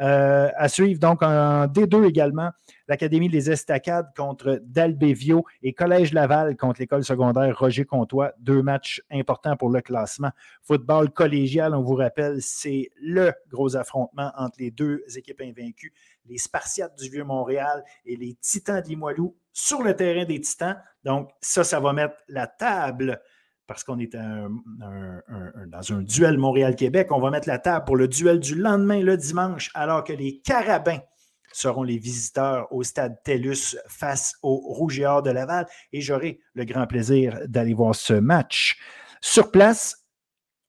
Euh, 0.00 0.50
à 0.56 0.68
suivre 0.68 1.00
donc 1.00 1.22
en 1.22 1.66
D2 1.66 2.08
également, 2.08 2.50
l'Académie 2.86 3.28
des 3.28 3.50
Estacades 3.50 4.08
contre 4.16 4.60
Dalbevio 4.64 5.44
et 5.62 5.72
Collège 5.72 6.12
Laval 6.12 6.56
contre 6.56 6.80
l'école 6.80 7.04
secondaire 7.04 7.58
Roger 7.58 7.84
Comtois. 7.84 8.32
Deux 8.38 8.62
matchs 8.62 9.02
importants 9.10 9.56
pour 9.56 9.70
le 9.70 9.80
classement. 9.80 10.30
Football 10.62 11.10
collégial, 11.10 11.74
on 11.74 11.82
vous 11.82 11.96
rappelle, 11.96 12.40
c'est 12.40 12.90
le 13.00 13.32
gros 13.50 13.76
affrontement 13.76 14.30
entre 14.36 14.58
les 14.60 14.70
deux 14.70 15.02
équipes 15.16 15.40
invaincues, 15.40 15.92
les 16.26 16.38
Spartiates 16.38 16.96
du 16.98 17.10
Vieux-Montréal 17.10 17.82
et 18.04 18.16
les 18.16 18.34
Titans 18.34 18.82
de 18.82 18.96
sur 19.52 19.82
le 19.82 19.96
terrain 19.96 20.24
des 20.24 20.40
Titans. 20.40 20.80
Donc, 21.04 21.30
ça, 21.40 21.64
ça 21.64 21.80
va 21.80 21.92
mettre 21.92 22.14
la 22.28 22.46
table 22.46 23.20
parce 23.68 23.84
qu'on 23.84 23.98
est 23.98 24.16
dans 24.16 25.92
un 25.92 26.02
duel 26.02 26.38
Montréal-Québec. 26.38 27.08
On 27.12 27.20
va 27.20 27.30
mettre 27.30 27.46
la 27.46 27.58
table 27.58 27.84
pour 27.84 27.96
le 27.96 28.08
duel 28.08 28.40
du 28.40 28.56
lendemain, 28.56 29.00
le 29.00 29.16
dimanche, 29.16 29.70
alors 29.74 30.02
que 30.02 30.14
les 30.14 30.40
Carabins 30.40 31.00
seront 31.52 31.82
les 31.82 31.98
visiteurs 31.98 32.66
au 32.72 32.82
stade 32.82 33.22
TELUS 33.22 33.76
face 33.88 34.34
au 34.42 34.56
Rouge 34.56 34.98
et 34.98 35.06
Or 35.06 35.22
de 35.22 35.30
Laval. 35.30 35.66
Et 35.92 36.00
j'aurai 36.00 36.40
le 36.54 36.64
grand 36.64 36.86
plaisir 36.86 37.40
d'aller 37.46 37.74
voir 37.74 37.94
ce 37.94 38.14
match. 38.14 38.78
Sur 39.20 39.50
place, 39.50 40.06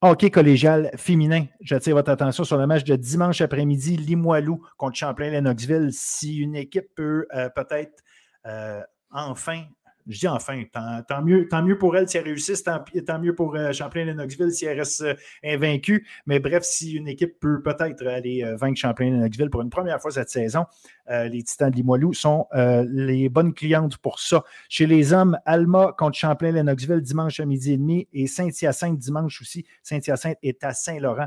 hockey 0.01 0.29
collégial 0.29 0.91
féminin. 0.97 1.45
J'attire 1.61 1.95
votre 1.95 2.11
attention 2.11 2.43
sur 2.43 2.57
le 2.57 2.67
match 2.67 2.83
de 2.83 2.95
dimanche 2.95 3.41
après-midi, 3.41 3.95
Limoilou 3.97 4.61
contre 4.77 4.97
Champlain-Lennoxville. 4.97 5.89
Si 5.93 6.37
une 6.37 6.55
équipe 6.55 6.93
peut 6.95 7.27
euh, 7.33 7.49
peut-être 7.49 8.03
euh, 8.45 8.81
enfin 9.11 9.63
je 10.09 10.19
dis 10.19 10.27
enfin, 10.27 10.63
tant, 11.07 11.21
mieux, 11.21 11.77
pour 11.77 11.95
elle 11.95 12.09
si 12.09 12.17
elle 12.17 12.25
réussit, 12.25 12.63
tant, 12.63 12.83
tant 13.05 13.19
mieux 13.19 13.35
pour 13.35 13.55
euh, 13.55 13.71
Champlain-Lennoxville 13.71 14.51
si 14.51 14.65
elle 14.65 14.79
reste 14.79 15.01
euh, 15.01 15.13
invaincue. 15.43 16.07
Mais 16.25 16.39
bref, 16.39 16.63
si 16.63 16.93
une 16.93 17.07
équipe 17.07 17.39
peut 17.39 17.61
peut-être 17.61 18.05
aller 18.07 18.43
euh, 18.43 18.55
vaincre 18.55 18.79
Champlain-Lennoxville 18.79 19.51
pour 19.51 19.61
une 19.61 19.69
première 19.69 20.01
fois 20.01 20.11
cette 20.11 20.29
saison, 20.29 20.65
les 21.11 21.41
Titans 21.41 21.71
de 21.71 21.75
Limoilou 21.75 22.13
sont 22.13 22.45
les 22.53 23.29
bonnes 23.29 23.55
clientes 23.55 23.97
pour 23.97 24.19
ça. 24.19 24.43
Chez 24.69 24.85
les 24.85 25.11
hommes, 25.11 25.39
Alma 25.43 25.95
contre 25.97 26.15
Champlain-Lennoxville 26.15 27.01
dimanche 27.01 27.39
à 27.39 27.45
midi 27.45 27.73
et 27.73 27.77
demi 27.77 28.07
et 28.13 28.27
Saint-Hyacinthe 28.27 28.99
dimanche 28.99 29.41
aussi. 29.41 29.65
Saint-Hyacinthe 29.81 30.37
est 30.43 30.63
à 30.63 30.73
Saint-Laurent 30.73 31.25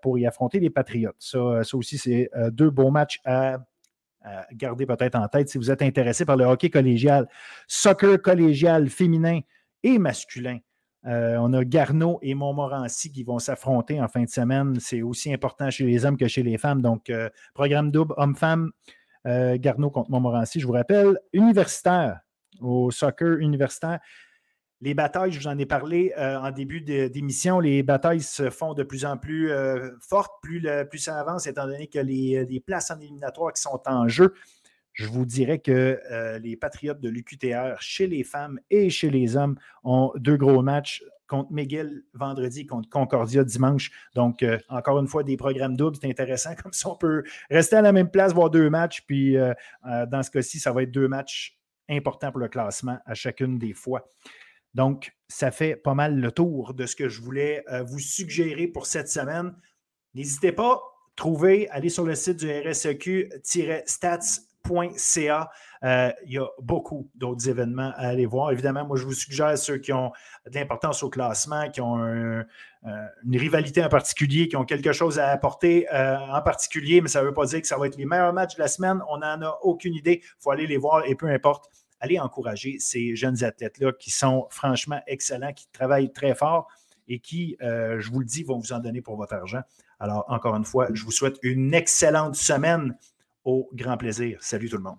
pour 0.00 0.18
y 0.18 0.26
affronter 0.26 0.58
les 0.58 0.70
Patriotes. 0.70 1.16
Ça, 1.18 1.62
ça 1.64 1.76
aussi, 1.76 1.98
c'est 1.98 2.30
deux 2.50 2.70
beaux 2.70 2.90
matchs 2.90 3.20
à 3.26 3.58
Gardez 4.52 4.86
peut-être 4.86 5.14
en 5.16 5.28
tête 5.28 5.48
si 5.48 5.58
vous 5.58 5.70
êtes 5.70 5.82
intéressé 5.82 6.24
par 6.24 6.36
le 6.36 6.44
hockey 6.44 6.68
collégial, 6.70 7.26
soccer 7.66 8.20
collégial 8.20 8.88
féminin 8.88 9.40
et 9.82 9.98
masculin. 9.98 10.58
Euh, 11.06 11.36
on 11.38 11.52
a 11.54 11.64
Garneau 11.64 12.18
et 12.20 12.34
Montmorency 12.34 13.10
qui 13.10 13.24
vont 13.24 13.38
s'affronter 13.38 14.00
en 14.00 14.08
fin 14.08 14.22
de 14.22 14.28
semaine. 14.28 14.78
C'est 14.80 15.02
aussi 15.02 15.32
important 15.32 15.70
chez 15.70 15.84
les 15.84 16.04
hommes 16.04 16.16
que 16.16 16.28
chez 16.28 16.42
les 16.42 16.58
femmes. 16.58 16.82
Donc, 16.82 17.08
euh, 17.08 17.30
programme 17.54 17.90
double 17.90 18.14
homme-femme, 18.16 18.70
euh, 19.26 19.56
Garneau 19.58 19.90
contre 19.90 20.10
Montmorency, 20.10 20.60
je 20.60 20.66
vous 20.66 20.74
rappelle. 20.74 21.18
Universitaire, 21.32 22.20
au 22.60 22.90
soccer 22.90 23.38
universitaire. 23.38 24.00
Les 24.82 24.94
batailles, 24.94 25.30
je 25.30 25.40
vous 25.40 25.46
en 25.46 25.58
ai 25.58 25.66
parlé 25.66 26.14
euh, 26.16 26.38
en 26.38 26.50
début 26.52 26.80
d'émission, 26.80 27.60
les 27.60 27.82
batailles 27.82 28.22
se 28.22 28.48
font 28.48 28.72
de 28.72 28.82
plus 28.82 29.04
en 29.04 29.18
plus 29.18 29.50
euh, 29.50 29.90
fortes, 30.00 30.32
plus, 30.42 30.62
ça 30.96 31.20
avance, 31.20 31.46
étant 31.46 31.66
donné 31.66 31.86
que 31.86 31.98
les, 31.98 32.62
places 32.64 32.90
en 32.90 32.98
éliminatoire 32.98 33.52
qui 33.52 33.60
sont 33.60 33.82
en 33.84 34.08
jeu. 34.08 34.32
Je 34.94 35.06
vous 35.06 35.26
dirais 35.26 35.58
que 35.58 36.00
euh, 36.10 36.38
les 36.38 36.56
Patriotes 36.56 37.00
de 37.00 37.10
l'UQTR, 37.10 37.78
chez 37.80 38.06
les 38.06 38.24
femmes 38.24 38.58
et 38.70 38.88
chez 38.88 39.10
les 39.10 39.36
hommes, 39.36 39.56
ont 39.84 40.12
deux 40.16 40.38
gros 40.38 40.62
matchs 40.62 41.04
contre 41.28 41.52
McGill 41.52 42.02
vendredi, 42.14 42.66
contre 42.66 42.88
Concordia 42.88 43.44
dimanche. 43.44 43.90
Donc, 44.14 44.44
encore 44.68 44.98
une 44.98 45.06
fois, 45.06 45.22
des 45.22 45.36
programmes 45.36 45.76
doubles, 45.76 45.96
c'est 46.00 46.08
intéressant. 46.08 46.54
Comme 46.60 46.72
ça, 46.72 46.88
on 46.88 46.96
peut 46.96 47.22
rester 47.50 47.76
à 47.76 47.82
la 47.82 47.92
même 47.92 48.10
place, 48.10 48.32
voir 48.32 48.50
deux 48.50 48.68
matchs. 48.68 49.02
Puis, 49.06 49.36
dans 49.84 50.22
ce 50.24 50.30
cas-ci, 50.32 50.58
ça 50.58 50.72
va 50.72 50.82
être 50.82 50.90
deux 50.90 51.06
matchs 51.06 51.56
importants 51.88 52.32
pour 52.32 52.40
le 52.40 52.48
classement 52.48 52.98
à 53.06 53.14
chacune 53.14 53.58
des 53.58 53.74
fois. 53.74 54.10
Donc, 54.74 55.12
ça 55.28 55.50
fait 55.50 55.76
pas 55.76 55.94
mal 55.94 56.16
le 56.16 56.32
tour 56.32 56.72
de 56.74 56.86
ce 56.86 56.96
que 56.96 57.08
je 57.08 57.20
voulais 57.20 57.62
euh, 57.70 57.82
vous 57.82 57.98
suggérer 57.98 58.66
pour 58.66 58.86
cette 58.86 59.08
semaine. 59.08 59.54
N'hésitez 60.14 60.52
pas, 60.52 60.80
trouver, 61.16 61.68
aller 61.70 61.88
sur 61.88 62.04
le 62.04 62.14
site 62.14 62.38
du 62.38 62.50
RSEQ-stats.ca. 62.50 65.50
Euh, 65.82 66.12
il 66.26 66.32
y 66.32 66.38
a 66.38 66.46
beaucoup 66.60 67.08
d'autres 67.14 67.48
événements 67.48 67.92
à 67.96 68.08
aller 68.08 68.26
voir. 68.26 68.52
Évidemment, 68.52 68.84
moi, 68.84 68.96
je 68.96 69.04
vous 69.04 69.14
suggère 69.14 69.56
ceux 69.56 69.78
qui 69.78 69.92
ont 69.92 70.12
de 70.46 70.54
l'importance 70.54 71.02
au 71.02 71.10
classement, 71.10 71.70
qui 71.70 71.80
ont 71.80 71.98
euh, 71.98 72.44
une 73.24 73.36
rivalité 73.36 73.84
en 73.84 73.88
particulier, 73.88 74.48
qui 74.48 74.56
ont 74.56 74.64
quelque 74.64 74.92
chose 74.92 75.18
à 75.18 75.28
apporter 75.28 75.86
en 75.90 76.42
particulier, 76.42 77.00
mais 77.00 77.08
ça 77.08 77.22
ne 77.22 77.26
veut 77.26 77.34
pas 77.34 77.46
dire 77.46 77.60
que 77.60 77.66
ça 77.66 77.78
va 77.78 77.86
être 77.86 77.96
les 77.96 78.06
meilleurs 78.06 78.32
matchs 78.32 78.56
de 78.56 78.62
la 78.62 78.68
semaine. 78.68 79.00
On 79.08 79.18
n'en 79.18 79.42
a 79.42 79.58
aucune 79.62 79.94
idée. 79.94 80.22
Il 80.22 80.28
faut 80.38 80.50
aller 80.50 80.66
les 80.66 80.76
voir 80.76 81.04
et 81.06 81.14
peu 81.14 81.28
importe 81.28 81.70
allez 82.00 82.18
encourager 82.18 82.78
ces 82.78 83.14
jeunes 83.14 83.44
athlètes-là 83.44 83.92
qui 83.92 84.10
sont 84.10 84.46
franchement 84.50 85.00
excellents, 85.06 85.52
qui 85.52 85.68
travaillent 85.72 86.12
très 86.12 86.34
fort 86.34 86.68
et 87.08 87.18
qui, 87.18 87.56
euh, 87.62 88.00
je 88.00 88.10
vous 88.10 88.20
le 88.20 88.26
dis, 88.26 88.42
vont 88.42 88.58
vous 88.58 88.72
en 88.72 88.78
donner 88.78 89.02
pour 89.02 89.16
votre 89.16 89.34
argent. 89.34 89.60
Alors, 89.98 90.24
encore 90.28 90.56
une 90.56 90.64
fois, 90.64 90.88
je 90.92 91.04
vous 91.04 91.12
souhaite 91.12 91.38
une 91.42 91.74
excellente 91.74 92.36
semaine. 92.36 92.96
Au 93.42 93.70
grand 93.72 93.96
plaisir. 93.96 94.38
Salut 94.42 94.68
tout 94.68 94.76
le 94.76 94.82
monde. 94.82 94.98